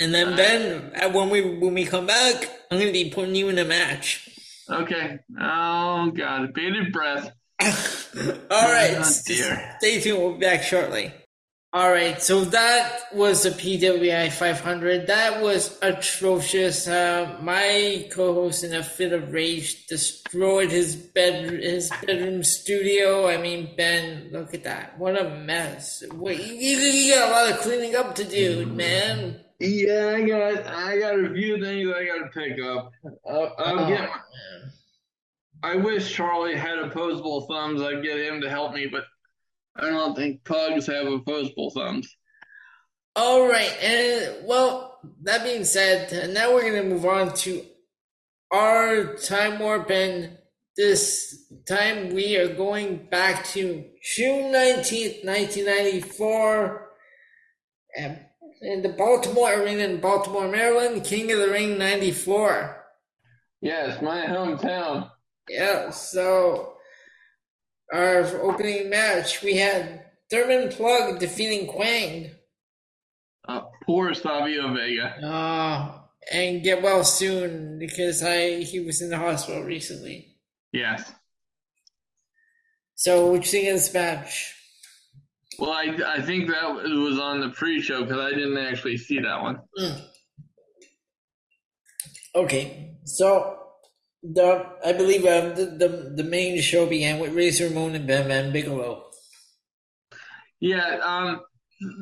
And 0.00 0.14
then 0.14 0.34
Ben, 0.34 0.92
uh, 0.94 1.10
when 1.10 1.28
we 1.28 1.42
when 1.42 1.74
we 1.74 1.84
come 1.84 2.06
back, 2.06 2.48
I'm 2.70 2.78
gonna 2.78 2.90
be 2.90 3.10
putting 3.10 3.34
you 3.34 3.50
in 3.50 3.58
a 3.58 3.66
match. 3.66 4.29
Okay. 4.70 5.18
Oh, 5.40 6.10
God. 6.10 6.52
Bated 6.54 6.92
breath. 6.92 7.32
All 7.62 8.72
right, 8.72 8.96
Oh, 8.98 9.02
stay 9.02 10.00
tuned. 10.00 10.18
We'll 10.18 10.32
be 10.34 10.40
back 10.40 10.62
shortly. 10.62 11.12
All 11.72 11.88
right, 11.92 12.20
so 12.20 12.44
that 12.46 13.14
was 13.14 13.44
the 13.44 13.50
PWI 13.50 14.32
500. 14.32 15.06
That 15.06 15.40
was 15.40 15.78
atrocious. 15.82 16.88
Uh, 16.88 17.38
my 17.42 18.08
co-host, 18.10 18.64
in 18.64 18.74
a 18.74 18.82
fit 18.82 19.12
of 19.12 19.32
rage, 19.32 19.86
destroyed 19.86 20.72
his 20.72 20.96
bed, 20.96 21.48
his 21.62 21.88
bedroom 22.04 22.42
studio. 22.42 23.28
I 23.28 23.36
mean, 23.36 23.74
Ben, 23.76 24.30
look 24.32 24.52
at 24.52 24.64
that! 24.64 24.98
What 24.98 25.20
a 25.20 25.30
mess. 25.38 26.02
Wait, 26.12 26.40
you, 26.40 26.76
you 26.76 27.14
got 27.14 27.28
a 27.28 27.30
lot 27.30 27.52
of 27.52 27.58
cleaning 27.60 27.94
up 27.94 28.16
to 28.16 28.24
do, 28.24 28.66
man. 28.66 29.38
Yeah, 29.60 30.14
I 30.16 30.22
got 30.26 30.66
I 30.66 30.98
got 30.98 31.20
a 31.20 31.32
few 31.32 31.62
things 31.62 31.88
I 31.94 32.04
got 32.04 32.18
to 32.24 32.30
pick 32.34 32.58
up. 32.64 32.90
I'll, 33.28 33.54
I'll 33.58 33.78
Oh, 33.80 33.88
get. 33.88 34.00
man. 34.00 34.10
I 35.62 35.76
wish 35.76 36.14
Charlie 36.14 36.56
had 36.56 36.78
opposable 36.78 37.42
thumbs. 37.42 37.82
I'd 37.82 38.02
get 38.02 38.18
him 38.18 38.40
to 38.40 38.50
help 38.50 38.72
me, 38.72 38.86
but 38.86 39.04
I 39.76 39.90
don't 39.90 40.16
think 40.16 40.44
pugs 40.44 40.86
have 40.86 41.06
opposable 41.06 41.70
thumbs. 41.70 42.16
All 43.16 43.48
right, 43.48 43.72
and 43.82 44.46
well, 44.46 45.00
that 45.22 45.44
being 45.44 45.64
said, 45.64 46.32
now 46.32 46.54
we're 46.54 46.70
gonna 46.70 46.88
move 46.88 47.04
on 47.04 47.34
to 47.34 47.64
our 48.50 49.16
time 49.16 49.58
warp, 49.58 49.90
and 49.90 50.38
this 50.76 51.44
time 51.68 52.14
we 52.14 52.36
are 52.36 52.54
going 52.54 53.08
back 53.10 53.44
to 53.48 53.84
June 54.16 54.52
19th, 54.52 55.24
1994. 55.24 56.90
And 57.96 58.20
in 58.62 58.82
the 58.82 58.90
Baltimore 58.90 59.52
Arena 59.52 59.84
in 59.84 60.00
Baltimore, 60.00 60.48
Maryland, 60.48 61.04
King 61.04 61.32
of 61.32 61.38
the 61.38 61.50
Ring 61.50 61.76
94. 61.76 62.84
Yes, 63.60 64.00
my 64.00 64.24
hometown. 64.24 65.10
Yeah, 65.50 65.90
so 65.90 66.74
our 67.92 68.20
opening 68.40 68.88
match, 68.88 69.42
we 69.42 69.56
had 69.56 70.04
Thurman 70.30 70.68
Plugg 70.68 71.18
defeating 71.18 71.66
Kwang. 71.66 72.30
Uh, 73.48 73.62
poor 73.84 74.14
Savio 74.14 74.72
Vega. 74.72 75.26
Uh, 75.26 75.98
and 76.30 76.62
get 76.62 76.82
well 76.82 77.02
soon 77.02 77.80
because 77.80 78.22
I 78.22 78.60
he 78.60 78.78
was 78.78 79.02
in 79.02 79.10
the 79.10 79.18
hospital 79.18 79.64
recently. 79.64 80.36
Yes. 80.72 81.10
So, 82.94 83.26
what 83.32 83.44
you 83.44 83.50
think 83.50 83.68
of 83.68 83.74
this 83.74 83.92
match? 83.92 84.54
Well, 85.58 85.72
I, 85.72 85.96
I 86.06 86.22
think 86.22 86.48
that 86.48 86.74
was 86.74 87.18
on 87.18 87.40
the 87.40 87.48
pre-show 87.48 88.04
because 88.04 88.20
I 88.20 88.30
didn't 88.30 88.56
actually 88.58 88.98
see 88.98 89.18
that 89.18 89.42
one. 89.42 89.58
Mm. 89.76 90.00
Okay, 92.36 92.94
so 93.04 93.59
the 94.22 94.66
I 94.84 94.92
believe 94.92 95.24
uh, 95.24 95.50
the, 95.50 95.66
the 95.66 96.12
the 96.16 96.24
main 96.24 96.60
show 96.60 96.86
began 96.86 97.18
with 97.18 97.32
Razor 97.34 97.68
Ramon 97.68 97.94
and 97.94 98.06
Bam 98.06 98.28
Bam 98.28 98.52
Bigelow. 98.52 99.04
Yeah, 100.60 100.98
um, 101.02 101.40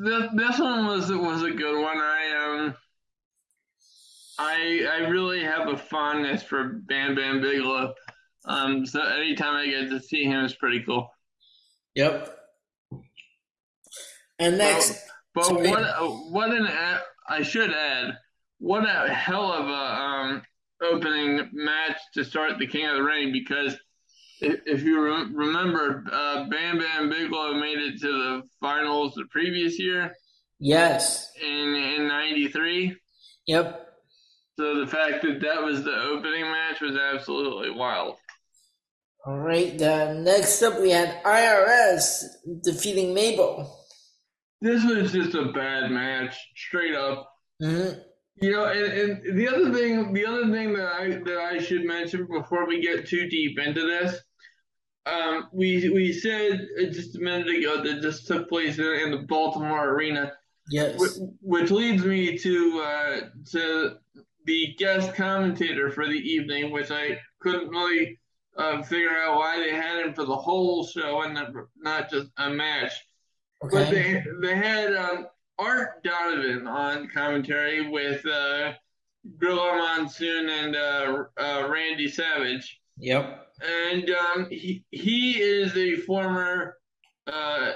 this 0.03 0.25
this 0.33 0.59
one 0.59 0.85
was 0.87 1.11
was 1.11 1.43
a 1.43 1.51
good 1.51 1.81
one. 1.81 1.97
I 1.97 2.65
um, 2.65 2.75
I 4.37 4.87
I 4.91 5.07
really 5.07 5.43
have 5.43 5.69
a 5.69 5.77
fondness 5.77 6.43
for 6.43 6.81
Bam 6.87 7.15
Bam 7.15 7.41
Bigelow. 7.41 7.93
Um, 8.45 8.85
so 8.85 9.01
anytime 9.01 9.55
I 9.55 9.67
get 9.67 9.89
to 9.89 10.01
see 10.01 10.25
him, 10.25 10.43
it's 10.43 10.55
pretty 10.55 10.83
cool. 10.83 11.09
Yep. 11.95 12.35
And 14.39 14.57
next, 14.57 15.05
but, 15.35 15.49
but 15.49 15.69
what 15.69 16.31
what 16.31 16.51
an 16.51 16.67
I 17.27 17.43
should 17.43 17.71
add, 17.71 18.17
what 18.57 18.83
a 18.83 19.13
hell 19.13 19.51
of 19.51 19.67
a 19.67 20.01
um, 20.01 20.41
opening 20.81 21.49
match 21.53 21.97
to 22.13 22.23
start 22.23 22.59
the 22.59 22.67
King 22.67 22.87
of 22.87 22.95
the 22.95 23.03
Ring 23.03 23.31
because 23.31 23.77
if, 24.41 24.61
if 24.65 24.83
you 24.83 25.01
re- 25.01 25.29
remember, 25.33 26.03
uh, 26.11 26.45
Bam 26.49 26.79
Bam 26.79 27.09
Bigelow 27.09 27.55
made 27.55 27.77
it 27.77 27.99
to 28.01 28.07
the 28.07 28.43
finals 28.61 29.13
the 29.15 29.25
previous 29.29 29.79
year. 29.79 30.13
Yes. 30.59 31.31
In 31.41 31.75
in 31.75 32.07
'93. 32.07 32.95
Yep. 33.47 33.87
So 34.57 34.79
the 34.79 34.87
fact 34.87 35.23
that 35.23 35.39
that 35.41 35.63
was 35.63 35.83
the 35.83 35.95
opening 35.95 36.43
match 36.43 36.81
was 36.81 36.97
absolutely 36.97 37.71
wild. 37.71 38.15
All 39.25 39.37
right. 39.37 39.81
Uh, 39.81 40.13
next 40.13 40.61
up, 40.61 40.79
we 40.79 40.91
had 40.91 41.23
IRS 41.23 42.23
defeating 42.63 43.13
Mabel. 43.13 43.75
This 44.61 44.83
was 44.83 45.13
just 45.13 45.35
a 45.35 45.51
bad 45.53 45.91
match, 45.91 46.37
straight 46.55 46.95
up. 46.95 47.29
Mm-hmm. 47.61 47.99
You 48.41 48.51
know, 48.51 48.65
and, 48.65 48.93
and 48.93 49.37
the 49.37 49.47
other 49.47 49.73
thing, 49.73 50.13
the 50.13 50.25
other 50.25 50.49
thing 50.49 50.73
that 50.73 50.87
I 50.87 51.09
that 51.09 51.37
I 51.37 51.57
should 51.59 51.83
mention 51.83 52.27
before 52.31 52.65
we 52.65 52.81
get 52.81 53.07
too 53.07 53.27
deep 53.29 53.59
into 53.59 53.81
this, 53.81 54.21
um, 55.05 55.49
we 55.51 55.89
we 55.89 56.13
said 56.13 56.67
just 56.91 57.17
a 57.17 57.19
minute 57.19 57.49
ago 57.49 57.83
that 57.83 58.01
this 58.01 58.23
took 58.23 58.47
place 58.47 58.77
in, 58.77 58.85
in 58.85 59.11
the 59.11 59.25
Baltimore 59.27 59.89
arena. 59.89 60.31
Yes. 60.69 60.99
Which, 60.99 61.11
which 61.41 61.71
leads 61.71 62.05
me 62.05 62.37
to 62.37 62.81
uh, 62.81 63.19
to 63.51 63.95
the 64.45 64.75
guest 64.77 65.15
commentator 65.15 65.91
for 65.91 66.07
the 66.07 66.13
evening, 66.13 66.71
which 66.71 66.91
I 66.91 67.19
couldn't 67.39 67.69
really 67.69 68.19
uh, 68.57 68.81
figure 68.83 69.17
out 69.17 69.37
why 69.37 69.59
they 69.59 69.71
had 69.71 70.05
him 70.05 70.13
for 70.13 70.25
the 70.25 70.35
whole 70.35 70.85
show 70.85 71.21
and 71.23 71.37
not 71.77 72.09
just 72.09 72.29
a 72.37 72.49
match. 72.49 72.93
Okay. 73.63 73.77
But 73.77 73.89
they 73.91 74.23
they 74.41 74.55
had 74.55 74.93
um, 74.93 75.27
Art 75.59 76.01
Donovan 76.03 76.67
on 76.67 77.09
commentary 77.09 77.89
with 77.89 78.25
uh, 78.25 78.73
Gorilla 79.37 79.75
Monsoon 79.77 80.49
and 80.49 80.75
uh, 80.75 81.23
uh, 81.37 81.67
Randy 81.69 82.07
Savage. 82.07 82.79
Yep. 82.97 83.47
And 83.61 84.09
um, 84.09 84.47
he 84.49 84.85
he 84.91 85.41
is 85.41 85.75
a 85.75 85.97
former 85.97 86.77
uh, 87.27 87.73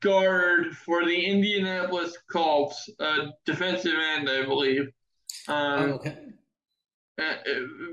guard 0.00 0.76
for 0.76 1.04
the 1.04 1.24
Indianapolis 1.24 2.16
Colts, 2.30 2.90
uh, 2.98 3.28
defensive 3.46 3.94
end, 4.16 4.28
I 4.28 4.44
believe. 4.44 4.88
Um, 5.46 5.56
oh, 5.56 5.92
okay. 5.94 6.16
Uh, 7.20 7.34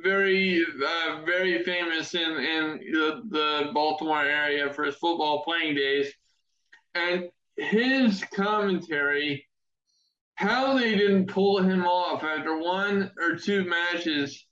very, 0.03 0.63
uh, 0.63 1.21
very 1.25 1.63
famous 1.63 2.13
in 2.13 2.21
in 2.21 2.79
the, 2.91 3.21
the 3.29 3.71
Baltimore 3.73 4.23
area 4.23 4.71
for 4.71 4.83
his 4.83 4.95
football 4.95 5.43
playing 5.43 5.75
days, 5.75 6.11
and 6.93 7.29
his 7.57 8.23
commentary, 8.33 9.47
how 10.35 10.77
they 10.77 10.95
didn't 10.95 11.27
pull 11.27 11.61
him 11.61 11.85
off 11.85 12.23
after 12.23 12.57
one 12.57 13.11
or 13.19 13.35
two 13.35 13.63
matches 13.65 14.45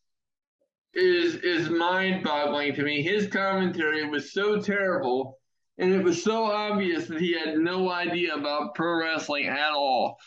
is 0.94 1.36
is 1.36 1.70
mind 1.70 2.24
boggling 2.24 2.76
to 2.76 2.84
me. 2.84 3.02
His 3.02 3.28
commentary 3.28 4.08
was 4.08 4.32
so 4.32 4.62
terrible 4.62 5.40
and 5.78 5.92
it 5.92 6.04
was 6.04 6.24
so 6.24 6.46
obvious 6.46 7.08
that 7.08 7.20
he 7.20 7.34
had 7.34 7.58
no 7.58 7.90
idea 7.90 8.36
about 8.36 8.76
pro 8.76 9.00
wrestling 9.00 9.48
at 9.48 9.72
all. 9.74 10.18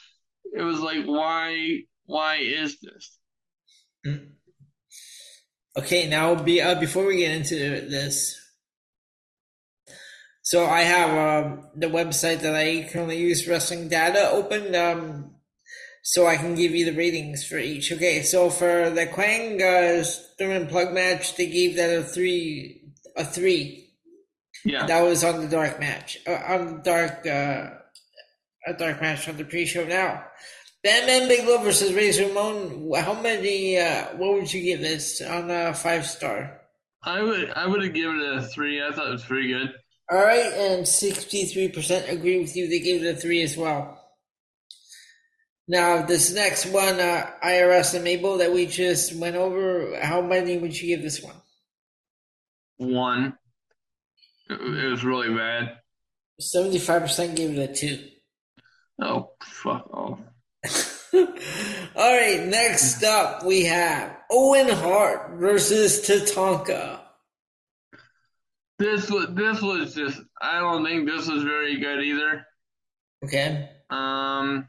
It 0.52 0.62
was 0.62 0.80
like 0.80 1.04
why 1.04 1.82
why 2.04 2.36
is 2.36 2.78
this? 2.80 3.18
Mm. 4.06 4.30
Okay, 5.76 6.08
now 6.08 6.34
be 6.34 6.60
uh, 6.60 6.78
before 6.80 7.06
we 7.06 7.18
get 7.18 7.36
into 7.36 7.54
this, 7.54 8.40
so 10.46 10.64
I 10.64 10.82
have 10.82 11.10
um, 11.10 11.70
the 11.74 11.88
website 11.88 12.42
that 12.42 12.54
I 12.54 12.88
currently 12.92 13.18
use, 13.18 13.48
Wrestling 13.48 13.88
Data, 13.88 14.30
open, 14.30 14.76
um, 14.76 15.34
so 16.04 16.24
I 16.24 16.36
can 16.36 16.54
give 16.54 16.70
you 16.70 16.84
the 16.84 16.96
ratings 16.96 17.44
for 17.44 17.58
each. 17.58 17.90
Okay, 17.90 18.22
so 18.22 18.48
for 18.48 18.88
the 18.90 19.06
Kwang 19.06 19.60
uh, 19.60 20.04
Thurman 20.38 20.68
Plugg 20.68 20.92
match, 20.92 21.34
they 21.34 21.48
gave 21.48 21.74
that 21.74 21.98
a 21.98 22.04
three, 22.04 22.80
a 23.16 23.24
three. 23.24 23.90
Yeah, 24.64 24.86
that 24.86 25.02
was 25.02 25.24
on 25.24 25.40
the 25.40 25.48
dark 25.48 25.80
match, 25.80 26.18
uh, 26.28 26.40
on 26.46 26.76
the 26.76 26.82
dark, 26.84 27.26
uh, 27.26 27.70
a 28.68 28.72
dark 28.78 29.00
match 29.00 29.28
on 29.28 29.38
the 29.38 29.44
pre-show. 29.44 29.84
Now, 29.84 30.26
Bam 30.84 31.08
Bam 31.08 31.26
Bigelow 31.26 31.58
versus 31.58 31.92
Razor 31.92 32.28
Ramon. 32.28 32.92
How 32.94 33.20
many? 33.20 33.78
Uh, 33.78 34.16
what 34.16 34.34
would 34.34 34.52
you 34.52 34.62
give 34.62 34.80
this 34.80 35.20
on 35.20 35.50
a 35.50 35.74
five 35.74 36.06
star? 36.06 36.60
I 37.02 37.20
would, 37.20 37.50
I 37.50 37.66
would 37.66 37.82
have 37.82 37.94
given 37.94 38.20
it 38.20 38.38
a 38.38 38.42
three. 38.42 38.80
I 38.80 38.92
thought 38.92 39.08
it 39.08 39.10
was 39.10 39.24
pretty 39.24 39.48
good. 39.48 39.74
All 40.10 40.18
right, 40.18 40.52
and 40.52 40.84
63% 40.84 42.08
agree 42.10 42.38
with 42.38 42.54
you. 42.56 42.68
They 42.68 42.78
gave 42.78 43.02
it 43.02 43.16
a 43.16 43.20
3 43.20 43.42
as 43.42 43.56
well. 43.56 44.00
Now, 45.68 46.06
this 46.06 46.32
next 46.32 46.66
one, 46.66 47.00
uh, 47.00 47.28
IRS 47.44 47.94
and 47.94 48.04
Mabel, 48.04 48.38
that 48.38 48.52
we 48.52 48.66
just 48.66 49.16
went 49.16 49.34
over, 49.34 49.98
how 50.00 50.22
many 50.22 50.58
would 50.58 50.80
you 50.80 50.94
give 50.94 51.02
this 51.02 51.20
one? 51.20 51.34
One. 52.76 53.36
It 54.48 54.90
was 54.90 55.04
really 55.04 55.34
bad. 55.34 55.78
75% 56.40 57.34
gave 57.34 57.58
it 57.58 57.70
a 57.70 57.74
2. 57.74 58.08
Oh, 59.02 59.30
fuck 59.42 59.90
off. 59.92 60.20
All 61.14 62.12
right, 62.12 62.46
next 62.46 63.02
up 63.02 63.44
we 63.44 63.64
have 63.64 64.16
Owen 64.30 64.68
Hart 64.68 65.38
versus 65.38 66.06
Tatanka. 66.06 67.00
This 68.78 69.10
was 69.10 69.28
this 69.34 69.62
was 69.62 69.94
just 69.94 70.20
I 70.40 70.60
don't 70.60 70.84
think 70.84 71.08
this 71.08 71.28
was 71.28 71.42
very 71.42 71.78
good 71.78 72.02
either. 72.02 72.46
Okay. 73.24 73.70
Um. 73.90 74.68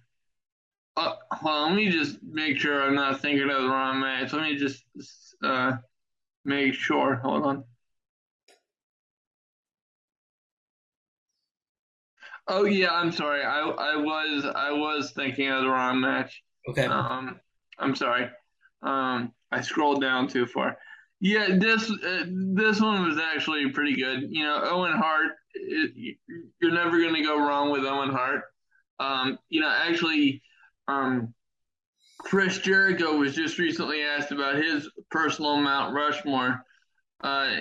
Uh, 0.95 1.13
well, 1.43 1.67
let 1.67 1.75
me 1.75 1.89
just 1.89 2.17
make 2.23 2.57
sure 2.57 2.81
I'm 2.81 2.95
not 2.95 3.21
thinking 3.21 3.49
of 3.49 3.61
the 3.61 3.69
wrong 3.69 3.99
match. 3.99 4.33
Let 4.33 4.43
me 4.43 4.57
just 4.57 4.83
uh 5.43 5.73
make 6.45 6.73
sure. 6.73 7.15
Hold 7.15 7.45
on. 7.45 7.63
Oh 12.47 12.63
yeah, 12.63 12.93
I'm 12.93 13.11
sorry. 13.11 13.43
I 13.43 13.59
I 13.59 13.95
was 13.97 14.45
I 14.45 14.71
was 14.71 15.11
thinking 15.11 15.49
of 15.49 15.63
the 15.63 15.69
wrong 15.69 15.99
match. 15.99 16.41
Okay. 16.69 16.85
Um, 16.85 17.39
I'm 17.77 17.95
sorry. 17.95 18.29
Um, 18.81 19.33
I 19.51 19.61
scrolled 19.61 20.01
down 20.01 20.27
too 20.27 20.45
far. 20.45 20.77
Yeah, 21.19 21.57
this 21.57 21.89
uh, 21.89 22.25
this 22.29 22.79
one 22.79 23.07
was 23.07 23.19
actually 23.19 23.69
pretty 23.71 23.95
good. 23.95 24.27
You 24.29 24.43
know, 24.43 24.61
Owen 24.63 24.93
Hart. 24.93 25.31
It, 25.55 26.17
you're 26.61 26.71
never 26.71 27.01
going 27.01 27.15
to 27.15 27.23
go 27.23 27.37
wrong 27.37 27.71
with 27.71 27.83
Owen 27.85 28.09
Hart. 28.09 28.43
Um, 28.99 29.39
you 29.49 29.61
know, 29.61 29.69
actually, 29.69 30.43
um, 30.87 31.33
Chris 32.19 32.59
Jericho 32.59 33.17
was 33.17 33.35
just 33.35 33.57
recently 33.57 34.03
asked 34.03 34.31
about 34.31 34.55
his 34.55 34.89
personal 35.09 35.57
Mount 35.57 35.95
Rushmore, 35.95 36.63
uh, 37.23 37.55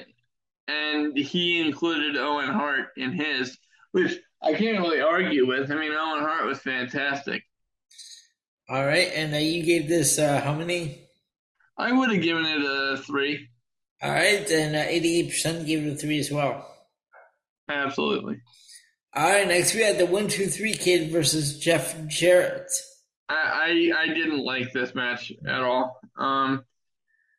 and 0.69 1.17
he 1.17 1.61
included 1.61 2.17
Owen 2.17 2.51
Hart 2.51 2.89
in 2.99 3.13
his, 3.13 3.57
which 3.93 4.19
I 4.43 4.53
can't 4.53 4.81
really 4.81 5.01
argue 5.01 5.47
with. 5.47 5.71
I 5.71 5.77
mean, 5.77 5.93
Owen 5.93 6.21
Hart 6.21 6.45
was 6.45 6.59
fantastic. 6.59 7.43
All 8.69 8.85
right, 8.85 9.11
and 9.15 9.35
uh, 9.35 9.39
you 9.39 9.63
gave 9.63 9.89
this 9.89 10.19
uh, 10.19 10.41
how 10.43 10.55
many? 10.55 11.06
I 11.79 11.93
would 11.93 12.11
have 12.11 12.23
given 12.23 12.47
it 12.47 12.63
a 12.63 12.97
three. 12.97 13.49
All 14.03 14.11
right, 14.11 14.47
then 14.47 14.75
uh, 14.75 14.85
eighty-eight 14.89 15.31
percent 15.31 15.67
gave 15.67 15.87
it 15.87 15.93
a 15.93 15.97
three 15.97 16.19
as 16.19 16.31
well. 16.31 16.67
Absolutely. 17.69 18.37
All 19.15 19.31
right, 19.31 19.49
next 19.49 19.75
we 19.75 19.81
had 19.81 19.99
the 19.99 20.07
one 20.07 20.29
two 20.29 20.47
three 20.47 20.75
kid 20.75 21.11
versus 21.11 21.59
Jeff 21.59 21.97
Jarrett. 22.07 22.71
I, 23.29 23.93
I 23.95 24.03
I 24.03 24.07
didn't 24.09 24.45
like 24.45 24.73
this 24.73 24.95
match 24.95 25.33
at 25.47 25.63
all. 25.63 26.01
Um, 26.17 26.65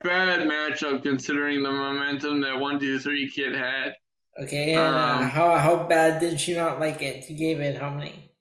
bad 0.04 0.48
matchup 0.48 1.04
considering 1.04 1.64
the 1.64 1.72
momentum 1.72 2.42
that 2.42 2.60
one 2.60 2.80
two 2.80 3.00
three 3.00 3.30
kid 3.30 3.56
had. 3.56 3.94
Okay, 4.42 4.74
and 4.74 4.96
uh, 4.96 5.18
Um, 5.18 5.24
how 5.30 5.58
how 5.58 5.88
bad 5.88 6.20
did 6.20 6.46
you 6.48 6.58
not 6.58 6.80
like 6.80 7.02
it? 7.02 7.30
You 7.30 7.38
gave 7.38 7.60
it 7.60 7.80
how 7.80 7.90
many? 7.92 8.32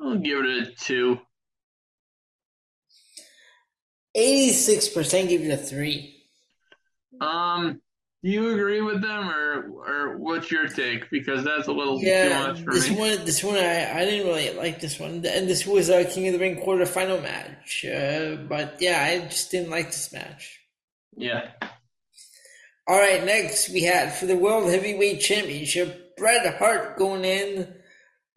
I'll 0.00 0.18
give 0.18 0.38
it 0.44 0.68
a 0.68 0.72
two. 0.76 1.18
Eighty-six 4.18 4.88
percent 4.88 5.28
give 5.28 5.42
it 5.42 5.50
a 5.52 5.56
three. 5.56 6.16
Um, 7.20 7.80
do 8.24 8.30
you 8.30 8.50
agree 8.50 8.80
with 8.80 9.00
them, 9.00 9.30
or 9.30 9.70
or 9.86 10.18
what's 10.18 10.50
your 10.50 10.66
take? 10.66 11.08
Because 11.10 11.44
that's 11.44 11.68
a 11.68 11.72
little 11.72 12.00
too 12.00 12.06
Yeah, 12.06 12.48
much 12.48 12.60
for 12.62 12.72
this 12.72 12.90
me. 12.90 12.96
one, 12.96 13.24
this 13.24 13.44
one, 13.44 13.56
I, 13.56 14.00
I 14.00 14.04
didn't 14.04 14.26
really 14.26 14.52
like 14.54 14.80
this 14.80 14.98
one, 14.98 15.24
and 15.24 15.48
this 15.48 15.64
was 15.66 15.88
a 15.88 16.04
King 16.04 16.26
of 16.28 16.32
the 16.34 16.40
Ring 16.40 16.56
quarterfinal 16.56 17.22
match. 17.22 17.84
Uh, 17.84 18.36
but 18.48 18.76
yeah, 18.80 19.00
I 19.02 19.26
just 19.28 19.50
didn't 19.52 19.70
like 19.70 19.86
this 19.86 20.12
match. 20.12 20.58
Yeah. 21.16 21.50
All 22.88 22.98
right, 22.98 23.24
next 23.24 23.68
we 23.70 23.82
had 23.82 24.12
for 24.14 24.26
the 24.26 24.36
World 24.36 24.70
Heavyweight 24.70 25.20
Championship, 25.20 26.16
Bret 26.16 26.56
Hart 26.58 26.98
going 26.98 27.24
in 27.24 27.72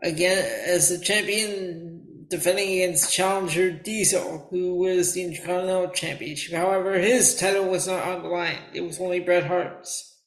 again 0.04 0.38
as 0.68 0.90
the 0.90 1.04
champion, 1.04 1.91
defending 2.32 2.82
against 2.82 3.14
challenger 3.14 3.70
Diesel, 3.72 4.48
who 4.50 4.76
was 4.76 5.14
the 5.14 5.24
Intercontinental 5.24 5.90
Championship. 5.90 6.56
However, 6.56 6.98
his 6.98 7.36
title 7.36 7.66
was 7.66 7.88
not 7.88 8.04
on 8.04 8.24
the 8.24 8.30
line; 8.30 8.58
it 8.74 8.82
was 8.82 9.00
only 9.00 9.20
Bret 9.20 9.46
Hart's. 9.46 10.18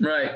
Right. 0.00 0.32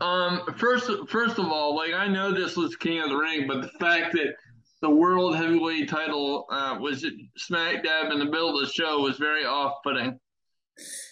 Um. 0.00 0.42
First, 0.56 0.90
first 1.08 1.38
of 1.38 1.46
all, 1.46 1.74
like 1.74 1.94
I 1.94 2.06
know 2.06 2.32
this 2.32 2.56
was 2.56 2.76
King 2.76 3.00
of 3.00 3.08
the 3.08 3.16
Ring, 3.16 3.48
but 3.48 3.62
the 3.62 3.78
fact 3.78 4.12
that 4.12 4.34
the 4.82 4.90
world 4.90 5.36
heavyweight 5.36 5.88
title 5.88 6.46
uh, 6.50 6.76
was 6.80 7.06
smack 7.36 7.82
dab 7.84 8.12
in 8.12 8.18
the 8.18 8.24
middle 8.24 8.58
of 8.58 8.66
the 8.66 8.72
show 8.72 9.00
was 9.00 9.16
very 9.16 9.44
off-putting. 9.44 10.18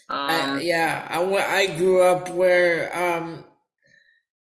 I, 0.08 0.40
Um, 0.40 0.60
yeah, 0.60 1.06
I, 1.08 1.22
I 1.22 1.66
grew 1.78 2.02
up 2.02 2.28
where 2.30 2.94
um, 2.96 3.44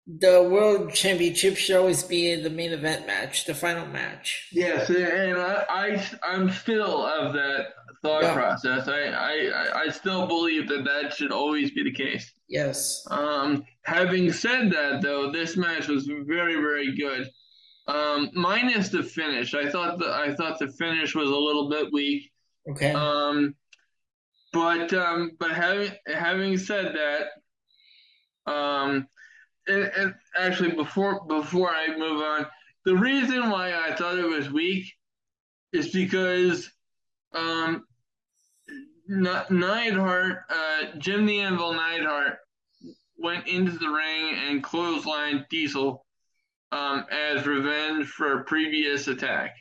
the 0.08 0.42
World 0.50 0.94
Championship 0.94 1.58
should 1.58 1.76
always 1.76 2.04
be 2.04 2.36
the 2.36 2.50
main 2.50 2.72
event 2.72 3.06
match, 3.08 3.46
the 3.46 3.54
final 3.54 3.86
match. 3.88 4.48
Yes, 4.54 4.90
and 4.90 5.38
I, 5.38 5.66
I 5.70 6.10
I'm 6.24 6.50
still 6.50 7.06
of 7.06 7.34
that 7.34 7.68
thought 8.02 8.24
Yeah. 8.24 8.34
process. 8.34 8.88
I, 8.88 9.08
I 9.10 9.82
I 9.86 9.90
still 9.90 10.26
believe 10.28 10.70
that 10.70 10.86
that 10.86 11.14
should 11.14 11.32
always 11.32 11.72
be 11.72 11.84
the 11.84 11.92
case. 11.94 12.32
Yes. 12.48 13.06
Um, 13.12 13.66
having 13.84 14.32
said 14.32 14.72
that, 14.72 15.02
though, 15.02 15.32
this 15.32 15.58
match 15.58 15.88
was 15.90 16.08
very, 16.08 16.56
very 16.56 16.96
good. 16.96 17.30
Um, 17.88 18.30
minus 18.34 18.90
the 18.90 19.04
finish, 19.04 19.54
I 19.54 19.70
thought 19.70 20.00
the 20.00 20.08
I 20.10 20.34
thought 20.36 20.60
the 20.60 20.68
finish 20.70 21.16
was 21.16 21.30
a 21.30 21.36
little 21.36 21.70
bit 21.70 21.92
weak. 21.92 22.32
Okay. 22.72 22.92
Um, 22.92 23.56
but 24.54 24.94
um, 24.94 25.32
but 25.40 25.52
having 25.52 25.92
having 26.08 26.58
said 26.58 26.96
that, 26.96 28.52
um, 28.52 29.08
and, 29.68 29.92
and 29.96 30.16
actually 30.38 30.72
before 30.72 31.26
before 31.26 31.70
I 31.70 31.96
move 31.98 32.22
on, 32.22 32.46
the 32.86 32.96
reason 32.96 33.50
why 33.50 33.74
I 33.74 33.94
thought 33.96 34.18
it 34.18 34.26
was 34.26 34.52
weak 34.52 34.86
is 35.74 35.90
because 35.90 36.70
um, 37.34 37.86
Neidhart, 39.08 40.44
uh, 40.50 40.84
Jim 40.98 41.26
the 41.26 41.40
Anvil 41.40 41.74
Neidhart, 41.74 42.38
went 43.18 43.48
into 43.48 43.78
the 43.78 43.90
ring 43.90 44.38
and 44.48 44.64
clotheslined 44.64 45.48
Diesel 45.50 46.06
um, 46.72 47.06
as 47.12 47.48
revenge 47.48 48.08
for 48.08 48.40
a 48.40 48.44
previous 48.44 49.08
attack, 49.08 49.56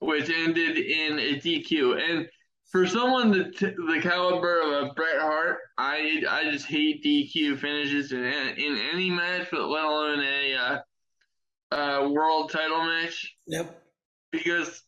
which 0.00 0.30
ended 0.30 0.78
in 0.78 1.18
a 1.18 1.38
DQ. 1.38 2.00
And 2.00 2.28
for 2.74 2.88
someone 2.88 3.30
the, 3.30 3.44
the 3.60 4.00
caliber 4.02 4.60
of 4.60 4.96
Bret 4.96 5.20
Hart, 5.20 5.58
I 5.78 6.24
I 6.28 6.50
just 6.50 6.66
hate 6.66 7.04
DQ 7.04 7.60
finishes 7.60 8.10
in 8.10 8.18
in 8.24 8.78
any 8.92 9.10
match, 9.10 9.46
but 9.52 9.68
let 9.68 9.84
alone 9.84 10.20
a 10.20 10.54
uh, 10.56 10.78
uh, 11.72 12.08
world 12.10 12.50
title 12.50 12.82
match 12.84 13.32
Yep. 13.46 13.80
because 14.32 14.82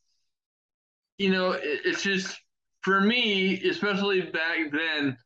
you 1.18 1.30
know 1.30 1.52
it, 1.52 1.82
it's 1.84 2.02
just 2.02 2.36
for 2.82 3.00
me, 3.00 3.62
especially 3.62 4.20
back 4.22 4.72
then. 4.72 5.16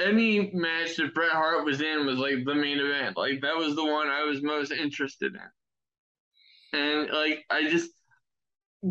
Any 0.00 0.52
match 0.54 0.94
that 0.96 1.12
Bret 1.12 1.32
Hart 1.32 1.64
was 1.64 1.80
in 1.80 2.06
was 2.06 2.18
like 2.18 2.44
the 2.44 2.54
main 2.54 2.78
event. 2.78 3.16
Like 3.16 3.40
that 3.42 3.56
was 3.56 3.74
the 3.74 3.84
one 3.84 4.06
I 4.06 4.22
was 4.22 4.42
most 4.42 4.70
interested 4.70 5.34
in. 6.72 6.78
And 6.80 7.10
like 7.10 7.44
I 7.50 7.68
just 7.68 7.90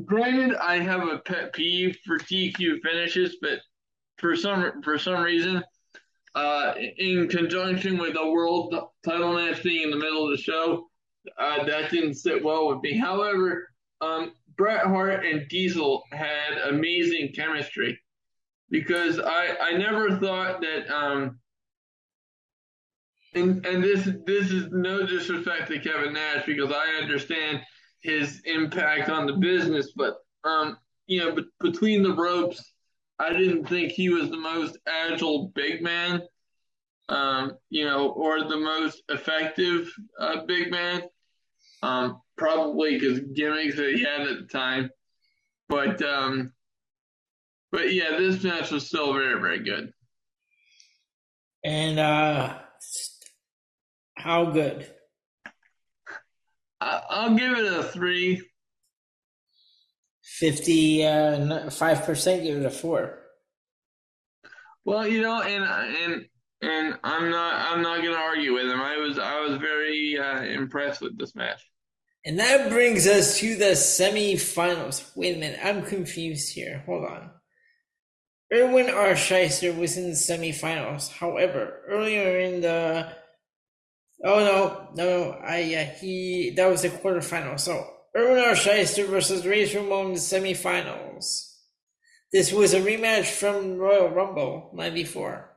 granted 0.05 0.55
I 0.55 0.79
have 0.79 1.07
a 1.07 1.19
pet 1.19 1.53
peeve 1.53 1.97
for 2.05 2.17
DQ 2.17 2.81
finishes, 2.81 3.37
but 3.41 3.59
for 4.17 4.35
some 4.35 4.81
for 4.83 4.97
some 4.97 5.21
reason, 5.23 5.63
uh, 6.35 6.73
in 6.97 7.27
conjunction 7.27 7.97
with 7.97 8.15
a 8.17 8.29
world 8.29 8.75
title 9.03 9.33
match 9.33 9.63
being 9.63 9.83
in 9.83 9.91
the 9.91 9.97
middle 9.97 10.25
of 10.25 10.31
the 10.31 10.41
show, 10.41 10.87
uh, 11.37 11.63
that 11.65 11.91
didn't 11.91 12.15
sit 12.15 12.43
well 12.43 12.67
with 12.67 12.81
me. 12.81 12.97
However, 12.97 13.69
um, 14.01 14.33
Bret 14.57 14.85
Hart 14.85 15.25
and 15.25 15.47
Diesel 15.47 16.03
had 16.11 16.57
amazing 16.69 17.33
chemistry 17.33 17.99
because 18.69 19.19
I 19.19 19.55
I 19.61 19.77
never 19.77 20.17
thought 20.17 20.61
that 20.61 20.89
um 20.93 21.39
and 23.33 23.65
and 23.65 23.83
this 23.83 24.09
this 24.25 24.51
is 24.51 24.69
no 24.71 25.05
disrespect 25.05 25.67
to 25.69 25.79
Kevin 25.79 26.13
Nash 26.13 26.45
because 26.45 26.71
I 26.71 27.01
understand 27.01 27.61
his 28.01 28.41
impact 28.45 29.09
on 29.09 29.25
the 29.25 29.33
business, 29.33 29.93
but 29.95 30.17
um 30.43 30.77
you 31.07 31.19
know, 31.19 31.37
between 31.61 32.03
the 32.03 32.13
ropes, 32.13 32.73
I 33.17 33.31
didn't 33.31 33.65
think 33.65 33.91
he 33.91 34.09
was 34.09 34.29
the 34.29 34.37
most 34.37 34.77
agile 34.85 35.51
big 35.55 35.81
man, 35.81 36.21
um, 37.09 37.53
you 37.69 37.85
know, 37.85 38.09
or 38.09 38.43
the 38.43 38.57
most 38.57 39.01
effective 39.09 39.91
uh, 40.19 40.45
big 40.45 40.69
man. 40.69 41.03
Um, 41.81 42.21
probably 42.37 42.99
because 42.99 43.19
gimmicks 43.33 43.75
that 43.77 43.93
he 43.93 44.03
had 44.03 44.21
at 44.21 44.39
the 44.39 44.47
time, 44.47 44.89
but 45.69 46.01
um, 46.01 46.51
but 47.71 47.93
yeah, 47.93 48.17
this 48.17 48.43
match 48.43 48.71
was 48.71 48.87
still 48.87 49.13
very 49.13 49.39
very 49.39 49.63
good. 49.63 49.91
And 51.63 51.99
uh, 51.99 52.55
how 54.15 54.45
good? 54.45 54.91
I, 56.79 57.01
I'll 57.09 57.35
give 57.35 57.53
it 57.53 57.73
a 57.73 57.83
three. 57.83 58.41
Fifty-five 60.21 62.03
percent 62.03 62.43
give 62.43 62.57
it 62.57 62.65
a 62.65 62.69
four. 62.69 63.19
Well, 64.85 65.07
you 65.07 65.21
know, 65.21 65.41
and 65.41 65.63
and 65.63 66.25
and 66.61 66.99
I'm 67.03 67.29
not 67.31 67.71
I'm 67.71 67.81
not 67.81 68.03
gonna 68.03 68.15
argue 68.15 68.53
with 68.53 68.67
him. 68.67 68.79
I 68.79 68.97
was 68.97 69.17
I 69.17 69.39
was 69.39 69.57
very 69.57 70.17
uh, 70.17 70.43
impressed 70.43 71.01
with 71.01 71.17
this 71.17 71.35
match. 71.35 71.61
And 72.25 72.39
that 72.39 72.69
brings 72.69 73.07
us 73.07 73.39
to 73.39 73.55
the 73.55 73.71
semifinals. 73.71 75.09
Wait 75.15 75.37
a 75.37 75.39
minute, 75.39 75.59
I'm 75.63 75.81
confused 75.83 76.53
here. 76.53 76.83
Hold 76.85 77.05
on. 77.05 77.31
Irwin 78.53 78.89
R. 78.89 79.13
Schyster 79.13 79.77
was 79.77 79.97
in 79.97 80.09
the 80.09 80.15
semifinals. 80.15 81.09
However, 81.09 81.81
earlier 81.87 82.39
in 82.39 82.61
the 82.61 83.13
oh 84.23 84.39
no, 84.39 84.89
no, 84.95 85.31
I 85.31 85.59
yeah, 85.59 85.83
he 85.83 86.51
that 86.55 86.67
was 86.69 86.81
the 86.81 86.89
quarterfinal. 86.89 87.59
So 87.59 87.87
Irwin 88.15 88.43
R. 88.43 88.53
Schyster 88.53 89.07
versus 89.07 89.45
Razor 89.45 89.81
Ramon 89.81 90.07
in 90.07 90.13
the 90.13 90.19
semifinals. 90.19 91.53
This 92.33 92.51
was 92.51 92.73
a 92.73 92.81
rematch 92.81 93.25
from 93.25 93.77
Royal 93.77 94.09
Rumble 94.09 94.71
'94. 94.73 95.49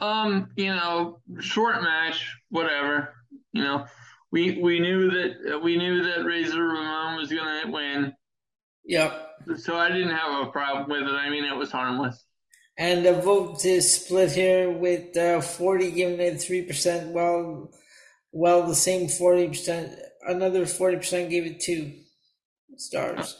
Um, 0.00 0.50
you 0.56 0.68
know, 0.74 1.20
short 1.40 1.82
match, 1.82 2.34
whatever. 2.48 3.14
You 3.52 3.62
know, 3.62 3.86
we 4.30 4.58
we 4.62 4.78
knew 4.80 5.10
that 5.10 5.60
we 5.62 5.76
knew 5.76 6.02
that 6.04 6.24
Razor 6.24 6.62
Ramon 6.62 7.16
was 7.18 7.30
gonna 7.30 7.70
win, 7.70 8.14
Yep. 8.84 9.28
so 9.56 9.76
I 9.76 9.88
didn't 9.88 10.16
have 10.16 10.46
a 10.46 10.50
problem 10.50 10.88
with 10.88 11.02
it. 11.08 11.14
I 11.14 11.28
mean, 11.30 11.44
it 11.44 11.56
was 11.56 11.70
harmless. 11.72 12.24
And 12.80 13.04
the 13.04 13.12
vote 13.12 13.62
is 13.66 13.92
split 13.92 14.32
here 14.32 14.70
with 14.70 15.14
uh, 15.14 15.42
40 15.42 15.90
giving 15.90 16.18
it 16.18 16.36
3%, 16.36 17.08
while, 17.08 17.70
while 18.30 18.66
the 18.66 18.74
same 18.74 19.06
40%, 19.06 19.98
another 20.26 20.62
40% 20.62 21.28
gave 21.28 21.44
it 21.44 21.60
two 21.60 21.92
stars. 22.76 23.38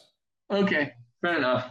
Okay, 0.50 0.92
fair 1.22 1.38
enough. 1.38 1.70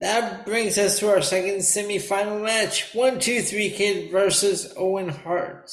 That 0.00 0.46
brings 0.46 0.78
us 0.78 1.00
to 1.00 1.08
our 1.10 1.22
second 1.22 1.56
semifinal 1.56 2.44
match 2.44 2.94
1 2.94 3.18
2 3.18 3.42
3 3.42 3.70
Kid 3.70 4.12
versus 4.12 4.72
Owen 4.76 5.08
Hart. 5.08 5.72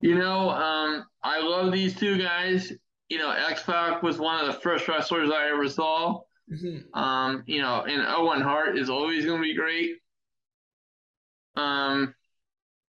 You 0.00 0.16
know, 0.16 0.50
um, 0.50 1.06
I 1.22 1.38
love 1.42 1.70
these 1.70 1.94
two 1.94 2.18
guys. 2.18 2.72
You 3.08 3.18
know, 3.18 3.30
X 3.30 3.62
Pac 3.62 4.02
was 4.02 4.18
one 4.18 4.40
of 4.40 4.52
the 4.52 4.60
first 4.60 4.88
wrestlers 4.88 5.30
I 5.30 5.50
ever 5.50 5.68
saw. 5.68 6.22
Mm-hmm. 6.52 6.98
Um, 6.98 7.44
you 7.46 7.60
know, 7.60 7.82
and 7.82 8.02
Owen 8.06 8.40
Hart 8.40 8.78
is 8.78 8.88
always 8.88 9.24
going 9.24 9.42
to 9.42 9.48
be 9.48 9.54
great. 9.54 9.96
Um, 11.56 12.14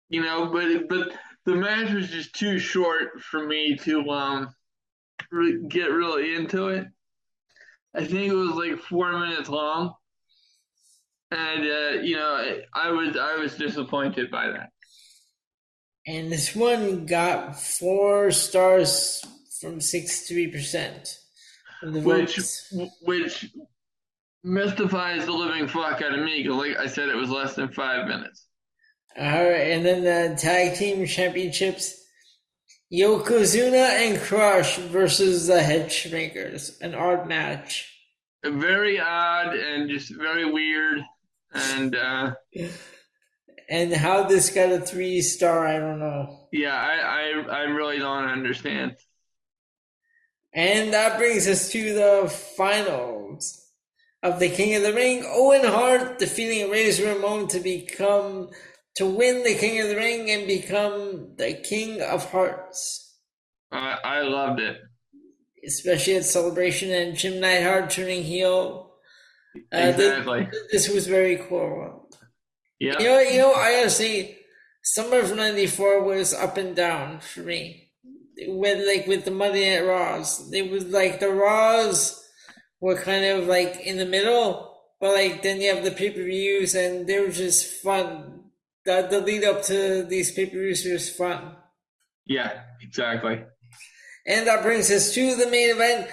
you 0.10 0.22
know, 0.22 0.48
but 0.48 0.88
but 0.88 1.12
the 1.46 1.56
match 1.56 1.92
was 1.92 2.10
just 2.10 2.34
too 2.34 2.60
short 2.60 3.22
for 3.22 3.46
me 3.46 3.76
to 3.78 4.10
um 4.10 4.50
re- 5.32 5.62
get 5.68 5.92
really 5.92 6.36
into 6.36 6.68
it. 6.70 6.88
I 7.94 8.06
think 8.06 8.32
it 8.32 8.36
was 8.36 8.52
like 8.52 8.80
four 8.80 9.12
minutes 9.18 9.50
long, 9.50 9.94
and 11.32 11.64
uh, 11.64 12.02
you 12.02 12.16
know, 12.16 12.60
I 12.74 12.92
was 12.92 13.18
I 13.18 13.36
was 13.36 13.56
disappointed 13.56 14.32
by 14.32 14.52
that. 14.52 14.70
And 16.08 16.32
this 16.32 16.56
one 16.56 17.06
got 17.06 17.60
four 17.60 18.32
stars 18.32 19.24
from 19.60 19.82
sixty-three 19.82 20.48
percent 20.48 21.19
which 21.84 22.40
which 23.02 23.50
mystifies 24.44 25.26
the 25.26 25.32
living 25.32 25.68
fuck 25.68 26.02
out 26.02 26.18
of 26.18 26.24
me 26.24 26.44
because, 26.44 26.58
like 26.58 26.78
I 26.78 26.88
said, 26.88 27.10
it 27.10 27.16
was 27.16 27.30
less 27.30 27.56
than 27.56 27.70
five 27.70 28.08
minutes. 28.08 28.46
All 29.18 29.26
right, 29.26 29.72
and 29.72 29.86
then 29.86 30.04
the 30.04 30.36
tag 30.40 30.78
team 30.78 31.06
championships: 31.06 31.96
Yokozuna 32.94 33.90
and 33.90 34.20
Crush 34.20 34.78
versus 34.78 35.48
the 35.48 35.60
Headshrinkers. 35.60 36.80
An 36.82 36.96
odd 36.96 37.28
match. 37.28 37.94
Very 38.44 39.00
odd 39.00 39.54
and 39.56 39.90
just 39.90 40.16
very 40.16 40.50
weird, 40.50 41.02
and 41.54 41.96
uh, 41.96 42.32
and 43.70 43.94
how 43.94 44.24
this 44.24 44.50
got 44.52 44.72
a 44.72 44.80
three 44.80 45.22
star, 45.22 45.68
I 45.68 45.80
don't 45.80 46.00
know. 46.00 46.48
Yeah, 46.52 46.76
I 46.76 47.42
I, 47.52 47.58
I 47.58 47.62
really 47.64 48.00
don't 48.00 48.26
understand. 48.26 48.96
And 50.54 50.94
that 50.94 51.18
brings 51.18 51.48
us 51.48 51.72
to 51.72 51.94
the 51.94 52.30
finals 52.30 53.68
of 54.24 54.40
the 54.40 54.50
King 54.50 54.76
of 54.76 54.84
the 54.84 54.94
Ring. 54.94 55.24
Owen 55.26 55.64
Hart 55.64 56.20
defeating 56.20 56.72
Razor 56.72 57.14
Ramon 57.14 57.48
to 57.50 57.60
become 57.60 58.50
to 58.96 59.06
win 59.06 59.44
the 59.44 59.56
King 59.56 59.80
of 59.80 59.88
the 59.88 59.96
Ring 59.96 60.30
and 60.30 60.48
become 60.48 61.36
the 61.38 61.54
King 61.54 62.02
of 62.02 62.30
Hearts. 62.32 63.18
I, 63.72 63.98
I 64.04 64.22
loved 64.22 64.60
it, 64.60 64.78
especially 65.66 66.16
at 66.16 66.26
Celebration 66.26 66.92
and 66.92 67.16
Jim 67.16 67.40
Neidhart 67.40 67.92
turning 67.92 68.24
heel. 68.24 68.96
Uh, 69.74 69.78
exactly. 69.78 70.48
This, 70.52 70.72
this 70.72 70.90
was 70.90 71.08
very 71.08 71.38
cool. 71.48 72.10
Yeah. 72.80 72.98
You 73.00 73.06
know, 73.06 73.20
you 73.20 73.38
know, 73.38 73.54
I 73.54 73.80
honestly, 73.80 74.38
Summer 74.84 75.20
of 75.20 75.36
'94 75.36 76.04
was 76.04 76.34
up 76.34 76.58
and 76.58 76.76
down 76.76 77.20
for 77.20 77.42
me 77.42 77.79
with 78.48 78.86
like 78.88 79.08
with 79.08 79.26
the 79.26 79.32
Monday 79.32 79.76
Night 79.76 79.88
Raws. 79.88 80.52
It 80.54 80.70
was 80.72 80.86
like 80.88 81.20
the 81.20 81.30
Raws 81.30 82.24
were 82.80 83.02
kind 83.02 83.26
of 83.26 83.48
like 83.48 83.82
in 83.82 83.98
the 83.98 84.06
middle, 84.06 84.78
but 85.00 85.14
like 85.14 85.44
then 85.44 85.62
you 85.62 85.74
have 85.74 85.84
the 85.84 85.92
pay 85.92 86.12
per 86.12 86.24
views, 86.24 86.76
and 86.76 87.08
they 87.08 87.20
were 87.20 87.30
just 87.32 87.82
fun. 87.82 88.44
The, 88.86 89.08
the 89.10 89.22
lead 89.22 89.44
up 89.44 89.64
to 89.64 90.04
these 90.04 90.32
pay 90.32 90.46
per 90.46 90.58
views 90.58 90.86
was 90.86 91.10
fun. 91.10 91.56
Yeah, 92.26 92.62
exactly. 92.82 93.44
And 94.26 94.48
that 94.48 94.64
brings 94.64 94.92
us 94.92 95.14
to 95.14 95.36
the 95.36 95.50
main 95.50 95.72
event: 95.72 96.10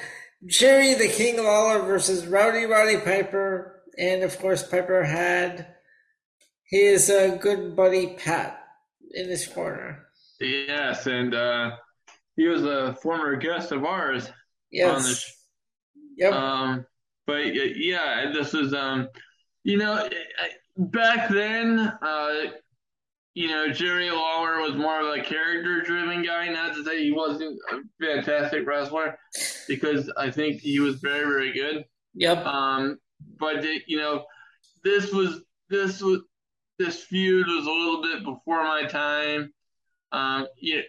Jerry 0.47 0.95
the 0.95 1.09
King 1.09 1.39
of 1.39 1.45
Lawler 1.45 1.83
versus 1.83 2.27
Rowdy 2.27 2.65
Roddy 2.65 2.99
Piper, 2.99 3.83
and 3.99 4.23
of 4.23 4.39
course 4.39 4.63
Piper 4.63 5.05
had 5.05 5.75
his 6.65 7.11
uh, 7.11 7.39
good 7.41 7.77
buddy 7.77 8.17
Pat 8.19 8.61
in 9.13 9.29
his 9.29 9.47
corner. 9.47 10.07
Yes, 10.41 11.07
and 11.07 11.35
uh, 11.35 11.71
he 12.37 12.47
was 12.47 12.65
a 12.65 12.95
former 13.03 13.37
guest 13.37 13.73
of 13.73 13.85
ours 13.85 14.31
yes. 14.71 14.97
on 14.97 15.03
the 15.03 15.15
show. 15.15 15.33
Yep. 16.19 16.33
Um, 16.33 16.87
but 17.27 17.55
yeah, 17.55 18.31
this 18.33 18.53
was 18.53 18.73
um, 18.73 19.09
you 19.65 19.79
know, 19.79 20.09
back 20.77 21.29
then, 21.29 21.79
uh, 22.01 22.35
you 23.35 23.49
know, 23.49 23.69
Jerry 23.69 24.11
Lawler 24.11 24.61
was 24.61 24.77
more 24.77 25.01
of 25.01 25.19
a 25.19 25.23
character-driven 25.23 26.25
guy. 26.25 26.49
Not 26.49 26.75
to 26.75 26.85
say 26.85 27.03
he 27.03 27.13
wasn't 27.13 27.59
a 27.73 27.81
fantastic 28.01 28.67
wrestler, 28.67 29.19
because 29.69 30.11
I 30.17 30.31
think 30.31 30.61
he 30.61 30.81
was 30.81 30.97
very, 31.01 31.25
very 31.25 31.53
good. 31.53 31.85
Yep. 32.15 32.47
Um, 32.47 32.99
but 33.39 33.65
you 33.87 33.99
know, 33.99 34.25
this 34.85 35.13
was 35.13 35.43
this 35.69 36.01
was 36.01 36.21
this 36.79 37.03
feud 37.03 37.47
was 37.47 37.67
a 37.67 37.71
little 37.71 38.03
bit 38.03 38.25
before 38.25 38.63
my 38.63 38.85
time. 38.85 39.53
Um, 40.13 40.47
you 40.57 40.83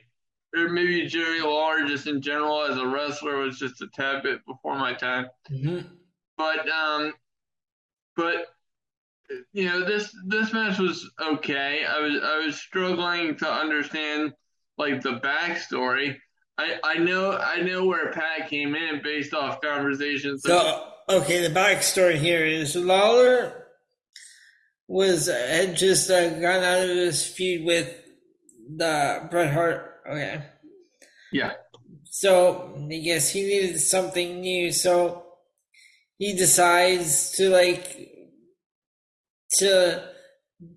or 0.56 0.70
maybe 0.70 1.06
Jerry 1.08 1.42
Lawler 1.42 1.88
just 1.88 2.08
in 2.08 2.22
general 2.22 2.64
as 2.64 2.78
a 2.78 2.88
wrestler 2.88 3.38
was 3.38 3.60
just 3.60 3.82
a 3.82 3.88
tad 3.94 4.24
bit 4.24 4.46
before 4.46 4.78
my 4.78 4.94
time. 4.94 5.28
Mm-hmm. 5.52 5.88
But 6.38 6.70
um, 6.70 7.14
but 8.16 8.48
you 9.52 9.66
know 9.66 9.86
this 9.86 10.16
this 10.26 10.54
match 10.54 10.80
was 10.80 11.10
okay. 11.22 11.84
I 11.88 12.00
was 12.00 12.22
I 12.24 12.46
was 12.46 12.60
struggling 12.60 13.36
to 13.38 13.52
understand 13.52 14.34
like 14.78 15.02
the 15.02 15.20
backstory. 15.20 16.18
I, 16.58 16.80
I 16.84 16.98
know 16.98 17.32
I 17.38 17.62
know 17.62 17.86
where 17.86 18.12
Pat 18.12 18.50
came 18.50 18.76
in 18.76 19.02
based 19.04 19.34
off 19.34 19.62
conversations. 19.62 20.44
So 20.44 20.88
okay, 21.10 21.48
the 21.48 21.54
backstory 21.54 22.16
here 22.16 22.46
is 22.46 22.76
Lawler 22.76 23.66
was 24.88 25.28
had 25.28 25.76
just 25.76 26.10
uh, 26.10 26.30
gone 26.40 26.64
out 26.64 26.90
of 26.90 26.96
his 26.96 27.26
feud 27.26 27.66
with 27.66 27.94
the 28.76 29.28
Bret 29.30 29.54
Hart 29.54 29.97
Okay. 30.10 30.44
Yeah. 31.32 31.54
So 32.06 32.74
I 32.78 32.98
guess 32.98 33.30
he 33.30 33.42
needed 33.44 33.80
something 33.80 34.42
new, 34.42 34.72
so 34.72 35.26
he 36.18 36.34
decides 36.34 37.32
to 37.32 37.50
like 37.50 37.98
to 39.60 40.10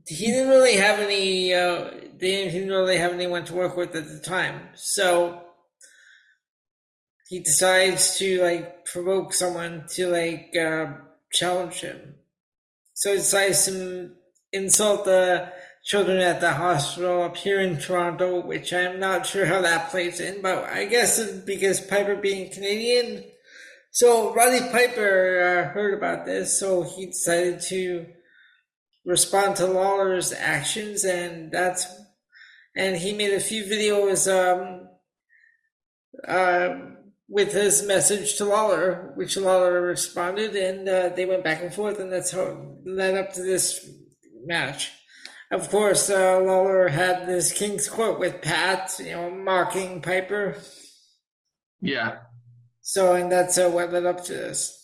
he 0.06 0.26
didn't 0.26 0.50
really 0.50 0.76
have 0.76 0.98
any 0.98 1.54
uh 1.54 1.90
they 2.18 2.50
didn't 2.50 2.68
really 2.68 2.98
have 2.98 3.12
anyone 3.12 3.44
to 3.46 3.54
work 3.54 3.76
with 3.76 3.94
at 3.96 4.06
the 4.06 4.20
time. 4.20 4.68
So 4.74 5.42
he 7.30 7.38
decides 7.38 8.18
to 8.18 8.42
like 8.42 8.84
provoke 8.84 9.32
someone 9.32 9.84
to 9.90 10.08
like 10.08 10.52
uh, 10.60 10.94
challenge 11.32 11.80
him. 11.80 12.16
So 12.94 13.12
he 13.12 13.18
decides 13.18 13.66
to 13.66 14.10
insult 14.52 15.04
the 15.04 15.52
children 15.90 16.18
at 16.18 16.40
the 16.40 16.52
hospital 16.52 17.24
up 17.24 17.36
here 17.36 17.60
in 17.60 17.76
Toronto, 17.76 18.46
which 18.46 18.72
I'm 18.72 19.00
not 19.00 19.26
sure 19.26 19.44
how 19.44 19.60
that 19.62 19.90
plays 19.90 20.20
in, 20.20 20.40
but 20.40 20.62
I 20.62 20.84
guess 20.84 21.18
it's 21.18 21.44
because 21.44 21.80
Piper 21.80 22.14
being 22.14 22.52
Canadian. 22.52 23.24
So 23.90 24.32
Roddy 24.32 24.60
Piper 24.70 25.40
uh, 25.42 25.72
heard 25.72 25.94
about 25.94 26.26
this, 26.26 26.60
so 26.60 26.84
he 26.84 27.06
decided 27.06 27.60
to 27.70 28.06
respond 29.04 29.56
to 29.56 29.66
Lawler's 29.66 30.32
actions, 30.32 31.04
and 31.04 31.50
that's 31.50 31.84
and 32.76 32.96
he 32.96 33.12
made 33.12 33.32
a 33.32 33.40
few 33.40 33.64
videos 33.64 34.30
um, 34.30 34.88
uh, 36.28 36.84
with 37.28 37.52
his 37.52 37.82
message 37.82 38.36
to 38.36 38.44
Lawler, 38.44 39.10
which 39.16 39.36
Lawler 39.36 39.82
responded, 39.82 40.54
and 40.54 40.88
uh, 40.88 41.08
they 41.16 41.26
went 41.26 41.42
back 41.42 41.62
and 41.62 41.74
forth, 41.74 41.98
and 41.98 42.12
that's 42.12 42.30
how 42.30 42.42
it 42.42 42.58
led 42.88 43.16
up 43.16 43.32
to 43.32 43.42
this 43.42 43.90
match 44.46 44.92
of 45.50 45.68
course, 45.68 46.08
uh, 46.10 46.40
Lawler 46.40 46.88
had 46.88 47.26
this 47.26 47.52
King's 47.52 47.88
Court 47.88 48.20
with 48.20 48.40
Pat, 48.40 48.94
you 49.00 49.12
know, 49.12 49.30
mocking 49.30 50.00
Piper. 50.00 50.56
Yeah. 51.80 52.18
So, 52.82 53.14
and 53.14 53.32
that's 53.32 53.58
uh, 53.58 53.68
what 53.68 53.92
led 53.92 54.06
up 54.06 54.24
to 54.24 54.32
this. 54.32 54.76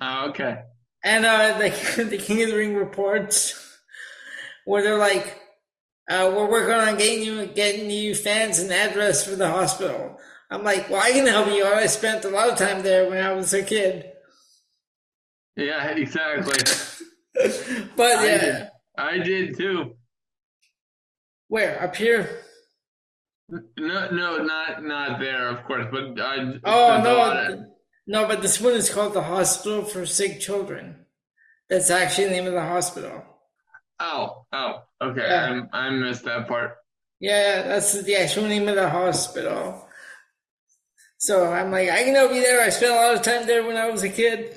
Oh, 0.00 0.28
okay. 0.30 0.62
And 1.02 1.26
uh, 1.26 1.58
the, 1.58 2.04
the 2.10 2.18
King 2.18 2.42
of 2.42 2.50
the 2.50 2.56
Ring 2.56 2.76
reports 2.76 3.78
where 4.64 4.82
they're 4.82 4.98
like, 4.98 5.40
uh, 6.08 6.32
we're 6.34 6.50
working 6.50 6.74
on 6.74 6.96
getting 6.96 7.22
you, 7.22 7.46
getting 7.46 7.90
you 7.90 8.14
fans 8.14 8.60
an 8.60 8.72
address 8.72 9.26
for 9.26 9.36
the 9.36 9.50
hospital. 9.50 10.18
I'm 10.50 10.62
like, 10.62 10.88
well, 10.88 11.02
I 11.02 11.10
can 11.10 11.26
help 11.26 11.48
you 11.48 11.64
out. 11.64 11.74
I 11.74 11.86
spent 11.86 12.24
a 12.24 12.30
lot 12.30 12.50
of 12.50 12.56
time 12.56 12.82
there 12.82 13.10
when 13.10 13.22
I 13.22 13.32
was 13.32 13.52
a 13.52 13.62
kid. 13.62 14.10
Yeah, 15.56 15.84
exactly. 15.88 16.56
but 17.96 18.24
yeah. 18.24 18.68
I 18.98 19.18
did 19.18 19.56
too. 19.56 19.96
Where 21.46 21.82
up 21.82 21.96
here? 21.96 22.42
No, 23.48 24.10
no, 24.10 24.42
not 24.42 24.84
not 24.84 25.20
there, 25.20 25.48
of 25.48 25.64
course. 25.64 25.86
But 25.90 26.20
I. 26.20 26.58
Oh 26.64 27.00
no, 27.02 27.64
no! 28.06 28.28
But 28.28 28.42
this 28.42 28.60
one 28.60 28.74
is 28.74 28.90
called 28.90 29.14
the 29.14 29.22
Hospital 29.22 29.84
for 29.84 30.04
Sick 30.04 30.40
Children. 30.40 31.06
That's 31.70 31.90
actually 31.90 32.24
the 32.24 32.30
name 32.30 32.46
of 32.46 32.54
the 32.54 32.60
hospital. 32.60 33.22
Oh, 34.00 34.46
oh, 34.52 34.82
okay. 35.02 35.26
Yeah. 35.26 35.62
I, 35.72 35.86
I 35.86 35.90
missed 35.90 36.24
that 36.24 36.48
part. 36.48 36.76
Yeah, 37.20 37.62
that's 37.62 38.00
the 38.02 38.16
actual 38.16 38.44
name 38.44 38.68
of 38.68 38.76
the 38.76 38.88
hospital. 38.88 39.86
So 41.18 41.52
I'm 41.52 41.70
like, 41.70 41.88
I 41.88 42.04
can 42.04 42.14
help 42.14 42.32
you 42.32 42.40
there. 42.40 42.62
I 42.62 42.68
spent 42.70 42.92
a 42.92 42.94
lot 42.94 43.14
of 43.16 43.22
time 43.22 43.46
there 43.46 43.66
when 43.66 43.76
I 43.76 43.90
was 43.90 44.04
a 44.04 44.08
kid. 44.08 44.56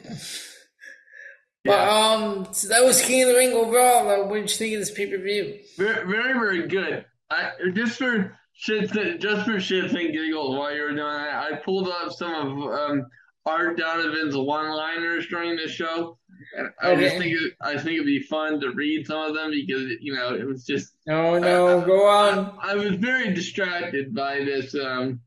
But 1.63 1.87
um, 1.87 2.47
so 2.51 2.67
that 2.69 2.83
was 2.83 3.01
King 3.01 3.23
of 3.23 3.29
the 3.29 3.35
Ring 3.35 3.53
overall. 3.53 4.27
What 4.27 4.33
did 4.35 4.49
you 4.49 4.57
think 4.57 4.73
of 4.73 4.79
this 4.79 4.91
pay 4.91 5.07
per 5.07 5.17
view? 5.21 5.59
Very, 5.77 6.07
very, 6.07 6.33
very 6.33 6.67
good. 6.67 7.05
I 7.29 7.51
just 7.73 7.97
for 7.97 8.35
just 8.55 8.93
for 8.93 9.53
shits 9.57 9.93
and 9.95 10.13
giggles 10.13 10.57
while 10.57 10.73
you 10.75 10.81
were 10.81 10.89
doing 10.89 10.97
that, 10.97 11.51
I 11.51 11.55
pulled 11.63 11.87
up 11.87 12.11
some 12.11 12.33
of 12.33 12.73
um, 12.91 13.05
Art 13.45 13.77
Donovan's 13.77 14.35
one-liners 14.35 15.27
during 15.27 15.55
the 15.55 15.67
show. 15.67 16.17
And 16.57 16.69
I 16.81 16.91
Okay. 16.91 17.01
just 17.03 17.17
think 17.17 17.33
it, 17.39 17.53
I 17.61 17.73
think 17.77 17.93
it'd 17.93 18.05
be 18.05 18.21
fun 18.23 18.59
to 18.61 18.71
read 18.71 19.05
some 19.05 19.19
of 19.29 19.35
them 19.35 19.51
because 19.51 19.83
you 20.01 20.15
know 20.15 20.33
it 20.33 20.45
was 20.45 20.65
just 20.65 20.93
Oh 21.07 21.37
no, 21.37 21.81
go 21.85 22.07
on. 22.07 22.57
I 22.61 22.73
was 22.75 22.95
very 22.95 23.33
distracted 23.33 24.13
by 24.15 24.39
this 24.43 24.73
um 24.75 25.21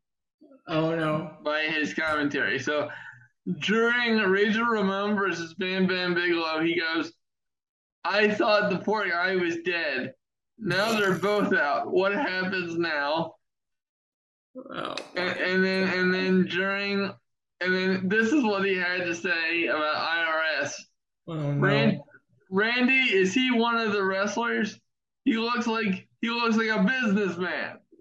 Oh 0.66 0.94
no. 0.96 1.30
by 1.44 1.62
his 1.62 1.94
commentary. 1.94 2.58
So 2.58 2.88
during 3.58 4.18
Razor 4.18 4.64
Ramon 4.64 5.16
versus 5.16 5.54
Bam 5.54 5.86
Bam 5.86 6.14
Bigelow, 6.14 6.62
he 6.62 6.80
goes, 6.80 7.12
"I 8.04 8.32
thought 8.32 8.70
the 8.70 8.78
poor 8.78 9.08
guy 9.08 9.36
was 9.36 9.58
dead. 9.64 10.14
Now 10.58 10.98
they're 10.98 11.18
both 11.18 11.52
out. 11.52 11.90
What 11.90 12.12
happens 12.12 12.76
now?" 12.78 13.34
Oh, 14.56 14.94
And, 15.16 15.38
and 15.40 15.64
then 15.64 15.88
and 15.88 16.14
then 16.14 16.44
during 16.46 17.12
and 17.60 17.74
then 17.74 18.08
this 18.08 18.32
is 18.32 18.44
what 18.44 18.64
he 18.64 18.76
had 18.76 19.04
to 19.04 19.14
say 19.14 19.66
about 19.66 19.96
IRS. 19.96 20.72
oh 21.28 21.34
no. 21.34 21.60
Rand, 21.60 22.00
Randy, 22.50 23.00
is 23.00 23.34
he 23.34 23.50
one 23.50 23.76
of 23.76 23.92
the 23.92 24.04
wrestlers? 24.04 24.78
He 25.24 25.34
looks 25.38 25.66
like 25.66 26.06
he 26.20 26.28
looks 26.30 26.56
like 26.56 26.68
a 26.68 26.84
businessman. 26.84 27.78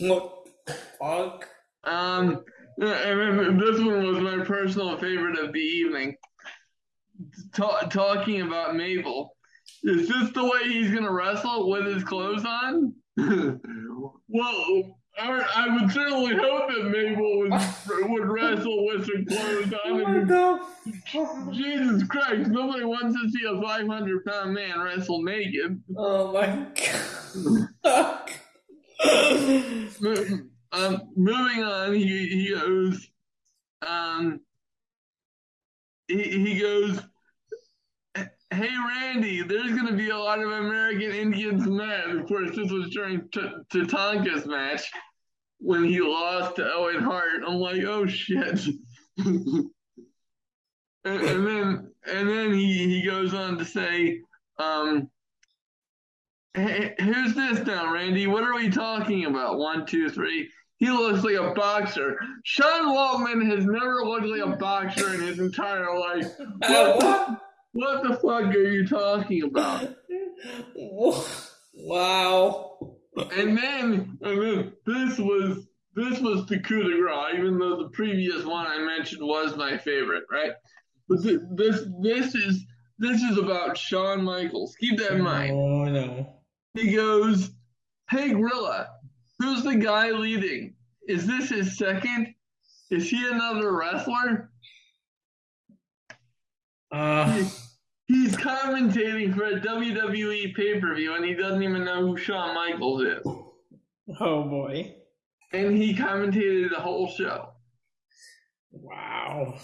what 0.00 0.46
the 0.66 0.72
fuck? 0.98 1.48
Um, 1.84 2.44
and 2.78 3.38
then 3.38 3.58
this 3.58 3.80
one 3.80 4.06
was 4.06 4.18
my 4.18 4.44
personal 4.44 4.98
favorite 4.98 5.38
of 5.38 5.52
the 5.52 5.60
evening. 5.60 6.16
Ta- 7.54 7.86
talking 7.88 8.42
about 8.42 8.76
Mabel. 8.76 9.32
Is 9.82 10.08
this 10.08 10.30
the 10.32 10.44
way 10.44 10.64
he's 10.64 10.90
gonna 10.92 11.12
wrestle 11.12 11.70
with 11.70 11.86
his 11.86 12.04
clothes 12.04 12.44
on? 12.44 12.92
well, 13.16 14.98
I, 15.18 15.46
I 15.54 15.68
would 15.74 15.90
certainly 15.90 16.34
hope 16.36 16.68
that 16.68 16.90
Mabel 16.90 17.38
would, 17.38 17.52
would 18.10 18.28
wrestle 18.28 18.86
with 18.86 19.06
her 19.06 19.24
clothes 19.24 19.72
on. 19.86 20.02
What 20.02 20.28
the 20.28 20.60
fuck? 21.06 21.52
Jesus 21.52 22.02
Christ, 22.04 22.50
nobody 22.50 22.84
wants 22.84 23.18
to 23.18 23.30
see 23.30 23.46
a 23.46 23.60
500 23.62 24.24
pound 24.26 24.52
man 24.52 24.78
wrestle 24.80 25.22
naked. 25.22 25.80
Oh 25.96 26.32
my 26.32 26.66
god. 29.02 30.40
um, 30.72 31.12
moving 31.16 31.62
on, 31.62 31.94
he, 31.94 32.28
he 32.28 32.50
goes, 32.50 33.08
um, 33.86 34.40
he, 36.08 36.22
he 36.22 36.60
goes, 36.60 37.00
Hey 38.52 38.70
Randy, 38.88 39.42
there's 39.42 39.72
going 39.72 39.88
to 39.88 39.94
be 39.94 40.10
a 40.10 40.16
lot 40.16 40.38
of 40.38 40.50
American 40.50 41.10
Indians 41.10 41.66
mad. 41.66 42.10
Of 42.10 42.26
course, 42.26 42.54
this 42.54 42.70
was 42.70 42.90
during 42.90 43.22
Tatanka's 43.28 44.46
match 44.46 44.90
when 45.58 45.84
he 45.84 46.00
lost 46.00 46.56
to 46.56 46.72
Owen 46.72 47.02
Hart. 47.02 47.42
I'm 47.46 47.56
like, 47.56 47.82
oh 47.82 48.06
shit. 48.06 48.60
and, 49.18 49.70
and 51.04 51.46
then 51.46 51.90
and 52.06 52.28
then 52.28 52.52
he, 52.52 52.86
he 52.86 53.02
goes 53.02 53.34
on 53.34 53.58
to 53.58 53.64
say, 53.64 54.20
um, 54.58 55.10
hey, 56.56 56.94
here's 56.98 57.34
this 57.34 57.66
now, 57.66 57.92
Randy. 57.92 58.26
What 58.26 58.42
are 58.42 58.54
we 58.54 58.70
talking 58.70 59.26
about? 59.26 59.58
One, 59.58 59.86
two, 59.86 60.08
three. 60.08 60.50
He 60.78 60.90
looks 60.90 61.22
like 61.24 61.36
a 61.36 61.54
boxer. 61.54 62.18
Sean 62.44 62.94
Waltman 62.94 63.50
has 63.50 63.64
never 63.64 64.04
looked 64.04 64.26
like 64.26 64.42
a 64.42 64.56
boxer 64.56 65.14
in 65.14 65.22
his 65.22 65.38
entire 65.38 65.98
life. 65.98 66.32
What? 66.58 67.40
What 67.72 68.02
the 68.02 68.14
fuck 68.14 68.54
are 68.54 68.70
you 68.70 68.86
talking 68.86 69.42
about? 69.42 69.96
Wow. 71.74 72.78
And 73.16 73.56
then, 73.56 74.18
and 74.22 74.42
then 74.42 74.72
this 74.86 75.18
was 75.18 75.66
this 75.94 76.20
was 76.20 76.46
the 76.46 76.58
coup 76.60 76.82
de 76.82 76.98
grace, 76.98 77.34
even 77.38 77.58
though 77.58 77.76
the 77.82 77.88
previous 77.90 78.44
one 78.44 78.66
I 78.66 78.78
mentioned 78.78 79.22
was 79.22 79.56
my 79.56 79.78
favorite, 79.78 80.24
right? 80.30 80.52
But 81.08 81.22
th- 81.22 81.40
this 81.54 81.84
this 82.02 82.34
is 82.34 82.64
this 82.98 83.22
is 83.22 83.38
about 83.38 83.78
Shawn 83.78 84.22
Michaels. 84.22 84.74
Keep 84.78 84.98
that 84.98 85.12
in 85.12 85.22
mind. 85.22 85.52
Oh 85.52 85.84
no. 85.84 86.36
He 86.76 86.94
goes, 86.94 87.50
"Hey 88.10 88.30
Gorilla, 88.32 88.90
who's 89.38 89.62
the 89.64 89.76
guy 89.76 90.10
leading? 90.10 90.74
Is 91.08 91.26
this 91.26 91.48
his 91.50 91.76
second? 91.78 92.34
Is 92.90 93.08
he 93.10 93.26
another 93.28 93.72
wrestler? 93.72 94.50
Uh, 96.92 97.44
He's 98.06 98.36
commentating 98.36 99.34
for 99.34 99.46
a 99.46 99.60
WWE 99.60 100.54
pay 100.54 100.78
per 100.78 100.94
view, 100.94 101.14
and 101.14 101.24
he 101.24 101.34
doesn't 101.34 101.62
even 101.62 101.84
know 101.84 102.06
who 102.06 102.16
Shawn 102.16 102.54
Michaels 102.54 103.02
is. 103.02 103.26
oh 104.20 104.44
boy. 104.44 104.94
And 105.52 105.76
he 105.76 105.94
commentated 105.94 106.70
the 106.70 106.80
whole 106.80 107.08
show. 107.08 107.48
Wow. 108.70 109.58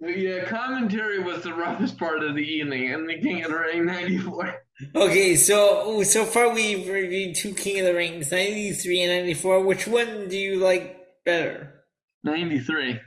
Yeah, 0.00 0.44
commentary 0.44 1.18
was 1.18 1.42
the 1.42 1.54
roughest 1.54 1.98
part 1.98 2.22
of 2.22 2.36
the 2.36 2.42
evening, 2.42 2.92
and 2.92 3.08
the 3.08 3.20
King 3.20 3.44
of 3.44 3.50
the 3.50 3.58
Ring 3.58 3.84
'94. 3.84 4.62
Okay, 4.94 5.34
so 5.34 6.04
so 6.04 6.24
far 6.24 6.54
we've 6.54 6.88
reviewed 6.88 7.34
two 7.34 7.52
King 7.52 7.80
of 7.80 7.86
the 7.86 7.94
Rings, 7.94 8.30
93 8.30 9.02
and 9.02 9.12
94. 9.24 9.64
Which 9.64 9.88
one 9.88 10.28
do 10.28 10.36
you 10.36 10.60
like 10.60 10.96
better? 11.24 11.82
'93. 12.22 13.00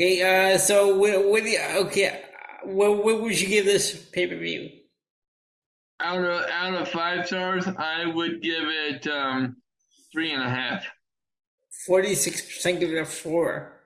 Okay, 0.00 0.54
uh, 0.54 0.58
so 0.58 0.96
what, 0.96 1.26
what 1.26 1.42
do 1.42 1.48
you, 1.48 1.60
okay, 1.86 2.22
what, 2.62 3.04
what 3.04 3.20
would 3.20 3.40
you 3.40 3.48
give 3.48 3.64
this 3.64 4.08
pay 4.12 4.28
per 4.28 4.36
view? 4.36 4.70
Out 5.98 6.22
of 6.22 6.48
out 6.48 6.74
of 6.74 6.88
five 6.88 7.26
stars, 7.26 7.66
I 7.66 8.06
would 8.06 8.40
give 8.40 8.62
it 8.68 9.04
um, 9.08 9.56
three 10.12 10.32
and 10.32 10.44
a 10.44 10.48
half. 10.48 10.86
46% 11.88 12.78
give 12.78 12.90
it 12.90 13.00
a 13.00 13.04
four. 13.04 13.77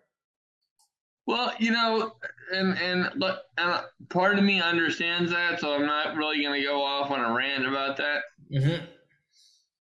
Well, 1.27 1.53
you 1.59 1.71
know, 1.71 2.13
and 2.53 2.77
and 2.79 3.11
look, 3.17 3.39
and 3.57 3.81
part 4.09 4.39
of 4.39 4.45
me 4.45 4.61
understands 4.61 5.31
that, 5.31 5.61
so 5.61 5.75
I'm 5.75 5.87
not 5.87 6.17
really 6.17 6.43
going 6.43 6.61
to 6.61 6.67
go 6.67 6.83
off 6.83 7.11
on 7.11 7.21
a 7.21 7.33
rant 7.33 7.67
about 7.67 7.97
that. 7.99 8.23
Mm-hmm. 8.53 8.85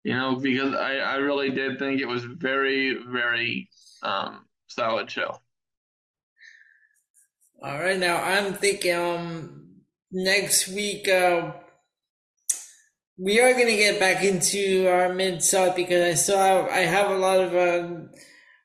You 0.04 0.14
know, 0.14 0.36
because 0.36 0.74
I 0.74 0.96
I 0.96 1.16
really 1.16 1.50
did 1.50 1.78
think 1.78 2.00
it 2.00 2.06
was 2.06 2.24
very 2.24 2.98
very 3.08 3.68
um, 4.02 4.44
solid 4.68 5.10
show. 5.10 5.40
All 7.62 7.78
right, 7.78 7.98
now 7.98 8.22
I'm 8.22 8.52
thinking 8.54 8.94
um 8.94 9.60
next 10.12 10.68
week 10.68 11.08
uh 11.08 11.52
we 13.18 13.40
are 13.40 13.52
gonna 13.52 13.76
get 13.76 13.98
back 14.00 14.22
into 14.24 14.86
our 14.88 15.12
mid 15.12 15.42
south 15.42 15.76
because 15.76 16.02
I 16.02 16.14
still 16.14 16.38
have 16.38 16.68
I 16.68 16.80
have 16.80 17.10
a 17.10 17.16
lot 17.16 17.40
of 17.40 17.54
uh, 17.54 17.96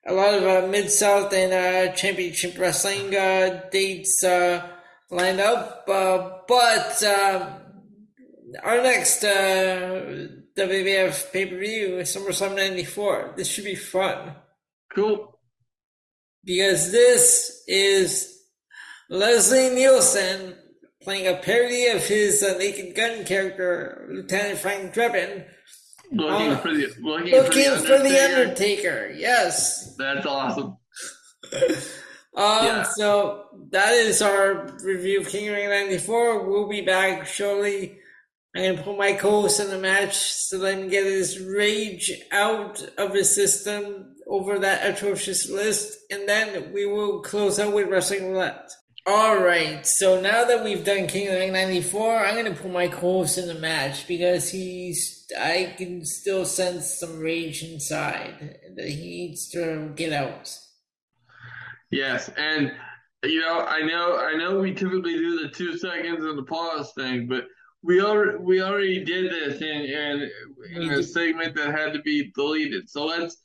a 0.10 0.14
lot 0.14 0.34
of 0.34 0.44
uh, 0.44 0.68
mid 0.68 0.90
south 0.90 1.32
and 1.34 1.54
uh, 1.54 1.94
championship 1.94 2.58
wrestling 2.58 3.16
uh, 3.16 3.62
dates 3.72 4.24
uh, 4.24 4.68
lined 5.12 5.40
up, 5.40 5.86
uh, 5.88 6.40
but 6.48 7.04
our 8.64 8.82
next 8.82 9.24
uh, 9.24 10.28
WWF 10.58 11.32
pay 11.32 11.46
per 11.46 11.58
view 11.60 12.00
is 12.00 12.16
SummerSlam 12.16 12.56
'94. 12.56 13.34
This 13.38 13.48
should 13.48 13.66
be 13.66 13.76
fun 13.76 14.36
Cool. 14.94 15.40
because 16.44 16.92
this 16.92 17.64
is 17.68 18.36
Leslie 19.10 19.70
Nielsen 19.70 20.56
playing 21.04 21.28
a 21.28 21.36
parody 21.38 21.88
of 21.88 22.06
his 22.06 22.42
uh, 22.44 22.58
Naked 22.58 22.96
Gun 22.96 23.26
character, 23.26 24.08
Lieutenant 24.12 24.58
Frank 24.58 24.94
Drebin, 24.94 25.46
Looking 26.12 26.52
Uh, 26.52 26.58
for 26.60 26.74
the 26.74 26.88
looking, 27.02 27.32
looking 27.34 27.72
for 27.86 27.98
the 28.00 28.20
Undertaker. 28.24 28.42
Undertaker. 28.42 29.14
Yes. 29.16 29.96
That's 29.98 30.26
awesome. 30.26 30.78
Um, 32.36 32.66
Yeah. 32.66 32.84
so 32.84 33.46
that 33.72 33.92
is 33.94 34.22
our 34.22 34.68
review 34.84 35.20
of 35.22 35.28
King 35.28 35.50
of 35.50 35.56
Ring 35.56 35.68
94. 35.70 36.48
We'll 36.48 36.70
be 36.70 36.82
back 36.82 37.26
shortly. 37.26 37.98
I'm 38.56 38.78
to 38.78 38.84
put 38.84 38.98
my 38.98 39.14
co-host 39.14 39.60
in 39.60 39.70
the 39.72 39.80
match 39.80 40.16
so 40.16 40.58
let 40.58 40.78
him 40.78 40.90
get 40.90 41.06
his 41.06 41.40
rage 41.40 42.12
out 42.32 42.82
of 42.98 43.14
his 43.14 43.34
system 43.34 44.16
over 44.28 44.60
that 44.60 44.86
atrocious 44.88 45.50
list. 45.50 45.98
And 46.12 46.30
then 46.30 46.72
we 46.72 46.86
will 46.86 47.22
close 47.22 47.60
out 47.60 47.74
with 47.74 47.90
Wrestling 47.90 48.32
Roulette. 48.32 48.70
Alright, 49.08 49.88
so 49.88 50.20
now 50.20 50.44
that 50.44 50.64
we've 50.64 50.84
done 50.84 51.08
King 51.08 51.28
of 51.28 51.34
the 51.34 51.40
Ring 51.40 51.54
94, 51.54 52.26
I'm 52.26 52.36
going 52.36 52.54
to 52.54 52.62
put 52.62 52.72
my 52.72 52.88
co-host 52.88 53.38
in 53.38 53.48
the 53.48 53.56
match 53.56 54.08
because 54.08 54.52
he's, 54.52 55.26
I 55.40 55.74
can 55.78 56.06
still 56.06 56.46
sense 56.46 57.00
some 57.00 57.20
rage 57.20 57.64
inside 57.64 58.60
that 58.76 58.90
he 58.90 59.28
needs 59.28 59.50
to 59.52 59.94
get 59.96 60.14
out. 60.14 60.54
Yes, 61.92 62.30
and 62.38 62.72
you 63.24 63.42
know, 63.42 63.62
I 63.62 63.82
know, 63.82 64.18
I 64.18 64.36
know, 64.36 64.60
we 64.60 64.74
typically 64.74 65.16
do 65.16 65.42
the 65.42 65.50
two 65.50 65.78
seconds 65.78 66.24
and 66.24 66.38
the 66.38 66.44
pause 66.44 66.94
thing, 66.94 67.28
but 67.28 67.46
we 67.82 68.02
already 68.02 68.38
we 68.38 68.62
already 68.62 69.04
did 69.04 69.32
this 69.32 69.62
in 69.62 69.68
in, 69.68 70.30
in 70.76 70.92
a 70.92 71.04
segment 71.04 71.56
that 71.56 71.72
had 71.72 71.94
to 71.94 72.02
be 72.02 72.32
deleted. 72.36 72.90
So 72.90 73.06
let's 73.06 73.38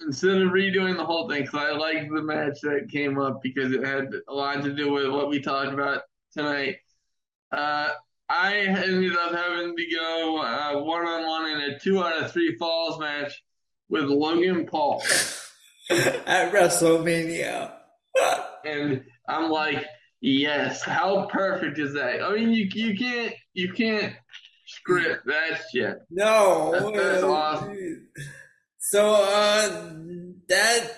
instead 0.00 0.40
of 0.42 0.50
redoing 0.50 0.96
the 0.96 1.04
whole 1.04 1.28
thing, 1.28 1.42
because 1.42 1.60
I 1.60 1.70
liked 1.72 2.10
the 2.12 2.22
match 2.22 2.60
that 2.62 2.88
came 2.90 3.18
up 3.18 3.40
because 3.42 3.72
it 3.72 3.84
had 3.84 4.08
a 4.28 4.32
lot 4.34 4.62
to 4.62 4.74
do 4.74 4.92
with 4.92 5.10
what 5.10 5.28
we 5.28 5.40
talked 5.40 5.72
about 5.72 6.02
tonight. 6.32 6.76
Uh, 7.52 7.90
I 8.28 8.56
ended 8.58 9.16
up 9.16 9.34
having 9.34 9.74
to 9.74 9.86
go 9.96 10.34
one 10.82 11.06
on 11.06 11.26
one 11.26 11.50
in 11.50 11.70
a 11.70 11.78
two 11.78 12.02
out 12.02 12.22
of 12.22 12.30
three 12.32 12.56
falls 12.56 13.00
match 13.00 13.42
with 13.88 14.04
Logan 14.04 14.66
Paul. 14.66 15.02
at 15.90 16.52
WrestleMania. 16.52 17.72
and 18.64 19.04
I'm 19.26 19.50
like, 19.50 19.86
yes, 20.20 20.82
how 20.82 21.26
perfect 21.26 21.78
is 21.78 21.94
that? 21.94 22.22
I 22.22 22.34
mean, 22.34 22.50
you 22.50 22.68
you 22.74 22.98
can't 22.98 23.34
you 23.54 23.72
can't 23.72 24.14
script 24.66 25.26
that 25.26 25.62
shit. 25.72 25.98
No, 26.10 26.72
That's- 26.72 26.92
that's 26.92 27.22
awesome. 27.22 28.08
So 28.78 29.14
uh, 29.14 29.92
that 30.48 30.90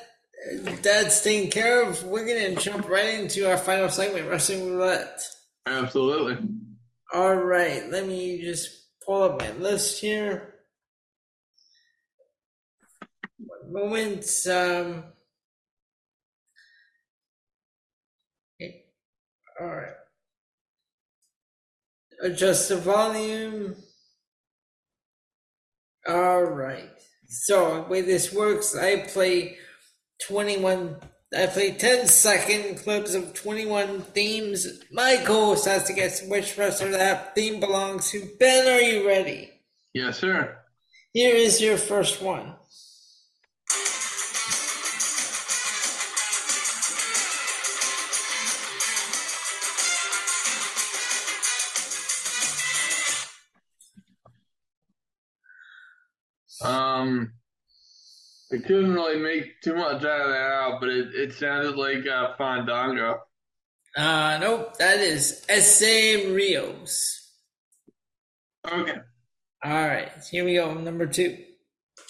that's 0.83 1.25
taken 1.25 1.51
care 1.51 1.83
of. 1.83 2.05
We're 2.05 2.27
gonna 2.27 2.61
jump 2.61 2.89
right 2.89 3.19
into 3.19 3.49
our 3.51 3.57
final 3.57 3.89
segment, 3.89 4.29
wrestling 4.29 4.71
roulette. 4.71 5.21
Absolutely. 5.67 6.39
All 7.13 7.35
right, 7.35 7.91
let 7.91 8.07
me 8.07 8.41
just 8.43 8.69
pull 9.05 9.23
up 9.23 9.41
my 9.41 9.51
list 9.53 10.01
here. 10.01 10.55
One 13.39 13.91
moment. 13.91 14.25
Um, 14.47 15.05
okay, 18.61 18.85
all 19.61 19.67
right. 19.67 19.95
Adjust 22.23 22.69
the 22.69 22.77
volume. 22.77 23.75
All 26.07 26.43
right. 26.43 26.91
So 27.31 27.83
the 27.83 27.89
way 27.89 28.01
this 28.03 28.33
works, 28.33 28.77
I 28.77 29.07
play 29.07 29.57
twenty-one. 30.27 30.97
I 31.33 31.47
play 31.47 31.71
10 31.71 32.09
second 32.09 32.79
clips 32.79 33.15
of 33.15 33.35
21 33.35 34.03
themes. 34.03 34.67
My 34.91 35.17
co-host 35.25 35.65
has 35.67 35.85
to 35.85 35.93
guess 35.93 36.27
which 36.27 36.59
wrestler 36.59 36.91
that 36.91 37.37
theme 37.37 37.61
belongs 37.61 38.11
to. 38.11 38.29
Ben, 38.41 38.67
are 38.67 38.81
you 38.81 39.07
ready? 39.07 39.49
Yes, 39.95 40.19
sir. 40.19 40.59
Here 41.13 41.37
is 41.37 41.61
your 41.61 41.77
first 41.77 42.21
one. 42.21 42.57
Um, 57.01 57.33
I 58.53 58.57
couldn't 58.59 58.95
really 58.95 59.21
make 59.21 59.61
too 59.63 59.75
much 59.75 60.05
out 60.05 60.21
of 60.21 60.31
that 60.31 60.51
out, 60.53 60.81
but 60.81 60.89
it, 60.89 61.15
it 61.15 61.33
sounded 61.33 61.77
like 61.77 62.07
uh, 62.07 62.35
Fandango. 62.37 63.21
Uh, 63.97 64.39
nope, 64.41 64.77
that 64.79 64.99
is 64.99 65.45
S.A. 65.49 66.33
Rios. 66.33 67.33
Okay. 68.71 68.99
All 69.65 69.71
right, 69.73 70.11
here 70.31 70.45
we 70.45 70.55
go. 70.55 70.75
Number 70.75 71.07
two. 71.07 71.37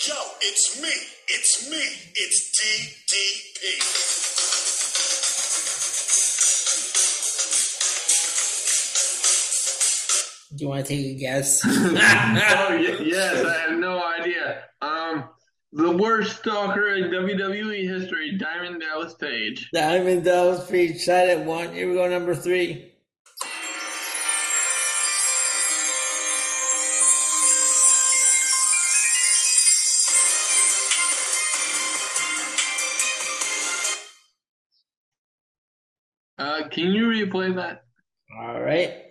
Yo, 0.06 0.14
it's 0.40 0.80
me. 0.80 0.88
It's 1.28 1.70
me. 1.70 1.82
It's 2.14 2.50
DDP. 2.58 4.29
Do 10.56 10.64
you 10.64 10.68
want 10.68 10.84
to 10.86 10.96
take 10.96 11.16
a 11.16 11.18
guess? 11.18 11.62
oh, 11.66 11.94
y- 12.70 12.96
yes, 13.00 13.44
I 13.44 13.70
have 13.70 13.78
no 13.78 14.02
idea. 14.04 14.64
Um, 14.82 15.28
the 15.72 15.96
worst 15.96 16.38
stalker 16.38 16.88
in 16.94 17.04
WWE 17.04 17.88
history, 17.88 18.36
Diamond 18.36 18.80
Dallas 18.80 19.14
Page. 19.14 19.70
Diamond 19.72 20.24
Dallas 20.24 20.68
Page 20.68 20.98
side 21.02 21.28
at 21.30 21.44
one. 21.46 21.72
Here 21.72 21.88
we 21.88 21.94
go, 21.94 22.08
number 22.08 22.34
three. 22.34 22.92
Uh, 36.38 36.68
can 36.68 36.88
you 36.90 37.06
replay 37.06 37.54
that? 37.56 37.84
All 38.40 38.60
right. 38.60 39.09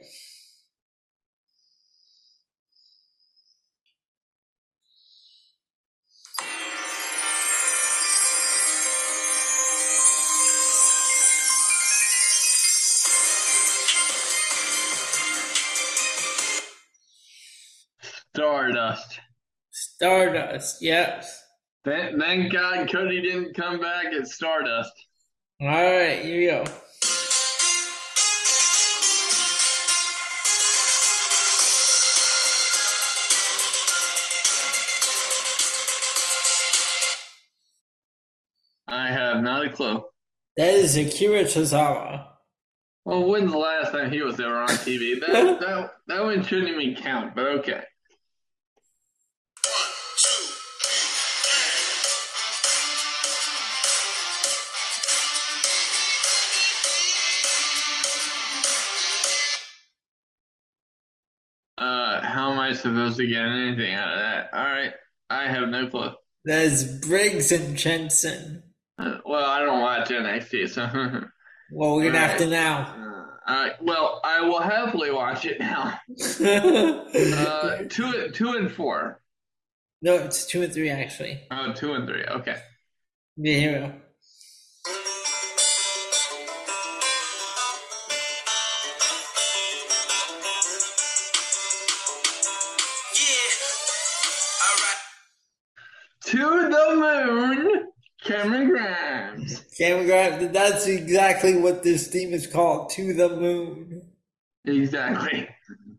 Stardust. 20.40 20.82
Yes. 20.82 21.44
Thank, 21.84 22.20
thank 22.20 22.52
God 22.53 22.91
Cody 22.91 23.22
didn't 23.22 23.56
come 23.56 23.80
back 23.80 24.06
at 24.07 24.28
Stardust. 24.28 24.91
All 25.61 25.68
right, 25.68 26.20
here 26.20 26.38
we 26.38 26.45
go. 26.45 26.64
I 38.88 39.11
have 39.11 39.44
not 39.44 39.66
a 39.66 39.70
clue. 39.70 40.03
That 40.56 40.74
is 40.76 40.95
Akira 40.98 41.44
Tozawa. 41.44 42.28
Well, 43.06 43.26
when's 43.26 43.52
the 43.52 43.57
last 43.57 43.91
time 43.91 44.11
he 44.11 44.22
was 44.22 44.40
ever 44.40 44.60
on 44.60 44.70
TV? 44.70 45.20
That, 45.20 45.60
that, 45.60 45.91
that 46.07 46.24
one 46.24 46.44
shouldn't 46.44 46.82
even 46.82 47.02
count, 47.02 47.36
but 47.36 47.48
okay. 47.48 47.84
Supposed 62.81 63.18
to 63.18 63.27
get 63.27 63.41
anything 63.43 63.93
out 63.93 64.14
of 64.14 64.19
that? 64.19 64.49
All 64.53 64.64
right, 64.64 64.93
I 65.30 65.47
have 65.47 65.69
no 65.69 65.88
clue. 65.88 66.11
There's 66.45 66.99
Briggs 66.99 67.51
and 67.51 67.77
Jensen. 67.77 68.64
Uh, 68.97 69.18
well, 69.26 69.45
I 69.45 69.60
don't 69.60 69.81
watch 69.81 70.10
NXT, 70.10 70.69
so. 70.69 71.22
Well, 71.72 71.95
we're 71.97 72.06
gonna 72.06 72.18
have 72.18 72.39
to 72.39 72.47
now. 72.47 73.27
uh, 73.45 73.69
well, 73.80 74.22
I 74.23 74.41
will 74.41 74.60
happily 74.60 75.11
watch 75.11 75.45
it 75.45 75.60
now. 75.60 75.99
Uh, 76.41 77.84
two, 77.88 78.31
two 78.31 78.49
and 78.53 78.72
four. 78.72 79.22
no, 80.01 80.15
it's 80.15 80.47
two 80.47 80.64
and 80.64 80.73
three 80.73 80.89
actually. 80.89 81.41
Oh, 81.51 81.72
two 81.73 81.93
and 81.93 82.07
three. 82.07 82.23
Okay. 82.26 82.56
Yeah, 83.38 83.60
here 83.60 84.01
Cameron 98.41 98.70
Grimes. 98.70 99.66
Cameron 99.78 100.07
Grimes. 100.07 100.53
That's 100.53 100.88
exactly 100.88 101.57
what 101.57 101.84
this 101.84 102.07
theme 102.07 102.34
is 102.34 102.48
called. 102.48 102.90
To 102.91 103.14
the 103.14 103.28
moon. 103.30 104.02
Exactly. 104.64 105.49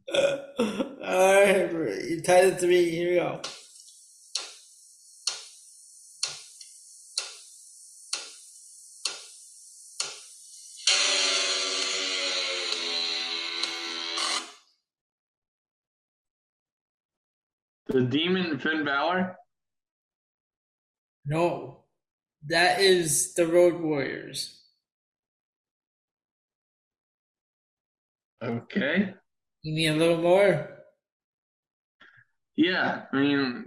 All 0.14 0.24
right, 1.04 1.70
you're 1.72 2.20
tied 2.22 2.46
at 2.46 2.60
three. 2.60 2.90
Here 2.90 3.10
we 3.10 3.16
go. 3.16 3.42
The 17.88 18.02
Demon 18.02 18.58
Finn 18.58 18.84
Balor. 18.84 19.36
No, 21.26 21.79
that 22.48 22.80
is 22.80 23.34
the 23.34 23.46
Road 23.46 23.80
Warriors. 23.80 24.60
Okay. 28.42 29.14
You 29.62 29.74
need 29.74 29.88
a 29.88 29.96
little 29.96 30.18
more? 30.18 30.78
Yeah, 32.56 33.02
I 33.12 33.16
mean, 33.16 33.64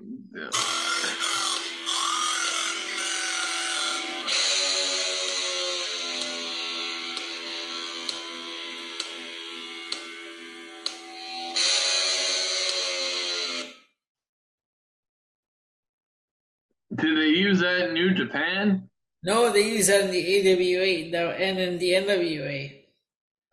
did 16.96 17.18
they 17.18 17.28
use 17.30 17.60
that 17.60 17.88
in 17.90 17.94
New 17.94 18.14
Japan? 18.14 18.90
No, 19.24 19.52
they 19.52 19.62
use 19.68 19.88
that 19.88 20.02
in 20.06 20.12
the 20.12 20.20
AWA 20.20 21.10
no, 21.12 21.30
and 21.32 21.58
in 21.60 21.78
the 21.80 21.92
NWA. 21.94 22.84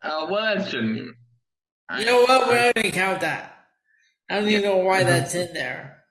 Uh, 0.02 0.26
well, 0.30 0.56
that 0.56 0.68
shouldn't. 0.68 0.96
even- 0.98 1.14
You 1.98 2.04
know 2.06 2.22
what? 2.22 2.48
We're 2.48 2.66
not 2.66 2.74
gonna 2.74 2.90
count 2.90 3.20
that. 3.20 3.56
I 4.30 4.36
don't 4.40 4.48
even 4.48 4.62
know 4.62 4.76
why 4.78 5.02
that's 5.04 5.34
in 5.34 5.52
there. 5.52 6.04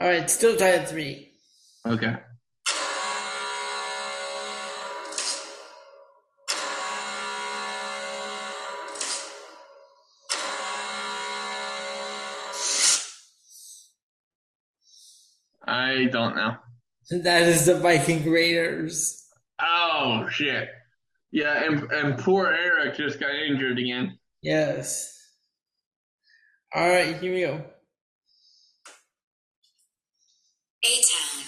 All 0.00 0.08
right, 0.08 0.30
still 0.30 0.56
tied 0.56 0.86
three. 0.88 1.32
Okay. 1.86 2.16
I 15.98 16.04
don't 16.04 16.36
know. 16.36 16.54
That 17.10 17.42
is 17.42 17.66
the 17.66 17.74
Viking 17.74 18.30
Raiders. 18.30 19.26
Oh 19.60 20.28
shit. 20.30 20.68
Yeah, 21.32 21.64
and 21.64 21.90
and 21.90 22.18
poor 22.18 22.46
Erik 22.46 22.96
just 22.96 23.18
got 23.18 23.34
injured 23.34 23.80
again. 23.80 24.16
Yes. 24.40 25.12
All 26.72 26.88
right, 26.88 27.16
here 27.16 27.34
we 27.34 27.40
go. 27.40 27.64
A 30.84 31.02
Town. 31.02 31.44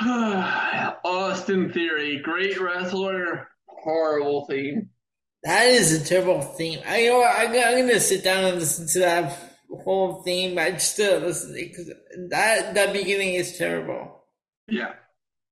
Austin 1.04 1.72
Theory, 1.72 2.20
great 2.22 2.60
wrestler, 2.60 3.48
horrible 3.66 4.44
theme. 4.46 4.90
That 5.42 5.66
is 5.68 5.92
a 5.92 6.04
terrible 6.04 6.42
theme. 6.42 6.80
I 6.86 6.98
you 6.98 7.10
know 7.10 7.18
what, 7.18 7.34
I'm, 7.34 7.48
I'm 7.48 7.86
gonna 7.86 8.00
sit 8.00 8.22
down 8.22 8.44
and 8.44 8.58
listen 8.58 8.86
to 8.88 8.98
that 8.98 9.38
whole 9.84 10.22
theme. 10.22 10.58
I 10.58 10.72
just 10.72 10.92
still 10.92 11.20
listen 11.20 11.54
because 11.54 11.90
that 12.28 12.74
that 12.74 12.92
beginning 12.92 13.34
is 13.34 13.56
terrible. 13.56 14.24
Yeah. 14.68 14.92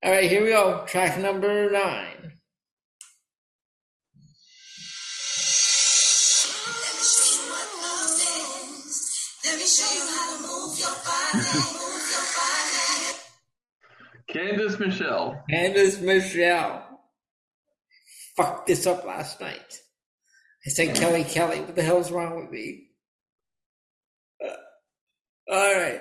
All 0.05 0.13
right, 0.13 0.31
here 0.31 0.43
we 0.45 0.51
go. 0.51 0.85
Track 0.87 1.19
number 1.19 1.71
nine. 1.71 2.33
Let 6.69 6.95
me 6.95 7.03
show 7.03 7.33
you 7.33 7.51
what 7.51 7.69
love 7.83 8.13
is. 8.15 9.41
Let 9.45 9.57
me 9.59 9.67
show 9.67 9.91
you 9.95 10.05
how 10.15 10.37
to 10.37 10.43
move 10.43 10.79
your 10.79 10.97
body, 11.03 11.39
move 11.81 12.07
your 12.13 12.27
body. 12.37 13.17
Candice 14.29 14.79
Michelle. 14.79 15.43
Candice 15.51 16.01
Michelle. 16.03 16.88
Fucked 18.39 18.69
this 18.69 18.87
up 18.87 19.05
last 19.05 19.41
night. 19.41 19.81
I 20.65 20.71
said 20.71 20.95
Kelly 20.95 21.25
Kelly. 21.25 21.61
What 21.61 21.75
the 21.75 21.83
hell's 21.83 22.13
wrong 22.13 22.37
with 22.37 22.53
me? 22.53 22.91
Uh, 24.41 24.53
all 25.53 25.75
right. 25.75 26.01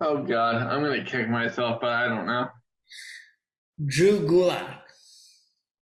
Oh 0.00 0.22
god, 0.22 0.62
I'm 0.62 0.82
gonna 0.82 1.04
kick 1.04 1.28
myself, 1.28 1.82
but 1.82 1.90
I 1.90 2.08
don't 2.08 2.26
know. 2.26 2.48
Drew 3.84 4.26
Gulak. 4.26 4.78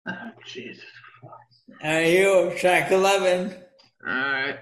Oh 0.07 0.31
Jesus. 0.45 0.85
All 1.69 1.91
right, 1.91 2.07
you 2.07 2.53
track 2.59 2.93
11. 2.93 3.53
Alright. 4.07 4.57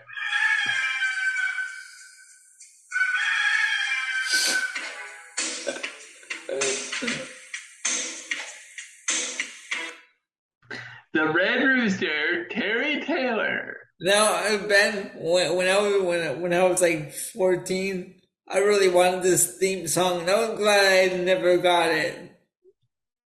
The 11.13 11.29
Red 11.29 11.63
Rooster, 11.63 12.49
Terry 12.51 13.03
Taylor. 13.03 13.77
Now, 14.01 14.35
uh, 14.35 14.67
Ben, 14.67 15.11
when, 15.17 15.55
when 15.57 15.69
I 15.69 15.79
was 15.79 16.03
when, 16.03 16.41
when 16.41 16.55
I 16.55 16.65
was 16.65 16.81
like 16.81 17.13
14, 17.13 18.15
I 18.49 18.59
really 18.59 18.89
wanted 18.89 19.23
this 19.23 19.59
theme 19.59 19.87
song, 19.87 20.23
and 20.23 20.31
I'm 20.31 20.57
glad 20.57 21.13
I 21.13 21.17
never 21.17 21.59
got 21.59 21.91
it. 21.91 22.33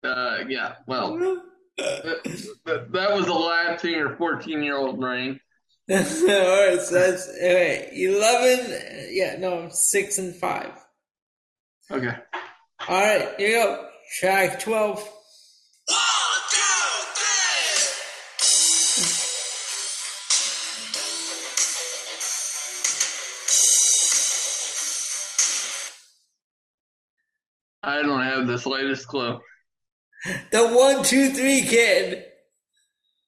Uh, 0.03 0.37
yeah, 0.47 0.75
well, 0.87 1.41
that, 1.77 2.47
that, 2.65 2.91
that 2.91 3.13
was 3.13 3.27
a 3.27 3.33
lapsing 3.33 3.91
your 3.91 4.15
14 4.17 4.63
year 4.63 4.77
old 4.77 4.99
brain. 4.99 5.39
All 5.91 5.97
right, 5.97 6.79
so 6.81 6.95
that's 6.95 7.29
okay, 7.29 7.89
11. 7.93 8.71
uh, 8.73 9.07
Yeah, 9.09 9.37
no, 9.37 9.69
6 9.69 10.17
and 10.17 10.35
5. 10.35 10.71
Okay. 11.91 12.15
All 12.87 13.01
right, 13.01 13.29
here 13.37 13.49
you 13.49 13.55
go. 13.63 13.87
Track 14.19 14.59
12. 14.59 14.97
One, 14.97 15.07
two, 16.49 16.61
three. 17.13 19.11
I 27.83 28.01
don't 28.01 28.21
have 28.23 28.47
the 28.47 28.57
slightest 28.57 29.07
clue. 29.07 29.39
The 30.51 30.67
one, 30.67 31.03
two, 31.03 31.29
three 31.29 31.61
kid. 31.61 32.25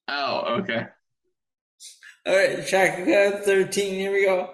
Oh, 0.08 0.60
okay. 0.60 0.86
All 2.26 2.36
right, 2.36 2.66
track 2.66 3.00
uh, 3.00 3.38
13. 3.38 3.94
Here 3.94 4.12
we 4.12 4.24
go. 4.24 4.50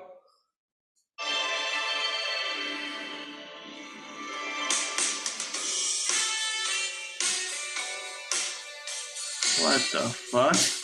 What 9.61 9.81
the 9.93 10.09
fuck? 10.31 10.84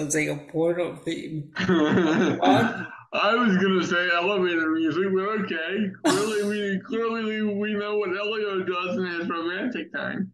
Sounds 0.00 0.14
like 0.14 0.28
a 0.28 0.36
porno 0.50 0.96
theme. 0.96 1.52
I 1.58 3.34
was 3.34 3.54
gonna 3.58 3.84
say 3.84 4.08
elevator 4.14 4.70
music, 4.70 5.08
but 5.14 5.24
okay. 5.44 5.90
Clearly, 6.04 6.48
we 6.48 6.80
clearly 6.80 7.42
we 7.42 7.74
know 7.74 7.98
what 7.98 8.08
Elio 8.08 8.62
does 8.62 8.96
in 8.96 9.04
his 9.04 9.28
romantic 9.28 9.92
time. 9.92 10.32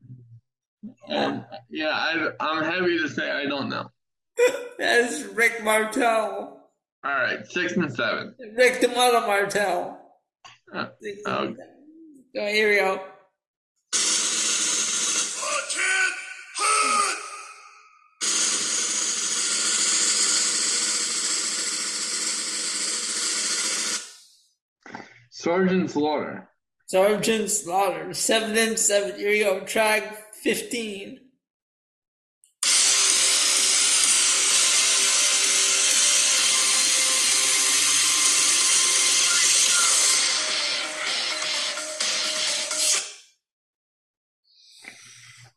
And 1.09 1.45
yeah, 1.69 1.89
I, 1.89 2.31
I'm 2.39 2.63
happy 2.63 2.97
to 2.99 3.09
say 3.09 3.29
I 3.29 3.47
don't 3.47 3.69
know. 3.69 3.91
That's 4.79 5.25
Rick 5.35 5.65
Martel. 5.65 6.71
All 7.05 7.11
right, 7.11 7.45
six 7.49 7.73
and 7.73 7.93
seven. 7.93 8.37
Rick 8.57 8.81
the 8.81 8.89
Model 8.89 9.23
Martel. 9.23 9.99
Uh, 10.73 10.87
So 11.25 11.57
oh. 12.37 12.47
here 12.47 12.69
we 12.69 12.77
go. 12.77 13.03
Sergeant 25.47 25.89
Slaughter. 25.89 26.49
Sergeant 26.87 27.49
Slaughter. 27.49 28.13
Seven 28.13 28.59
and 28.59 28.77
seven. 28.77 29.17
Here 29.17 29.31
we 29.31 29.45
go. 29.45 29.61
Track 29.61 30.35
15. 30.43 31.21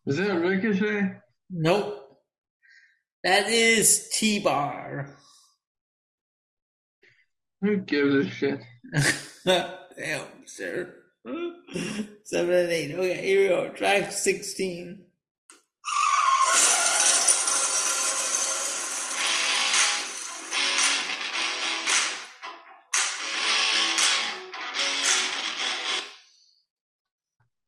Is 0.05 0.17
that 0.17 0.35
Ricochet? 0.35 1.15
Nope. 1.49 1.95
That 3.23 3.49
is 3.49 4.07
T 4.13 4.37
Bar. 4.37 5.17
Who 7.61 7.77
gives 7.77 8.13
a 8.13 8.29
shit? 8.29 8.61
Damn, 9.99 10.27
sir. 10.45 10.95
Seven 12.23 12.55
and 12.55 12.71
eight. 12.71 12.95
Okay, 12.95 13.21
here 13.21 13.41
we 13.41 13.47
go. 13.49 13.67
Track 13.73 14.13
16. 14.13 15.03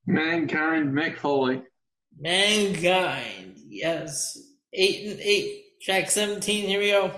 Mankind 0.07 0.93
Mick 0.93 1.17
Foley. 1.17 1.63
Mankind. 2.17 3.55
Yes. 3.67 4.37
Eight 4.71 5.11
and 5.11 5.19
eight. 5.19 5.65
Track 5.81 6.09
17. 6.09 6.65
Here 6.65 6.79
we 6.79 6.91
go. 6.91 7.11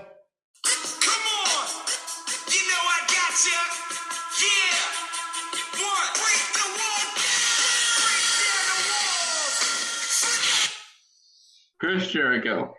Chris 11.83 12.07
Jericho. 12.11 12.73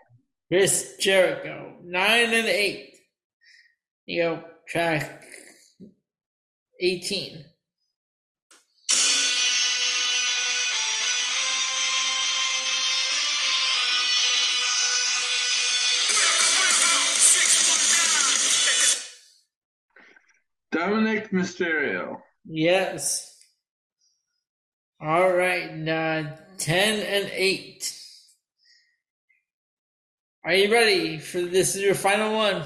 Chris 0.49 0.97
Jericho. 0.99 1.75
Nine 1.85 2.33
and 2.33 2.49
eight. 2.49 2.95
You 4.07 4.23
go. 4.23 4.45
Track 4.67 5.23
18. 6.81 7.45
Dominik 20.73 21.31
Mysterio. 21.31 22.23
Yes. 22.47 23.37
All 24.99 25.31
right. 25.31 25.69
Uh, 25.69 26.37
10 26.57 27.01
and 27.01 27.31
8. 27.31 27.74
Are 30.47 30.53
you 30.53 30.71
ready 30.71 31.19
for 31.19 31.41
this? 31.41 31.75
Is 31.75 31.81
your 31.81 31.95
final 31.95 32.35
one? 32.35 32.65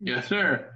Yes, 0.00 0.26
sir. 0.26 0.72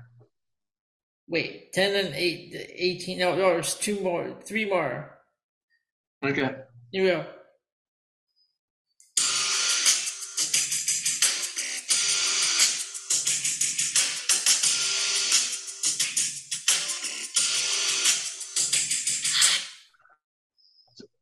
Wait, 1.27 1.73
10 1.73 2.07
and 2.07 2.15
8, 2.15 2.55
18. 2.77 3.19
No, 3.19 3.35
no, 3.35 3.49
there's 3.51 3.75
two 3.75 3.99
more, 4.01 4.33
three 4.45 4.65
more. 4.65 5.19
Okay. 6.25 6.51
Here 6.93 7.03
we 7.03 7.11
go. 7.11 7.27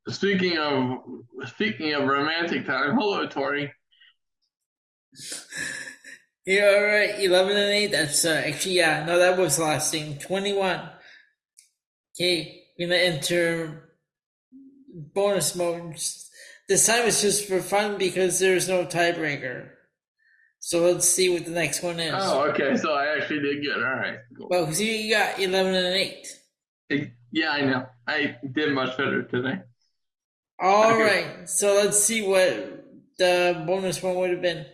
Speaking 0.08 0.58
of 0.58 0.98
speaking 1.46 1.94
of 1.94 2.04
romantic 2.04 2.66
time, 2.66 2.94
hello 2.94 3.26
Tori. 3.26 3.72
Yeah, 6.46 6.74
all 6.76 6.84
right, 6.84 7.20
11 7.20 7.56
and 7.56 7.72
8. 7.72 7.86
That's 7.90 8.24
uh, 8.24 8.42
actually, 8.46 8.76
yeah, 8.76 9.04
no, 9.04 9.18
that 9.18 9.36
was 9.36 9.58
last 9.58 9.90
thing. 9.90 10.18
21. 10.18 10.80
Okay, 12.14 12.62
we're 12.78 12.88
gonna 12.88 13.00
enter 13.00 13.90
bonus 15.14 15.56
mode. 15.56 15.96
This 16.68 16.86
time 16.86 17.06
it's 17.06 17.20
just 17.20 17.46
for 17.48 17.60
fun 17.60 17.98
because 17.98 18.38
there's 18.38 18.68
no 18.68 18.86
tiebreaker. 18.86 19.70
So 20.60 20.80
let's 20.80 21.08
see 21.08 21.28
what 21.28 21.44
the 21.44 21.50
next 21.50 21.82
one 21.82 22.00
is. 22.00 22.14
Oh, 22.16 22.48
okay. 22.50 22.76
So 22.76 22.92
I 22.92 23.16
actually 23.16 23.40
did 23.40 23.62
good. 23.62 23.76
All 23.76 23.94
right. 23.94 24.18
Cool. 24.36 24.48
Well, 24.50 24.64
because 24.64 24.80
you 24.80 25.14
got 25.14 25.38
11 25.38 25.74
and 25.74 25.94
8. 26.90 27.12
Yeah, 27.32 27.50
I 27.50 27.60
know. 27.62 27.86
I 28.06 28.36
did 28.52 28.72
much 28.72 28.96
better 28.96 29.22
today. 29.24 29.60
All 30.58 30.92
Okay. 30.92 31.02
right, 31.38 31.48
so 31.48 31.74
let's 31.74 32.02
see 32.02 32.26
what 32.26 32.84
the 33.18 33.62
bonus 33.66 34.02
one 34.02 34.16
would 34.16 34.30
have 34.30 34.40
been. 34.42 34.64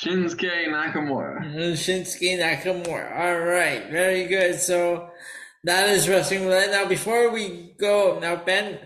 Shinsuke 0.00 0.68
Nakamura. 0.68 1.42
Shinsuke 1.74 2.38
Nakamura. 2.38 3.18
All 3.18 3.40
right, 3.40 3.90
very 3.90 4.26
good. 4.26 4.60
So 4.60 5.10
that 5.64 5.88
is 5.88 6.08
wrestling 6.08 6.44
roulette. 6.44 6.70
Now, 6.70 6.86
before 6.86 7.30
we 7.30 7.74
go, 7.78 8.18
now 8.20 8.36
Ben, 8.36 8.78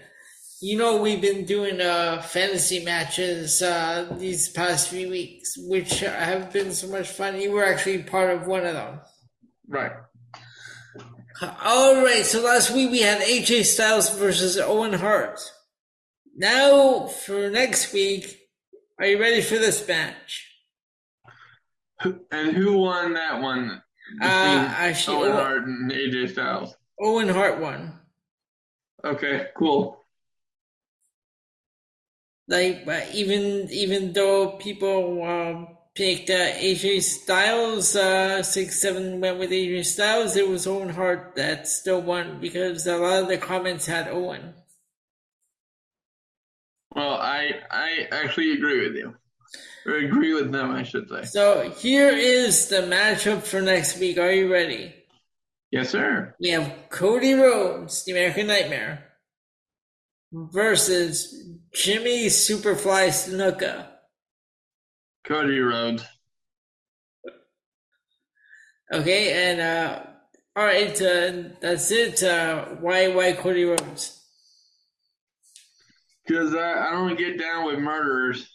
you 0.63 0.79
know 0.79 1.03
we've 1.03 1.21
been 1.21 1.45
doing 1.45 1.81
uh 1.81 2.23
fantasy 2.23 2.85
matches 2.85 3.61
uh 3.61 4.15
these 4.19 4.49
past 4.49 4.89
few 4.89 5.11
weeks, 5.11 5.55
which 5.59 6.01
have 6.01 6.51
been 6.53 6.73
so 6.73 6.87
much 6.87 7.09
fun. 7.09 7.39
You 7.39 7.53
were 7.53 7.65
actually 7.65 8.05
part 8.05 8.31
of 8.31 8.47
one 8.47 8.65
of 8.65 8.75
them. 8.75 9.01
Right. 9.69 9.93
All 11.63 12.03
right, 12.03 12.25
so 12.25 12.41
last 12.41 12.71
week 12.71 12.91
we 12.91 13.01
had 13.01 13.21
AJ 13.21 13.65
Styles 13.65 14.17
versus 14.17 14.57
Owen 14.57 14.93
Hart. 14.93 15.41
Now 16.37 17.07
for 17.07 17.51
next 17.51 17.93
week, 17.93 18.39
are 18.99 19.07
you 19.07 19.21
ready 19.21 19.43
for 19.43 19.57
this 19.57 19.87
match? 19.87 20.52
And 22.31 22.57
who 22.57 22.79
won 22.79 23.15
that 23.15 23.41
one? 23.41 23.83
Between 24.19 24.31
Uh, 24.31 24.75
actually, 24.77 25.17
Owen 25.17 25.31
Owen- 25.31 25.37
Hart 25.37 25.67
and 25.67 25.93
AJ 25.93 26.29
Styles. 26.33 26.75
Owen 27.01 27.29
Hart 27.29 27.61
won. 27.61 27.99
Okay, 29.05 29.49
cool. 29.57 29.99
Like, 32.49 32.85
but 32.85 33.11
even 33.15 33.69
even 33.71 34.13
though 34.13 34.51
people 34.59 35.23
um, 35.25 35.79
picked 35.95 36.29
uh, 36.31 36.53
AJ 36.59 37.03
Styles, 37.03 37.97
uh, 37.97 38.43
six 38.43 38.81
seven 38.83 39.21
went 39.21 39.39
with 39.39 39.51
AJ 39.51 39.87
Styles, 39.87 40.37
it 40.37 40.49
was 40.49 40.67
Owen 40.67 40.91
Hart 40.91 41.35
that 41.37 41.67
still 41.69 42.03
won 42.03 42.41
because 42.41 42.87
a 42.87 42.97
lot 42.97 43.23
of 43.23 43.29
the 43.29 43.39
comments 43.39 43.87
had 43.87 44.09
Owen. 44.09 44.55
Well, 46.95 47.15
I 47.15 47.61
I 47.71 48.09
actually 48.11 48.53
agree 48.53 48.87
with 48.87 48.97
you. 48.97 49.17
Or 49.85 49.97
agree 49.97 50.33
with 50.35 50.53
them, 50.53 50.71
I 50.71 50.85
should 50.85 51.09
say. 51.09 51.25
So 51.25 51.71
here 51.71 52.11
is 52.11 52.69
the 52.69 52.83
matchup 52.83 53.43
for 53.43 53.61
next 53.61 53.99
week. 53.99 54.17
Are 54.19 54.31
you 54.31 54.53
ready? 54.53 54.95
Yes, 55.73 55.91
sir. 55.91 56.35
We 56.39 56.51
have 56.51 56.73
Cody 56.91 57.35
Rhodes, 57.35 58.05
the 58.05 58.13
American 58.13 58.47
Nightmare, 58.47 59.05
versus 60.33 61.35
Jimmy 61.75 62.27
Superfly 62.27 63.09
Snuka. 63.09 63.87
Cody 65.25 65.59
Rhodes. 65.59 66.05
Okay, 68.93 69.51
and 69.51 69.61
uh, 69.61 70.03
all 70.55 70.65
right, 70.65 71.01
uh, 71.01 71.33
that's 71.61 71.91
it. 71.91 72.23
Uh, 72.23 72.67
why, 72.81 73.09
why 73.09 73.33
Cody 73.33 73.65
Rhodes? 73.65 74.21
Because 76.27 76.55
I, 76.55 76.89
I 76.89 76.91
don't 76.93 77.17
get 77.19 77.39
down 77.39 77.67
with 77.67 77.79
murderers. 77.79 78.49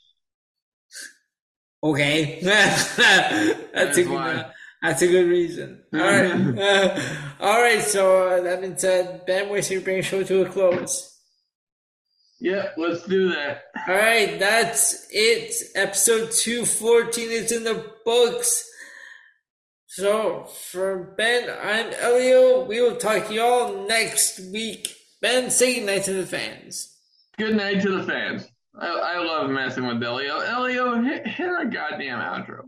Okay, 1.87 2.39
that's, 2.43 2.97
a 2.97 4.03
good. 4.03 4.09
why. 4.09 4.51
That's 4.81 5.01
a 5.01 5.07
good 5.07 5.29
reason. 5.29 5.83
All 5.93 5.99
right, 5.99 6.59
uh, 6.59 7.01
all 7.39 7.61
right. 7.61 7.81
So 7.81 8.27
uh, 8.27 8.41
that 8.41 8.61
being 8.61 8.77
said, 8.77 9.25
Ben, 9.25 9.49
we 9.49 9.61
should 9.61 9.83
bring 9.85 9.97
the 9.97 10.03
show 10.03 10.21
to 10.23 10.41
a 10.41 10.49
close. 10.49 11.17
Yeah, 12.41 12.69
let's 12.75 13.05
do 13.07 13.29
that. 13.29 13.63
All 13.87 13.95
right, 13.95 14.37
that's 14.37 15.07
it. 15.11 15.53
Episode 15.75 16.31
214 16.31 17.31
is 17.31 17.51
in 17.51 17.63
the 17.63 17.85
books. 18.05 18.69
So, 19.87 20.43
for 20.43 21.15
Ben, 21.17 21.49
I'm 21.49 21.93
Elio. 21.93 22.65
We 22.65 22.81
will 22.81 22.97
talk 22.97 23.27
to 23.27 23.33
y'all 23.33 23.87
next 23.87 24.39
week. 24.51 24.93
Ben, 25.21 25.49
say 25.49 25.75
goodnight 25.75 26.03
to 26.03 26.13
the 26.13 26.25
fans. 26.25 26.93
Good 27.37 27.55
night 27.55 27.81
to 27.81 27.97
the 27.97 28.03
fans. 28.03 28.47
I, 28.79 28.87
I 28.87 29.17
love 29.23 29.49
messing 29.49 29.87
with 29.87 30.01
Elio. 30.03 30.39
Elio, 30.39 31.01
hit, 31.01 31.27
hit 31.27 31.49
a 31.49 31.65
goddamn 31.65 32.19
outro. 32.19 32.61